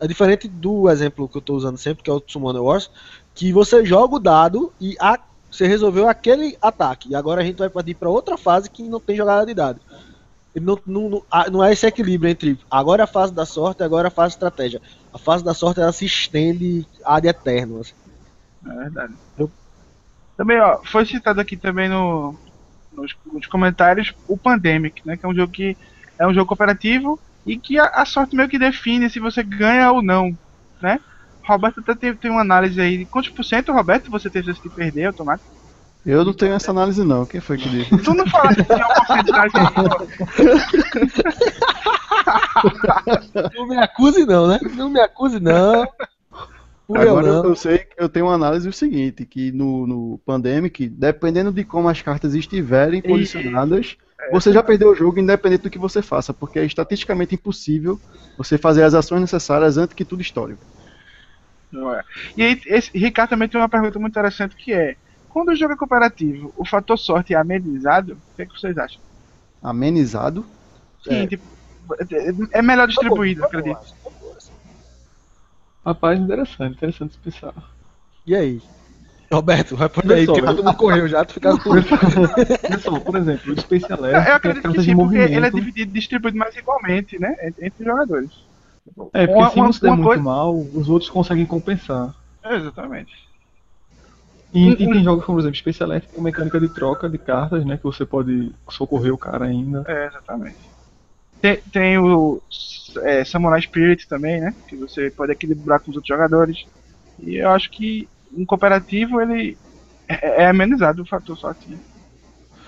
É 0.00 0.06
diferente 0.06 0.48
do 0.48 0.90
exemplo 0.90 1.28
que 1.28 1.36
eu 1.36 1.40
estou 1.40 1.56
usando 1.56 1.78
sempre, 1.78 2.02
que 2.02 2.10
é 2.10 2.12
o 2.12 2.22
Summoner 2.26 2.62
Wars, 2.62 2.90
que 3.34 3.52
você 3.52 3.84
joga 3.84 4.16
o 4.16 4.20
dado 4.20 4.72
e 4.80 4.96
a- 5.00 5.18
você 5.50 5.66
resolveu 5.66 6.08
aquele 6.08 6.56
ataque. 6.60 7.10
E 7.10 7.14
agora 7.14 7.40
a 7.42 7.44
gente 7.44 7.58
vai 7.58 7.70
partir 7.70 7.94
para 7.94 8.10
outra 8.10 8.36
fase 8.36 8.70
que 8.70 8.82
não 8.88 9.00
tem 9.00 9.16
jogada 9.16 9.46
de 9.46 9.54
dado. 9.54 9.80
Não, 10.54 10.78
não, 10.86 11.26
há- 11.30 11.50
não 11.50 11.64
é 11.64 11.72
esse 11.72 11.86
equilíbrio 11.86 12.30
entre 12.30 12.58
agora 12.70 13.02
é 13.02 13.04
a 13.04 13.06
fase 13.06 13.32
da 13.34 13.46
sorte 13.46 13.82
agora 13.82 14.08
é 14.08 14.10
a 14.10 14.10
fase 14.10 14.34
estratégia. 14.34 14.82
A 15.12 15.18
fase 15.18 15.42
da 15.44 15.54
sorte 15.54 15.80
ela 15.80 15.92
se 15.92 16.04
estende 16.04 16.86
ad 17.04 17.26
eterno. 17.26 17.80
assim. 17.80 17.94
É 18.66 18.74
verdade. 18.74 19.14
Também, 20.36 20.58
ó, 20.60 20.82
foi 20.84 21.04
citado 21.06 21.40
aqui 21.40 21.56
também 21.56 21.88
no, 21.88 22.38
nos, 22.92 23.14
nos 23.26 23.46
comentários 23.46 24.14
o 24.26 24.38
Pandemic, 24.38 25.06
né? 25.06 25.16
Que 25.16 25.26
é 25.26 25.28
um 25.28 25.34
jogo 25.34 25.52
que 25.52 25.76
é 26.18 26.26
um 26.26 26.34
jogo 26.34 26.48
cooperativo 26.48 27.20
e 27.46 27.58
que 27.58 27.78
a, 27.78 27.86
a 27.86 28.04
sorte 28.06 28.36
meio 28.36 28.48
que 28.48 28.58
define 28.58 29.10
se 29.10 29.20
você 29.20 29.42
ganha 29.42 29.92
ou 29.92 30.02
não, 30.02 30.38
né? 30.80 31.00
Roberto 31.46 31.80
até 31.80 31.94
tem, 31.96 32.16
tem 32.16 32.30
uma 32.30 32.40
análise 32.42 32.80
aí. 32.80 32.98
de 32.98 33.06
Quantos 33.06 33.30
por 33.32 33.44
cento, 33.44 33.72
Roberto, 33.72 34.10
você 34.10 34.30
teve 34.30 34.46
chance 34.46 34.62
de 34.62 34.70
perder 34.70 35.06
automático? 35.06 35.50
Eu 36.04 36.24
não 36.24 36.32
tenho 36.32 36.54
essa 36.54 36.72
análise 36.72 37.04
não. 37.04 37.24
Quem 37.24 37.40
foi 37.40 37.56
que 37.56 37.68
disse? 37.68 37.96
Tu 37.98 38.14
não 38.14 38.26
falaste 38.26 38.56
que 38.56 38.64
tinha 38.64 38.86
uma 38.86 38.94
porcentagem 38.94 39.60
aí, 39.60 39.72
pô. 39.74 40.06
Não 43.54 43.66
me 43.68 43.76
acuse 43.78 44.26
não, 44.26 44.48
né? 44.48 44.58
Não 44.74 44.90
me 44.90 45.00
acuse 45.00 45.38
não. 45.38 45.86
Agora 46.88 47.06
eu, 47.06 47.22
não. 47.22 47.44
eu 47.44 47.54
sei 47.56 47.78
que 47.78 47.94
eu 47.96 48.08
tenho 48.08 48.26
uma 48.26 48.34
análise 48.34 48.68
o 48.68 48.72
seguinte, 48.72 49.24
que 49.24 49.52
no, 49.52 49.86
no 49.86 50.20
Pandemic, 50.26 50.88
dependendo 50.88 51.52
de 51.52 51.64
como 51.64 51.88
as 51.88 52.02
cartas 52.02 52.34
estiverem 52.34 53.00
posicionadas, 53.00 53.96
você 54.30 54.52
já 54.52 54.62
perdeu 54.62 54.90
o 54.90 54.94
jogo 54.94 55.18
independente 55.18 55.62
do 55.62 55.70
que 55.70 55.78
você 55.78 56.02
faça, 56.02 56.34
porque 56.34 56.58
é 56.58 56.64
estatisticamente 56.64 57.34
impossível 57.34 57.98
você 58.36 58.58
fazer 58.58 58.82
as 58.82 58.94
ações 58.94 59.20
necessárias 59.20 59.78
antes 59.78 59.94
que 59.94 60.04
tudo 60.04 60.20
estoure. 60.20 60.56
Não 61.70 61.94
é. 61.94 62.02
E 62.36 62.42
aí, 62.42 62.60
esse, 62.66 62.90
Ricardo 62.96 63.30
também 63.30 63.48
tem 63.48 63.60
uma 63.60 63.68
pergunta 63.68 63.98
muito 63.98 64.12
interessante 64.12 64.54
que 64.54 64.72
é: 64.72 64.96
quando 65.32 65.48
o 65.50 65.56
jogo 65.56 65.72
é 65.72 65.76
cooperativo, 65.76 66.52
o 66.56 66.64
fator 66.64 66.98
sorte 66.98 67.34
é 67.34 67.36
amenizado? 67.36 68.12
O 68.14 68.36
que, 68.36 68.42
é 68.42 68.46
que 68.46 68.52
vocês 68.58 68.76
acham? 68.76 69.00
Amenizado. 69.62 70.44
Sim, 71.04 71.14
É. 71.22 71.26
tipo, 71.26 71.42
é 72.52 72.58
é 72.58 72.62
melhor 72.62 72.86
distribuído, 72.88 73.44
acredito. 73.44 73.78
Rapaz, 75.84 76.18
interessante, 76.20 76.74
interessante 76.76 77.18
pensar. 77.18 77.54
E 78.26 78.34
aí? 78.36 78.62
Roberto, 79.32 79.74
responde 79.74 80.12
aí, 80.12 80.26
porque 80.26 80.42
tu 80.42 80.62
não 80.62 80.74
correu 80.74 81.08
já, 81.08 81.24
tu 81.24 81.32
ficasse 81.34 81.58
por 81.64 81.82
Pessoal, 81.82 83.00
por 83.00 83.16
exemplo, 83.16 83.52
o 83.52 83.60
Space 83.60 83.90
Alert 83.92 84.26
eu 84.28 84.34
acredito 84.34 84.72
que 84.72 84.82
sim, 84.82 84.94
porque 84.94 85.16
ele 85.16 85.46
é 85.46 85.50
dividido, 85.50 85.92
distribuído 85.92 86.36
mais 86.36 86.54
igualmente, 86.54 87.18
né? 87.18 87.34
Entre, 87.42 87.66
entre 87.66 87.82
os 87.82 87.86
jogadores. 87.86 88.30
É, 89.14 89.26
porque 89.26 89.40
Uma- 89.42 89.50
se 89.50 89.60
um 89.60 89.72
se 89.72 89.80
der 89.80 89.90
muito 89.92 90.04
coisa- 90.04 90.22
mal, 90.22 90.54
os 90.74 90.88
outros 90.90 91.10
conseguem 91.10 91.46
compensar. 91.46 92.14
Exatamente. 92.44 93.12
E, 94.54 94.68
e 94.68 94.76
tem 94.76 95.02
jogos, 95.02 95.24
como 95.24 95.36
por 95.36 95.40
exemplo, 95.42 95.56
Space 95.58 95.82
Alert 95.82 96.08
com 96.12 96.20
mecânica 96.20 96.60
de 96.60 96.68
troca 96.68 97.08
de 97.08 97.18
cartas, 97.18 97.64
né? 97.64 97.76
Que 97.76 97.84
você 97.84 98.04
pode 98.04 98.52
socorrer 98.70 99.12
o 99.12 99.18
cara 99.18 99.46
ainda. 99.46 99.82
É, 99.88 100.06
exatamente. 100.06 100.70
Tem, 101.40 101.60
tem 101.72 101.98
o 101.98 102.40
é, 103.02 103.24
Samurai 103.24 103.60
Spirit 103.62 104.06
também, 104.08 104.40
né? 104.40 104.54
Que 104.68 104.76
você 104.76 105.10
pode 105.10 105.32
equilibrar 105.32 105.80
com 105.80 105.90
os 105.90 105.96
outros 105.96 106.08
jogadores. 106.08 106.58
E 107.18 107.36
eu 107.36 107.50
acho 107.50 107.70
que 107.70 108.08
um 108.32 108.46
cooperativo 108.46 109.20
ele 109.20 109.58
é, 110.08 110.42
é 110.42 110.46
amenizado 110.46 111.02
o 111.02 111.06
fator 111.06 111.36
sorte. 111.36 111.80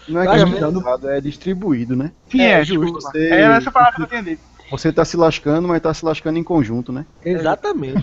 Não 0.09 0.20
é 0.20 0.26
que 0.28 0.35
é 0.35 0.39
é 0.39 0.43
amenizado, 0.43 1.09
é 1.09 1.20
distribuído, 1.20 1.97
né? 1.97 2.12
Sim, 2.30 2.43
É, 2.43 2.61
é, 2.61 2.64
justo. 2.64 3.01
Você- 3.01 3.18
Era 3.30 3.57
essa 3.57 3.72
palavra 3.72 4.07
que 4.09 4.14
eu 4.16 4.22
dito. 4.22 4.43
Você 4.77 4.93
tá 4.93 5.05
se 5.05 5.16
lascando, 5.16 5.68
mas 5.68 5.81
tá 5.81 5.95
se 5.95 6.05
lascando 6.05 6.37
em 6.37 6.43
conjunto, 6.43 6.93
né? 6.93 7.07
Exatamente. 7.25 8.03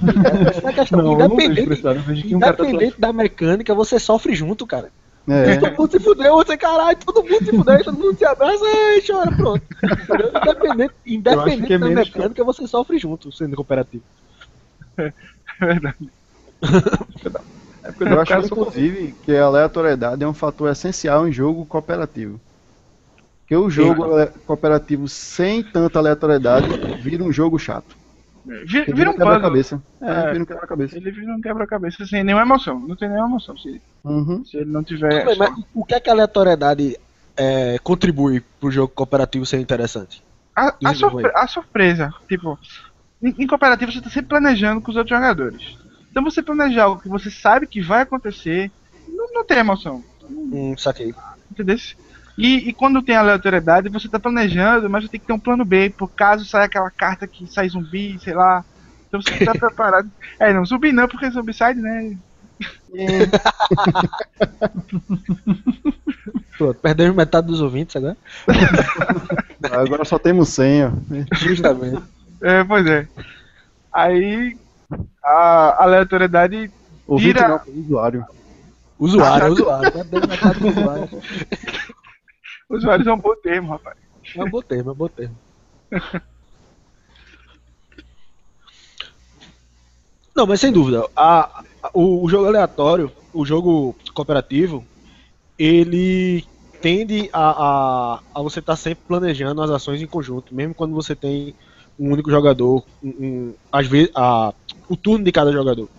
Essa 0.50 0.62
é 0.68 0.70
a 0.70 0.74
questão. 0.74 1.02
Não, 1.02 1.20
eu 1.20 1.30
não 1.30 1.36
vejo 1.36 1.52
independente 1.52 2.24
que 2.24 2.36
um 2.36 2.40
tá 2.40 2.48
independente 2.48 3.02
da 3.02 3.12
mecânica, 3.12 3.76
você 3.76 4.00
sofre 4.00 4.34
junto, 4.34 4.66
cara. 4.66 4.90
É. 5.28 5.58
Todo 5.58 5.78
mundo 5.78 5.92
se 5.92 6.00
fudeu, 6.00 6.36
você 6.36 6.58
caralho, 6.58 6.98
todo 6.98 7.24
mundo 7.24 7.46
se 7.46 7.52
fudeu, 7.52 7.84
todo 7.84 7.98
mundo 7.98 8.18
se 8.18 8.26
abraça 8.26 8.66
e 8.66 9.04
chora, 9.06 9.36
pronto. 9.36 9.62
Independente, 10.42 10.94
independente 11.06 11.68
que 11.68 11.74
é 11.74 11.78
da 11.78 11.90
mecânica, 11.90 12.44
você 12.44 12.66
sofre 12.66 12.98
junto, 12.98 13.32
sendo 13.32 13.56
cooperativo. 13.56 14.04
É 15.60 15.66
verdade. 15.66 16.10
É 17.84 17.92
porque 17.92 18.14
Eu 18.14 18.22
acho, 18.22 18.34
inclusive, 18.46 19.14
que 19.24 19.36
a 19.36 19.44
aleatoriedade 19.44 20.24
é 20.24 20.28
um 20.28 20.34
fator 20.34 20.72
essencial 20.72 21.28
em 21.28 21.32
jogo 21.32 21.66
cooperativo. 21.66 22.40
Porque 23.52 23.66
o 23.66 23.70
jogo 23.70 24.06
ale- 24.06 24.32
cooperativo 24.48 25.10
sem 25.10 25.62
tanta 25.62 26.00
aleatoriedade 26.00 26.68
vira 27.02 27.22
um 27.22 27.34
jogo 27.34 27.60
chato. 27.60 27.98
Vira, 28.46 28.86
Porque 28.86 28.94
vira 28.94 29.10
um 29.12 29.14
quebra-cabeça. 29.18 29.84
É, 30.02 30.10
É. 30.10 30.32
vira 30.32 30.44
um 30.44 30.46
quebra-cabeça. 30.46 30.96
Ele 30.98 31.12
vira 31.12 31.34
um 31.34 31.42
quebra-cabeça 31.42 32.06
sem 32.06 32.24
nenhuma 32.24 32.44
emoção. 32.46 32.80
Não 32.80 32.96
tem 32.96 33.10
nenhuma 33.10 33.28
emoção 33.28 33.58
se, 33.58 33.82
Uhum. 34.06 34.46
se 34.46 34.56
ele 34.56 34.72
não 34.72 34.82
tiver. 34.82 35.26
Bem, 35.26 35.38
mas 35.38 35.52
o 35.74 35.84
que 35.84 35.94
é 35.94 36.00
que 36.00 36.10
a 36.10 36.14
aleatoriedade 36.14 36.98
é, 37.36 37.78
contribui 37.84 38.40
pro 38.58 38.72
jogo 38.72 38.94
cooperativo 38.96 39.46
ser 39.46 39.60
interessante? 39.60 40.24
A, 40.56 40.74
a, 40.86 40.96
surpre- 40.96 41.32
a 41.36 41.46
surpresa, 41.46 42.14
tipo, 42.30 42.58
em, 43.22 43.36
em 43.38 43.48
cooperativo 43.48 43.92
você 43.92 44.00
tá 44.02 44.10
sempre 44.10 44.30
planejando 44.30 44.80
com 44.80 44.92
os 44.92 44.98
outros 44.98 45.14
jogadores. 45.14 45.78
Então 46.10 46.24
você 46.24 46.42
planejar 46.42 46.84
algo 46.86 47.02
que 47.02 47.10
você 47.10 47.30
sabe 47.30 47.68
que 47.68 47.82
vai 47.82 48.04
acontecer, 48.04 48.72
não, 49.10 49.28
não 49.34 49.44
tem 49.44 49.58
emoção. 49.58 50.02
Hum, 50.30 50.74
saquei. 50.78 51.14
Entendeu? 51.52 51.78
E, 52.38 52.70
e 52.70 52.74
quando 52.74 53.02
tem 53.02 53.16
aleatoriedade, 53.16 53.90
você 53.90 54.08
tá 54.08 54.20
planejando, 54.20 54.90
mas 54.90 55.04
você 55.04 55.10
tem 55.10 55.20
que 55.20 55.28
ter 55.28 55.34
um 55.34 55.40
plano 55.40 55.66
B, 55.66 55.90
por 55.90 56.10
caso 56.10 56.46
saia 56.46 56.66
aquela 56.66 56.90
carta 56.90 57.28
que 57.28 57.46
sai 57.48 57.70
zumbi, 57.70 58.18
sei 58.20 58.34
lá. 58.34 58.64
Então 59.08 59.22
você 59.22 59.46
tá 59.46 59.52
preparado. 59.54 60.10
É, 60.40 60.54
não, 60.54 60.66
zumbi 60.66 60.92
não, 60.92 61.08
porque 61.08 61.30
zombicide, 61.30 61.80
né? 61.82 62.18
Pronto, 66.58 66.80
perdemos 66.80 67.16
metade 67.16 67.48
dos 67.48 67.62
ouvintes 67.62 67.96
agora. 67.96 68.18
Agora 69.72 70.06
só 70.06 70.20
temos 70.20 70.50
100, 70.50 70.86
ó. 70.86 70.92
Justamente. 71.36 72.02
É, 72.42 72.64
pois 72.64 72.86
é. 72.86 73.08
Aí 73.94 74.58
a 75.24 75.84
aleatoriedade 75.84 76.70
Ouvinte 77.08 77.34
Tira- 77.34 77.48
não, 77.48 77.62
usuário. 77.84 78.26
Usuário, 79.00 79.54
usuário. 79.54 79.92
Perdemos 79.92 80.28
metade 80.28 80.60
dos 80.60 80.78
usuários. 80.78 81.10
Os 82.72 82.80
usuários 82.80 83.08
é 83.08 83.14
um 83.14 83.20
bom 83.20 83.36
termo, 83.36 83.70
rapaz. 83.72 83.98
É 84.36 84.44
um 84.44 84.50
bom 84.50 84.62
termo, 84.64 84.90
é 84.90 84.94
um 84.94 84.98
bom 84.98 85.08
termo. 85.10 85.38
Não, 90.36 90.48
mas 90.48 90.62
sem 90.62 90.72
dúvida, 90.72 91.06
a, 91.16 91.64
a- 91.84 91.92
o, 91.94 92.24
o 92.26 92.30
jogo 92.30 92.48
aleatório, 92.48 93.12
o 93.34 93.46
jogo 93.46 93.96
cooperativo, 94.14 94.86
ele 95.58 96.46
tende 96.82 97.30
a, 97.34 98.16
a, 98.16 98.24
a 98.36 98.42
você 98.44 98.60
estar 98.60 98.76
sempre 98.78 99.06
planejando 99.08 99.62
as 99.62 99.72
ações 99.72 100.02
em 100.02 100.08
conjunto, 100.08 100.56
mesmo 100.56 100.76
quando 100.76 100.96
você 100.96 101.16
tem 101.16 101.56
um 102.00 102.12
único 102.14 102.32
jogador, 102.32 102.86
um, 103.04 103.10
um- 103.10 103.56
às 103.72 103.88
vezes 103.88 104.12
a, 104.16 104.54
o 104.90 104.98
turno 104.98 105.26
de 105.26 105.32
cada 105.32 105.52
jogador. 105.52 105.90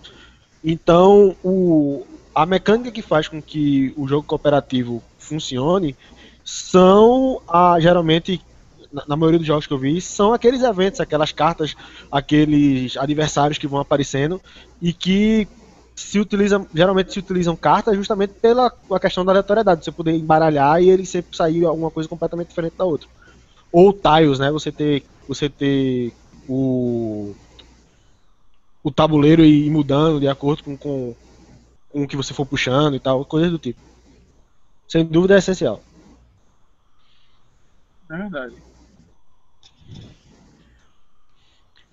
Então, 0.63 1.35
o, 1.43 2.05
a 2.33 2.45
mecânica 2.45 2.91
que 2.91 3.01
faz 3.01 3.27
com 3.27 3.41
que 3.41 3.93
o 3.97 4.07
jogo 4.07 4.27
cooperativo 4.27 5.03
funcione 5.17 5.95
são 6.43 7.41
ah, 7.47 7.77
geralmente 7.79 8.41
na, 9.07 9.15
maioria 9.15 9.39
dos 9.39 9.47
jogos 9.47 9.65
que 9.65 9.73
eu 9.73 9.77
vi 9.77 9.99
são 9.99 10.33
aqueles 10.33 10.61
eventos, 10.61 10.99
aquelas 10.99 11.31
cartas, 11.31 11.75
aqueles 12.11 12.95
adversários 12.97 13.57
que 13.57 13.67
vão 13.67 13.79
aparecendo 13.79 14.39
e 14.81 14.93
que 14.93 15.47
se 15.95 16.19
utiliza, 16.19 16.65
geralmente 16.73 17.13
se 17.13 17.19
utilizam 17.19 17.55
cartas 17.55 17.95
justamente 17.95 18.33
pela 18.33 18.71
a 18.91 18.99
questão 18.99 19.23
da 19.23 19.31
aleatoriedade, 19.31 19.83
você 19.83 19.91
poder 19.91 20.11
embaralhar 20.11 20.81
e 20.81 20.89
ele 20.89 21.05
sempre 21.05 21.35
sair 21.35 21.65
alguma 21.65 21.91
coisa 21.91 22.09
completamente 22.09 22.49
diferente 22.49 22.75
da 22.77 22.85
outra. 22.85 23.07
Ou 23.71 23.93
tiles, 23.93 24.39
né? 24.39 24.51
Você 24.51 24.71
ter 24.71 25.03
você 25.27 25.49
ter 25.49 26.13
o 26.47 27.33
o 28.83 28.91
tabuleiro 28.91 29.43
e 29.43 29.67
ir 29.67 29.69
mudando 29.69 30.19
de 30.19 30.27
acordo 30.27 30.63
com, 30.63 30.75
com, 30.75 31.15
com 31.89 32.03
o 32.03 32.07
que 32.07 32.17
você 32.17 32.33
for 32.33 32.45
puxando 32.45 32.95
e 32.95 32.99
tal, 32.99 33.23
coisas 33.23 33.49
do 33.49 33.57
tipo. 33.57 33.79
Sem 34.89 35.05
dúvida 35.05 35.35
é 35.35 35.37
essencial. 35.37 35.81
É 38.09 38.17
verdade. 38.17 38.55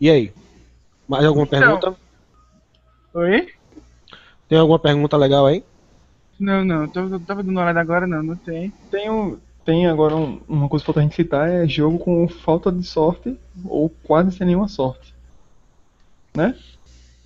E 0.01 0.11
aí? 0.11 0.33
Mais 1.09 1.25
alguma 1.25 1.47
Então. 1.47 1.61
pergunta? 1.61 1.97
Oi? 3.15 3.49
Tem 4.49 4.59
alguma 4.59 4.79
pergunta 4.79 5.17
legal 5.17 5.47
aí? 5.47 5.63
Não, 6.39 6.65
não, 6.65 6.89
tô, 6.89 7.03
tava 7.21 7.43
dando 7.43 7.51
uma 7.51 7.63
olhada 7.63 7.81
agora, 7.81 8.07
não, 8.07 8.23
não 8.23 8.37
tem. 8.37 8.73
Tem, 8.91 9.11
um, 9.11 9.39
tem 9.65 9.87
agora 9.87 10.17
um- 10.17 10.41
uma 10.49 10.69
coisa 10.69 10.83
que 10.83 10.87
falta 10.87 11.01
a 11.01 11.03
gente 11.03 11.15
citar, 11.15 11.49
é 11.49 11.69
jogo 11.69 11.99
com 11.99 12.27
falta 12.29 12.73
de 12.73 12.83
sorte 12.83 13.39
ou 13.65 13.91
quase 14.05 14.33
sem 14.37 14.47
nenhuma 14.47 14.69
sorte. 14.69 15.15
Né? 16.35 16.57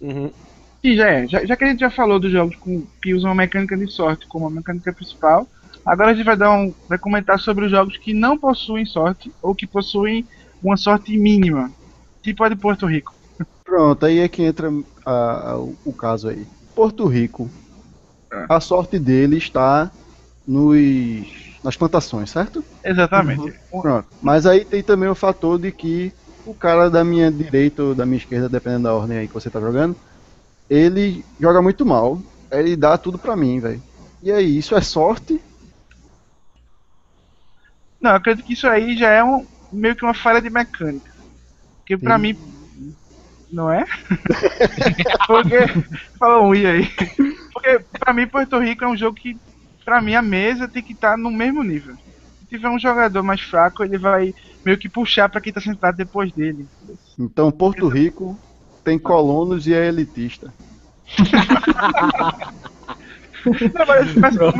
Uhum. 0.01 0.33
E 0.83 0.97
já 0.97 1.09
é, 1.09 1.29
já, 1.29 1.45
já 1.47 1.57
que 1.57 1.65
a 1.65 1.69
gente 1.69 1.81
já 1.81 1.91
falou 1.91 2.19
dos 2.19 2.33
jogos 2.33 2.57
com, 2.57 2.85
que 3.03 3.15
usam 3.15 3.31
a 3.31 3.35
mecânica 3.35 3.77
de 3.77 3.91
sorte 3.91 4.27
como 4.27 4.47
a 4.47 4.51
mecânica 4.51 4.93
principal, 4.93 5.47
Agora 5.85 6.11
a 6.11 6.15
gente 6.15 6.25
vai 6.25 6.37
dar 6.37 6.51
um. 6.53 6.73
vai 6.89 6.99
comentar 6.99 7.39
sobre 7.39 7.67
os 7.67 7.71
jogos 7.71 7.97
que 7.99 8.15
não 8.15 8.39
possuem 8.39 8.87
sorte 8.87 9.33
ou 9.43 9.55
que 9.55 9.67
possuem 9.67 10.27
uma 10.63 10.77
sorte 10.77 11.17
mínima. 11.19 11.71
Tipo 12.23 12.45
a 12.45 12.49
de 12.49 12.57
Porto 12.57 12.87
Rico. 12.87 13.13
Pronto, 13.65 14.07
aí 14.07 14.19
é 14.21 14.29
que 14.29 14.43
entra 14.43 14.71
a- 15.05 15.53
a- 15.53 15.59
o 15.59 15.93
caso 15.93 16.29
aí. 16.29 16.47
Porto 16.75 17.07
Rico, 17.07 17.51
a 18.49 18.61
sorte 18.61 18.99
dele 18.99 19.37
está 19.39 19.91
nos, 20.47 21.27
nas 21.63 21.77
plantações, 21.77 22.31
certo? 22.31 22.65
Exatamente. 22.85 23.53
Pronto. 23.71 24.07
Mas 24.23 24.47
aí 24.47 24.65
tem 24.65 24.83
também 24.83 25.09
o 25.09 25.15
fator 25.15 25.59
de 25.59 25.71
que 25.71 26.13
o 26.47 26.55
cara 26.55 26.91
da 26.91 27.03
minha 27.05 27.31
direita 27.31 27.83
ou 27.83 27.95
da 27.95 28.05
minha 28.05 28.19
esquerda, 28.19 28.49
dependendo 28.49 28.85
da 28.85 28.95
ordem 28.95 29.19
aí 29.19 29.29
que 29.29 29.35
você 29.35 29.49
tá 29.51 29.61
jogando, 29.61 29.97
ele 30.69 31.25
joga 31.41 31.63
muito 31.63 31.85
mal. 31.87 32.19
Ele 32.51 32.77
dá 32.77 32.97
tudo 32.97 33.19
pra 33.19 33.37
mim, 33.37 33.61
velho. 33.61 33.83
E 34.23 34.31
aí, 34.31 34.57
isso 34.59 34.75
é 34.75 34.81
sorte? 34.81 35.41
Não, 38.05 38.11
eu 38.11 38.17
acredito 38.17 38.45
que 38.45 38.53
isso 38.53 38.69
aí 38.69 38.99
já 38.99 39.09
é 39.09 39.25
um, 39.25 39.47
meio 39.73 39.97
que 39.97 40.05
uma 40.05 40.13
falha 40.13 40.43
de 40.43 40.51
mecânica. 40.51 41.11
Porque 41.79 41.97
pra 41.97 42.17
Sim. 42.19 42.23
mim. 42.23 42.95
Não 43.51 43.73
é? 43.73 43.83
Porque. 45.27 45.57
Fala 46.19 46.43
um 46.43 46.55
i 46.55 46.67
aí. 46.67 46.83
Porque 47.51 47.79
pra 47.99 48.13
mim 48.13 48.27
Porto 48.29 48.59
Rico 48.59 48.85
é 48.85 48.89
um 48.89 48.97
jogo 48.97 49.15
que, 49.15 49.39
pra 49.87 50.03
mim, 50.03 50.15
a 50.15 50.21
mesa 50.21 50.69
tem 50.69 50.83
que 50.83 50.93
estar 50.93 51.17
no 51.17 51.31
mesmo 51.31 51.63
nível. 51.63 51.95
Se 52.41 52.47
tiver 52.47 52.69
um 52.69 52.79
jogador 52.79 53.23
mais 53.23 53.41
fraco, 53.41 53.83
ele 53.83 53.97
vai 53.97 54.35
meio 54.67 54.77
que 54.77 54.91
puxar 54.91 55.31
pra 55.31 55.41
quem 55.41 55.51
tá 55.53 55.63
sentado 55.63 55.97
depois 55.97 56.31
dele. 56.31 56.69
Então, 57.19 57.51
Porto 57.51 57.89
Rico 57.89 58.39
tem 58.85 58.99
colonos 58.99 59.67
e 59.67 59.73
é 59.73 59.87
elitista. 59.87 60.55
Não, 63.47 63.87
mas, 63.87 64.15
mas 64.17 64.37
me- 64.37 64.51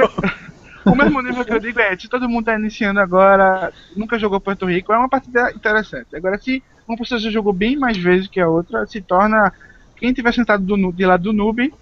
o 0.87 0.95
mesmo 0.95 1.21
nível 1.23 1.45
que 1.45 1.53
eu 1.53 1.61
digo 1.61 1.81
é, 1.81 1.97
se 1.99 2.09
todo 2.09 2.29
mundo 2.29 2.47
tá 2.47 2.59
iniciando 2.59 3.01
agora, 3.01 3.73
nunca 3.97 4.19
jogou 4.19 4.41
Porto 4.41 4.67
Rico, 4.67 4.93
é 4.93 4.99
uma 4.99 5.09
partida 5.09 5.51
interessante. 5.55 6.15
Agora, 6.17 6.39
se 6.39 6.63
uma 6.87 6.97
pessoa 6.99 7.19
já 7.21 7.31
jogou 7.31 7.53
bem 7.53 7.77
mais 7.77 7.97
vezes 7.97 8.29
que 8.29 8.41
a 8.41 8.49
outra, 8.49 8.87
se 8.87 9.01
torna. 9.01 9.53
Quem 9.97 10.13
tiver 10.13 10.35
sentado 10.35 10.65
do, 10.65 10.93
de 10.93 11.07
lado 11.07 11.23
do 11.23 11.33
noob 11.33 11.73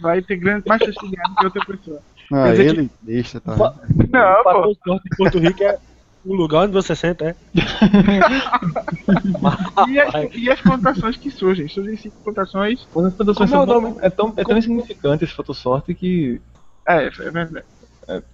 vai 0.00 0.22
ter 0.22 0.36
grande, 0.36 0.64
mais 0.66 0.82
chance 0.82 0.98
de 0.98 1.10
ganhar 1.14 1.28
do 1.28 1.36
que 1.36 1.44
outra 1.44 1.66
pessoa. 1.76 2.00
Ah, 2.32 2.44
Quer 2.44 2.50
dizer 2.50 2.64
que- 2.74 2.80
elitista, 2.80 3.40
tá? 3.40 3.56
Fa- 3.56 3.74
Não, 4.10 4.40
o 4.40 4.44
pô. 4.44 4.74
sorte 4.84 5.08
em 5.12 5.16
Porto 5.16 5.38
Rico 5.38 5.62
é 5.62 5.78
o 6.24 6.34
lugar 6.34 6.64
onde 6.64 6.72
você 6.72 6.96
senta, 6.96 7.24
é. 7.26 7.36
E 9.88 9.98
as, 10.00 10.14
e 10.34 10.50
as 10.50 10.60
plantações 10.60 11.16
que 11.16 11.30
surgem? 11.30 11.68
Surgem 11.68 11.96
cinco 11.96 12.16
plantações. 12.24 12.80
As 12.80 12.86
plantações 13.14 13.36
Como 13.36 13.44
é 13.44 13.48
são 13.66 13.98
é 14.00 14.10
tão, 14.10 14.34
é 14.36 14.44
tão 14.44 14.58
insignificante 14.58 15.24
esse 15.24 15.34
fator 15.34 15.54
sorte 15.54 15.94
que. 15.94 16.40
É, 16.86 17.06
é 17.06 17.10
verdade. 17.10 17.64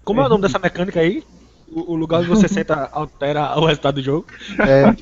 Como 0.04 0.20
é 0.20 0.26
o 0.26 0.28
nome 0.28 0.42
dessa 0.42 0.58
mecânica 0.58 1.00
aí? 1.00 1.24
O, 1.70 1.92
o 1.92 1.96
lugar 1.96 2.20
onde 2.20 2.28
você 2.28 2.46
senta 2.46 2.88
altera 2.92 3.58
o 3.58 3.66
resultado 3.66 3.96
do 3.96 4.02
jogo. 4.02 4.26
É, 4.60 4.92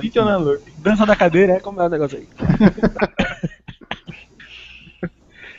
Sítio 0.00 0.24
na 0.24 0.36
Luke. 0.36 0.70
Dança 0.78 1.04
da 1.04 1.14
cadeira, 1.16 1.54
é 1.54 1.60
como 1.60 1.80
é 1.80 1.86
o 1.86 1.90
negócio 1.90 2.18
aí. 2.18 2.28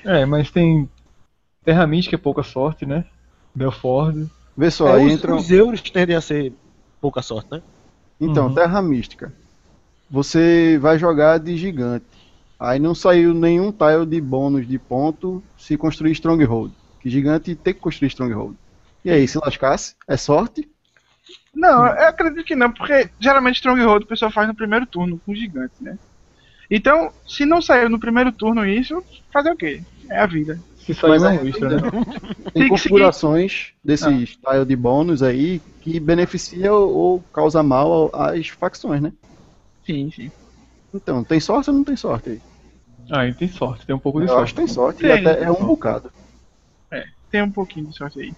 É, 0.03 0.25
mas 0.25 0.51
tem. 0.51 0.87
Terra 1.63 1.87
Mística 1.87 2.15
é 2.15 2.19
pouca 2.19 2.43
sorte, 2.43 2.85
né? 2.85 3.05
Belford. 3.55 4.29
vê 4.55 4.69
só, 4.69 4.89
É, 4.89 4.93
aí 4.97 5.07
os, 5.07 5.13
entra. 5.13 5.35
os 5.35 5.49
euros 5.49 5.81
tendem 5.81 6.15
a 6.15 6.21
ser 6.21 6.53
pouca 7.01 7.21
sorte, 7.23 7.47
né? 7.51 7.61
Então, 8.21 8.47
Uhum. 8.47 8.53
Terra 8.53 8.81
Mística. 8.81 9.33
Você 10.09 10.77
vai 10.79 10.99
jogar 10.99 11.39
de 11.39 11.57
gigante. 11.57 12.05
Aí 12.59 12.79
não 12.79 12.93
saiu 12.93 13.33
nenhum 13.33 13.71
tile 13.71 14.05
de 14.05 14.21
bônus 14.21 14.67
de 14.67 14.77
ponto 14.77 15.43
se 15.57 15.75
construir 15.75 16.11
Stronghold. 16.11 16.71
Gigante 17.09 17.55
tem 17.55 17.73
que 17.73 17.79
construir 17.79 18.07
Stronghold. 18.09 18.55
E 19.03 19.11
aí, 19.11 19.27
se 19.27 19.37
lascasse? 19.37 19.95
É 20.07 20.17
sorte? 20.17 20.67
Não, 21.53 21.85
eu 21.85 22.07
acredito 22.07 22.43
que 22.45 22.55
não, 22.55 22.71
porque 22.71 23.09
geralmente 23.19 23.55
Stronghold 23.55 24.03
o 24.03 24.07
pessoal 24.07 24.31
faz 24.31 24.47
no 24.47 24.55
primeiro 24.55 24.85
turno 24.85 25.19
com 25.25 25.33
gigantes, 25.33 25.79
né? 25.79 25.97
Então, 26.69 27.11
se 27.27 27.45
não 27.45 27.61
saiu 27.61 27.89
no 27.89 27.99
primeiro 27.99 28.31
turno 28.31 28.65
isso, 28.65 29.03
fazer 29.31 29.51
o 29.51 29.55
quê? 29.55 29.81
É 30.09 30.19
a 30.19 30.25
vida. 30.25 30.59
Se 30.77 30.93
saiu 30.93 31.13
Mas 31.13 31.21
uma 31.23 31.31
aí- 31.31 31.47
extra, 31.49 31.69
né? 31.69 31.89
Tem 32.53 32.67
configurações 32.67 33.73
desses 33.83 34.35
tile 34.35 34.65
de 34.65 34.75
bônus 34.75 35.21
aí 35.21 35.59
que 35.81 35.99
beneficia 35.99 36.73
ou, 36.73 36.93
ou 36.95 37.19
causa 37.33 37.61
mal 37.61 38.09
às 38.13 38.47
facções, 38.47 39.01
né? 39.01 39.11
Sim, 39.85 40.09
sim. 40.11 40.31
Então, 40.93 41.23
tem 41.23 41.39
sorte 41.39 41.69
ou 41.69 41.75
não 41.75 41.83
tem 41.83 41.95
sorte 41.95 42.29
aí? 42.29 42.41
Ah, 43.11 43.25
ele 43.25 43.33
tem 43.35 43.47
sorte, 43.47 43.85
tem 43.85 43.95
um 43.95 43.99
pouco 43.99 44.19
de 44.19 44.25
Eu 44.25 44.29
sorte. 44.29 44.43
acho 44.43 44.53
que 44.53 44.59
tem 44.61 44.67
sorte 44.67 45.05
e 45.05 45.07
Tem. 45.07 45.27
até 45.27 45.43
é 45.43 45.51
um 45.51 45.65
bocado. 45.65 46.11
Tem 47.31 47.41
um 47.41 47.51
pouquinho 47.51 47.87
de 47.87 47.95
sorte 47.97 48.19
aí. 48.19 48.33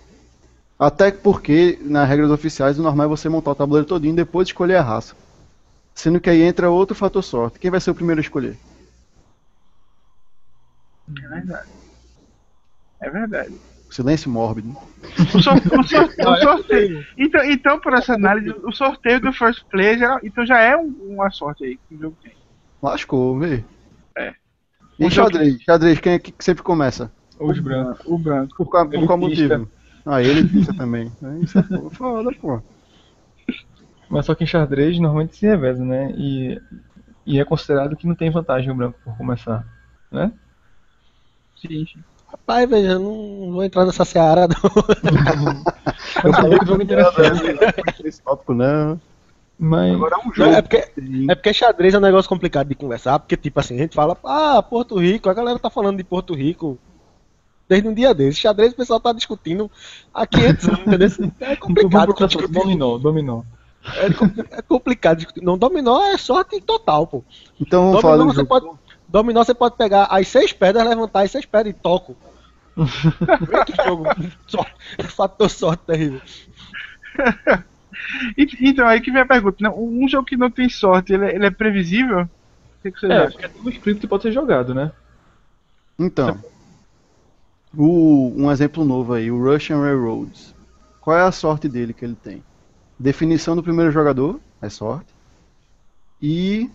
Até 0.79 1.11
porque, 1.11 1.77
nas 1.81 2.07
regras 2.07 2.29
oficiais, 2.31 2.77
o 2.77 2.83
normal 2.83 3.05
é 3.07 3.09
você 3.09 3.27
montar 3.29 3.51
o 3.51 3.55
tabuleiro 3.55 3.87
todinho 3.87 4.13
e 4.13 4.17
depois 4.17 4.47
escolher 4.47 4.75
a 4.75 4.83
raça. 4.83 5.15
Sendo 5.95 6.19
que 6.21 6.29
aí 6.29 6.41
entra 6.41 6.69
outro 6.69 6.95
fator 6.95 7.23
sorte. 7.23 7.57
Quem 7.59 7.71
vai 7.71 7.79
ser 7.79 7.89
o 7.91 7.95
primeiro 7.95 8.19
a 8.19 8.23
escolher? 8.23 8.57
É 11.09 11.29
verdade. 11.29 11.69
É 13.01 13.09
verdade. 13.09 13.55
Silêncio 13.89 14.29
mórbido. 14.29 14.75
O, 15.33 15.41
sor- 15.41 15.55
o 15.57 15.83
sor- 15.83 16.13
o 16.19 16.35
sorteio. 16.41 17.05
Então, 17.17 17.43
então, 17.45 17.79
por 17.79 17.93
essa 17.93 18.13
análise, 18.13 18.53
o 18.63 18.71
sorteio 18.71 19.19
do 19.21 19.31
first 19.31 19.63
play 19.71 19.97
geral, 19.97 20.19
então 20.23 20.45
já 20.45 20.59
é 20.59 20.75
um- 20.75 20.93
uma 21.13 21.31
sorte 21.31 21.63
aí 21.63 21.77
que 21.87 21.95
o 21.95 21.99
jogo 21.99 22.17
tem. 22.21 22.33
Lascou, 22.83 23.39
vê. 23.39 23.63
É. 24.17 24.33
E 24.99 25.09
xadrez? 25.09 25.61
Xadrez, 25.63 25.99
quem 25.99 26.13
é 26.13 26.19
que 26.19 26.33
sempre 26.39 26.63
começa? 26.63 27.11
Os 27.39 27.59
brancos. 27.59 28.05
O 28.05 28.17
branco. 28.17 28.55
Por 28.55 28.67
qual, 28.69 28.89
por 28.89 29.05
qual 29.05 29.17
motivo? 29.17 29.69
Ah, 30.05 30.21
ele 30.21 30.43
disse 30.43 30.73
também. 30.75 31.11
É, 31.21 31.37
Isso 31.43 31.59
é 31.59 31.63
pô, 31.63 31.89
foda, 31.89 32.31
pô. 32.39 32.61
Mas 34.09 34.25
só 34.25 34.33
que 34.35 34.43
em 34.43 34.47
xadrez 34.47 34.97
normalmente 34.99 35.35
se 35.35 35.45
reveza, 35.45 35.83
né? 35.83 36.11
E, 36.17 36.61
e 37.25 37.39
é 37.39 37.45
considerado 37.45 37.95
que 37.95 38.07
não 38.07 38.15
tem 38.15 38.29
vantagem 38.29 38.71
o 38.71 38.75
branco 38.75 38.99
por 39.03 39.17
começar. 39.17 39.65
Né? 40.11 40.31
Sim, 41.61 41.85
sim. 41.85 42.03
Rapaz, 42.27 42.69
veja, 42.69 42.91
eu 42.93 42.99
não 42.99 43.51
vou 43.53 43.63
entrar 43.63 43.85
nessa 43.85 44.03
seara, 44.05 44.47
não. 44.47 45.63
Eu 46.23 46.33
falei 46.33 46.59
que 46.59 46.65
jogo 46.65 46.81
interessante. 46.83 48.05
Esse 48.05 48.21
tópico 48.21 48.53
não. 48.53 48.99
Mas 49.57 49.95
Agora 49.95 50.15
é 50.15 50.19
um 50.19 50.25
Não, 50.25 50.33
jogo. 50.33 50.49
é, 50.51 50.61
porque, 50.61 50.77
é 51.29 51.35
porque 51.35 51.53
xadrez 51.53 51.93
é 51.93 51.97
um 51.97 52.01
negócio 52.01 52.29
complicado 52.29 52.67
de 52.67 52.75
conversar, 52.75 53.17
porque, 53.19 53.35
tipo 53.35 53.59
assim, 53.59 53.75
a 53.75 53.79
gente 53.79 53.95
fala, 53.95 54.15
ah, 54.23 54.61
Porto 54.61 54.99
Rico, 54.99 55.29
a 55.29 55.33
galera 55.33 55.57
tá 55.57 55.69
falando 55.69 55.97
de 55.97 56.03
Porto 56.03 56.33
Rico 56.35 56.77
desde 57.67 57.87
um 57.87 57.93
dia 57.93 58.13
desse. 58.13 58.39
Xadrez 58.39 58.73
o 58.73 58.75
pessoal 58.75 58.99
tá 58.99 59.11
discutindo 59.13 59.69
há 60.13 60.25
500 60.25 60.67
anos, 60.69 60.79
entendeu? 60.81 61.09
É 61.39 61.55
complicado 61.55 62.13
dominó, 62.49 62.97
dominó. 62.97 63.43
É, 63.95 64.57
é 64.57 64.61
complicado 64.61 65.17
discutir. 65.17 65.41
Não, 65.43 65.57
dominó 65.57 66.01
é 66.03 66.17
sorte 66.17 66.59
total, 66.61 67.07
pô. 67.07 67.23
Então 67.59 67.87
vamos 67.87 68.01
falar 68.01 68.17
Dominó 68.17 68.33
do 68.33 68.35
você, 68.35 68.45
pode, 68.45 68.69
dominó 69.07 69.43
você 69.43 69.53
pode 69.53 69.77
pegar 69.77 70.05
as 70.05 70.27
seis 70.27 70.51
pedras, 70.51 70.87
levantar 70.87 71.21
as 71.23 71.31
seis 71.31 71.45
pedras 71.45 71.73
e 71.73 71.79
toco. 71.79 72.15
Que 73.65 73.83
jogo. 73.83 74.05
Sorte, 74.47 74.73
fator 75.03 75.49
sorte 75.49 75.83
terrível. 75.85 76.21
E- 78.37 78.47
então, 78.69 78.87
aí 78.87 79.01
que 79.01 79.11
vem 79.11 79.21
a 79.21 79.25
pergunta. 79.25 79.57
né? 79.59 79.69
Um 79.69 80.07
jogo 80.07 80.25
que 80.25 80.37
não 80.37 80.51
tem 80.51 80.69
sorte, 80.69 81.13
ele, 81.13 81.25
é- 81.25 81.35
ele 81.35 81.45
é 81.47 81.51
previsível? 81.51 82.21
O 82.21 82.29
que, 82.83 82.91
que 82.91 82.99
vocês 82.99 83.11
É, 83.11 83.27
porque 83.29 83.45
é 83.45 83.49
tudo 83.49 83.69
escrito 83.69 83.99
que 83.99 84.07
pode 84.07 84.23
ser 84.23 84.31
jogado, 84.31 84.73
né? 84.73 84.91
Então, 85.97 86.37
o, 87.77 88.33
um 88.35 88.51
exemplo 88.51 88.83
novo 88.83 89.13
aí, 89.13 89.29
o 89.29 89.41
Russian 89.41 89.79
Railroads. 89.79 90.53
Qual 90.99 91.15
é 91.15 91.21
a 91.21 91.31
sorte 91.31 91.69
dele 91.69 91.93
que 91.93 92.03
ele 92.03 92.15
tem? 92.15 92.43
Definição 92.97 93.55
do 93.55 93.63
primeiro 93.63 93.91
jogador, 93.91 94.39
é 94.61 94.67
sorte. 94.67 95.13
E 96.21 96.69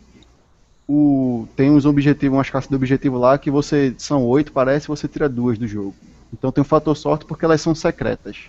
o, 0.89 1.47
tem 1.57 1.71
uns 1.71 1.85
objetivos, 1.85 2.37
umas 2.37 2.49
caças 2.49 2.69
de 2.69 2.77
objetivo 2.77 3.19
lá 3.19 3.37
que 3.37 3.51
você 3.51 3.95
são 3.99 4.25
oito, 4.25 4.53
parece, 4.53 4.89
você 4.89 5.09
tira 5.09 5.29
duas 5.29 5.59
do 5.59 5.67
jogo. 5.67 5.95
Então 6.33 6.53
tem 6.53 6.63
um 6.63 6.65
fator 6.65 6.97
sorte 6.97 7.25
porque 7.25 7.45
elas 7.45 7.61
são 7.61 7.75
secretas. 7.75 8.49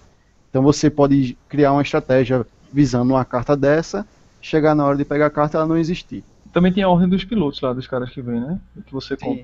Então 0.49 0.61
você 0.61 0.89
pode 0.89 1.35
criar 1.49 1.71
uma 1.73 1.81
estratégia 1.81 2.45
visando 2.71 3.13
uma 3.13 3.25
carta 3.25 3.57
dessa, 3.57 4.05
chegar 4.39 4.75
na 4.75 4.85
hora 4.85 4.97
de 4.97 5.03
pegar 5.03 5.25
a 5.25 5.31
carta 5.31 5.57
e 5.57 5.57
ela 5.57 5.67
não 5.67 5.77
existir. 5.77 6.23
Também 6.53 6.71
tem 6.71 6.83
a 6.83 6.89
ordem 6.89 7.09
dos 7.09 7.23
pilotos 7.23 7.59
lá, 7.61 7.73
dos 7.73 7.87
caras 7.87 8.11
que 8.11 8.21
vêm, 8.21 8.39
né? 8.39 8.59
Que 8.85 8.93
você 8.93 9.17
Sim. 9.17 9.43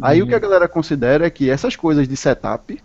Aí 0.00 0.22
o 0.22 0.26
que 0.26 0.34
a 0.34 0.38
galera 0.38 0.68
considera 0.68 1.26
é 1.26 1.30
que 1.30 1.48
essas 1.50 1.76
coisas 1.76 2.08
de 2.08 2.16
setup, 2.16 2.82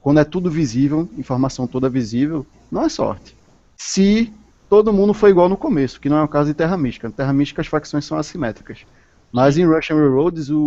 quando 0.00 0.20
é 0.20 0.24
tudo 0.24 0.50
visível, 0.50 1.08
informação 1.16 1.66
toda 1.66 1.88
visível, 1.88 2.46
não 2.70 2.84
é 2.84 2.88
sorte. 2.88 3.36
Se 3.76 4.32
todo 4.68 4.92
mundo 4.92 5.14
for 5.14 5.28
igual 5.28 5.48
no 5.48 5.56
começo, 5.56 6.00
que 6.00 6.08
não 6.08 6.18
é 6.18 6.22
o 6.22 6.28
caso 6.28 6.50
de 6.50 6.54
Terra 6.54 6.76
Mística. 6.76 7.10
Terra 7.10 7.32
Mística 7.32 7.60
as 7.62 7.66
facções 7.66 8.04
são 8.04 8.18
assimétricas. 8.18 8.84
Mas 9.32 9.58
em 9.58 9.66
Russian 9.66 9.96
Railroads 9.96 10.50
o, 10.50 10.60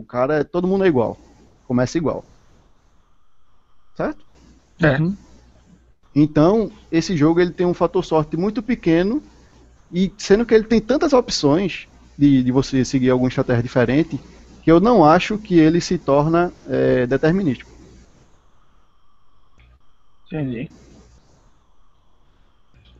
o 0.00 0.04
cara, 0.08 0.40
é- 0.40 0.44
todo 0.44 0.68
mundo 0.68 0.84
é 0.84 0.88
igual. 0.88 1.18
Começa 1.66 1.98
igual. 1.98 2.24
Certo? 3.96 4.24
É. 4.82 4.98
Então, 6.14 6.70
esse 6.90 7.16
jogo 7.16 7.40
ele 7.40 7.50
tem 7.50 7.66
um 7.66 7.74
fator 7.74 8.04
sorte 8.04 8.36
muito 8.36 8.62
pequeno 8.62 9.22
e 9.92 10.12
sendo 10.16 10.46
que 10.46 10.54
ele 10.54 10.64
tem 10.64 10.80
tantas 10.80 11.12
opções 11.12 11.86
de, 12.16 12.42
de 12.42 12.52
você 12.52 12.84
seguir 12.84 13.10
alguma 13.10 13.28
estratégia 13.28 13.62
diferente, 13.62 14.18
que 14.66 14.72
eu 14.72 14.80
não 14.80 15.04
acho 15.04 15.38
que 15.38 15.56
ele 15.56 15.80
se 15.80 15.96
torna 15.96 16.52
é, 16.68 17.06
determinístico. 17.06 17.70
Entendi. 20.26 20.68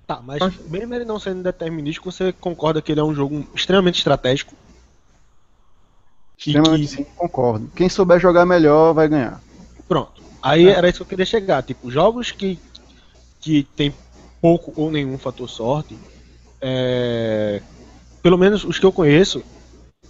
Tá, 0.06 0.22
mas 0.22 0.38
mesmo 0.68 0.94
ele 0.94 1.04
não 1.04 1.18
sendo 1.18 1.42
determinístico, 1.42 2.12
você 2.12 2.32
concorda 2.32 2.80
que 2.80 2.92
ele 2.92 3.00
é 3.00 3.02
um 3.02 3.12
jogo 3.12 3.44
extremamente 3.52 3.96
estratégico? 3.96 4.54
Extremamente 6.38 6.86
sim, 6.86 7.04
concordo. 7.16 7.68
Quem 7.74 7.88
souber 7.88 8.20
jogar 8.20 8.46
melhor 8.46 8.92
vai 8.94 9.08
ganhar. 9.08 9.42
Pronto. 9.88 10.22
Aí 10.40 10.68
era 10.68 10.88
isso 10.88 10.98
que 10.98 11.02
eu 11.02 11.08
queria 11.08 11.26
chegar. 11.26 11.64
Tipo, 11.64 11.90
jogos 11.90 12.30
que, 12.30 12.60
que 13.40 13.64
tem 13.74 13.92
pouco 14.40 14.72
ou 14.80 14.88
nenhum 14.88 15.18
fator 15.18 15.50
sorte, 15.50 15.98
é, 16.60 17.60
pelo 18.22 18.38
menos 18.38 18.62
os 18.62 18.78
que 18.78 18.86
eu 18.86 18.92
conheço, 18.92 19.42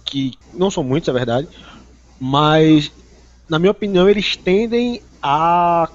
que 0.07 0.33
não 0.53 0.71
são 0.71 0.83
muitos, 0.83 1.09
é 1.09 1.13
verdade, 1.13 1.47
mas 2.19 2.91
na 3.47 3.59
minha 3.59 3.71
opinião 3.71 4.09
eles 4.09 4.35
tendem 4.35 5.01
a 5.21 5.89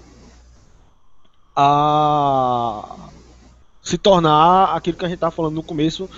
a 1.54 3.08
se 3.82 3.98
tornar 3.98 4.74
aquilo 4.74 4.96
que 4.96 5.04
a 5.04 5.08
gente 5.08 5.16
estava 5.16 5.34
falando 5.34 5.54
no 5.54 5.62
começo 5.62 6.08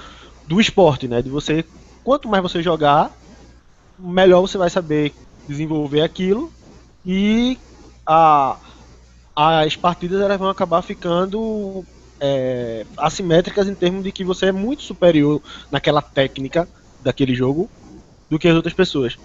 do 0.47 0.61
esporte, 0.61 1.09
né? 1.09 1.23
De 1.23 1.31
você, 1.31 1.65
quanto 2.05 2.29
mais 2.29 2.43
você 2.43 2.63
jogar, 2.63 3.11
melhor 3.99 4.43
você 4.43 4.59
vai 4.59 4.71
saber 4.71 5.13
desenvolver 5.49 6.03
aquilo 6.03 6.53
e 7.05 7.59
a, 8.07 8.57
as 9.35 9.77
partidas 9.77 10.21
elas 10.21 10.39
vão 10.39 10.49
acabar 10.49 10.83
ficando 10.83 11.85
é, 12.21 12.87
assimétricas 12.97 13.69
em 13.69 13.75
termos 13.75 14.05
de 14.05 14.13
que 14.13 14.25
você 14.25 14.47
é 14.47 14.53
muito 14.53 14.83
superior 14.83 15.43
naquela 15.71 16.01
técnica 16.01 16.69
daquele 17.03 17.35
jogo 17.35 17.69
do 18.35 18.39
que 18.39 18.49
as 18.49 18.57
outras 18.57 18.75
pessoas. 18.75 19.17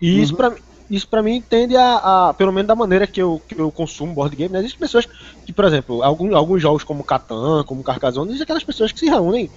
E 0.00 0.10
uhum. 0.10 0.22
isso 0.22 0.34
para 0.34 0.54
isso 0.88 1.08
para 1.08 1.22
mim 1.22 1.42
tende 1.42 1.76
a, 1.76 2.28
a, 2.28 2.34
pelo 2.34 2.52
menos 2.52 2.68
da 2.68 2.74
maneira 2.74 3.08
que 3.08 3.20
eu, 3.20 3.42
que 3.48 3.58
eu 3.58 3.72
consumo 3.72 4.14
board 4.14 4.36
game, 4.36 4.52
né? 4.52 4.60
Existem 4.60 4.78
pessoas 4.78 5.04
que, 5.44 5.52
por 5.52 5.64
exemplo, 5.64 6.00
alguns, 6.00 6.32
alguns 6.32 6.62
jogos 6.62 6.84
como 6.84 7.02
Catan, 7.02 7.64
como 7.64 7.82
Carcassonne, 7.82 8.28
existem 8.28 8.44
aquelas 8.44 8.62
pessoas 8.62 8.92
que 8.92 9.00
se 9.00 9.06
reúnem, 9.06 9.50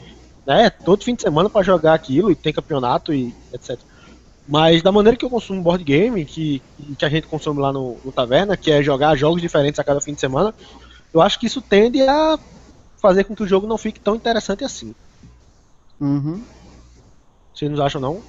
né, 0.43 0.71
todo 0.71 1.03
fim 1.03 1.13
de 1.13 1.21
semana 1.21 1.47
para 1.47 1.61
jogar 1.61 1.93
aquilo 1.93 2.31
e 2.31 2.35
tem 2.35 2.51
campeonato 2.51 3.13
e 3.13 3.31
etc. 3.53 3.79
Mas 4.47 4.81
da 4.81 4.91
maneira 4.91 5.15
que 5.15 5.23
eu 5.23 5.29
consumo 5.29 5.61
board 5.61 5.83
game, 5.83 6.25
que, 6.25 6.63
que 6.97 7.05
a 7.05 7.09
gente 7.09 7.27
consome 7.27 7.59
lá 7.59 7.71
no, 7.71 7.97
no 8.03 8.11
Taverna, 8.11 8.57
que 8.57 8.71
é 8.71 8.81
jogar 8.81 9.15
jogos 9.15 9.39
diferentes 9.39 9.79
a 9.79 9.83
cada 9.83 10.01
fim 10.01 10.15
de 10.15 10.19
semana, 10.19 10.51
eu 11.13 11.21
acho 11.21 11.39
que 11.39 11.45
isso 11.45 11.61
tende 11.61 12.01
a 12.01 12.39
fazer 12.99 13.23
com 13.23 13.35
que 13.35 13.43
o 13.43 13.47
jogo 13.47 13.67
não 13.67 13.77
fique 13.77 13.99
tão 13.99 14.15
interessante 14.15 14.63
assim. 14.63 14.95
Uhum. 16.01 16.41
Vocês 17.53 17.69
não 17.69 17.85
acham 17.85 18.01
não? 18.01 18.23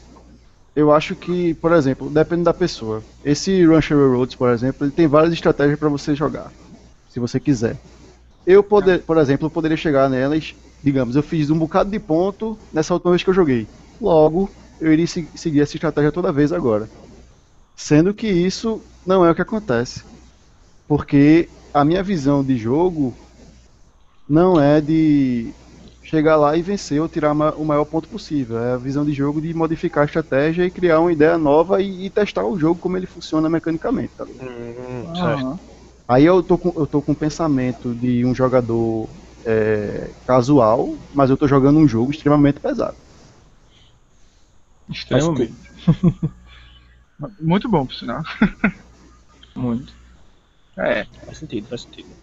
Eu 0.81 0.93
acho 0.93 1.15
que, 1.15 1.55
por 1.55 1.73
exemplo, 1.73 2.09
depende 2.09 2.43
da 2.43 2.55
pessoa. 2.55 3.03
Esse 3.25 3.65
Rancher 3.67 3.97
Roads, 3.97 4.35
por 4.35 4.49
exemplo, 4.51 4.87
ele 4.87 4.93
tem 4.93 5.07
várias 5.07 5.33
estratégias 5.33 5.79
para 5.79 5.89
você 5.89 6.15
jogar, 6.15 6.51
se 7.09 7.21
você 7.21 7.39
quiser. 7.39 7.77
Eu, 8.47 8.63
poder, 8.63 9.03
por 9.03 9.19
exemplo, 9.19 9.51
poderia 9.51 9.77
chegar 9.77 10.09
nelas, 10.09 10.55
digamos, 10.83 11.15
eu 11.17 11.23
fiz 11.23 11.51
um 11.51 11.59
bocado 11.59 11.91
de 11.91 11.99
ponto 11.99 12.59
nessa 12.73 12.95
última 12.95 13.13
vez 13.13 13.23
que 13.23 13.31
eu 13.31 13.35
joguei. 13.35 13.67
Logo, 14.01 14.51
eu 14.81 14.93
iria 14.93 15.07
seguir 15.07 15.61
essa 15.61 15.77
estratégia 15.77 16.11
toda 16.11 16.33
vez 16.33 16.53
agora. 16.53 16.89
Sendo 17.77 18.15
que 18.15 18.27
isso 18.27 18.81
não 19.07 19.25
é 19.25 19.31
o 19.31 19.35
que 19.35 19.43
acontece. 19.43 20.03
Porque 20.89 21.49
a 21.73 21.85
minha 21.85 22.03
visão 22.03 22.43
de 22.43 22.57
jogo 22.57 23.15
não 24.29 24.61
é 24.61 24.81
de 24.81 25.53
chegar 26.11 26.37
lá 26.37 26.57
e 26.57 26.63
vencer 26.63 27.01
ou 27.01 27.09
tirar 27.09 27.33
o 27.33 27.65
maior 27.65 27.85
ponto 27.85 28.09
possível. 28.09 28.59
É 28.59 28.73
a 28.73 28.79
visão 28.79 29.05
de 29.05 29.13
jogo 29.13 29.41
de 29.41 29.55
modificar 29.55 30.03
a 30.03 30.07
estratégia 30.07 30.65
e 30.65 30.71
criar 30.71 31.01
uma 31.01 31.13
ideia 31.13 31.39
nova 31.39 31.81
e, 31.81 32.07
e 32.07 32.11
testar 32.11 32.45
o 32.47 32.59
jogo 32.59 32.81
como 32.81 32.97
ele 32.97 33.07
funciona 33.07 33.49
mecanicamente. 33.49 34.15
Tá 34.17 34.27
uhum, 35.15 35.59
Aí 36.09 36.25
eu 36.25 36.43
tô, 36.43 36.59
com, 36.59 36.73
eu 36.81 36.87
tô 36.87 37.01
com 37.03 37.13
o 37.13 37.17
pensamento 37.17 37.95
de 37.95 38.25
um 38.27 38.35
jogador 38.35 39.09
é, 39.45 40.15
casual, 40.27 40.99
mas 41.13 41.31
eu 41.31 41.37
tô 41.37 41.47
jogando 41.47 41.79
um 41.79 41.87
jogo 41.89 42.11
extremamente 42.11 42.61
pesado. 42.61 42.97
Extremamente. 44.89 45.71
Muito 47.41 47.69
bom, 47.69 47.87
por 47.87 47.95
sinal. 47.95 48.23
Muito. 49.55 49.95
É. 50.79 51.07
Faz 51.25 51.39
sentido, 51.39 51.69
faz 51.69 51.83
sentido. 51.83 52.20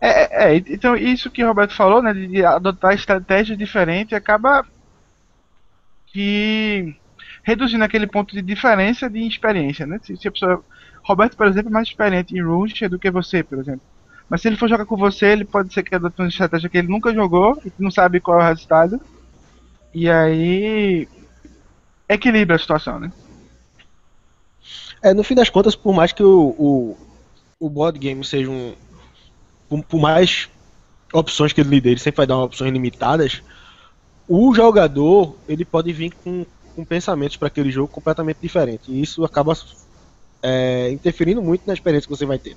É, 0.00 0.08
é, 0.08 0.54
é, 0.54 0.56
então 0.56 0.96
isso 0.96 1.30
que 1.30 1.42
o 1.42 1.48
Roberto 1.48 1.74
falou, 1.74 2.02
né, 2.02 2.12
de 2.12 2.44
adotar 2.44 2.94
estratégias 2.94 3.56
diferentes, 3.56 4.12
acaba 4.12 4.64
que 6.06 6.94
reduzindo 7.42 7.84
aquele 7.84 8.06
ponto 8.06 8.34
de 8.34 8.42
diferença 8.42 9.08
de 9.08 9.26
experiência, 9.26 9.86
né? 9.86 9.98
Se, 10.02 10.16
se 10.16 10.28
a 10.28 10.30
pessoa, 10.30 10.62
Roberto, 11.02 11.36
por 11.36 11.46
exemplo, 11.46 11.70
é 11.70 11.72
mais 11.72 11.88
experiente 11.88 12.36
em 12.36 12.42
Rush 12.42 12.88
do 12.90 12.98
que 12.98 13.10
você, 13.10 13.42
por 13.42 13.58
exemplo. 13.58 13.80
Mas 14.28 14.42
se 14.42 14.48
ele 14.48 14.56
for 14.56 14.68
jogar 14.68 14.84
com 14.84 14.96
você, 14.96 15.26
ele 15.26 15.44
pode 15.44 15.72
ser 15.72 15.82
que 15.82 15.94
adote 15.94 16.20
uma 16.20 16.28
estratégia 16.28 16.68
que 16.68 16.76
ele 16.76 16.88
nunca 16.88 17.14
jogou 17.14 17.58
e 17.64 17.72
não 17.78 17.90
sabe 17.90 18.20
qual 18.20 18.38
é 18.38 18.44
o 18.44 18.48
resultado. 18.48 19.00
E 19.94 20.10
aí 20.10 21.08
equilibra 22.06 22.56
a 22.56 22.58
situação, 22.58 23.00
né? 23.00 23.10
É, 25.02 25.14
no 25.14 25.24
fim 25.24 25.34
das 25.34 25.48
contas, 25.48 25.74
por 25.74 25.94
mais 25.94 26.12
que 26.12 26.22
o, 26.22 26.54
o, 26.58 26.96
o 27.58 27.70
board 27.70 27.98
game 27.98 28.22
seja 28.24 28.50
um, 28.50 28.74
por, 29.68 29.82
por 29.84 30.00
mais 30.00 30.48
opções 31.12 31.52
que 31.52 31.60
ele 31.60 31.70
lhe 31.70 31.80
dê, 31.80 31.90
ele 31.90 32.00
sempre 32.00 32.18
vai 32.18 32.26
dar 32.26 32.38
opções 32.38 32.72
limitadas. 32.72 33.42
O 34.28 34.54
jogador 34.54 35.36
ele 35.48 35.64
pode 35.64 35.92
vir 35.92 36.12
com, 36.22 36.44
com 36.74 36.84
pensamentos 36.84 37.36
para 37.36 37.48
aquele 37.48 37.70
jogo 37.70 37.88
completamente 37.88 38.38
diferentes. 38.40 38.88
E 38.88 39.00
isso 39.00 39.24
acaba 39.24 39.56
é, 40.42 40.90
interferindo 40.90 41.42
muito 41.42 41.62
na 41.66 41.72
experiência 41.72 42.06
que 42.08 42.16
você 42.16 42.26
vai 42.26 42.38
ter. 42.38 42.56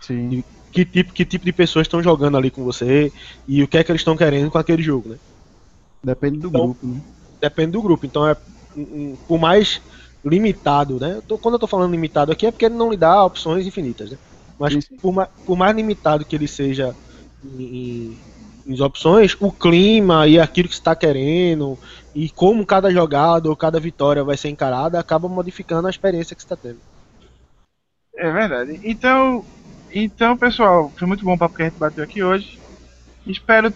Sim. 0.00 0.28
E 0.30 0.44
que 0.72 0.84
tipo, 0.84 1.12
que 1.12 1.24
tipo 1.24 1.44
de 1.44 1.52
pessoas 1.52 1.86
estão 1.86 2.02
jogando 2.02 2.36
ali 2.36 2.50
com 2.50 2.64
você 2.64 3.12
e 3.46 3.62
o 3.62 3.68
que 3.68 3.76
é 3.76 3.84
que 3.84 3.92
eles 3.92 4.00
estão 4.00 4.16
querendo 4.16 4.50
com 4.50 4.58
aquele 4.58 4.82
jogo, 4.82 5.10
né? 5.10 5.16
Depende 6.02 6.38
do 6.38 6.48
então, 6.48 6.64
grupo, 6.64 6.86
né? 6.86 7.00
Depende 7.40 7.72
do 7.72 7.82
grupo. 7.82 8.06
Então 8.06 8.26
é 8.26 8.36
por 9.28 9.38
mais 9.38 9.82
limitado, 10.24 10.98
né? 10.98 11.16
Eu 11.16 11.22
tô, 11.22 11.36
quando 11.36 11.54
eu 11.54 11.58
tô 11.58 11.66
falando 11.66 11.90
limitado 11.90 12.32
aqui 12.32 12.46
é 12.46 12.50
porque 12.50 12.64
ele 12.64 12.74
não 12.74 12.90
lhe 12.90 12.96
dá 12.96 13.22
opções 13.24 13.66
infinitas, 13.66 14.10
né? 14.10 14.18
Mas 14.62 14.86
por 14.86 15.12
mais, 15.12 15.28
por 15.44 15.56
mais 15.56 15.74
limitado 15.74 16.24
que 16.24 16.36
ele 16.36 16.46
seja 16.46 16.94
em, 17.58 18.16
em, 18.64 18.80
opções, 18.80 19.36
o 19.40 19.50
clima 19.50 20.28
e 20.28 20.38
aquilo 20.38 20.68
que 20.68 20.74
está 20.74 20.94
querendo 20.94 21.76
e 22.14 22.30
como 22.30 22.64
cada 22.64 22.88
jogada 22.88 23.48
ou 23.48 23.56
cada 23.56 23.80
vitória 23.80 24.22
vai 24.22 24.36
ser 24.36 24.50
encarada 24.50 25.00
acaba 25.00 25.28
modificando 25.28 25.88
a 25.88 25.90
experiência 25.90 26.36
que 26.36 26.42
está 26.42 26.54
tendo. 26.54 26.78
É 28.14 28.30
verdade. 28.30 28.80
Então, 28.84 29.44
então 29.92 30.36
pessoal, 30.36 30.92
foi 30.96 31.08
muito 31.08 31.24
bom 31.24 31.34
o 31.34 31.38
papo 31.38 31.56
que 31.56 31.62
a 31.62 31.64
gente 31.64 31.78
bateu 31.78 32.04
aqui 32.04 32.22
hoje. 32.22 32.60
Espero 33.26 33.72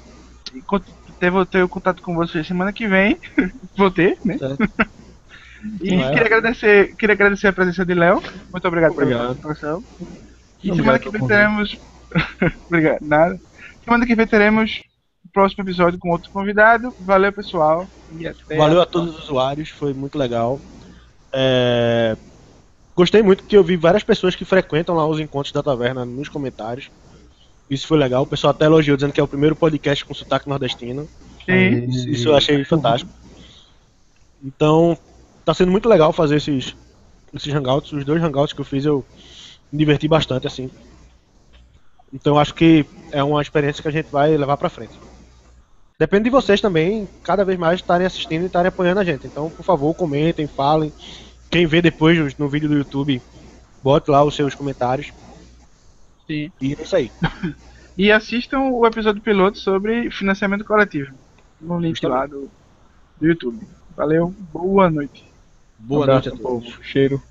ter, 1.19 1.47
ter 1.51 1.63
o 1.65 1.69
contato 1.69 2.01
com 2.01 2.15
vocês 2.15 2.47
semana 2.47 2.73
que 2.73 2.87
vem. 2.87 3.19
Vou 3.77 3.91
ter, 3.91 4.17
né? 4.25 4.39
É. 4.41 5.85
e 5.85 5.95
é. 5.95 6.11
queria 6.11 6.27
agradecer, 6.27 6.95
queria 6.95 7.15
agradecer 7.15 7.49
a 7.49 7.53
presença 7.53 7.85
de 7.85 7.95
Léo. 7.95 8.23
Muito 8.53 8.69
obrigado, 8.69 8.93
obrigado. 8.93 9.19
pela 9.19 9.35
participação. 9.35 9.83
E 10.73 10.77
semana 10.77 10.99
que 10.99 11.11
vem 11.11 11.27
teremos. 11.27 11.79
Obrigado, 12.67 12.99
nada. 13.03 13.41
Semana 13.85 14.07
que 14.07 14.15
vem 14.15 14.27
teremos 14.27 14.83
o 15.25 15.29
próximo 15.33 15.65
episódio 15.65 15.99
com 15.99 16.11
outro 16.11 16.31
convidado. 16.31 16.95
Valeu, 17.01 17.33
pessoal. 17.33 17.87
E 18.19 18.27
até 18.27 18.57
Valeu 18.57 18.81
a, 18.81 18.83
a 18.83 18.87
todos 18.87 19.17
os 19.17 19.25
usuários, 19.25 19.69
foi 19.69 19.93
muito 19.93 20.19
legal. 20.19 20.61
É... 21.33 22.17
Gostei 22.95 23.23
muito 23.23 23.43
porque 23.43 23.57
eu 23.57 23.63
vi 23.63 23.77
várias 23.77 24.03
pessoas 24.03 24.35
que 24.35 24.45
frequentam 24.45 24.95
lá 24.95 25.07
os 25.07 25.21
encontros 25.21 25.53
da 25.53 25.63
taverna 25.63 26.05
nos 26.05 26.29
comentários. 26.29 26.91
Isso 27.69 27.87
foi 27.87 27.99
legal. 27.99 28.23
O 28.23 28.27
pessoal 28.27 28.53
até 28.53 28.65
elogiou 28.65 28.97
dizendo 28.97 29.13
que 29.13 29.21
é 29.21 29.23
o 29.23 29.29
primeiro 29.29 29.55
podcast 29.55 30.05
com 30.05 30.15
sotaque 30.15 30.49
nordestino. 30.49 31.09
Sim. 31.45 31.91
Isso, 31.91 32.09
isso 32.09 32.29
eu 32.29 32.37
achei 32.37 32.65
fantástico. 32.65 33.11
Então, 34.43 34.97
tá 35.45 35.53
sendo 35.53 35.71
muito 35.71 35.89
legal 35.89 36.13
fazer 36.13 36.37
esses, 36.37 36.75
esses 37.35 37.53
hangouts. 37.53 37.93
Os 37.93 38.05
dois 38.05 38.23
hangouts 38.23 38.53
que 38.53 38.61
eu 38.61 38.65
fiz 38.65 38.85
eu 38.85 39.05
me 39.73 39.79
diverti 39.79 40.09
bastante, 40.09 40.47
assim. 40.47 40.71
Então 42.13 42.39
acho 42.39 42.55
que 42.55 42.87
é 43.13 43.23
uma 43.23 43.43
experiência 43.43 43.83
que 43.83 43.89
a 43.89 43.93
gente 43.93 44.11
vai 44.11 44.37
levar 44.37 44.57
pra 44.57 44.69
frente. 44.69 44.95
Depende 45.99 46.25
de 46.25 46.31
vocês 46.31 46.61
também, 46.61 47.09
cada 47.23 47.45
vez 47.45 47.59
mais 47.59 47.81
estarem 47.81 48.07
assistindo 48.07 48.43
e 48.43 48.47
estarem 48.47 48.69
apoiando 48.69 49.01
a 49.01 49.05
gente. 49.05 49.27
Então, 49.27 49.49
por 49.49 49.65
favor, 49.65 49.95
comentem, 49.95 50.47
falem. 50.47 50.93
Quem 51.51 51.67
vê 51.67 51.81
depois 51.81 52.37
no 52.37 52.49
vídeo 52.49 52.69
do 52.69 52.77
YouTube, 52.77 53.23
bote 53.83 54.11
lá 54.11 54.23
os 54.23 54.35
seus 54.35 54.55
comentários. 54.55 55.13
Sim. 56.27 56.53
E 56.61 56.75
é 56.75 56.83
isso 56.83 56.97
aí. 56.97 57.11
e 57.97 58.13
assistam 58.13 58.61
o 58.61 58.87
episódio 58.87 59.23
piloto 59.23 59.59
sobre 59.59 60.11
financiamento 60.11 60.65
coletivo. 60.65 61.15
No 61.61 61.79
link 61.79 62.05
lá 62.05 62.27
do, 62.27 62.51
do 63.19 63.27
YouTube. 63.27 63.67
Valeu, 63.97 64.35
boa 64.53 64.91
noite. 64.91 65.25
Boa 65.79 66.05
um 66.05 66.07
noite 66.09 66.29
a 66.29 66.33
todos. 66.33 66.79
Cheiro. 66.83 67.23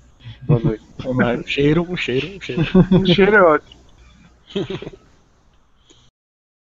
Boa 0.42 0.60
noite. 0.60 0.84
Um 1.04 1.46
cheiro, 1.46 1.86
um 1.88 1.96
cheiro, 1.96 2.28
um 2.28 2.40
cheiro. 2.40 2.62
um 2.92 3.06
cheiro 3.06 3.36
é 3.36 3.42
ótimo. 3.42 3.76